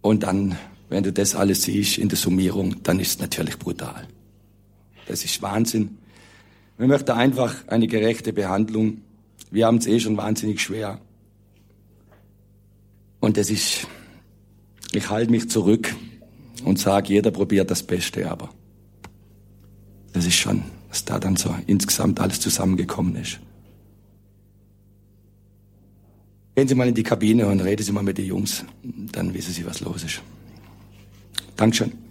Und 0.00 0.22
dann, 0.22 0.56
wenn 0.88 1.02
du 1.02 1.12
das 1.12 1.34
alles 1.34 1.62
siehst 1.62 1.98
in 1.98 2.08
der 2.08 2.18
Summierung, 2.18 2.82
dann 2.82 3.00
ist 3.00 3.10
es 3.10 3.18
natürlich 3.18 3.58
brutal. 3.58 4.06
Das 5.06 5.24
ist 5.24 5.42
Wahnsinn. 5.42 5.98
Wir 6.76 6.88
möchten 6.88 7.12
einfach 7.12 7.68
eine 7.68 7.86
gerechte 7.86 8.32
Behandlung. 8.32 9.02
Wir 9.50 9.66
haben 9.66 9.78
es 9.78 9.86
eh 9.86 10.00
schon 10.00 10.16
wahnsinnig 10.16 10.60
schwer. 10.60 11.00
Und 13.20 13.36
das 13.36 13.48
ist, 13.50 13.86
ich 14.92 15.08
halte 15.08 15.30
mich 15.30 15.48
zurück 15.48 15.94
und 16.64 16.78
sage, 16.78 17.12
jeder 17.12 17.30
probiert 17.30 17.70
das 17.70 17.82
Beste, 17.82 18.30
aber 18.30 18.50
das 20.12 20.26
ist 20.26 20.34
schon, 20.34 20.62
was 20.88 21.04
da 21.04 21.18
dann 21.18 21.36
so 21.36 21.54
insgesamt 21.66 22.20
alles 22.20 22.40
zusammengekommen 22.40 23.16
ist. 23.16 23.40
Gehen 26.54 26.68
Sie 26.68 26.74
mal 26.74 26.88
in 26.88 26.94
die 26.94 27.02
Kabine 27.02 27.46
und 27.46 27.60
reden 27.60 27.82
Sie 27.82 27.92
mal 27.92 28.04
mit 28.04 28.18
den 28.18 28.26
Jungs, 28.26 28.64
dann 28.82 29.34
wissen 29.34 29.52
Sie, 29.52 29.66
was 29.66 29.80
los 29.80 30.04
ist. 30.04 30.22
Dankeschön. 31.56 32.03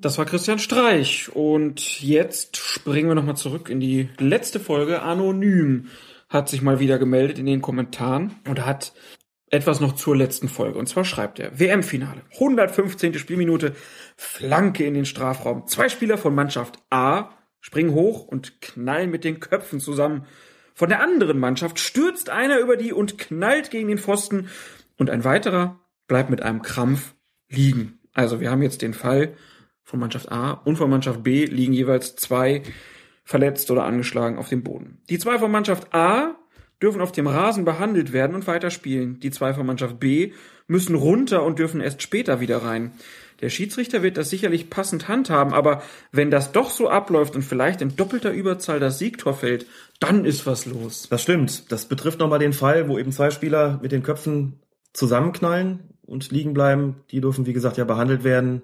Das 0.00 0.16
war 0.16 0.24
Christian 0.24 0.58
Streich. 0.58 1.30
Und 1.34 2.00
jetzt 2.00 2.56
springen 2.56 3.08
wir 3.08 3.14
nochmal 3.14 3.36
zurück 3.36 3.68
in 3.68 3.80
die 3.80 4.08
letzte 4.18 4.58
Folge. 4.58 5.02
Anonym 5.02 5.88
hat 6.30 6.48
sich 6.48 6.62
mal 6.62 6.80
wieder 6.80 6.98
gemeldet 6.98 7.38
in 7.38 7.44
den 7.44 7.60
Kommentaren 7.60 8.36
und 8.48 8.64
hat 8.64 8.94
etwas 9.50 9.80
noch 9.80 9.94
zur 9.96 10.16
letzten 10.16 10.48
Folge. 10.48 10.78
Und 10.78 10.88
zwar 10.88 11.04
schreibt 11.04 11.38
er, 11.38 11.58
WM-Finale, 11.58 12.22
115. 12.32 13.14
Spielminute, 13.14 13.74
Flanke 14.16 14.86
in 14.86 14.94
den 14.94 15.04
Strafraum. 15.04 15.66
Zwei 15.66 15.90
Spieler 15.90 16.16
von 16.16 16.34
Mannschaft 16.34 16.78
A 16.88 17.30
springen 17.60 17.92
hoch 17.92 18.26
und 18.26 18.62
knallen 18.62 19.10
mit 19.10 19.24
den 19.24 19.38
Köpfen 19.38 19.80
zusammen. 19.80 20.24
Von 20.72 20.88
der 20.88 21.02
anderen 21.02 21.38
Mannschaft 21.38 21.78
stürzt 21.78 22.30
einer 22.30 22.58
über 22.60 22.78
die 22.78 22.94
und 22.94 23.18
knallt 23.18 23.70
gegen 23.70 23.88
den 23.88 23.98
Pfosten 23.98 24.48
und 24.96 25.10
ein 25.10 25.24
weiterer 25.24 25.78
bleibt 26.06 26.30
mit 26.30 26.40
einem 26.40 26.62
Krampf 26.62 27.14
liegen. 27.50 27.98
Also 28.14 28.40
wir 28.40 28.50
haben 28.50 28.62
jetzt 28.62 28.80
den 28.80 28.94
Fall, 28.94 29.36
von 29.84 30.00
Mannschaft 30.00 30.30
A 30.30 30.52
und 30.52 30.76
von 30.76 30.90
Mannschaft 30.90 31.22
B 31.22 31.44
liegen 31.44 31.72
jeweils 31.72 32.16
zwei 32.16 32.62
verletzt 33.24 33.70
oder 33.70 33.84
angeschlagen 33.84 34.38
auf 34.38 34.48
dem 34.48 34.62
Boden. 34.62 34.98
Die 35.08 35.18
zwei 35.18 35.38
von 35.38 35.50
Mannschaft 35.50 35.94
A 35.94 36.36
dürfen 36.82 37.00
auf 37.00 37.12
dem 37.12 37.26
Rasen 37.26 37.64
behandelt 37.64 38.12
werden 38.12 38.34
und 38.34 38.46
weiterspielen. 38.46 39.20
Die 39.20 39.30
zwei 39.30 39.54
von 39.54 39.66
Mannschaft 39.66 40.00
B 40.00 40.32
müssen 40.66 40.94
runter 40.94 41.42
und 41.44 41.58
dürfen 41.58 41.80
erst 41.80 42.02
später 42.02 42.40
wieder 42.40 42.58
rein. 42.58 42.92
Der 43.40 43.50
Schiedsrichter 43.50 44.02
wird 44.02 44.16
das 44.16 44.30
sicherlich 44.30 44.68
passend 44.68 45.08
handhaben, 45.08 45.54
aber 45.54 45.82
wenn 46.12 46.30
das 46.30 46.52
doch 46.52 46.70
so 46.70 46.88
abläuft 46.88 47.34
und 47.34 47.42
vielleicht 47.42 47.80
in 47.80 47.96
doppelter 47.96 48.32
Überzahl 48.32 48.80
das 48.80 48.98
Siegtor 48.98 49.34
fällt, 49.34 49.66
dann 49.98 50.24
ist 50.24 50.46
was 50.46 50.66
los. 50.66 51.08
Das 51.08 51.22
stimmt. 51.22 51.70
Das 51.72 51.86
betrifft 51.86 52.18
nochmal 52.18 52.38
den 52.38 52.52
Fall, 52.52 52.88
wo 52.88 52.98
eben 52.98 53.12
zwei 53.12 53.30
Spieler 53.30 53.78
mit 53.82 53.92
den 53.92 54.02
Köpfen 54.02 54.60
zusammenknallen 54.92 55.80
und 56.02 56.30
liegen 56.30 56.52
bleiben. 56.52 56.96
Die 57.10 57.20
dürfen, 57.20 57.46
wie 57.46 57.52
gesagt, 57.52 57.78
ja 57.78 57.84
behandelt 57.84 58.24
werden 58.24 58.62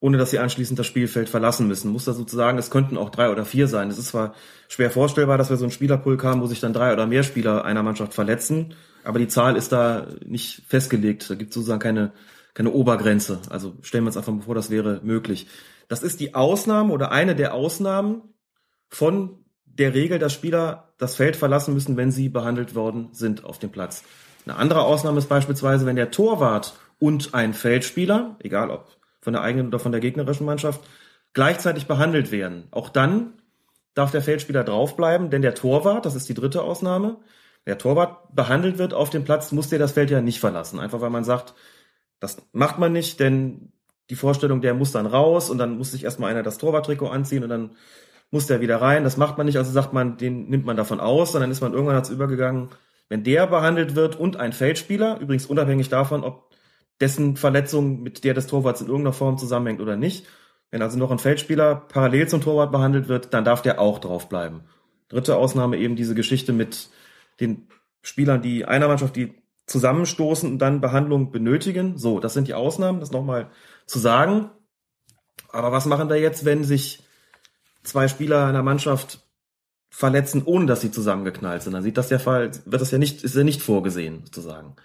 ohne 0.00 0.16
dass 0.16 0.30
sie 0.30 0.38
anschließend 0.38 0.78
das 0.78 0.86
Spielfeld 0.86 1.28
verlassen 1.28 1.68
müssen. 1.68 1.92
Muss 1.92 2.06
da 2.06 2.14
sozusagen, 2.14 2.58
es 2.58 2.70
könnten 2.70 2.96
auch 2.96 3.10
drei 3.10 3.30
oder 3.30 3.44
vier 3.44 3.68
sein. 3.68 3.90
Es 3.90 3.98
ist 3.98 4.08
zwar 4.08 4.34
schwer 4.68 4.90
vorstellbar, 4.90 5.36
dass 5.36 5.50
wir 5.50 5.58
so 5.58 5.64
einen 5.64 5.72
Spielerpool 5.72 6.20
haben, 6.22 6.40
wo 6.40 6.46
sich 6.46 6.60
dann 6.60 6.72
drei 6.72 6.92
oder 6.92 7.06
mehr 7.06 7.22
Spieler 7.22 7.64
einer 7.64 7.82
Mannschaft 7.82 8.14
verletzen, 8.14 8.74
aber 9.04 9.18
die 9.18 9.28
Zahl 9.28 9.56
ist 9.56 9.72
da 9.72 10.06
nicht 10.24 10.62
festgelegt. 10.66 11.28
Da 11.28 11.34
gibt 11.34 11.50
es 11.50 11.54
sozusagen 11.54 11.80
keine, 11.80 12.12
keine 12.54 12.70
Obergrenze. 12.70 13.40
Also 13.50 13.74
stellen 13.82 14.04
wir 14.04 14.08
uns 14.08 14.16
einfach 14.16 14.32
mal 14.32 14.42
vor, 14.42 14.54
das 14.54 14.70
wäre 14.70 15.00
möglich. 15.02 15.48
Das 15.88 16.02
ist 16.02 16.20
die 16.20 16.34
Ausnahme 16.34 16.92
oder 16.92 17.10
eine 17.10 17.34
der 17.34 17.54
Ausnahmen 17.54 18.22
von 18.88 19.44
der 19.64 19.94
Regel, 19.94 20.18
dass 20.18 20.32
Spieler 20.32 20.92
das 20.98 21.14
Feld 21.14 21.36
verlassen 21.36 21.74
müssen, 21.74 21.96
wenn 21.96 22.10
sie 22.10 22.28
behandelt 22.28 22.74
worden 22.74 23.08
sind 23.12 23.44
auf 23.44 23.58
dem 23.58 23.70
Platz. 23.70 24.02
Eine 24.46 24.56
andere 24.56 24.82
Ausnahme 24.82 25.18
ist 25.18 25.28
beispielsweise, 25.28 25.86
wenn 25.86 25.96
der 25.96 26.10
Torwart 26.10 26.74
und 26.98 27.34
ein 27.34 27.54
Feldspieler, 27.54 28.36
egal 28.40 28.70
ob 28.70 28.99
von 29.20 29.32
der 29.32 29.42
eigenen 29.42 29.68
oder 29.68 29.78
von 29.78 29.92
der 29.92 30.00
gegnerischen 30.00 30.46
Mannschaft 30.46 30.80
gleichzeitig 31.32 31.86
behandelt 31.86 32.32
werden. 32.32 32.68
Auch 32.70 32.88
dann 32.88 33.34
darf 33.94 34.10
der 34.10 34.22
Feldspieler 34.22 34.64
draufbleiben, 34.64 35.30
denn 35.30 35.42
der 35.42 35.54
Torwart, 35.54 36.06
das 36.06 36.14
ist 36.14 36.28
die 36.28 36.34
dritte 36.34 36.62
Ausnahme, 36.62 37.18
der 37.66 37.78
Torwart 37.78 38.34
behandelt 38.34 38.78
wird 38.78 38.94
auf 38.94 39.10
dem 39.10 39.24
Platz, 39.24 39.52
muss 39.52 39.68
der 39.68 39.78
das 39.78 39.92
Feld 39.92 40.10
ja 40.10 40.20
nicht 40.20 40.40
verlassen. 40.40 40.80
Einfach 40.80 41.00
weil 41.00 41.10
man 41.10 41.24
sagt, 41.24 41.54
das 42.18 42.42
macht 42.52 42.78
man 42.78 42.92
nicht, 42.92 43.20
denn 43.20 43.72
die 44.08 44.16
Vorstellung, 44.16 44.60
der 44.60 44.74
muss 44.74 44.92
dann 44.92 45.06
raus 45.06 45.50
und 45.50 45.58
dann 45.58 45.78
muss 45.78 45.92
sich 45.92 46.04
erstmal 46.04 46.30
einer 46.30 46.42
das 46.42 46.58
Torwarttrikot 46.58 47.08
anziehen 47.08 47.42
und 47.42 47.48
dann 47.48 47.70
muss 48.30 48.46
der 48.46 48.60
wieder 48.60 48.80
rein. 48.80 49.04
Das 49.04 49.16
macht 49.16 49.38
man 49.38 49.46
nicht, 49.46 49.58
also 49.58 49.70
sagt 49.70 49.92
man, 49.92 50.16
den 50.16 50.48
nimmt 50.48 50.64
man 50.64 50.76
davon 50.76 51.00
aus, 51.00 51.32
sondern 51.32 51.50
ist 51.50 51.60
man 51.60 51.72
irgendwann 51.72 51.96
dazu 51.96 52.12
übergegangen, 52.12 52.70
wenn 53.08 53.24
der 53.24 53.46
behandelt 53.46 53.94
wird 53.94 54.16
und 54.16 54.36
ein 54.36 54.52
Feldspieler, 54.52 55.18
übrigens 55.20 55.46
unabhängig 55.46 55.88
davon, 55.88 56.24
ob 56.24 56.50
dessen 57.00 57.36
Verletzung 57.36 58.02
mit 58.02 58.24
der 58.24 58.34
des 58.34 58.46
Torwarts 58.46 58.80
in 58.80 58.88
irgendeiner 58.88 59.12
Form 59.12 59.38
zusammenhängt 59.38 59.80
oder 59.80 59.96
nicht. 59.96 60.26
Wenn 60.70 60.82
also 60.82 60.98
noch 60.98 61.10
ein 61.10 61.18
Feldspieler 61.18 61.74
parallel 61.74 62.28
zum 62.28 62.40
Torwart 62.40 62.70
behandelt 62.70 63.08
wird, 63.08 63.34
dann 63.34 63.44
darf 63.44 63.62
der 63.62 63.80
auch 63.80 63.98
draufbleiben. 63.98 64.62
Dritte 65.08 65.36
Ausnahme 65.36 65.78
eben 65.78 65.96
diese 65.96 66.14
Geschichte 66.14 66.52
mit 66.52 66.90
den 67.40 67.68
Spielern, 68.02 68.42
die 68.42 68.64
einer 68.64 68.86
Mannschaft, 68.86 69.16
die 69.16 69.34
zusammenstoßen 69.66 70.50
und 70.50 70.58
dann 70.58 70.80
Behandlung 70.80 71.30
benötigen. 71.30 71.96
So, 71.98 72.20
das 72.20 72.34
sind 72.34 72.48
die 72.48 72.54
Ausnahmen, 72.54 73.00
das 73.00 73.10
nochmal 73.10 73.50
zu 73.86 73.98
sagen. 73.98 74.50
Aber 75.48 75.72
was 75.72 75.86
machen 75.86 76.08
wir 76.08 76.20
jetzt, 76.20 76.44
wenn 76.44 76.64
sich 76.64 77.02
zwei 77.82 78.08
Spieler 78.08 78.46
einer 78.46 78.62
Mannschaft 78.62 79.20
verletzen, 79.90 80.42
ohne 80.44 80.66
dass 80.66 80.80
sie 80.80 80.90
zusammengeknallt 80.90 81.62
sind? 81.62 81.72
Dann 81.72 81.82
sieht 81.82 81.96
das 81.96 82.08
der 82.08 82.20
Fall, 82.20 82.50
wird 82.64 82.82
das 82.82 82.90
ja 82.90 82.98
nicht, 82.98 83.24
ist 83.24 83.34
ja 83.34 83.44
nicht 83.44 83.62
vorgesehen, 83.62 84.22
sozusagen. 84.24 84.76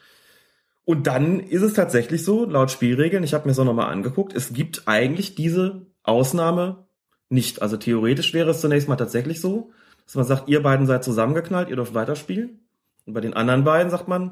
Und 0.86 1.08
dann 1.08 1.40
ist 1.40 1.64
es 1.64 1.74
tatsächlich 1.74 2.24
so, 2.24 2.46
laut 2.46 2.70
Spielregeln, 2.70 3.24
ich 3.24 3.34
habe 3.34 3.50
mir 3.50 3.60
auch 3.60 3.66
nochmal 3.66 3.92
angeguckt, 3.92 4.36
es 4.36 4.54
gibt 4.54 4.84
eigentlich 4.86 5.34
diese 5.34 5.88
Ausnahme 6.04 6.86
nicht. 7.30 7.64
Also 7.64 7.76
theoretisch 7.78 8.34
wäre 8.34 8.52
es 8.52 8.62
zunächst 8.62 8.88
mal 8.88 8.96
tatsächlich 8.96 9.42
so, 9.42 9.72
dass 10.06 10.16
man 10.16 10.26
sagt, 10.26 10.48
ihr 10.48 10.62
beiden 10.62 10.86
seid 10.86 11.04
zusammengeknallt, 11.04 11.70
ihr 11.70 11.76
dürft 11.76 11.96
weiterspielen. 11.96 12.60
Und 13.06 13.14
bei 13.14 13.22
den 13.22 13.34
anderen 13.34 13.64
beiden 13.64 13.90
sagt 13.90 14.08
man, 14.08 14.32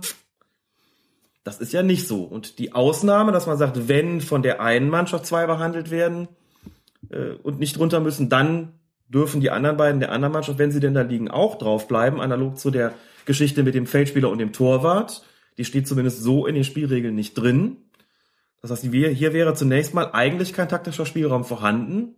das 1.43 1.59
ist 1.59 1.73
ja 1.73 1.81
nicht 1.81 2.07
so. 2.07 2.23
Und 2.23 2.59
die 2.59 2.73
Ausnahme, 2.73 3.31
dass 3.31 3.47
man 3.47 3.57
sagt, 3.57 3.87
wenn 3.87 4.21
von 4.21 4.43
der 4.43 4.61
einen 4.61 4.89
Mannschaft 4.89 5.25
zwei 5.25 5.47
behandelt 5.47 5.89
werden 5.89 6.27
äh, 7.09 7.31
und 7.41 7.59
nicht 7.59 7.79
runter 7.79 7.99
müssen, 7.99 8.29
dann 8.29 8.73
dürfen 9.07 9.41
die 9.41 9.49
anderen 9.51 9.77
beiden 9.77 9.99
der 9.99 10.11
anderen 10.11 10.33
Mannschaft, 10.33 10.59
wenn 10.59 10.71
sie 10.71 10.79
denn 10.79 10.93
da 10.93 11.01
liegen, 11.01 11.29
auch 11.29 11.57
draufbleiben, 11.57 12.21
analog 12.21 12.57
zu 12.57 12.71
der 12.71 12.93
Geschichte 13.25 13.63
mit 13.63 13.75
dem 13.75 13.87
Feldspieler 13.87 14.29
und 14.29 14.37
dem 14.37 14.53
Torwart. 14.53 15.23
Die 15.57 15.65
steht 15.65 15.87
zumindest 15.87 16.21
so 16.21 16.45
in 16.45 16.55
den 16.55 16.63
Spielregeln 16.63 17.15
nicht 17.15 17.35
drin. 17.35 17.77
Das 18.61 18.71
heißt, 18.71 18.83
hier 18.83 19.33
wäre 19.33 19.53
zunächst 19.55 19.93
mal 19.93 20.11
eigentlich 20.13 20.53
kein 20.53 20.69
taktischer 20.69 21.05
Spielraum 21.05 21.43
vorhanden. 21.43 22.15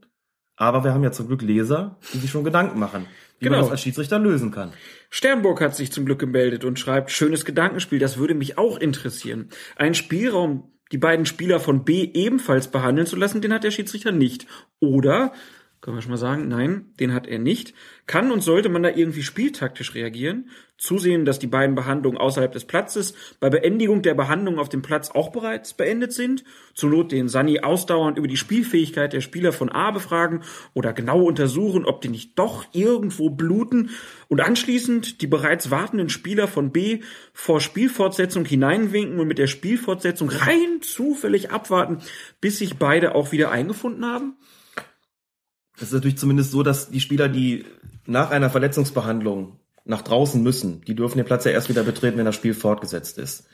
Aber 0.57 0.83
wir 0.83 0.93
haben 0.93 1.03
ja 1.03 1.11
zum 1.11 1.27
Glück 1.27 1.41
Leser, 1.41 1.97
die 2.13 2.19
sich 2.19 2.31
schon 2.31 2.43
Gedanken 2.43 2.79
machen, 2.79 3.07
wie 3.39 3.45
genau. 3.45 3.57
man 3.57 3.65
das 3.65 3.71
als 3.71 3.81
Schiedsrichter 3.81 4.19
lösen 4.19 4.51
kann. 4.51 4.71
Sternburg 5.09 5.59
hat 5.59 5.75
sich 5.75 5.91
zum 5.91 6.05
Glück 6.05 6.19
gemeldet 6.19 6.63
und 6.63 6.79
schreibt, 6.79 7.11
schönes 7.11 7.43
Gedankenspiel, 7.43 7.99
das 7.99 8.17
würde 8.17 8.35
mich 8.35 8.57
auch 8.57 8.77
interessieren. 8.77 9.49
Ein 9.75 9.95
Spielraum, 9.95 10.71
die 10.91 10.97
beiden 10.97 11.25
Spieler 11.25 11.59
von 11.59 11.83
B 11.83 12.09
ebenfalls 12.13 12.69
behandeln 12.69 13.07
zu 13.07 13.17
lassen, 13.17 13.41
den 13.41 13.51
hat 13.51 13.63
der 13.65 13.71
Schiedsrichter 13.71 14.11
nicht. 14.11 14.47
Oder 14.79 15.33
können 15.85 15.97
wir 15.97 16.01
schon 16.01 16.13
mal 16.13 16.17
sagen, 16.17 16.47
nein, 16.47 16.85
den 16.99 17.13
hat 17.13 17.27
er 17.27 17.37
nicht. 17.37 17.75
Kann 18.07 18.31
und 18.31 18.41
sollte 18.41 18.69
man 18.69 18.81
da 18.81 18.89
irgendwie 18.89 19.21
spieltaktisch 19.21 19.93
reagieren? 19.93 20.49
Zusehen, 20.79 21.25
dass 21.25 21.37
die 21.37 21.45
beiden 21.45 21.75
Behandlungen 21.75 22.17
außerhalb 22.17 22.51
des 22.51 22.65
Platzes 22.65 23.13
bei 23.39 23.51
Beendigung 23.51 24.01
der 24.01 24.15
Behandlung 24.15 24.57
auf 24.57 24.67
dem 24.67 24.81
Platz 24.81 25.11
auch 25.11 25.31
bereits 25.31 25.75
beendet 25.75 26.11
sind? 26.11 26.43
Zur 26.73 26.89
Not 26.89 27.11
den 27.11 27.29
Sani 27.29 27.59
ausdauernd 27.59 28.17
über 28.17 28.27
die 28.27 28.35
Spielfähigkeit 28.35 29.13
der 29.13 29.21
Spieler 29.21 29.53
von 29.53 29.69
A 29.69 29.91
befragen 29.91 30.41
oder 30.73 30.91
genau 30.91 31.21
untersuchen, 31.21 31.85
ob 31.85 32.01
die 32.01 32.09
nicht 32.09 32.39
doch 32.39 32.65
irgendwo 32.71 33.29
bluten 33.29 33.91
und 34.27 34.41
anschließend 34.41 35.21
die 35.21 35.27
bereits 35.27 35.69
wartenden 35.69 36.09
Spieler 36.09 36.47
von 36.47 36.71
B 36.71 37.01
vor 37.31 37.61
Spielfortsetzung 37.61 38.43
hineinwinken 38.43 39.19
und 39.19 39.27
mit 39.27 39.37
der 39.37 39.45
Spielfortsetzung 39.45 40.29
rein 40.29 40.81
zufällig 40.81 41.51
abwarten, 41.51 41.99
bis 42.41 42.57
sich 42.57 42.77
beide 42.77 43.13
auch 43.13 43.31
wieder 43.31 43.51
eingefunden 43.51 44.03
haben? 44.03 44.35
Es 45.77 45.83
ist 45.83 45.93
natürlich 45.93 46.17
zumindest 46.17 46.51
so, 46.51 46.63
dass 46.63 46.89
die 46.89 47.01
Spieler, 47.01 47.27
die 47.27 47.65
nach 48.05 48.31
einer 48.31 48.49
Verletzungsbehandlung 48.49 49.59
nach 49.83 50.01
draußen 50.01 50.41
müssen, 50.41 50.81
die 50.81 50.95
dürfen 50.95 51.17
den 51.17 51.25
Platz 51.25 51.45
ja 51.45 51.51
erst 51.51 51.69
wieder 51.69 51.83
betreten, 51.83 52.17
wenn 52.17 52.25
das 52.25 52.35
Spiel 52.35 52.53
fortgesetzt 52.53 53.17
ist. 53.17 53.47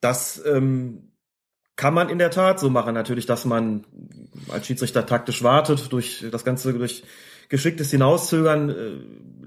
Das 0.00 0.42
ähm, 0.44 1.12
kann 1.76 1.94
man 1.94 2.08
in 2.08 2.18
der 2.18 2.30
Tat 2.30 2.60
so 2.60 2.70
machen, 2.70 2.94
natürlich, 2.94 3.26
dass 3.26 3.44
man 3.44 3.84
als 4.48 4.66
Schiedsrichter 4.66 5.06
taktisch 5.06 5.42
wartet, 5.42 5.92
durch 5.92 6.24
das 6.30 6.44
Ganze 6.44 6.72
durch 6.72 7.04
geschicktes 7.48 7.90
Hinauszögern 7.90 8.70
äh, 8.70 8.74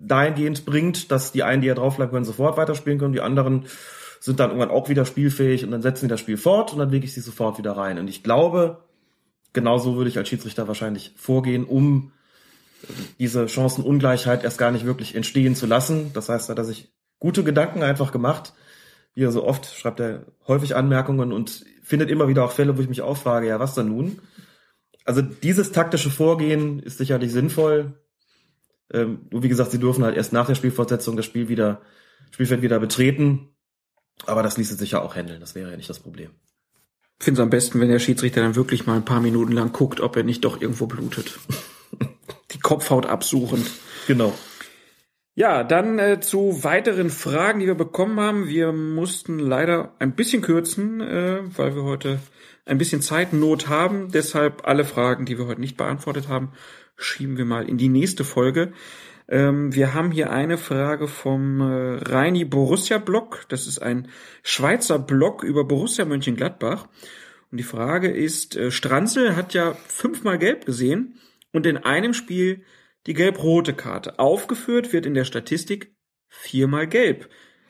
dahingehend 0.01 0.65
bringt, 0.65 1.11
dass 1.11 1.31
die 1.31 1.43
einen, 1.43 1.61
die 1.61 1.67
ja 1.67 1.75
draufbleiben 1.75 2.11
können, 2.11 2.25
sofort 2.25 2.57
weiterspielen 2.57 2.99
können, 2.99 3.13
die 3.13 3.21
anderen 3.21 3.65
sind 4.19 4.39
dann 4.39 4.49
irgendwann 4.49 4.71
auch 4.71 4.89
wieder 4.89 5.05
spielfähig 5.05 5.63
und 5.63 5.71
dann 5.71 5.81
setzen 5.81 6.05
die 6.05 6.09
das 6.09 6.19
Spiel 6.19 6.37
fort 6.37 6.73
und 6.73 6.79
dann 6.79 6.89
lege 6.89 7.05
ich 7.05 7.13
sie 7.13 7.21
sofort 7.21 7.57
wieder 7.57 7.77
rein. 7.77 7.97
Und 7.99 8.09
ich 8.09 8.21
glaube, 8.23 8.83
genauso 9.53 9.95
würde 9.95 10.09
ich 10.09 10.17
als 10.17 10.29
Schiedsrichter 10.29 10.67
wahrscheinlich 10.67 11.13
vorgehen, 11.15 11.65
um 11.65 12.11
diese 13.19 13.49
Chancenungleichheit 13.49 14.43
erst 14.43 14.57
gar 14.57 14.71
nicht 14.71 14.85
wirklich 14.85 15.15
entstehen 15.15 15.55
zu 15.55 15.65
lassen. 15.65 16.11
Das 16.13 16.29
heißt, 16.29 16.47
da 16.47 16.51
hat 16.51 16.57
er 16.59 16.65
sich 16.65 16.93
gute 17.19 17.43
Gedanken 17.43 17.83
einfach 17.83 18.11
gemacht. 18.11 18.53
Wie 19.13 19.23
er 19.23 19.31
so 19.31 19.45
oft 19.45 19.65
schreibt 19.65 19.99
er 19.99 20.25
häufig 20.47 20.75
Anmerkungen 20.75 21.33
und 21.33 21.65
findet 21.83 22.09
immer 22.09 22.27
wieder 22.27 22.45
auch 22.45 22.51
Fälle, 22.51 22.77
wo 22.77 22.81
ich 22.81 22.89
mich 22.89 23.01
auch 23.01 23.17
frage, 23.17 23.47
ja, 23.47 23.59
was 23.59 23.73
dann 23.73 23.89
nun? 23.89 24.21
Also 25.03 25.21
dieses 25.21 25.71
taktische 25.71 26.11
Vorgehen 26.11 26.79
ist 26.79 26.99
sicherlich 26.99 27.31
sinnvoll. 27.31 27.99
Ähm, 28.91 29.27
nur 29.31 29.43
wie 29.43 29.49
gesagt, 29.49 29.71
sie 29.71 29.79
dürfen 29.79 30.03
halt 30.03 30.15
erst 30.15 30.33
nach 30.33 30.47
der 30.47 30.55
Spielfortsetzung 30.55 31.17
das 31.17 31.25
Spiel 31.25 31.49
wieder, 31.49 31.81
Spielfeld 32.31 32.61
wieder 32.61 32.79
betreten. 32.79 33.49
Aber 34.25 34.43
das 34.43 34.57
ließe 34.57 34.75
sich 34.75 34.91
ja 34.91 35.01
auch 35.01 35.15
handeln. 35.15 35.39
Das 35.39 35.55
wäre 35.55 35.71
ja 35.71 35.77
nicht 35.77 35.89
das 35.89 35.99
Problem 35.99 36.29
finde 37.19 37.41
es 37.41 37.43
am 37.43 37.49
besten, 37.49 37.79
wenn 37.79 37.89
der 37.89 37.99
Schiedsrichter 37.99 38.41
dann 38.41 38.55
wirklich 38.55 38.85
mal 38.85 38.95
ein 38.95 39.05
paar 39.05 39.21
Minuten 39.21 39.51
lang 39.51 39.71
guckt, 39.73 39.99
ob 39.99 40.15
er 40.15 40.23
nicht 40.23 40.45
doch 40.45 40.61
irgendwo 40.61 40.87
blutet. 40.87 41.39
Die 42.51 42.59
Kopfhaut 42.59 43.05
absuchend. 43.05 43.69
Genau. 44.07 44.33
Ja, 45.35 45.63
dann 45.63 45.99
äh, 45.99 46.19
zu 46.19 46.63
weiteren 46.63 47.09
Fragen, 47.09 47.59
die 47.59 47.67
wir 47.67 47.75
bekommen 47.75 48.19
haben. 48.19 48.47
Wir 48.47 48.71
mussten 48.73 49.39
leider 49.39 49.93
ein 49.99 50.13
bisschen 50.13 50.41
kürzen, 50.41 50.99
äh, 50.99 51.41
weil 51.55 51.75
wir 51.75 51.83
heute 51.83 52.19
ein 52.65 52.77
bisschen 52.77 53.01
Zeitnot 53.01 53.69
haben. 53.69 54.11
Deshalb 54.11 54.67
alle 54.67 54.83
Fragen, 54.83 55.25
die 55.25 55.37
wir 55.37 55.47
heute 55.47 55.61
nicht 55.61 55.77
beantwortet 55.77 56.27
haben, 56.27 56.51
schieben 56.97 57.37
wir 57.37 57.45
mal 57.45 57.69
in 57.69 57.77
die 57.77 57.89
nächste 57.89 58.23
Folge. 58.23 58.73
Ähm, 59.29 59.75
wir 59.75 59.93
haben 59.93 60.11
hier 60.11 60.31
eine 60.31 60.57
Frage 60.57 61.07
vom 61.07 61.61
äh, 61.61 61.99
Reini 62.01 62.45
Borussia 62.45 62.97
Blog. 62.97 63.45
Das 63.49 63.67
ist 63.67 63.79
ein 63.79 64.07
Schweizer 64.41 64.97
Blog 64.97 65.43
über 65.43 65.65
Borussia 65.65 66.03
Mönchengladbach. 66.03 66.87
Und 67.51 67.59
die 67.59 67.63
Frage 67.63 68.09
ist, 68.09 68.55
äh, 68.55 68.71
Stranzel 68.71 69.35
hat 69.35 69.53
ja 69.53 69.73
fünfmal 69.87 70.39
gelb 70.39 70.65
gesehen 70.65 71.19
und 71.53 71.67
in 71.67 71.77
einem 71.77 72.15
Spiel 72.15 72.63
die 73.05 73.13
gelb-rote 73.13 73.73
Karte. 73.73 74.17
Aufgeführt 74.17 74.93
wird 74.93 75.05
in 75.05 75.13
der 75.13 75.25
Statistik 75.25 75.95
viermal 76.27 76.87
gelb. 76.87 77.29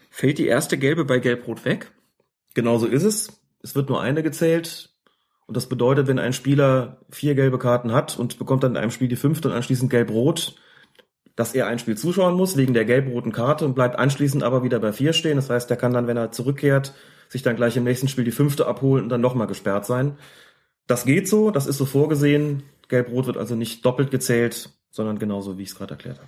Fällt 0.10 0.38
die 0.38 0.48
erste 0.48 0.77
gelbe 0.77 1.03
bei 1.03 1.19
gelb-rot 1.19 1.65
weg? 1.65 1.91
Genauso 2.53 2.88
ist 2.88 3.03
es. 3.03 3.41
Es 3.61 3.76
wird 3.76 3.90
nur 3.90 4.02
eine 4.02 4.23
gezählt. 4.23 4.95
Und 5.45 5.57
das 5.57 5.68
bedeutet, 5.68 6.07
wenn 6.07 6.19
ein 6.19 6.34
Spieler 6.34 7.02
vier 7.10 7.36
gelbe 7.36 7.60
Karten 7.60 7.91
hat 7.91 8.18
und 8.18 8.40
bekommt 8.40 8.64
dann 8.64 8.72
in 8.72 8.77
einem 8.77 8.91
Spiel 8.91 9.10
die 9.10 9.18
fünfte 9.18 9.49
und 9.49 9.53
anschließend 9.53 9.90
gelb-rot, 9.91 10.56
dass 11.40 11.56
er 11.56 11.68
ein 11.68 11.80
Spiel 11.80 11.98
zuschauen 11.98 12.36
muss 12.36 12.57
wegen 12.57 12.74
der 12.74 12.84
gelb-roten 12.84 13.32
Karte 13.32 13.64
und 13.64 13.74
bleibt 13.74 13.98
anschließend 13.98 14.44
aber 14.44 14.61
wieder 14.61 14.78
bei 14.80 14.91
vier 14.91 15.14
stehen. 15.14 15.38
Das 15.38 15.49
heißt, 15.49 15.72
er 15.72 15.78
kann 15.78 15.94
dann, 15.94 16.06
wenn 16.06 16.18
er 16.18 16.34
zurückkehrt, 16.34 16.94
sich 17.30 17.44
dann 17.44 17.56
gleich 17.56 17.78
im 17.78 17.86
nächsten 17.86 18.10
Spiel 18.10 18.26
die 18.26 18.32
fünfte 18.32 18.68
abholen 18.68 19.03
und 19.06 19.10
dann 19.10 19.22
nochmal 19.22 19.48
gesperrt 19.48 19.86
sein. 19.86 20.18
Das 20.86 21.06
geht 21.06 21.30
so, 21.30 21.49
das 21.49 21.66
ist 21.66 21.78
so 21.78 21.86
vorgesehen. 21.86 22.64
Gelb-rot 22.90 23.26
wird 23.26 23.38
also 23.38 23.56
nicht 23.56 23.86
doppelt 23.86 24.11
gezählt, 24.11 24.72
sondern 24.91 25.18
genauso, 25.18 25.57
wie 25.57 25.64
ich 25.64 25.70
es 25.70 25.76
gerade 25.76 25.94
erklärt 25.94 26.18
habe. 26.18 26.28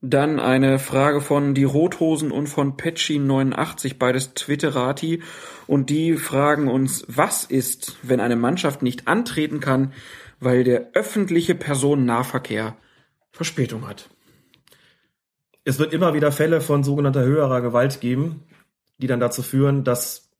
Dann 0.00 0.40
eine 0.40 0.78
Frage 0.78 1.20
von 1.20 1.52
die 1.52 1.64
Rothosen 1.64 2.32
und 2.32 2.46
von 2.46 2.78
Petschi89, 2.78 3.96
beides 3.98 4.32
Twitterati. 4.32 5.22
Und 5.66 5.90
die 5.90 6.14
fragen 6.14 6.68
uns, 6.68 7.04
was 7.08 7.44
ist, 7.44 7.98
wenn 8.00 8.20
eine 8.20 8.36
Mannschaft 8.36 8.80
nicht 8.80 9.06
antreten 9.06 9.60
kann, 9.60 9.92
weil 10.40 10.64
der 10.64 10.92
öffentliche 10.94 11.54
Personennahverkehr 11.54 12.74
Verspätung 13.32 13.86
hat? 13.86 14.08
Es 15.66 15.80
wird 15.80 15.92
immer 15.92 16.14
wieder 16.14 16.30
Fälle 16.30 16.60
von 16.60 16.84
sogenannter 16.84 17.24
höherer 17.24 17.60
Gewalt 17.60 18.00
geben, 18.00 18.44
die 18.98 19.08
dann 19.08 19.20
dazu 19.20 19.42
führen, 19.42 19.82
dass 19.82 20.30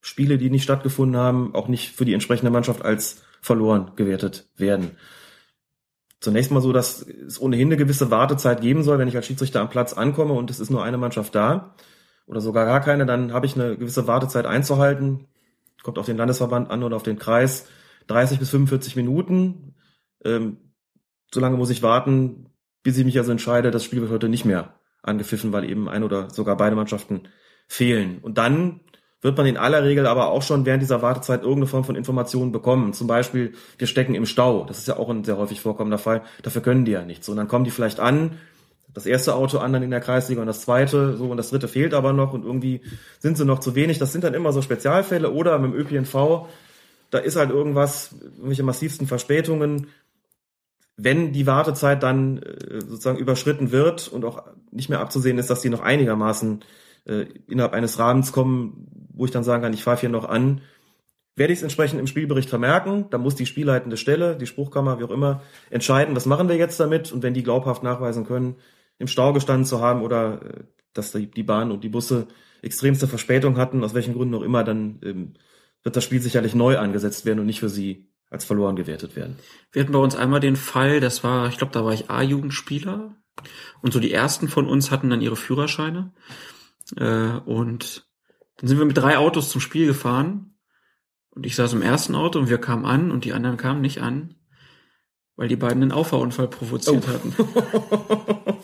Spiele, 0.00 0.38
die 0.38 0.50
nicht 0.50 0.62
stattgefunden 0.62 1.20
haben, 1.20 1.54
auch 1.54 1.66
nicht 1.66 1.94
für 1.94 2.04
die 2.04 2.14
entsprechende 2.14 2.52
Mannschaft 2.52 2.84
als 2.84 3.22
verloren 3.42 3.90
gewertet 3.96 4.48
werden. 4.56 4.92
Zunächst 6.20 6.52
mal 6.52 6.60
so, 6.60 6.72
dass 6.72 7.02
es 7.02 7.40
ohnehin 7.40 7.68
eine 7.68 7.76
gewisse 7.76 8.12
Wartezeit 8.12 8.60
geben 8.60 8.84
soll, 8.84 8.98
wenn 8.98 9.08
ich 9.08 9.16
als 9.16 9.26
Schiedsrichter 9.26 9.60
am 9.60 9.68
Platz 9.68 9.94
ankomme 9.94 10.34
und 10.34 10.48
es 10.48 10.60
ist 10.60 10.70
nur 10.70 10.84
eine 10.84 10.96
Mannschaft 10.96 11.34
da 11.34 11.74
oder 12.26 12.40
sogar 12.40 12.64
gar 12.64 12.80
keine, 12.80 13.04
dann 13.04 13.32
habe 13.32 13.46
ich 13.46 13.56
eine 13.56 13.76
gewisse 13.76 14.06
Wartezeit 14.06 14.46
einzuhalten. 14.46 15.26
Kommt 15.82 15.98
auf 15.98 16.06
den 16.06 16.16
Landesverband 16.16 16.70
an 16.70 16.84
oder 16.84 16.96
auf 16.96 17.02
den 17.02 17.18
Kreis. 17.18 17.66
30 18.06 18.38
bis 18.38 18.50
45 18.50 18.94
Minuten. 18.94 19.74
Ähm, 20.24 20.58
so 21.34 21.40
lange 21.40 21.56
muss 21.56 21.70
ich 21.70 21.82
warten, 21.82 22.47
bis 22.82 22.98
ich 22.98 23.04
mich 23.04 23.18
also 23.18 23.32
entscheide, 23.32 23.70
das 23.70 23.84
Spiel 23.84 24.00
wird 24.00 24.10
heute 24.10 24.28
nicht 24.28 24.44
mehr 24.44 24.74
angepfiffen, 25.02 25.52
weil 25.52 25.68
eben 25.68 25.88
ein 25.88 26.02
oder 26.02 26.30
sogar 26.30 26.56
beide 26.56 26.76
Mannschaften 26.76 27.22
fehlen. 27.66 28.18
Und 28.22 28.38
dann 28.38 28.80
wird 29.20 29.36
man 29.36 29.46
in 29.46 29.56
aller 29.56 29.82
Regel 29.82 30.06
aber 30.06 30.28
auch 30.28 30.42
schon 30.42 30.64
während 30.64 30.82
dieser 30.82 31.02
Wartezeit 31.02 31.42
irgendeine 31.42 31.66
Form 31.66 31.84
von 31.84 31.96
Informationen 31.96 32.52
bekommen. 32.52 32.92
Zum 32.92 33.06
Beispiel, 33.06 33.54
wir 33.76 33.86
stecken 33.86 34.14
im 34.14 34.26
Stau. 34.26 34.64
Das 34.64 34.78
ist 34.78 34.88
ja 34.88 34.96
auch 34.96 35.10
ein 35.10 35.24
sehr 35.24 35.36
häufig 35.36 35.60
vorkommender 35.60 35.98
Fall. 35.98 36.22
Dafür 36.42 36.62
können 36.62 36.84
die 36.84 36.92
ja 36.92 37.04
nichts. 37.04 37.28
Und 37.28 37.36
dann 37.36 37.48
kommen 37.48 37.64
die 37.64 37.70
vielleicht 37.70 37.98
an, 37.98 38.38
das 38.94 39.06
erste 39.06 39.34
Auto 39.34 39.58
an 39.58 39.72
dann 39.72 39.82
in 39.82 39.90
der 39.90 40.00
Kreisliga 40.00 40.40
und 40.40 40.46
das 40.46 40.62
zweite, 40.62 41.16
so 41.16 41.26
und 41.30 41.36
das 41.36 41.50
dritte 41.50 41.68
fehlt 41.68 41.94
aber 41.94 42.12
noch 42.12 42.32
und 42.32 42.44
irgendwie 42.44 42.80
sind 43.18 43.36
sie 43.36 43.44
noch 43.44 43.60
zu 43.60 43.74
wenig. 43.74 43.98
Das 43.98 44.12
sind 44.12 44.24
dann 44.24 44.34
immer 44.34 44.52
so 44.52 44.62
Spezialfälle 44.62 45.30
oder 45.30 45.58
mit 45.58 45.72
dem 45.72 45.78
ÖPNV, 45.78 46.48
da 47.10 47.18
ist 47.18 47.36
halt 47.36 47.50
irgendwas, 47.50 48.14
irgendwelche 48.36 48.62
massivsten 48.62 49.06
Verspätungen. 49.06 49.88
Wenn 51.00 51.32
die 51.32 51.46
Wartezeit 51.46 52.02
dann 52.02 52.38
äh, 52.38 52.80
sozusagen 52.80 53.18
überschritten 53.18 53.70
wird 53.70 54.08
und 54.08 54.24
auch 54.24 54.44
nicht 54.72 54.90
mehr 54.90 55.00
abzusehen 55.00 55.38
ist, 55.38 55.48
dass 55.48 55.60
die 55.60 55.70
noch 55.70 55.80
einigermaßen 55.80 56.64
äh, 57.06 57.26
innerhalb 57.46 57.72
eines 57.72 57.98
Rahmens 57.98 58.32
kommen, 58.32 58.88
wo 59.14 59.24
ich 59.24 59.30
dann 59.30 59.44
sagen 59.44 59.62
kann, 59.62 59.72
ich 59.72 59.84
fahre 59.84 60.00
hier 60.00 60.08
noch 60.08 60.28
an, 60.28 60.60
werde 61.36 61.52
ich 61.52 61.60
es 61.60 61.62
entsprechend 61.62 62.00
im 62.00 62.08
Spielbericht 62.08 62.50
vermerken. 62.50 63.06
Da 63.10 63.18
muss 63.18 63.36
die 63.36 63.46
spielleitende 63.46 63.96
Stelle, 63.96 64.36
die 64.36 64.46
Spruchkammer, 64.46 64.98
wie 64.98 65.04
auch 65.04 65.10
immer, 65.10 65.42
entscheiden, 65.70 66.16
was 66.16 66.26
machen 66.26 66.48
wir 66.48 66.56
jetzt 66.56 66.80
damit. 66.80 67.12
Und 67.12 67.22
wenn 67.22 67.32
die 67.32 67.44
glaubhaft 67.44 67.84
nachweisen 67.84 68.26
können, 68.26 68.56
im 68.98 69.06
Stau 69.06 69.32
gestanden 69.32 69.64
zu 69.64 69.80
haben 69.80 70.02
oder 70.02 70.42
äh, 70.42 70.64
dass 70.94 71.12
die, 71.12 71.30
die 71.30 71.44
Bahn 71.44 71.70
und 71.70 71.84
die 71.84 71.88
Busse 71.88 72.26
extremste 72.60 73.06
Verspätung 73.06 73.56
hatten, 73.56 73.84
aus 73.84 73.94
welchen 73.94 74.14
Gründen 74.14 74.34
auch 74.34 74.42
immer, 74.42 74.64
dann 74.64 74.98
ähm, 75.04 75.34
wird 75.84 75.94
das 75.94 76.02
Spiel 76.02 76.20
sicherlich 76.20 76.56
neu 76.56 76.76
angesetzt 76.76 77.24
werden 77.24 77.38
und 77.38 77.46
nicht 77.46 77.60
für 77.60 77.68
sie 77.68 78.08
als 78.30 78.44
verloren 78.44 78.76
gewertet 78.76 79.16
werden. 79.16 79.38
Wir 79.72 79.82
hatten 79.82 79.92
bei 79.92 79.98
uns 79.98 80.14
einmal 80.14 80.40
den 80.40 80.56
Fall, 80.56 81.00
das 81.00 81.24
war, 81.24 81.48
ich 81.48 81.58
glaube, 81.58 81.72
da 81.72 81.84
war 81.84 81.92
ich 81.92 82.10
A-Jugendspieler 82.10 83.14
und 83.80 83.92
so 83.92 84.00
die 84.00 84.12
ersten 84.12 84.48
von 84.48 84.66
uns 84.68 84.90
hatten 84.90 85.10
dann 85.10 85.20
ihre 85.20 85.36
Führerscheine 85.36 86.12
äh, 86.96 87.38
und 87.44 88.06
dann 88.56 88.68
sind 88.68 88.78
wir 88.78 88.84
mit 88.84 88.98
drei 88.98 89.16
Autos 89.18 89.48
zum 89.48 89.60
Spiel 89.60 89.86
gefahren 89.86 90.58
und 91.30 91.46
ich 91.46 91.54
saß 91.54 91.72
im 91.72 91.82
ersten 91.82 92.14
Auto 92.14 92.38
und 92.38 92.50
wir 92.50 92.58
kamen 92.58 92.84
an 92.84 93.10
und 93.10 93.24
die 93.24 93.32
anderen 93.32 93.56
kamen 93.56 93.80
nicht 93.80 94.02
an, 94.02 94.34
weil 95.36 95.48
die 95.48 95.56
beiden 95.56 95.82
einen 95.82 95.92
Auffahrunfall 95.92 96.48
provoziert 96.48 97.04
oh. 97.06 97.12
hatten. 97.12 97.34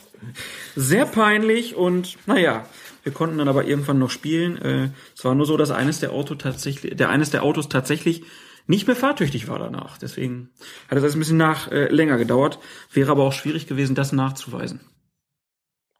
Sehr 0.76 1.06
peinlich 1.06 1.76
und 1.76 2.18
naja, 2.26 2.66
wir 3.04 3.12
konnten 3.12 3.38
dann 3.38 3.48
aber 3.48 3.64
irgendwann 3.64 3.98
noch 4.00 4.10
spielen. 4.10 4.60
Äh, 4.60 4.90
es 5.16 5.24
war 5.24 5.36
nur 5.36 5.46
so, 5.46 5.56
dass 5.56 5.70
eines 5.70 6.00
der 6.00 6.10
Auto 6.12 6.34
tatsächlich, 6.34 6.96
der 6.96 7.10
eines 7.10 7.30
der 7.30 7.44
Autos 7.44 7.68
tatsächlich 7.68 8.24
nicht 8.66 8.86
mehr 8.86 8.96
fahrtüchtig 8.96 9.48
war 9.48 9.58
danach. 9.58 9.98
Deswegen 9.98 10.50
hat 10.88 10.98
es 10.98 11.14
ein 11.14 11.18
bisschen 11.18 11.36
nach 11.36 11.70
äh, 11.70 11.88
länger 11.88 12.16
gedauert. 12.16 12.58
Wäre 12.92 13.10
aber 13.10 13.24
auch 13.24 13.32
schwierig 13.32 13.66
gewesen, 13.66 13.94
das 13.94 14.12
nachzuweisen. 14.12 14.80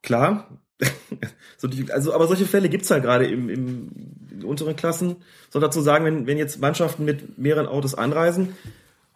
Klar. 0.03 0.61
so 1.57 1.69
die, 1.69 1.91
also, 1.93 2.15
aber 2.15 2.27
solche 2.27 2.47
Fälle 2.47 2.69
gibt's 2.69 2.89
ja 2.89 2.99
gerade 2.99 3.27
im, 3.27 3.49
im, 3.49 3.91
in 4.31 4.45
unteren 4.45 4.77
Klassen. 4.77 5.17
Soll 5.51 5.63
dazu 5.63 5.81
sagen, 5.81 6.05
wenn, 6.05 6.27
wenn 6.27 6.39
jetzt 6.39 6.61
Mannschaften 6.61 7.05
mit 7.05 7.39
mehreren 7.39 7.67
Autos 7.67 7.95
anreisen, 7.95 8.55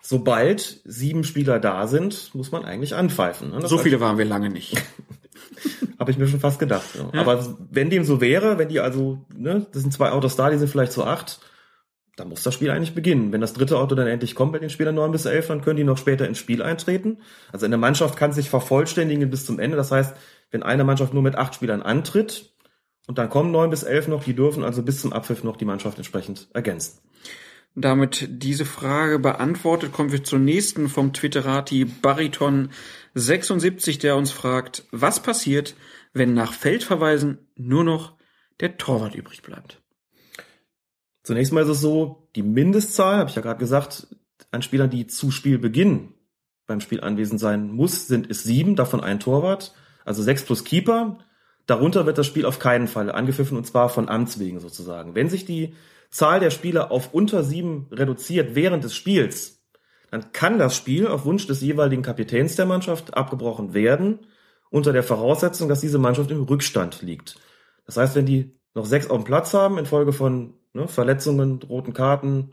sobald 0.02 0.80
sieben 0.84 1.24
Spieler 1.24 1.58
da 1.58 1.86
sind, 1.86 2.34
muss 2.34 2.52
man 2.52 2.64
eigentlich 2.64 2.94
anpfeifen. 2.94 3.50
Ne? 3.50 3.66
So 3.66 3.78
viele 3.78 4.00
waren 4.00 4.18
wir 4.18 4.24
lange 4.24 4.50
nicht. 4.50 4.76
Habe 5.98 6.10
ich 6.10 6.18
mir 6.18 6.28
schon 6.28 6.40
fast 6.40 6.58
gedacht. 6.58 6.86
Ja. 6.94 7.10
Ja. 7.12 7.20
Aber 7.20 7.56
wenn 7.70 7.90
dem 7.90 8.04
so 8.04 8.20
wäre, 8.20 8.58
wenn 8.58 8.68
die 8.68 8.80
also, 8.80 9.24
ne, 9.34 9.66
das 9.72 9.82
sind 9.82 9.92
zwei 9.92 10.12
Autos 10.12 10.36
da, 10.36 10.50
die 10.50 10.58
sind 10.58 10.68
vielleicht 10.68 10.92
zu 10.92 11.04
acht, 11.04 11.40
dann 12.19 12.28
muss 12.28 12.43
das 12.43 12.55
Spiel 12.55 12.70
eigentlich 12.70 12.95
beginnen. 12.95 13.32
Wenn 13.32 13.40
das 13.40 13.53
dritte 13.53 13.78
Auto 13.78 13.95
dann 13.95 14.09
endlich 14.09 14.35
kommt 14.35 14.53
bei 14.53 14.59
den 14.59 14.70
Spielern 14.70 14.97
neun 14.97 15.12
bis 15.12 15.24
elf, 15.24 15.47
dann 15.47 15.62
können 15.62 15.77
die 15.77 15.85
noch 15.85 15.99
später 15.99 16.27
ins 16.27 16.39
Spiel 16.39 16.62
eintreten. 16.62 17.19
Also 17.53 17.66
eine 17.66 17.77
Mannschaft 17.77 18.16
kann 18.16 18.32
sich 18.32 18.51
vervollständigen 18.51 19.31
bis 19.31 19.47
zum 19.47 19.59
Ende. 19.59 19.77
Das 19.77 19.93
heißt, 19.93 20.16
wenn 20.51 20.62
eine 20.62 20.85
Mannschaft 20.85 21.15
nur 21.15 21.23
mit 21.23 21.36
acht 21.36 21.55
Spielern 21.55 21.82
antritt 21.82 22.53
und 23.07 23.19
dann 23.19 23.31
kommen 23.31 23.53
neun 23.53 23.70
bis 23.70 23.85
elf 23.85 24.09
noch, 24.09 24.24
die 24.24 24.35
dürfen 24.35 24.65
also 24.65 24.82
bis 24.82 25.01
zum 25.01 25.12
Abpfiff 25.12 25.45
noch 25.45 25.57
die 25.57 25.65
Mannschaft 25.65 25.97
entsprechend 25.99 26.49
ergänzen. 26.53 26.99
Damit 27.74 28.27
diese 28.28 28.65
Frage 28.65 29.20
beantwortet, 29.20 29.93
kommen 29.93 30.11
wir 30.11 30.24
zur 30.24 30.40
nächsten 30.40 30.89
vom 30.89 31.12
Twitterati 31.12 31.85
Bariton 31.85 32.70
76, 33.15 33.99
der 33.99 34.16
uns 34.16 34.32
fragt, 34.32 34.85
was 34.90 35.23
passiert, 35.23 35.77
wenn 36.12 36.35
nach 36.35 36.53
Feldverweisen 36.53 37.39
nur 37.55 37.85
noch 37.85 38.15
der 38.59 38.77
Torwart 38.78 39.15
übrig 39.15 39.43
bleibt? 39.43 39.81
Zunächst 41.28 41.52
mal 41.52 41.62
ist 41.62 41.68
es 41.68 41.82
so, 41.82 42.26
die 42.36 42.42
Mindestzahl, 42.42 43.18
habe 43.18 43.28
ich 43.28 43.36
ja 43.36 43.42
gerade 43.42 43.59
gesagt, 43.59 44.06
an 44.50 44.62
Spielern, 44.62 44.88
die 44.88 45.06
zu 45.09 45.30
Spielbeginn 45.30 46.14
beim 46.66 46.80
Spiel 46.80 47.02
anwesend 47.02 47.38
sein 47.38 47.70
muss, 47.70 48.09
sind 48.09 48.30
es 48.30 48.44
sieben, 48.44 48.76
davon 48.76 49.02
ein 49.02 49.20
Torwart, 49.20 49.74
also 50.06 50.22
sechs 50.22 50.42
plus 50.42 50.64
Keeper. 50.64 51.18
Darunter 51.66 52.06
wird 52.06 52.16
das 52.16 52.26
Spiel 52.26 52.46
auf 52.46 52.59
keinen 52.59 52.88
Fall 52.88 53.12
angepfiffen 53.12 53.59
und 53.59 53.66
zwar 53.66 53.90
von 53.90 54.09
Amts 54.09 54.38
wegen 54.38 54.59
sozusagen. 54.59 55.14
Wenn 55.14 55.28
sich 55.28 55.44
die 55.44 55.74
Zahl 56.09 56.40
der 56.40 56.48
Spieler 56.48 56.90
auf 56.90 57.12
unter 57.12 57.44
sieben 57.44 57.88
reduziert 57.92 58.55
während 58.55 58.82
des 58.82 58.94
Spiels, 58.94 59.62
dann 60.10 60.32
kann 60.32 60.59
das 60.59 60.74
Spiel 60.74 61.09
auf 61.09 61.26
Wunsch 61.26 61.46
des 61.46 61.60
jeweiligen 61.60 62.00
Kapitäns 62.00 62.56
der 62.56 62.64
Mannschaft 62.64 63.18
abgebrochen 63.18 63.74
werden, 63.74 64.20
unter 64.70 64.94
der 64.94 65.02
Voraussetzung, 65.02 65.68
dass 65.68 65.82
diese 65.82 65.98
Mannschaft 65.98 66.30
im 66.30 66.44
Rückstand 66.44 67.02
liegt. 67.02 67.38
Das 67.84 67.98
heißt, 67.98 68.14
wenn 68.14 68.24
die 68.24 68.59
noch 68.72 68.86
sechs 68.86 69.10
auf 69.10 69.18
dem 69.18 69.24
Platz 69.24 69.52
haben, 69.52 69.76
infolge 69.76 70.14
von 70.14 70.55
ne, 70.73 70.89
Verletzungen, 70.89 71.61
roten 71.62 71.93
Karten, 71.93 72.53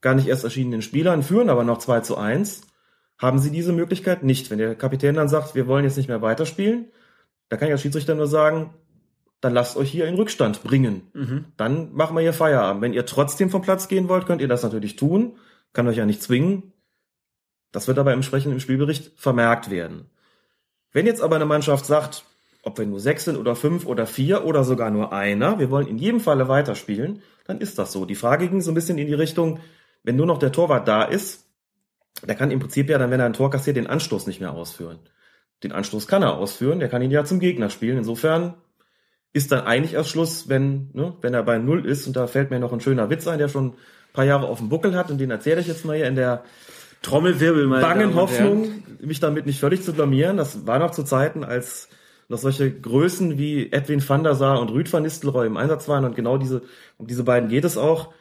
gar 0.00 0.14
nicht 0.14 0.28
erst 0.28 0.44
erschienenen 0.44 0.82
Spielern, 0.82 1.22
führen 1.22 1.48
aber 1.48 1.64
noch 1.64 1.78
2 1.78 2.00
zu 2.00 2.16
1, 2.16 2.62
haben 3.18 3.38
sie 3.38 3.50
diese 3.50 3.72
Möglichkeit 3.72 4.22
nicht. 4.22 4.50
Wenn 4.50 4.58
der 4.58 4.74
Kapitän 4.74 5.14
dann 5.14 5.28
sagt, 5.28 5.54
wir 5.54 5.66
wollen 5.66 5.84
jetzt 5.84 5.96
nicht 5.96 6.08
mehr 6.08 6.22
weiterspielen, 6.22 6.86
da 7.48 7.56
kann 7.56 7.68
ich 7.68 7.72
als 7.72 7.82
Schiedsrichter 7.82 8.14
nur 8.14 8.26
sagen, 8.26 8.74
dann 9.40 9.52
lasst 9.52 9.76
euch 9.76 9.90
hier 9.90 10.06
in 10.06 10.14
Rückstand 10.14 10.62
bringen. 10.62 11.02
Mhm. 11.12 11.44
Dann 11.56 11.92
machen 11.92 12.16
wir 12.16 12.22
hier 12.22 12.32
Feierabend. 12.32 12.82
Wenn 12.82 12.94
ihr 12.94 13.04
trotzdem 13.04 13.50
vom 13.50 13.62
Platz 13.62 13.88
gehen 13.88 14.08
wollt, 14.08 14.26
könnt 14.26 14.40
ihr 14.40 14.48
das 14.48 14.62
natürlich 14.62 14.96
tun. 14.96 15.36
Kann 15.72 15.86
euch 15.86 15.98
ja 15.98 16.06
nicht 16.06 16.22
zwingen. 16.22 16.72
Das 17.70 17.88
wird 17.88 17.98
aber 17.98 18.12
entsprechend 18.12 18.52
im 18.52 18.60
Spielbericht 18.60 19.12
vermerkt 19.16 19.68
werden. 19.68 20.06
Wenn 20.92 21.06
jetzt 21.06 21.22
aber 21.22 21.36
eine 21.36 21.44
Mannschaft 21.44 21.84
sagt, 21.84 22.24
ob 22.62 22.78
wir 22.78 22.86
nur 22.86 23.00
sechs 23.00 23.24
sind 23.24 23.36
oder 23.36 23.56
fünf 23.56 23.84
oder 23.84 24.06
vier 24.06 24.44
oder 24.44 24.64
sogar 24.64 24.90
nur 24.90 25.12
einer, 25.12 25.58
wir 25.58 25.70
wollen 25.70 25.88
in 25.88 25.98
jedem 25.98 26.20
Falle 26.20 26.48
weiterspielen, 26.48 27.20
dann 27.44 27.60
ist 27.60 27.78
das 27.78 27.92
so. 27.92 28.04
Die 28.04 28.14
Frage 28.14 28.48
ging 28.48 28.60
so 28.60 28.70
ein 28.70 28.74
bisschen 28.74 28.98
in 28.98 29.06
die 29.06 29.14
Richtung, 29.14 29.60
wenn 30.02 30.16
nur 30.16 30.26
noch 30.26 30.38
der 30.38 30.52
Torwart 30.52 30.88
da 30.88 31.04
ist, 31.04 31.46
der 32.22 32.34
kann 32.34 32.50
im 32.50 32.60
Prinzip 32.60 32.88
ja 32.88 32.98
dann, 32.98 33.10
wenn 33.10 33.20
er 33.20 33.26
ein 33.26 33.32
Tor 33.32 33.50
kassiert, 33.50 33.76
den 33.76 33.86
Anstoß 33.86 34.26
nicht 34.26 34.40
mehr 34.40 34.52
ausführen. 34.52 34.98
Den 35.62 35.72
Anstoß 35.72 36.06
kann 36.06 36.22
er 36.22 36.36
ausführen, 36.36 36.78
der 36.78 36.88
kann 36.88 37.02
ihn 37.02 37.10
ja 37.10 37.24
zum 37.24 37.40
Gegner 37.40 37.70
spielen. 37.70 37.98
Insofern 37.98 38.54
ist 39.32 39.50
dann 39.50 39.66
eigentlich 39.66 39.94
erst 39.94 40.10
Schluss, 40.10 40.48
wenn, 40.48 40.90
ne, 40.92 41.14
wenn 41.20 41.34
er 41.34 41.42
bei 41.42 41.58
Null 41.58 41.86
ist. 41.86 42.06
Und 42.06 42.16
da 42.16 42.26
fällt 42.26 42.50
mir 42.50 42.60
noch 42.60 42.72
ein 42.72 42.80
schöner 42.80 43.10
Witz 43.10 43.26
ein, 43.26 43.38
der 43.38 43.48
schon 43.48 43.68
ein 43.68 43.74
paar 44.12 44.24
Jahre 44.24 44.46
auf 44.46 44.58
dem 44.58 44.68
Buckel 44.68 44.94
hat 44.94 45.10
und 45.10 45.18
den 45.18 45.30
erzähle 45.30 45.60
ich 45.60 45.66
jetzt 45.66 45.84
mal 45.84 45.96
hier 45.96 46.06
in 46.06 46.14
der 46.14 46.44
Trommelwirbel, 47.02 47.66
meine 47.66 47.82
bangen 47.82 48.14
Hoffnung, 48.14 48.82
mich 49.00 49.20
damit 49.20 49.44
nicht 49.44 49.60
völlig 49.60 49.82
zu 49.82 49.92
blamieren. 49.92 50.36
Das 50.36 50.66
war 50.66 50.78
noch 50.78 50.92
zu 50.92 51.02
Zeiten, 51.02 51.44
als 51.44 51.88
noch 52.28 52.38
solche 52.38 52.72
Größen 52.72 53.38
wie 53.38 53.70
Edwin 53.72 54.06
van 54.06 54.24
der 54.24 54.34
Sar 54.34 54.60
und 54.60 54.70
Rüd 54.70 54.92
van 54.92 55.02
Nistelrooy 55.02 55.46
im 55.46 55.56
Einsatz 55.56 55.88
waren 55.88 56.04
und 56.04 56.16
genau 56.16 56.38
diese, 56.38 56.62
um 56.96 57.06
diese 57.06 57.24
beiden 57.24 57.48
geht 57.48 57.64
es 57.64 57.76
auch. 57.76 58.12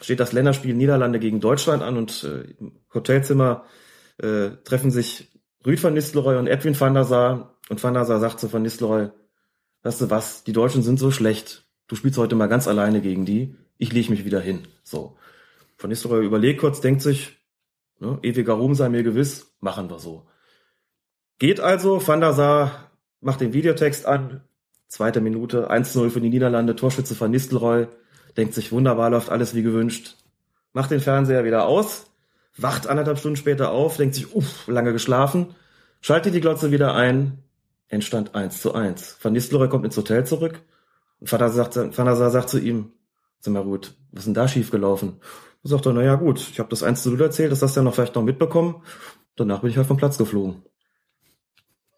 Steht 0.00 0.20
das 0.20 0.32
Länderspiel 0.32 0.74
Niederlande 0.74 1.18
gegen 1.18 1.40
Deutschland 1.40 1.82
an 1.82 1.96
und 1.96 2.24
äh, 2.24 2.52
im 2.58 2.72
Hotelzimmer 2.94 3.64
äh, 4.18 4.50
treffen 4.64 4.90
sich 4.90 5.30
Rüd 5.66 5.82
van 5.82 5.94
Nistelrooy 5.94 6.36
und 6.36 6.46
Edwin 6.46 6.78
van 6.78 6.94
der 6.94 7.04
Sar 7.04 7.58
und 7.68 7.82
van 7.82 7.94
der 7.94 8.04
Sar 8.04 8.20
sagt 8.20 8.40
zu 8.40 8.52
van 8.52 8.62
Nistelrooy, 8.62 9.10
weißt 9.82 10.00
du 10.00 10.10
was, 10.10 10.44
die 10.44 10.52
Deutschen 10.52 10.82
sind 10.82 10.98
so 10.98 11.10
schlecht. 11.10 11.64
Du 11.88 11.96
spielst 11.96 12.18
heute 12.18 12.36
mal 12.36 12.46
ganz 12.46 12.68
alleine 12.68 13.00
gegen 13.00 13.24
die. 13.24 13.56
Ich 13.76 13.92
lege 13.92 14.10
mich 14.10 14.24
wieder 14.24 14.40
hin. 14.40 14.68
So. 14.82 15.16
Von 15.76 15.90
Nistelrooy 15.90 16.24
überlegt 16.24 16.60
kurz, 16.60 16.80
denkt 16.80 17.02
sich, 17.02 17.36
ne, 17.98 18.18
ewiger 18.22 18.54
Ruhm 18.54 18.74
sei 18.74 18.88
mir 18.88 19.02
gewiss, 19.02 19.54
machen 19.60 19.90
wir 19.90 19.98
so. 19.98 20.26
Geht 21.38 21.58
also, 21.58 22.06
Van 22.06 22.20
der 22.20 22.34
Sar 22.34 22.89
macht 23.20 23.40
den 23.40 23.52
Videotext 23.52 24.06
an, 24.06 24.42
zweite 24.88 25.20
Minute, 25.20 25.70
1-0 25.70 26.10
für 26.10 26.20
die 26.20 26.30
Niederlande, 26.30 26.76
Torschütze 26.76 27.14
von 27.14 27.30
Nistelrooy, 27.30 27.86
denkt 28.36 28.54
sich, 28.54 28.72
wunderbar, 28.72 29.10
läuft 29.10 29.30
alles 29.30 29.54
wie 29.54 29.62
gewünscht, 29.62 30.16
macht 30.72 30.90
den 30.90 31.00
Fernseher 31.00 31.44
wieder 31.44 31.66
aus, 31.66 32.06
wacht 32.56 32.86
anderthalb 32.86 33.18
Stunden 33.18 33.36
später 33.36 33.70
auf, 33.72 33.96
denkt 33.96 34.14
sich, 34.14 34.34
uff, 34.34 34.66
lange 34.68 34.92
geschlafen, 34.92 35.54
schaltet 36.00 36.34
die 36.34 36.40
Glotze 36.40 36.70
wieder 36.70 36.94
ein, 36.94 37.38
Endstand 37.88 38.34
1 38.34 38.62
zu 38.62 38.72
1. 38.72 39.18
Van 39.20 39.32
Nistelrooy 39.32 39.68
kommt 39.68 39.84
ins 39.84 39.96
Hotel 39.96 40.24
zurück 40.24 40.62
und 41.18 41.28
Vater 41.28 41.50
sagt, 41.50 41.74
Vater 41.74 42.30
sagt 42.30 42.48
zu 42.48 42.58
ihm, 42.58 42.92
sag 43.40 43.52
mal 43.52 43.64
gut, 43.64 43.94
was 44.12 44.20
ist 44.20 44.26
denn 44.26 44.34
da 44.34 44.46
schiefgelaufen? 44.46 45.16
Da 45.62 45.70
sagt 45.70 45.86
er, 45.86 45.92
na 45.92 46.02
ja 46.02 46.14
gut, 46.14 46.38
ich 46.38 46.58
habe 46.58 46.68
das 46.68 46.82
1 46.82 47.02
zu 47.02 47.10
0 47.10 47.20
erzählt, 47.20 47.52
das 47.52 47.62
hast 47.62 47.76
du 47.76 47.80
ja 47.80 47.84
noch 47.84 47.94
vielleicht 47.94 48.14
noch 48.14 48.22
mitbekommen. 48.22 48.82
Danach 49.36 49.60
bin 49.60 49.70
ich 49.70 49.76
halt 49.76 49.86
vom 49.86 49.96
Platz 49.96 50.18
geflogen. 50.18 50.62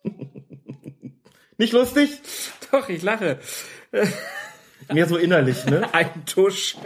Nicht 1.63 1.75
lustig? 1.75 2.21
Doch, 2.73 2.89
ich 2.89 3.05
lache. 3.05 3.39
Mehr 4.93 5.07
so 5.07 5.17
innerlich, 5.17 5.65
ne? 5.67 5.89
Ein 5.95 6.27
Tusch. 6.27 6.77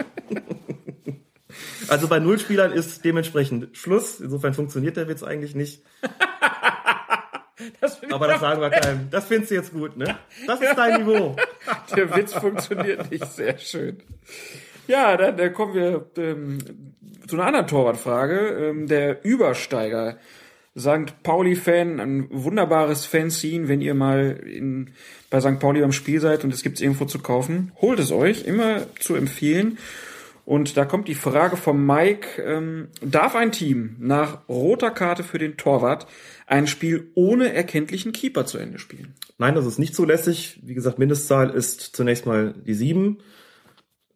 Also 1.89 2.09
bei 2.09 2.19
Nullspielern 2.19 2.73
ist 2.73 3.03
dementsprechend 3.03 3.75
Schluss. 3.75 4.21
Insofern 4.21 4.53
funktioniert 4.53 4.99
der 4.99 5.09
Witz 5.09 5.23
eigentlich 5.23 5.55
nicht. 5.55 5.83
Das 7.81 8.03
Aber 8.13 8.27
das 8.27 8.41
sagen 8.41 8.61
wir 8.61 8.69
keinem. 8.69 9.09
Das 9.11 9.25
findest 9.25 9.51
du 9.51 9.55
jetzt 9.55 9.73
gut, 9.73 9.97
ne? 9.97 10.19
Das 10.47 10.61
ist 10.61 10.77
dein 10.77 11.01
Niveau. 11.01 11.35
Der 11.97 12.15
Witz 12.15 12.35
funktioniert 12.35 13.11
nicht 13.11 13.27
sehr 13.33 13.57
schön. 13.57 14.03
Ja, 14.87 15.17
dann, 15.17 15.39
dann 15.39 15.55
kommen 15.55 15.73
wir 15.73 16.11
ähm, 16.19 16.59
zu 17.27 17.37
einer 17.37 17.47
anderen 17.47 17.67
Torwartfrage. 17.67 18.69
Ähm, 18.69 18.87
der 18.87 19.25
Übersteiger, 19.25 20.19
St. 20.79 21.23
Pauli-Fan, 21.23 22.01
ein 22.01 22.27
wunderbares 22.31 23.07
Fanzine, 23.07 23.69
wenn 23.69 23.81
ihr 23.81 23.95
mal 23.95 24.41
in, 24.45 24.91
bei 25.31 25.41
St. 25.41 25.59
Pauli 25.59 25.83
am 25.83 25.93
Spiel 25.93 26.21
seid 26.21 26.45
und 26.45 26.53
es 26.53 26.63
gibt's 26.63 26.81
irgendwo 26.81 27.07
zu 27.07 27.19
kaufen, 27.19 27.73
holt 27.81 27.99
es 27.99 28.13
euch, 28.13 28.45
immer 28.45 28.83
zu 29.01 29.15
empfehlen. 29.15 29.79
Und 30.45 30.77
da 30.77 30.85
kommt 30.85 31.09
die 31.09 31.15
Frage 31.15 31.57
vom 31.57 31.85
Mike, 31.85 32.41
ähm, 32.41 32.89
darf 33.01 33.35
ein 33.35 33.51
Team 33.51 33.97
nach 33.99 34.49
roter 34.49 34.93
Karte 34.93 35.25
für 35.25 35.39
den 35.39 35.57
Torwart 35.57 36.07
ein 36.47 36.69
Spiel 36.69 37.11
ohne 37.15 37.53
erkenntlichen 37.53 38.13
Keeper 38.13 38.47
zu 38.47 38.59
Ende 38.59 38.79
spielen? 38.79 39.15
Nein, 39.39 39.57
das 39.57 39.67
ist 39.67 39.79
nicht 39.79 39.95
zulässig. 39.95 40.61
Wie 40.63 40.75
gesagt, 40.75 41.01
Mindestzahl 41.01 41.51
ist 41.51 41.81
zunächst 41.97 42.27
mal 42.27 42.55
die 42.65 42.75
sieben. 42.75 43.19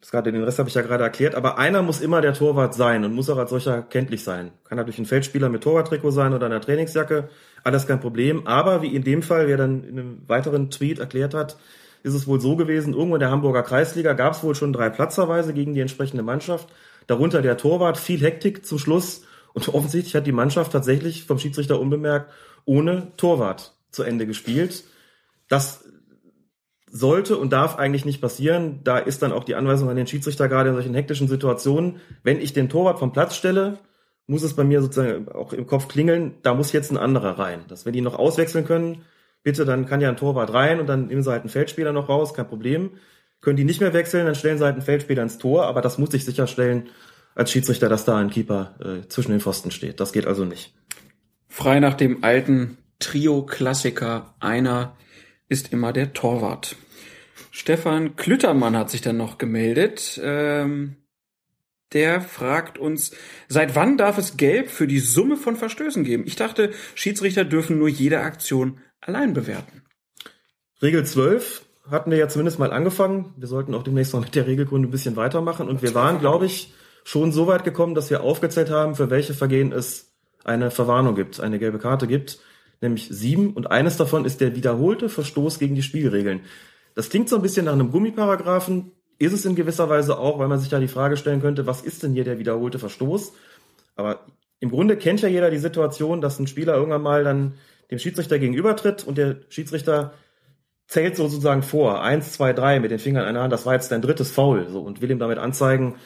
Gerade 0.08 0.32
den 0.32 0.42
Rest 0.42 0.58
habe 0.58 0.68
ich 0.68 0.74
ja 0.74 0.82
gerade 0.82 1.04
erklärt. 1.04 1.34
Aber 1.34 1.58
einer 1.58 1.82
muss 1.82 2.00
immer 2.00 2.20
der 2.20 2.34
Torwart 2.34 2.74
sein 2.74 3.04
und 3.04 3.12
muss 3.12 3.28
auch 3.28 3.36
als 3.36 3.50
solcher 3.50 3.82
kenntlich 3.82 4.24
sein. 4.24 4.50
Kann 4.64 4.78
natürlich 4.78 4.98
ein 4.98 5.06
Feldspieler 5.06 5.48
mit 5.48 5.62
Torwarttrikot 5.62 6.10
sein 6.10 6.32
oder 6.32 6.46
einer 6.46 6.60
Trainingsjacke. 6.60 7.28
Alles 7.64 7.86
kein 7.86 8.00
Problem. 8.00 8.46
Aber 8.46 8.82
wie 8.82 8.94
in 8.94 9.04
dem 9.04 9.22
Fall, 9.22 9.46
wer 9.46 9.58
dann 9.58 9.84
in 9.84 9.98
einem 9.98 10.22
weiteren 10.26 10.70
Tweet 10.70 10.98
erklärt 10.98 11.34
hat, 11.34 11.58
ist 12.02 12.14
es 12.14 12.26
wohl 12.26 12.40
so 12.40 12.56
gewesen, 12.56 12.94
irgendwo 12.94 13.16
in 13.16 13.20
der 13.20 13.30
Hamburger 13.30 13.62
Kreisliga 13.62 14.14
gab 14.14 14.32
es 14.32 14.42
wohl 14.42 14.54
schon 14.54 14.72
drei 14.72 14.88
Platzerweise 14.88 15.52
gegen 15.52 15.74
die 15.74 15.80
entsprechende 15.80 16.22
Mannschaft. 16.22 16.68
Darunter 17.06 17.42
der 17.42 17.58
Torwart, 17.58 17.98
viel 17.98 18.20
Hektik 18.20 18.64
zum 18.64 18.78
Schluss. 18.78 19.22
Und 19.52 19.68
offensichtlich 19.74 20.14
hat 20.14 20.26
die 20.26 20.32
Mannschaft 20.32 20.72
tatsächlich 20.72 21.24
vom 21.24 21.38
Schiedsrichter 21.38 21.78
unbemerkt 21.78 22.30
ohne 22.64 23.12
Torwart 23.16 23.74
zu 23.90 24.02
Ende 24.02 24.26
gespielt. 24.26 24.84
Das 25.48 25.84
sollte 26.90 27.36
und 27.36 27.52
darf 27.52 27.76
eigentlich 27.78 28.04
nicht 28.04 28.20
passieren. 28.20 28.80
Da 28.84 28.98
ist 28.98 29.22
dann 29.22 29.32
auch 29.32 29.44
die 29.44 29.54
Anweisung 29.54 29.88
an 29.88 29.96
den 29.96 30.06
Schiedsrichter 30.06 30.48
gerade 30.48 30.70
in 30.70 30.74
solchen 30.74 30.94
hektischen 30.94 31.28
Situationen. 31.28 32.00
Wenn 32.22 32.40
ich 32.40 32.52
den 32.52 32.68
Torwart 32.68 32.98
vom 32.98 33.12
Platz 33.12 33.36
stelle, 33.36 33.78
muss 34.26 34.42
es 34.42 34.54
bei 34.54 34.64
mir 34.64 34.80
sozusagen 34.80 35.28
auch 35.28 35.52
im 35.52 35.66
Kopf 35.66 35.88
klingeln, 35.88 36.34
da 36.42 36.54
muss 36.54 36.72
jetzt 36.72 36.90
ein 36.90 36.96
anderer 36.96 37.38
rein. 37.38 37.60
Dass 37.68 37.86
wenn 37.86 37.92
die 37.92 38.00
noch 38.00 38.18
auswechseln 38.18 38.64
können, 38.64 39.02
bitte, 39.42 39.64
dann 39.64 39.86
kann 39.86 40.00
ja 40.00 40.08
ein 40.08 40.16
Torwart 40.16 40.52
rein 40.52 40.80
und 40.80 40.88
dann 40.88 41.06
nehmen 41.06 41.22
sie 41.22 41.30
halt 41.30 41.42
einen 41.42 41.50
Feldspieler 41.50 41.92
noch 41.92 42.08
raus, 42.08 42.34
kein 42.34 42.46
Problem. 42.46 42.90
Können 43.40 43.56
die 43.56 43.64
nicht 43.64 43.80
mehr 43.80 43.94
wechseln, 43.94 44.26
dann 44.26 44.34
stellen 44.34 44.58
sie 44.58 44.64
halt 44.64 44.74
einen 44.74 44.84
Feldspieler 44.84 45.22
ins 45.22 45.38
Tor, 45.38 45.64
aber 45.66 45.80
das 45.80 45.98
muss 45.98 46.14
ich 46.14 46.24
sicherstellen 46.24 46.88
als 47.34 47.50
Schiedsrichter, 47.50 47.88
dass 47.88 48.04
da 48.04 48.18
ein 48.18 48.30
Keeper 48.30 48.74
äh, 48.80 49.08
zwischen 49.08 49.30
den 49.30 49.40
Pfosten 49.40 49.70
steht. 49.70 50.00
Das 50.00 50.12
geht 50.12 50.26
also 50.26 50.44
nicht. 50.44 50.74
Frei 51.48 51.80
nach 51.80 51.94
dem 51.94 52.22
alten 52.22 52.78
Trio-Klassiker, 52.98 54.34
einer 54.40 54.96
ist 55.50 55.72
immer 55.72 55.92
der 55.92 56.14
Torwart. 56.14 56.76
Stefan 57.50 58.16
Klüttermann 58.16 58.76
hat 58.76 58.88
sich 58.88 59.02
dann 59.02 59.18
noch 59.18 59.36
gemeldet. 59.36 60.18
Ähm, 60.22 60.96
der 61.92 62.20
fragt 62.20 62.78
uns, 62.78 63.10
seit 63.48 63.74
wann 63.74 63.98
darf 63.98 64.16
es 64.16 64.36
Gelb 64.36 64.70
für 64.70 64.86
die 64.86 65.00
Summe 65.00 65.36
von 65.36 65.56
Verstößen 65.56 66.04
geben? 66.04 66.22
Ich 66.26 66.36
dachte, 66.36 66.70
Schiedsrichter 66.94 67.44
dürfen 67.44 67.78
nur 67.78 67.88
jede 67.88 68.20
Aktion 68.20 68.78
allein 69.00 69.32
bewerten. 69.32 69.82
Regel 70.80 71.04
12 71.04 71.64
hatten 71.90 72.12
wir 72.12 72.18
ja 72.18 72.28
zumindest 72.28 72.60
mal 72.60 72.72
angefangen. 72.72 73.34
Wir 73.36 73.48
sollten 73.48 73.74
auch 73.74 73.82
demnächst 73.82 74.14
noch 74.14 74.20
mit 74.20 74.34
der 74.36 74.46
Regelgründe 74.46 74.88
ein 74.88 74.92
bisschen 74.92 75.16
weitermachen. 75.16 75.68
Und 75.68 75.82
wir 75.82 75.94
waren, 75.94 76.20
glaube 76.20 76.46
ich, 76.46 76.72
schon 77.02 77.32
so 77.32 77.48
weit 77.48 77.64
gekommen, 77.64 77.96
dass 77.96 78.08
wir 78.08 78.22
aufgezählt 78.22 78.70
haben, 78.70 78.94
für 78.94 79.10
welche 79.10 79.34
Vergehen 79.34 79.72
es 79.72 80.12
eine 80.44 80.70
Verwarnung 80.70 81.16
gibt, 81.16 81.40
eine 81.40 81.58
gelbe 81.58 81.78
Karte 81.78 82.06
gibt, 82.06 82.38
nämlich 82.80 83.08
sieben. 83.10 83.52
Und 83.52 83.70
eines 83.70 83.96
davon 83.96 84.24
ist 84.24 84.40
der 84.40 84.56
wiederholte 84.56 85.08
Verstoß 85.08 85.58
gegen 85.58 85.74
die 85.74 85.82
Spielregeln. 85.82 86.40
Das 86.94 87.08
klingt 87.08 87.28
so 87.28 87.36
ein 87.36 87.42
bisschen 87.42 87.66
nach 87.66 87.72
einem 87.72 87.90
Gummiparagraphen, 87.90 88.92
ist 89.18 89.32
es 89.32 89.44
in 89.44 89.54
gewisser 89.54 89.88
Weise 89.88 90.18
auch, 90.18 90.38
weil 90.38 90.48
man 90.48 90.58
sich 90.58 90.70
da 90.70 90.80
die 90.80 90.88
Frage 90.88 91.16
stellen 91.16 91.42
könnte, 91.42 91.66
was 91.66 91.82
ist 91.82 92.02
denn 92.02 92.14
hier 92.14 92.24
der 92.24 92.38
wiederholte 92.38 92.78
Verstoß? 92.78 93.32
Aber 93.94 94.24
im 94.60 94.70
Grunde 94.70 94.96
kennt 94.96 95.20
ja 95.20 95.28
jeder 95.28 95.50
die 95.50 95.58
Situation, 95.58 96.20
dass 96.20 96.38
ein 96.38 96.46
Spieler 96.46 96.74
irgendwann 96.74 97.02
mal 97.02 97.22
dann 97.22 97.54
dem 97.90 97.98
Schiedsrichter 97.98 98.38
gegenübertritt 98.38 99.04
und 99.06 99.18
der 99.18 99.36
Schiedsrichter 99.50 100.14
zählt 100.86 101.16
sozusagen 101.16 101.62
vor, 101.62 102.02
eins, 102.02 102.32
zwei, 102.32 102.52
drei 102.52 102.80
mit 102.80 102.90
den 102.90 102.98
Fingern 102.98 103.28
in 103.28 103.34
der 103.34 103.42
Hand, 103.42 103.52
das 103.52 103.66
war 103.66 103.74
jetzt 103.74 103.92
dein 103.92 104.02
drittes 104.02 104.30
Foul, 104.30 104.68
so, 104.68 104.80
und 104.80 105.00
will 105.00 105.10
ihm 105.10 105.18
damit 105.18 105.38
anzeigen, 105.38 105.96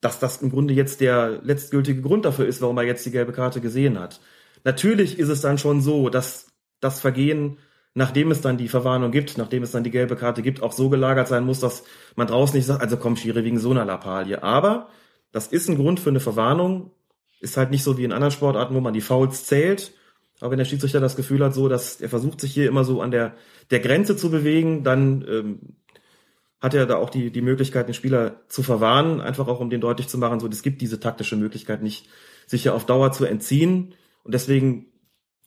dass 0.00 0.18
das 0.18 0.42
im 0.42 0.50
Grunde 0.50 0.74
jetzt 0.74 1.00
der 1.00 1.40
letztgültige 1.42 2.02
Grund 2.02 2.24
dafür 2.24 2.46
ist, 2.46 2.60
warum 2.60 2.76
er 2.78 2.84
jetzt 2.84 3.06
die 3.06 3.12
gelbe 3.12 3.32
Karte 3.32 3.60
gesehen 3.60 4.00
hat. 4.00 4.20
Natürlich 4.64 5.18
ist 5.18 5.28
es 5.28 5.40
dann 5.40 5.58
schon 5.58 5.80
so, 5.80 6.08
dass 6.08 6.46
das 6.80 7.00
Vergehen, 7.00 7.58
nachdem 7.94 8.30
es 8.30 8.40
dann 8.40 8.56
die 8.56 8.68
Verwarnung 8.68 9.10
gibt, 9.10 9.38
nachdem 9.38 9.62
es 9.62 9.72
dann 9.72 9.84
die 9.84 9.90
gelbe 9.90 10.16
Karte 10.16 10.42
gibt, 10.42 10.62
auch 10.62 10.72
so 10.72 10.88
gelagert 10.88 11.28
sein 11.28 11.44
muss, 11.44 11.60
dass 11.60 11.84
man 12.16 12.26
draußen 12.26 12.56
nicht 12.56 12.66
sagt, 12.66 12.82
also 12.82 12.96
komm, 12.96 13.16
Schiri, 13.16 13.44
wegen 13.44 13.58
so 13.58 13.70
einer 13.70 13.84
Lappalie. 13.84 14.42
Aber 14.42 14.88
das 15.30 15.46
ist 15.48 15.68
ein 15.68 15.76
Grund 15.76 16.00
für 16.00 16.10
eine 16.10 16.20
Verwarnung, 16.20 16.90
ist 17.40 17.56
halt 17.56 17.70
nicht 17.70 17.82
so 17.82 17.98
wie 17.98 18.04
in 18.04 18.12
anderen 18.12 18.32
Sportarten, 18.32 18.74
wo 18.74 18.80
man 18.80 18.94
die 18.94 19.00
Fouls 19.00 19.44
zählt 19.44 19.92
aber 20.42 20.50
wenn 20.50 20.58
der 20.58 20.64
Schiedsrichter 20.64 20.98
das 20.98 21.14
Gefühl 21.14 21.44
hat, 21.44 21.54
so, 21.54 21.68
dass 21.68 22.00
er 22.00 22.08
versucht, 22.08 22.40
sich 22.40 22.52
hier 22.52 22.66
immer 22.66 22.82
so 22.82 23.00
an 23.00 23.12
der, 23.12 23.36
der 23.70 23.78
Grenze 23.78 24.16
zu 24.16 24.28
bewegen, 24.28 24.82
dann 24.82 25.24
ähm, 25.28 25.58
hat 26.60 26.74
er 26.74 26.84
da 26.84 26.96
auch 26.96 27.10
die, 27.10 27.30
die 27.30 27.42
Möglichkeit, 27.42 27.86
den 27.86 27.94
Spieler 27.94 28.40
zu 28.48 28.64
verwarnen, 28.64 29.20
einfach 29.20 29.46
auch 29.46 29.60
um 29.60 29.70
den 29.70 29.80
deutlich 29.80 30.08
zu 30.08 30.18
machen, 30.18 30.40
so, 30.40 30.48
es 30.48 30.64
gibt 30.64 30.80
diese 30.80 30.98
taktische 30.98 31.36
Möglichkeit 31.36 31.80
nicht, 31.80 32.08
sich 32.48 32.64
ja 32.64 32.72
auf 32.72 32.86
Dauer 32.86 33.12
zu 33.12 33.24
entziehen. 33.24 33.94
Und 34.22 34.34
deswegen 34.34 34.86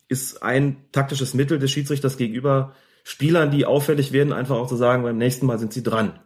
ist 0.08 0.42
ein 0.42 0.86
taktisches 0.92 1.34
Mittel 1.34 1.58
des 1.58 1.70
Schiedsrichters 1.70 2.16
gegenüber 2.16 2.74
Spielern, 3.04 3.50
die 3.50 3.66
auffällig 3.66 4.12
werden, 4.12 4.32
einfach 4.32 4.56
auch 4.56 4.68
zu 4.68 4.76
sagen, 4.76 5.02
beim 5.02 5.18
nächsten 5.18 5.46
Mal 5.46 5.58
sind 5.58 5.72
sie 5.72 5.82
dran. 5.82 6.20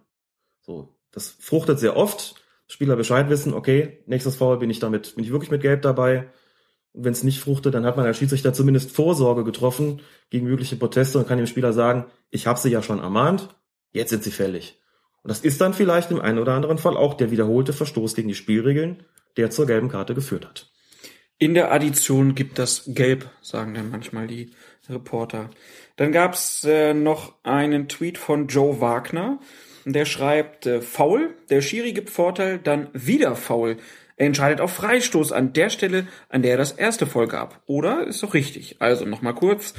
So, 0.60 0.96
das 1.12 1.28
fruchtet 1.28 1.78
sehr 1.78 1.96
oft. 1.96 2.34
Spieler 2.66 2.96
Bescheid 2.96 3.28
wissen, 3.28 3.52
okay, 3.52 4.02
nächstes 4.06 4.36
Foul 4.36 4.58
bin 4.58 4.70
ich 4.70 4.78
damit, 4.78 5.14
bin 5.16 5.24
ich 5.24 5.32
wirklich 5.32 5.50
mit 5.50 5.62
Gelb 5.62 5.82
dabei 5.82 6.30
und 6.92 7.04
wenn 7.04 7.12
es 7.12 7.22
nicht 7.22 7.40
fruchtet, 7.40 7.74
dann 7.74 7.84
hat 7.84 7.96
man 7.96 8.06
als 8.06 8.18
Schiedsrichter 8.18 8.52
zumindest 8.52 8.90
Vorsorge 8.90 9.44
getroffen 9.44 10.00
gegen 10.28 10.46
mögliche 10.46 10.76
Proteste 10.76 11.18
und 11.18 11.28
kann 11.28 11.38
dem 11.38 11.46
Spieler 11.46 11.72
sagen, 11.72 12.06
ich 12.30 12.46
habe 12.46 12.58
sie 12.58 12.70
ja 12.70 12.82
schon 12.82 12.98
ermahnt, 12.98 13.48
jetzt 13.92 14.10
sind 14.10 14.24
sie 14.24 14.32
fällig. 14.32 14.80
Und 15.22 15.28
das 15.28 15.40
ist 15.40 15.60
dann 15.60 15.74
vielleicht 15.74 16.10
im 16.10 16.20
einen 16.20 16.38
oder 16.38 16.54
anderen 16.54 16.78
Fall 16.78 16.96
auch 16.96 17.14
der 17.14 17.30
wiederholte 17.30 17.72
Verstoß 17.72 18.14
gegen 18.14 18.28
die 18.28 18.34
Spielregeln, 18.34 19.04
der 19.36 19.50
zur 19.50 19.66
gelben 19.66 19.88
Karte 19.88 20.14
geführt 20.14 20.46
hat. 20.46 20.72
In 21.42 21.54
der 21.54 21.72
Addition 21.72 22.34
gibt 22.34 22.58
das 22.58 22.82
Gelb, 22.86 23.30
sagen 23.40 23.72
dann 23.72 23.90
manchmal 23.90 24.26
die 24.26 24.50
Reporter. 24.90 25.48
Dann 25.96 26.12
gab's 26.12 26.64
äh, 26.64 26.92
noch 26.92 27.32
einen 27.44 27.88
Tweet 27.88 28.18
von 28.18 28.46
Joe 28.46 28.82
Wagner. 28.82 29.38
Der 29.86 30.04
schreibt, 30.04 30.66
äh, 30.66 30.82
faul, 30.82 31.34
der 31.48 31.62
Schiri 31.62 31.94
gibt 31.94 32.10
Vorteil, 32.10 32.58
dann 32.58 32.88
wieder 32.92 33.36
faul. 33.36 33.78
Er 34.18 34.26
entscheidet 34.26 34.60
auf 34.60 34.74
Freistoß 34.74 35.32
an 35.32 35.54
der 35.54 35.70
Stelle, 35.70 36.06
an 36.28 36.42
der 36.42 36.50
er 36.50 36.58
das 36.58 36.72
erste 36.72 37.06
Foul 37.06 37.26
gab. 37.26 37.62
Oder? 37.64 38.06
Ist 38.06 38.22
doch 38.22 38.34
richtig. 38.34 38.76
Also 38.80 39.06
nochmal 39.06 39.34
kurz. 39.34 39.72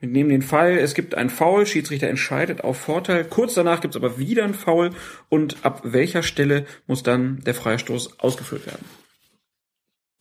Wir 0.00 0.08
nehmen 0.08 0.30
den 0.30 0.42
Fall, 0.42 0.78
es 0.78 0.94
gibt 0.94 1.14
ein 1.14 1.30
Foul, 1.30 1.64
Schiedsrichter 1.64 2.08
entscheidet 2.08 2.64
auf 2.64 2.76
Vorteil. 2.76 3.24
Kurz 3.24 3.54
danach 3.54 3.80
gibt 3.80 3.94
es 3.94 4.02
aber 4.02 4.18
wieder 4.18 4.42
ein 4.42 4.54
Foul. 4.54 4.90
Und 5.28 5.58
ab 5.62 5.80
welcher 5.84 6.24
Stelle 6.24 6.66
muss 6.88 7.04
dann 7.04 7.38
der 7.46 7.54
Freistoß 7.54 8.18
ausgeführt 8.18 8.66
werden? 8.66 8.84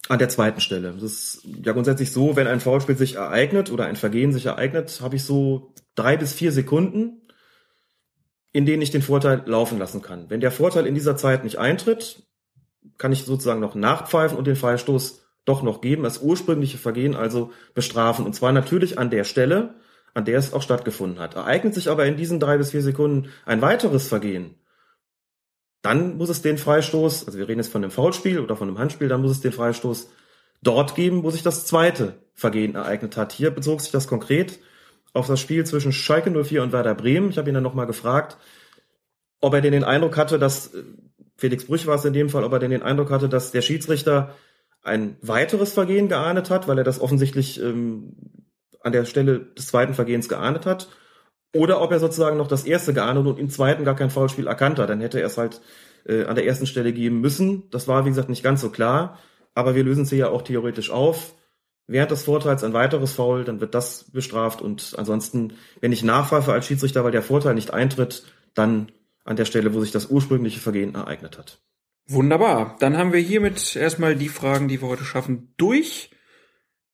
An 0.09 0.19
der 0.19 0.29
zweiten 0.29 0.61
Stelle. 0.61 0.93
Das 0.93 1.03
ist 1.03 1.41
ja 1.63 1.73
grundsätzlich 1.73 2.11
so, 2.11 2.35
wenn 2.35 2.47
ein 2.47 2.61
Foulspiel 2.61 2.95
sich 2.95 3.15
ereignet 3.15 3.71
oder 3.71 3.85
ein 3.85 3.97
Vergehen 3.97 4.31
sich 4.31 4.45
ereignet, 4.45 4.99
habe 5.01 5.17
ich 5.17 5.23
so 5.23 5.73
drei 5.95 6.15
bis 6.15 6.33
vier 6.33 6.51
Sekunden, 6.51 7.21
in 8.53 8.65
denen 8.65 8.81
ich 8.81 8.91
den 8.91 9.01
Vorteil 9.01 9.43
laufen 9.45 9.77
lassen 9.77 10.01
kann. 10.01 10.29
Wenn 10.29 10.39
der 10.39 10.51
Vorteil 10.51 10.85
in 10.85 10.95
dieser 10.95 11.17
Zeit 11.17 11.43
nicht 11.43 11.57
eintritt, 11.57 12.23
kann 12.97 13.11
ich 13.11 13.25
sozusagen 13.25 13.59
noch 13.59 13.75
nachpfeifen 13.75 14.37
und 14.37 14.47
den 14.47 14.55
Freistoß 14.55 15.23
doch 15.45 15.61
noch 15.61 15.81
geben, 15.81 16.03
das 16.03 16.21
ursprüngliche 16.21 16.77
Vergehen 16.77 17.15
also 17.15 17.51
bestrafen. 17.73 18.25
Und 18.25 18.33
zwar 18.33 18.51
natürlich 18.51 18.99
an 18.99 19.09
der 19.09 19.23
Stelle, 19.23 19.75
an 20.13 20.25
der 20.25 20.39
es 20.39 20.53
auch 20.53 20.61
stattgefunden 20.61 21.19
hat. 21.19 21.35
Ereignet 21.35 21.73
sich 21.73 21.89
aber 21.89 22.05
in 22.05 22.17
diesen 22.17 22.39
drei 22.39 22.57
bis 22.57 22.71
vier 22.71 22.81
Sekunden 22.81 23.29
ein 23.45 23.61
weiteres 23.61 24.07
Vergehen, 24.07 24.55
dann 25.81 26.17
muss 26.17 26.29
es 26.29 26.41
den 26.41 26.57
Freistoß, 26.57 27.27
also 27.27 27.37
wir 27.37 27.47
reden 27.47 27.59
jetzt 27.59 27.71
von 27.71 27.83
einem 27.83 27.91
Foulspiel 27.91 28.39
oder 28.39 28.55
von 28.55 28.67
einem 28.67 28.79
Handspiel, 28.79 29.07
dann 29.07 29.21
muss 29.21 29.31
es 29.31 29.41
den 29.41 29.51
Freistoß 29.51 30.09
dort 30.61 30.95
geben, 30.95 31.23
wo 31.23 31.29
sich 31.29 31.43
das 31.43 31.65
zweite 31.65 32.15
Vergehen 32.33 32.75
ereignet 32.75 33.17
hat. 33.17 33.31
Hier 33.31 33.51
bezog 33.51 33.81
sich 33.81 33.91
das 33.91 34.07
konkret 34.07 34.59
auf 35.13 35.27
das 35.27 35.39
Spiel 35.39 35.65
zwischen 35.65 35.91
Schalke 35.91 36.31
04 36.31 36.63
und 36.63 36.71
Werder 36.71 36.95
Bremen. 36.95 37.29
Ich 37.29 37.37
habe 37.37 37.49
ihn 37.49 37.53
dann 37.53 37.63
nochmal 37.63 37.87
gefragt, 37.87 38.37
ob 39.39 39.53
er 39.53 39.61
denn 39.61 39.71
den 39.71 39.83
Eindruck 39.83 40.17
hatte, 40.17 40.39
dass 40.39 40.71
Felix 41.37 41.65
Brüch 41.65 41.85
war 41.85 41.95
es 41.95 42.05
in 42.05 42.13
dem 42.13 42.29
Fall, 42.29 42.43
ob 42.43 42.53
er 42.53 42.59
denn 42.59 42.71
den 42.71 42.81
Eindruck 42.81 43.11
hatte, 43.11 43.29
dass 43.29 43.51
der 43.51 43.61
Schiedsrichter 43.61 44.35
ein 44.83 45.17
weiteres 45.21 45.73
Vergehen 45.73 46.07
geahndet 46.07 46.49
hat, 46.49 46.67
weil 46.67 46.77
er 46.77 46.83
das 46.83 46.99
offensichtlich 46.99 47.61
ähm, 47.61 48.15
an 48.81 48.91
der 48.91 49.05
Stelle 49.05 49.39
des 49.57 49.67
zweiten 49.67 49.93
Vergehens 49.93 50.29
geahndet 50.29 50.65
hat. 50.65 50.87
Oder 51.53 51.81
ob 51.81 51.91
er 51.91 51.99
sozusagen 51.99 52.37
noch 52.37 52.47
das 52.47 52.65
erste 52.65 52.93
geahndet 52.93 53.25
und 53.25 53.39
im 53.39 53.49
zweiten 53.49 53.85
gar 53.85 53.95
kein 53.95 54.09
Foulspiel 54.09 54.47
erkannt 54.47 54.79
hat. 54.79 54.89
Dann 54.89 55.01
hätte 55.01 55.19
er 55.19 55.27
es 55.27 55.37
halt 55.37 55.61
äh, 56.05 56.25
an 56.25 56.35
der 56.35 56.45
ersten 56.45 56.67
Stelle 56.67 56.93
geben 56.93 57.21
müssen. 57.21 57.69
Das 57.71 57.87
war, 57.87 58.05
wie 58.05 58.09
gesagt, 58.09 58.29
nicht 58.29 58.43
ganz 58.43 58.61
so 58.61 58.69
klar. 58.69 59.19
Aber 59.55 59.75
wir 59.75 59.83
lösen 59.83 60.05
sie 60.05 60.17
ja 60.17 60.29
auch 60.29 60.41
theoretisch 60.41 60.91
auf. 60.91 61.33
Während 61.87 62.11
des 62.11 62.25
Vorteils 62.25 62.63
ein 62.63 62.73
weiteres 62.73 63.13
Foul, 63.13 63.45
dann 63.45 63.61
wird 63.61 63.73
das 63.73 64.11
bestraft. 64.11 64.61
Und 64.61 64.93
ansonsten, 64.97 65.53
wenn 65.79 65.93
ich 65.93 66.03
nachpfeife 66.03 66.51
als 66.51 66.67
Schiedsrichter, 66.67 67.03
weil 67.03 67.11
der 67.11 67.23
Vorteil 67.23 67.55
nicht 67.55 67.73
eintritt, 67.73 68.25
dann 68.53 68.91
an 69.23 69.37
der 69.37 69.45
Stelle, 69.45 69.73
wo 69.73 69.81
sich 69.81 69.91
das 69.91 70.07
ursprüngliche 70.07 70.59
Vergehen 70.59 70.95
ereignet 70.95 71.37
hat. 71.37 71.59
Wunderbar. 72.07 72.75
Dann 72.79 72.97
haben 72.97 73.13
wir 73.13 73.19
hiermit 73.19 73.75
erstmal 73.75 74.15
die 74.15 74.29
Fragen, 74.29 74.67
die 74.67 74.81
wir 74.81 74.87
heute 74.87 75.03
schaffen, 75.03 75.53
durch 75.57 76.11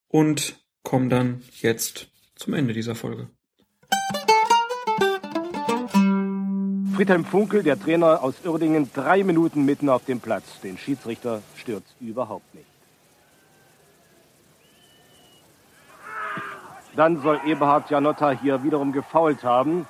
und 0.07 0.55
kommen 0.83 1.09
dann 1.09 1.41
jetzt 1.61 2.07
zum 2.35 2.53
Ende 2.53 2.73
dieser 2.73 2.95
Folge. 2.95 3.29
Friedhelm 6.95 7.25
Funkel, 7.25 7.63
der 7.63 7.79
Trainer 7.79 8.21
aus 8.21 8.35
Uerdingen, 8.45 8.91
drei 8.93 9.23
Minuten 9.23 9.65
mitten 9.65 9.89
auf 9.89 10.05
dem 10.05 10.19
Platz. 10.19 10.59
Den 10.61 10.77
Schiedsrichter 10.77 11.41
stört 11.55 11.83
überhaupt 11.99 12.53
nicht. 12.53 12.67
Dann 16.95 17.19
soll 17.23 17.41
Eberhard 17.45 17.89
Janotta 17.89 18.31
hier 18.31 18.63
wiederum 18.63 18.91
gefault 18.91 19.43
haben. 19.43 19.87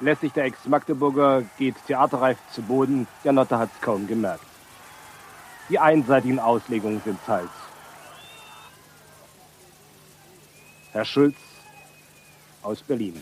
Lässig 0.00 0.32
der 0.32 0.44
Ex-Magdeburger 0.44 1.42
geht 1.58 1.74
theaterreif 1.86 2.38
zu 2.52 2.62
Boden. 2.62 3.06
Janotta 3.22 3.58
hat 3.58 3.70
es 3.74 3.80
kaum 3.82 4.06
gemerkt. 4.06 4.44
Die 5.68 5.78
einseitigen 5.78 6.38
Auslegungen 6.38 7.02
sind 7.04 7.18
teils. 7.26 7.50
Herr 10.92 11.04
Schulz 11.04 11.36
aus 12.62 12.82
Berlin. 12.82 13.20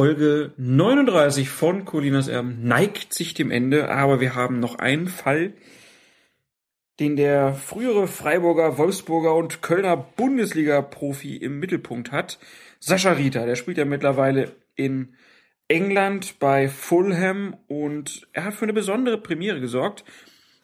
Folge 0.00 0.54
39 0.56 1.50
von 1.50 1.84
Colinas 1.84 2.26
Erben 2.26 2.66
neigt 2.66 3.12
sich 3.12 3.34
dem 3.34 3.50
Ende, 3.50 3.90
aber 3.90 4.18
wir 4.18 4.34
haben 4.34 4.58
noch 4.58 4.76
einen 4.76 5.08
Fall, 5.08 5.52
den 6.98 7.16
der 7.16 7.52
frühere 7.52 8.08
Freiburger, 8.08 8.78
Wolfsburger 8.78 9.34
und 9.34 9.60
Kölner 9.60 9.98
Bundesliga-Profi 9.98 11.36
im 11.36 11.58
Mittelpunkt 11.58 12.12
hat. 12.12 12.38
Sascha 12.78 13.12
Rita, 13.12 13.44
der 13.44 13.56
spielt 13.56 13.76
ja 13.76 13.84
mittlerweile 13.84 14.52
in 14.74 15.16
England 15.68 16.38
bei 16.38 16.70
Fulham 16.70 17.58
und 17.66 18.26
er 18.32 18.46
hat 18.46 18.54
für 18.54 18.64
eine 18.64 18.72
besondere 18.72 19.18
Premiere 19.18 19.60
gesorgt. 19.60 20.06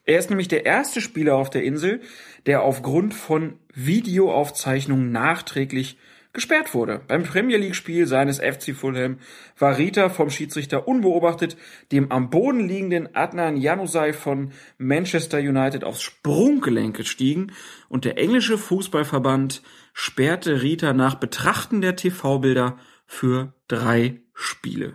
Er 0.07 0.19
ist 0.19 0.31
nämlich 0.31 0.49
der 0.49 0.65
erste 0.65 1.03
Spieler 1.03 1.37
auf 1.37 1.51
der 1.51 1.63
Insel, 1.63 2.01
der 2.47 2.63
aufgrund 2.63 3.13
von 3.13 3.59
Videoaufzeichnungen 3.75 5.13
nachträglich 5.13 5.99
gesperrt 6.37 6.75
wurde. 6.75 7.01
Beim 7.09 7.25
Premier 7.25 7.59
League-Spiel 7.59 8.07
seines 8.07 8.39
FC 8.39 8.77
Fulham 8.77 9.19
war 9.59 9.77
Rita 9.77 10.09
vom 10.09 10.31
Schiedsrichter 10.31 10.87
unbeobachtet 10.87 11.57
dem 11.91 12.13
am 12.13 12.31
Boden 12.31 12.61
liegenden 12.61 13.17
Adnan 13.17 13.57
Januzaj 13.57 14.13
von 14.13 14.53
Manchester 14.79 15.39
United 15.39 15.83
aufs 15.83 16.03
Sprunggelenk 16.03 16.97
gestiegen 16.97 17.53
und 17.89 18.05
der 18.05 18.19
englische 18.19 18.59
Fußballverband 18.59 19.63
sperrte 19.93 20.63
Rita 20.63 20.93
nach 20.93 21.17
Betrachten 21.17 21.81
der 21.81 21.97
TV-Bilder 21.97 22.79
für 23.07 23.55
drei 23.67 24.21
Spiele. 24.35 24.93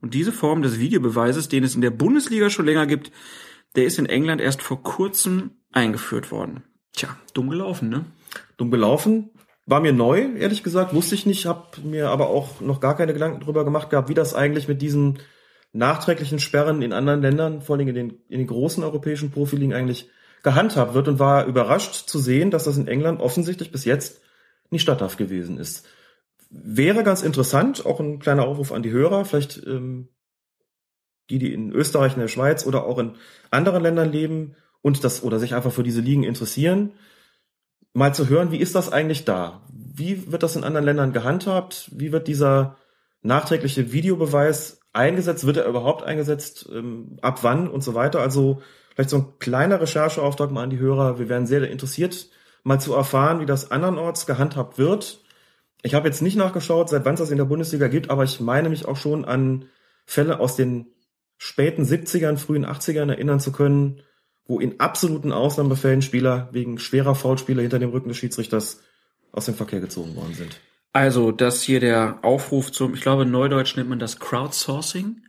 Und 0.00 0.14
diese 0.14 0.32
Form 0.32 0.62
des 0.62 0.78
Videobeweises, 0.78 1.48
den 1.48 1.64
es 1.64 1.74
in 1.74 1.80
der 1.80 1.90
Bundesliga 1.90 2.50
schon 2.50 2.66
länger 2.66 2.86
gibt, 2.86 3.10
der 3.74 3.84
ist 3.84 3.98
in 3.98 4.06
England 4.06 4.40
erst 4.40 4.62
vor 4.62 4.82
kurzem 4.82 5.50
eingeführt 5.72 6.30
worden. 6.30 6.62
Tja, 6.92 7.16
dumm 7.34 7.50
gelaufen, 7.50 7.88
ne? 7.88 8.06
Dumm 8.56 8.70
gelaufen. 8.70 9.30
War 9.68 9.80
mir 9.80 9.92
neu, 9.92 10.26
ehrlich 10.38 10.62
gesagt, 10.62 10.94
wusste 10.94 11.14
ich 11.14 11.26
nicht, 11.26 11.44
habe 11.44 11.82
mir 11.82 12.08
aber 12.08 12.30
auch 12.30 12.62
noch 12.62 12.80
gar 12.80 12.96
keine 12.96 13.12
Gedanken 13.12 13.40
drüber 13.40 13.66
gemacht 13.66 13.90
gehabt, 13.90 14.08
wie 14.08 14.14
das 14.14 14.32
eigentlich 14.32 14.66
mit 14.66 14.80
diesen 14.80 15.18
nachträglichen 15.74 16.38
Sperren 16.38 16.80
in 16.80 16.94
anderen 16.94 17.20
Ländern, 17.20 17.60
vor 17.60 17.76
allem 17.76 17.86
in 17.86 17.94
den, 17.94 18.10
in 18.30 18.38
den 18.38 18.46
großen 18.46 18.82
europäischen 18.82 19.30
Profiligen 19.30 19.74
eigentlich 19.74 20.08
gehandhabt 20.42 20.94
wird 20.94 21.06
und 21.08 21.18
war 21.18 21.44
überrascht 21.44 22.08
zu 22.08 22.18
sehen, 22.18 22.50
dass 22.50 22.64
das 22.64 22.78
in 22.78 22.88
England 22.88 23.20
offensichtlich 23.20 23.70
bis 23.70 23.84
jetzt 23.84 24.22
nicht 24.70 24.80
statthaft 24.80 25.18
gewesen 25.18 25.58
ist. 25.58 25.86
Wäre 26.48 27.04
ganz 27.04 27.22
interessant, 27.22 27.84
auch 27.84 28.00
ein 28.00 28.20
kleiner 28.20 28.46
Aufruf 28.46 28.72
an 28.72 28.82
die 28.82 28.90
Hörer, 28.90 29.26
vielleicht 29.26 29.62
ähm, 29.66 30.08
die, 31.28 31.38
die 31.38 31.52
in 31.52 31.72
Österreich, 31.72 32.14
in 32.14 32.20
der 32.20 32.28
Schweiz 32.28 32.66
oder 32.66 32.86
auch 32.86 32.96
in 32.96 33.16
anderen 33.50 33.82
Ländern 33.82 34.10
leben 34.10 34.56
und 34.80 35.04
das 35.04 35.22
oder 35.22 35.38
sich 35.38 35.54
einfach 35.54 35.72
für 35.72 35.82
diese 35.82 36.00
Ligen 36.00 36.24
interessieren, 36.24 36.92
mal 37.98 38.14
zu 38.14 38.28
hören, 38.28 38.52
wie 38.52 38.60
ist 38.60 38.74
das 38.74 38.90
eigentlich 38.90 39.24
da? 39.24 39.62
Wie 39.72 40.30
wird 40.30 40.42
das 40.42 40.56
in 40.56 40.64
anderen 40.64 40.86
Ländern 40.86 41.12
gehandhabt? 41.12 41.90
Wie 41.92 42.12
wird 42.12 42.28
dieser 42.28 42.76
nachträgliche 43.22 43.92
Videobeweis 43.92 44.80
eingesetzt? 44.92 45.44
Wird 45.44 45.56
er 45.56 45.66
überhaupt 45.66 46.04
eingesetzt? 46.04 46.68
Ähm, 46.72 47.18
ab 47.20 47.40
wann 47.42 47.68
und 47.68 47.82
so 47.82 47.94
weiter? 47.94 48.20
Also 48.20 48.62
vielleicht 48.94 49.10
so 49.10 49.16
ein 49.18 49.38
kleiner 49.40 49.80
Rechercheauftrag 49.80 50.50
mal 50.52 50.62
an 50.62 50.70
die 50.70 50.78
Hörer. 50.78 51.18
Wir 51.18 51.28
wären 51.28 51.46
sehr 51.46 51.68
interessiert, 51.68 52.28
mal 52.62 52.80
zu 52.80 52.94
erfahren, 52.94 53.40
wie 53.40 53.46
das 53.46 53.70
andernorts 53.72 54.26
gehandhabt 54.26 54.78
wird. 54.78 55.24
Ich 55.82 55.94
habe 55.94 56.08
jetzt 56.08 56.22
nicht 56.22 56.36
nachgeschaut, 56.36 56.88
seit 56.88 57.04
wann 57.04 57.14
es 57.14 57.20
das 57.20 57.30
in 57.30 57.38
der 57.38 57.44
Bundesliga 57.44 57.88
gibt, 57.88 58.10
aber 58.10 58.24
ich 58.24 58.40
meine 58.40 58.68
mich 58.68 58.86
auch 58.86 58.96
schon 58.96 59.24
an 59.24 59.66
Fälle 60.06 60.40
aus 60.40 60.56
den 60.56 60.86
späten 61.36 61.82
70ern, 61.82 62.36
frühen 62.36 62.66
80ern 62.66 63.10
erinnern 63.10 63.40
zu 63.40 63.52
können, 63.52 64.02
wo 64.48 64.58
in 64.58 64.80
absoluten 64.80 65.30
Ausnahmefällen 65.30 66.02
Spieler 66.02 66.48
wegen 66.52 66.78
schwerer 66.78 67.14
Foulspiele 67.14 67.62
hinter 67.62 67.78
dem 67.78 67.90
Rücken 67.90 68.08
des 68.08 68.16
Schiedsrichters 68.16 68.80
aus 69.30 69.44
dem 69.44 69.54
Verkehr 69.54 69.80
gezogen 69.80 70.16
worden 70.16 70.34
sind. 70.34 70.58
Also, 70.92 71.30
das 71.30 71.62
hier 71.62 71.80
der 71.80 72.18
Aufruf 72.22 72.72
zum, 72.72 72.94
ich 72.94 73.02
glaube, 73.02 73.26
Neudeutsch 73.26 73.76
nennt 73.76 73.90
man 73.90 73.98
das 73.98 74.18
Crowdsourcing. 74.18 75.22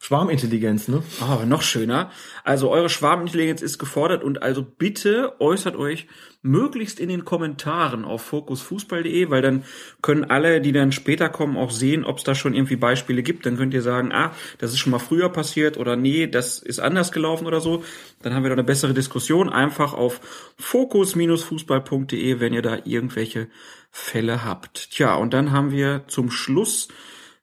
Schwarmintelligenz, 0.00 0.86
ne? 0.86 1.02
Oh, 1.20 1.44
noch 1.44 1.62
schöner. 1.62 2.10
Also 2.44 2.70
eure 2.70 2.88
Schwarmintelligenz 2.88 3.62
ist 3.62 3.78
gefordert 3.78 4.22
und 4.22 4.42
also 4.42 4.62
bitte 4.62 5.40
äußert 5.40 5.74
euch 5.76 6.06
möglichst 6.40 7.00
in 7.00 7.08
den 7.08 7.24
Kommentaren 7.24 8.04
auf 8.04 8.22
fokusfußball.de, 8.22 9.28
weil 9.28 9.42
dann 9.42 9.64
können 10.00 10.24
alle, 10.24 10.60
die 10.60 10.70
dann 10.70 10.92
später 10.92 11.28
kommen, 11.28 11.56
auch 11.56 11.72
sehen, 11.72 12.04
ob 12.04 12.18
es 12.18 12.24
da 12.24 12.36
schon 12.36 12.54
irgendwie 12.54 12.76
Beispiele 12.76 13.24
gibt. 13.24 13.44
Dann 13.44 13.56
könnt 13.56 13.74
ihr 13.74 13.82
sagen, 13.82 14.12
ah, 14.12 14.32
das 14.58 14.70
ist 14.72 14.78
schon 14.78 14.92
mal 14.92 15.00
früher 15.00 15.30
passiert 15.30 15.76
oder 15.76 15.96
nee, 15.96 16.28
das 16.28 16.60
ist 16.60 16.78
anders 16.78 17.10
gelaufen 17.10 17.46
oder 17.46 17.60
so. 17.60 17.82
Dann 18.22 18.34
haben 18.34 18.44
wir 18.44 18.50
da 18.50 18.54
eine 18.54 18.64
bessere 18.64 18.94
Diskussion. 18.94 19.48
Einfach 19.48 19.94
auf 19.94 20.20
fokus-fußball.de, 20.58 22.38
wenn 22.38 22.54
ihr 22.54 22.62
da 22.62 22.78
irgendwelche 22.84 23.48
Fälle 23.90 24.44
habt. 24.44 24.92
Tja, 24.92 25.16
und 25.16 25.34
dann 25.34 25.50
haben 25.50 25.72
wir 25.72 26.04
zum 26.06 26.30
Schluss 26.30 26.88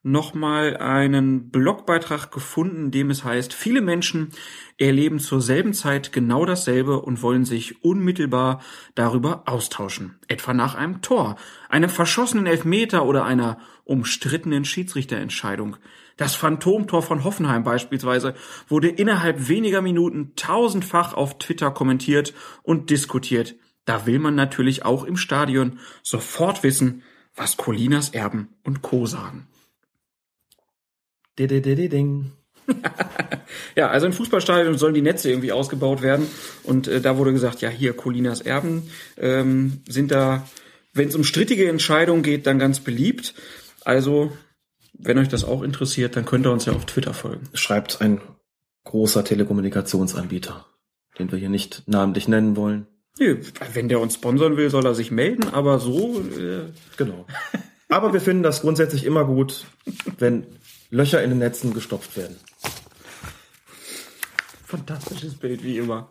nochmal 0.06 0.78
einen 0.78 1.50
Blogbeitrag 1.50 2.32
gefunden, 2.32 2.86
in 2.86 2.92
dem 2.92 3.10
es 3.10 3.24
heißt, 3.24 3.54
viele 3.54 3.82
Menschen 3.82 4.30
erleben 4.78 5.20
zur 5.20 5.42
selben 5.42 5.74
Zeit 5.74 6.14
genau 6.14 6.46
dasselbe 6.46 7.02
und 7.02 7.24
wollen 7.24 7.44
sich 7.44 7.84
unmittelbar 7.84 8.62
darüber 8.94 9.44
austauschen. 9.48 10.20
Etwa 10.28 10.54
nach 10.54 10.76
einem 10.76 11.02
Tor, 11.02 11.38
einem 11.70 11.90
verschossenen 11.90 12.46
Elfmeter 12.46 13.04
oder 13.06 13.26
einer 13.26 13.58
umstrittenen 13.84 14.64
Schiedsrichterentscheidung. 14.64 15.78
Das 16.18 16.36
Phantomtor 16.36 17.02
von 17.02 17.24
Hoffenheim 17.24 17.64
beispielsweise 17.64 18.36
wurde 18.68 18.90
innerhalb 18.90 19.48
weniger 19.48 19.82
Minuten 19.82 20.34
tausendfach 20.36 21.16
auf 21.16 21.40
Twitter 21.40 21.72
kommentiert 21.72 22.36
und 22.62 22.92
diskutiert. 22.92 23.56
Da 23.86 24.06
will 24.06 24.20
man 24.20 24.36
natürlich 24.36 24.86
auch 24.86 25.04
im 25.04 25.18
Stadion 25.18 25.80
sofort 26.04 26.62
wissen, 26.62 27.02
was 27.36 27.58
Colinas 27.58 28.10
Erben 28.10 28.50
und 28.64 28.84
Co. 28.84 29.08
sagen. 29.08 29.48
Ding. 31.38 32.32
ja, 33.76 33.90
also 33.90 34.08
in 34.08 34.14
Fußballstadion 34.14 34.78
sollen 34.78 34.94
die 34.94 35.02
Netze 35.02 35.30
irgendwie 35.30 35.52
ausgebaut 35.52 36.02
werden. 36.02 36.28
Und 36.64 36.88
äh, 36.88 37.02
da 37.02 37.18
wurde 37.18 37.34
gesagt, 37.34 37.62
ja, 37.62 37.70
hier 37.70 37.94
Colinas 37.94 38.42
Erben 38.42 38.90
ähm, 39.18 39.82
sind 39.88 40.12
da, 40.12 40.48
wenn 40.94 41.10
es 41.10 41.16
um 41.16 41.24
strittige 41.24 41.70
Entscheidungen 41.70 42.24
geht, 42.24 42.48
dann 42.48 42.60
ganz 42.60 42.80
beliebt. 42.80 43.36
Also, 43.84 44.32
wenn 44.94 45.18
euch 45.18 45.28
das 45.28 45.44
auch 45.44 45.62
interessiert, 45.62 46.16
dann 46.16 46.26
könnt 46.26 46.46
ihr 46.46 46.52
uns 46.52 46.66
ja 46.66 46.74
auf 46.74 46.86
Twitter 46.86 47.14
folgen. 47.14 47.50
Schreibt 47.54 48.02
ein 48.02 48.22
großer 48.86 49.24
Telekommunikationsanbieter, 49.24 50.66
den 51.20 51.32
wir 51.32 51.38
hier 51.38 51.50
nicht 51.50 51.84
namentlich 51.88 52.28
nennen 52.28 52.56
wollen. 52.56 52.88
Nee, 53.18 53.38
wenn 53.74 53.88
der 53.88 54.02
uns 54.02 54.16
sponsern 54.16 54.58
will, 54.58 54.70
soll 54.70 54.86
er 54.86 54.96
sich 54.96 55.12
melden, 55.12 55.48
aber 55.54 55.80
so. 55.80 56.22
Äh 56.38 56.72
genau. 56.98 57.26
Aber 57.88 58.14
wir 58.14 58.22
finden 58.22 58.44
das 58.44 58.62
grundsätzlich 58.62 59.06
immer 59.06 59.26
gut, 59.26 59.66
wenn 60.18 60.46
Löcher 60.96 61.22
in 61.22 61.30
den 61.30 61.40
Netzen 61.40 61.74
gestopft 61.74 62.16
werden. 62.16 62.38
Fantastisches 64.66 65.36
Bild, 65.36 65.64
wie 65.64 65.78
immer. 65.78 66.10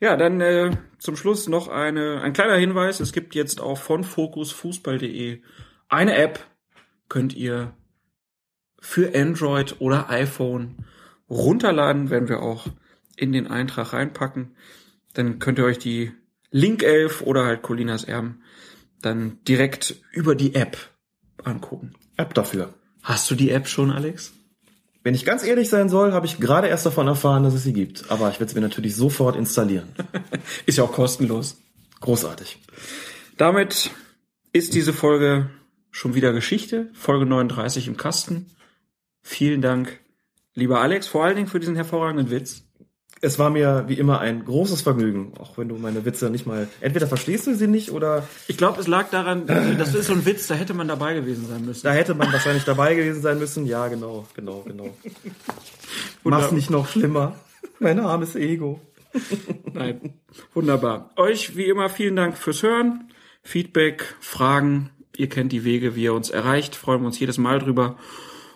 Ja, 0.00 0.16
dann 0.16 0.40
äh, 0.40 0.76
zum 0.98 1.16
Schluss 1.16 1.48
noch 1.48 1.68
eine, 1.68 2.20
ein 2.22 2.32
kleiner 2.32 2.56
Hinweis. 2.56 3.00
Es 3.00 3.12
gibt 3.12 3.34
jetzt 3.34 3.60
auch 3.60 3.78
von 3.78 4.04
fokusfußball.de 4.04 5.42
eine 5.88 6.16
App, 6.16 6.46
könnt 7.08 7.34
ihr 7.34 7.74
für 8.80 9.14
Android 9.14 9.76
oder 9.80 10.10
iPhone 10.10 10.84
runterladen, 11.28 12.10
werden 12.10 12.28
wir 12.28 12.40
auch 12.40 12.66
in 13.16 13.32
den 13.32 13.46
Eintrag 13.46 13.92
reinpacken. 13.92 14.56
Dann 15.14 15.38
könnt 15.40 15.58
ihr 15.58 15.64
euch 15.64 15.78
die 15.78 16.12
Link 16.50 16.82
11 16.82 17.22
oder 17.22 17.44
halt 17.44 17.62
Colinas 17.62 18.04
Erben 18.04 18.42
dann 19.02 19.42
direkt 19.44 19.96
über 20.12 20.34
die 20.34 20.54
App 20.54 20.76
angucken. 21.42 21.94
App 22.16 22.32
dafür. 22.34 22.74
Hast 23.04 23.30
du 23.30 23.34
die 23.34 23.50
App 23.50 23.68
schon, 23.68 23.90
Alex? 23.92 24.32
Wenn 25.02 25.14
ich 25.14 25.26
ganz 25.26 25.44
ehrlich 25.44 25.68
sein 25.68 25.90
soll, 25.90 26.12
habe 26.12 26.24
ich 26.24 26.40
gerade 26.40 26.68
erst 26.68 26.86
davon 26.86 27.06
erfahren, 27.06 27.42
dass 27.42 27.52
es 27.52 27.62
sie 27.62 27.74
gibt. 27.74 28.10
Aber 28.10 28.30
ich 28.30 28.40
werde 28.40 28.50
sie 28.50 28.58
mir 28.58 28.66
natürlich 28.66 28.96
sofort 28.96 29.36
installieren. 29.36 29.90
ist 30.66 30.78
ja 30.78 30.84
auch 30.84 30.92
kostenlos. 30.92 31.58
Großartig. 32.00 32.58
Damit 33.36 33.90
ist 34.52 34.72
diese 34.72 34.94
Folge 34.94 35.50
schon 35.90 36.14
wieder 36.14 36.32
Geschichte. 36.32 36.88
Folge 36.94 37.26
39 37.26 37.88
im 37.88 37.98
Kasten. 37.98 38.46
Vielen 39.20 39.60
Dank, 39.60 40.00
lieber 40.54 40.80
Alex, 40.80 41.06
vor 41.06 41.24
allen 41.24 41.36
Dingen 41.36 41.48
für 41.48 41.60
diesen 41.60 41.76
hervorragenden 41.76 42.30
Witz. 42.30 42.62
Es 43.24 43.38
war 43.38 43.48
mir 43.48 43.84
wie 43.88 43.94
immer 43.94 44.20
ein 44.20 44.44
großes 44.44 44.82
Vergnügen, 44.82 45.32
auch 45.38 45.56
wenn 45.56 45.68
du 45.68 45.76
meine 45.76 46.04
Witze 46.04 46.28
nicht 46.28 46.44
mal. 46.44 46.68
Entweder 46.82 47.06
verstehst 47.06 47.46
du 47.46 47.54
sie 47.54 47.66
nicht 47.66 47.90
oder. 47.90 48.28
Ich 48.48 48.58
glaube, 48.58 48.78
es 48.78 48.86
lag 48.86 49.08
daran, 49.08 49.46
das 49.46 49.94
ist 49.94 50.08
so 50.08 50.12
ein 50.12 50.26
Witz, 50.26 50.46
da 50.46 50.54
hätte 50.54 50.74
man 50.74 50.88
dabei 50.88 51.14
gewesen 51.14 51.46
sein 51.48 51.64
müssen. 51.64 51.84
Da 51.84 51.92
hätte 51.92 52.12
man 52.12 52.30
wahrscheinlich 52.30 52.64
dabei 52.64 52.94
gewesen 52.94 53.22
sein 53.22 53.38
müssen. 53.38 53.64
Ja, 53.64 53.88
genau, 53.88 54.26
genau, 54.34 54.60
genau. 54.66 54.94
Mach's 56.22 56.52
nicht 56.52 56.68
noch 56.68 56.86
schlimmer. 56.86 57.34
Mein 57.78 57.98
armes 57.98 58.36
Ego. 58.36 58.82
Nein, 59.72 60.12
wunderbar. 60.52 61.10
Euch 61.16 61.56
wie 61.56 61.64
immer 61.64 61.88
vielen 61.88 62.16
Dank 62.16 62.36
fürs 62.36 62.62
Hören, 62.62 63.10
Feedback, 63.42 64.16
Fragen. 64.20 64.90
Ihr 65.16 65.30
kennt 65.30 65.50
die 65.52 65.64
Wege, 65.64 65.96
wie 65.96 66.02
ihr 66.02 66.12
uns 66.14 66.28
erreicht. 66.28 66.76
Freuen 66.76 67.00
wir 67.00 67.06
uns 67.06 67.18
jedes 67.18 67.38
Mal 67.38 67.58
drüber. 67.58 67.96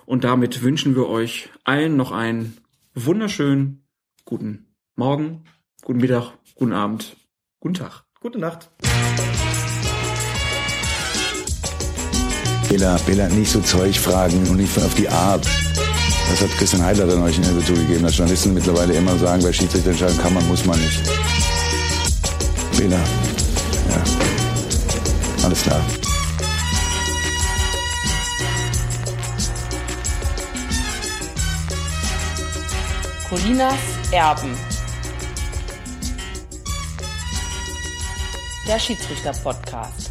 Und 0.04 0.24
damit 0.24 0.62
wünschen 0.62 0.94
wir 0.94 1.08
euch 1.08 1.48
allen 1.64 1.96
noch 1.96 2.12
einen 2.12 2.58
wunderschönen 2.94 3.87
guten 4.28 4.66
Morgen, 4.94 5.44
guten 5.84 6.00
Mittag, 6.00 6.34
guten 6.54 6.74
Abend, 6.74 7.16
guten 7.60 7.74
Tag. 7.74 8.04
Gute 8.20 8.38
Nacht. 8.38 8.70
Bela, 12.68 12.98
Bela, 13.06 13.28
nicht 13.30 13.50
so 13.50 13.60
Zeug 13.60 13.98
fragen 13.98 14.46
und 14.50 14.56
nicht 14.58 14.76
auf 14.76 14.94
die 14.96 15.08
Art. 15.08 15.46
Das 16.28 16.42
hat 16.42 16.50
Christian 16.58 16.84
Heidler 16.84 17.06
dann 17.06 17.22
euch 17.22 17.38
in 17.38 17.44
Interview 17.44 17.74
zugegeben, 17.74 18.02
dass 18.02 18.18
Journalisten 18.18 18.52
mittlerweile 18.52 18.92
immer 18.92 19.16
sagen, 19.16 19.42
bei 19.42 19.50
Schiedsrichter 19.50 19.90
entscheiden 19.90 20.18
kann 20.18 20.34
man, 20.34 20.46
muss 20.46 20.66
man 20.66 20.78
nicht. 20.78 21.00
Bela, 22.76 22.98
ja, 22.98 24.04
alles 25.42 25.62
klar. 25.62 25.80
Colinas 33.30 33.97
Erben. 34.10 34.56
Der 38.66 38.78
Schiedsrichter-Podcast. 38.78 40.07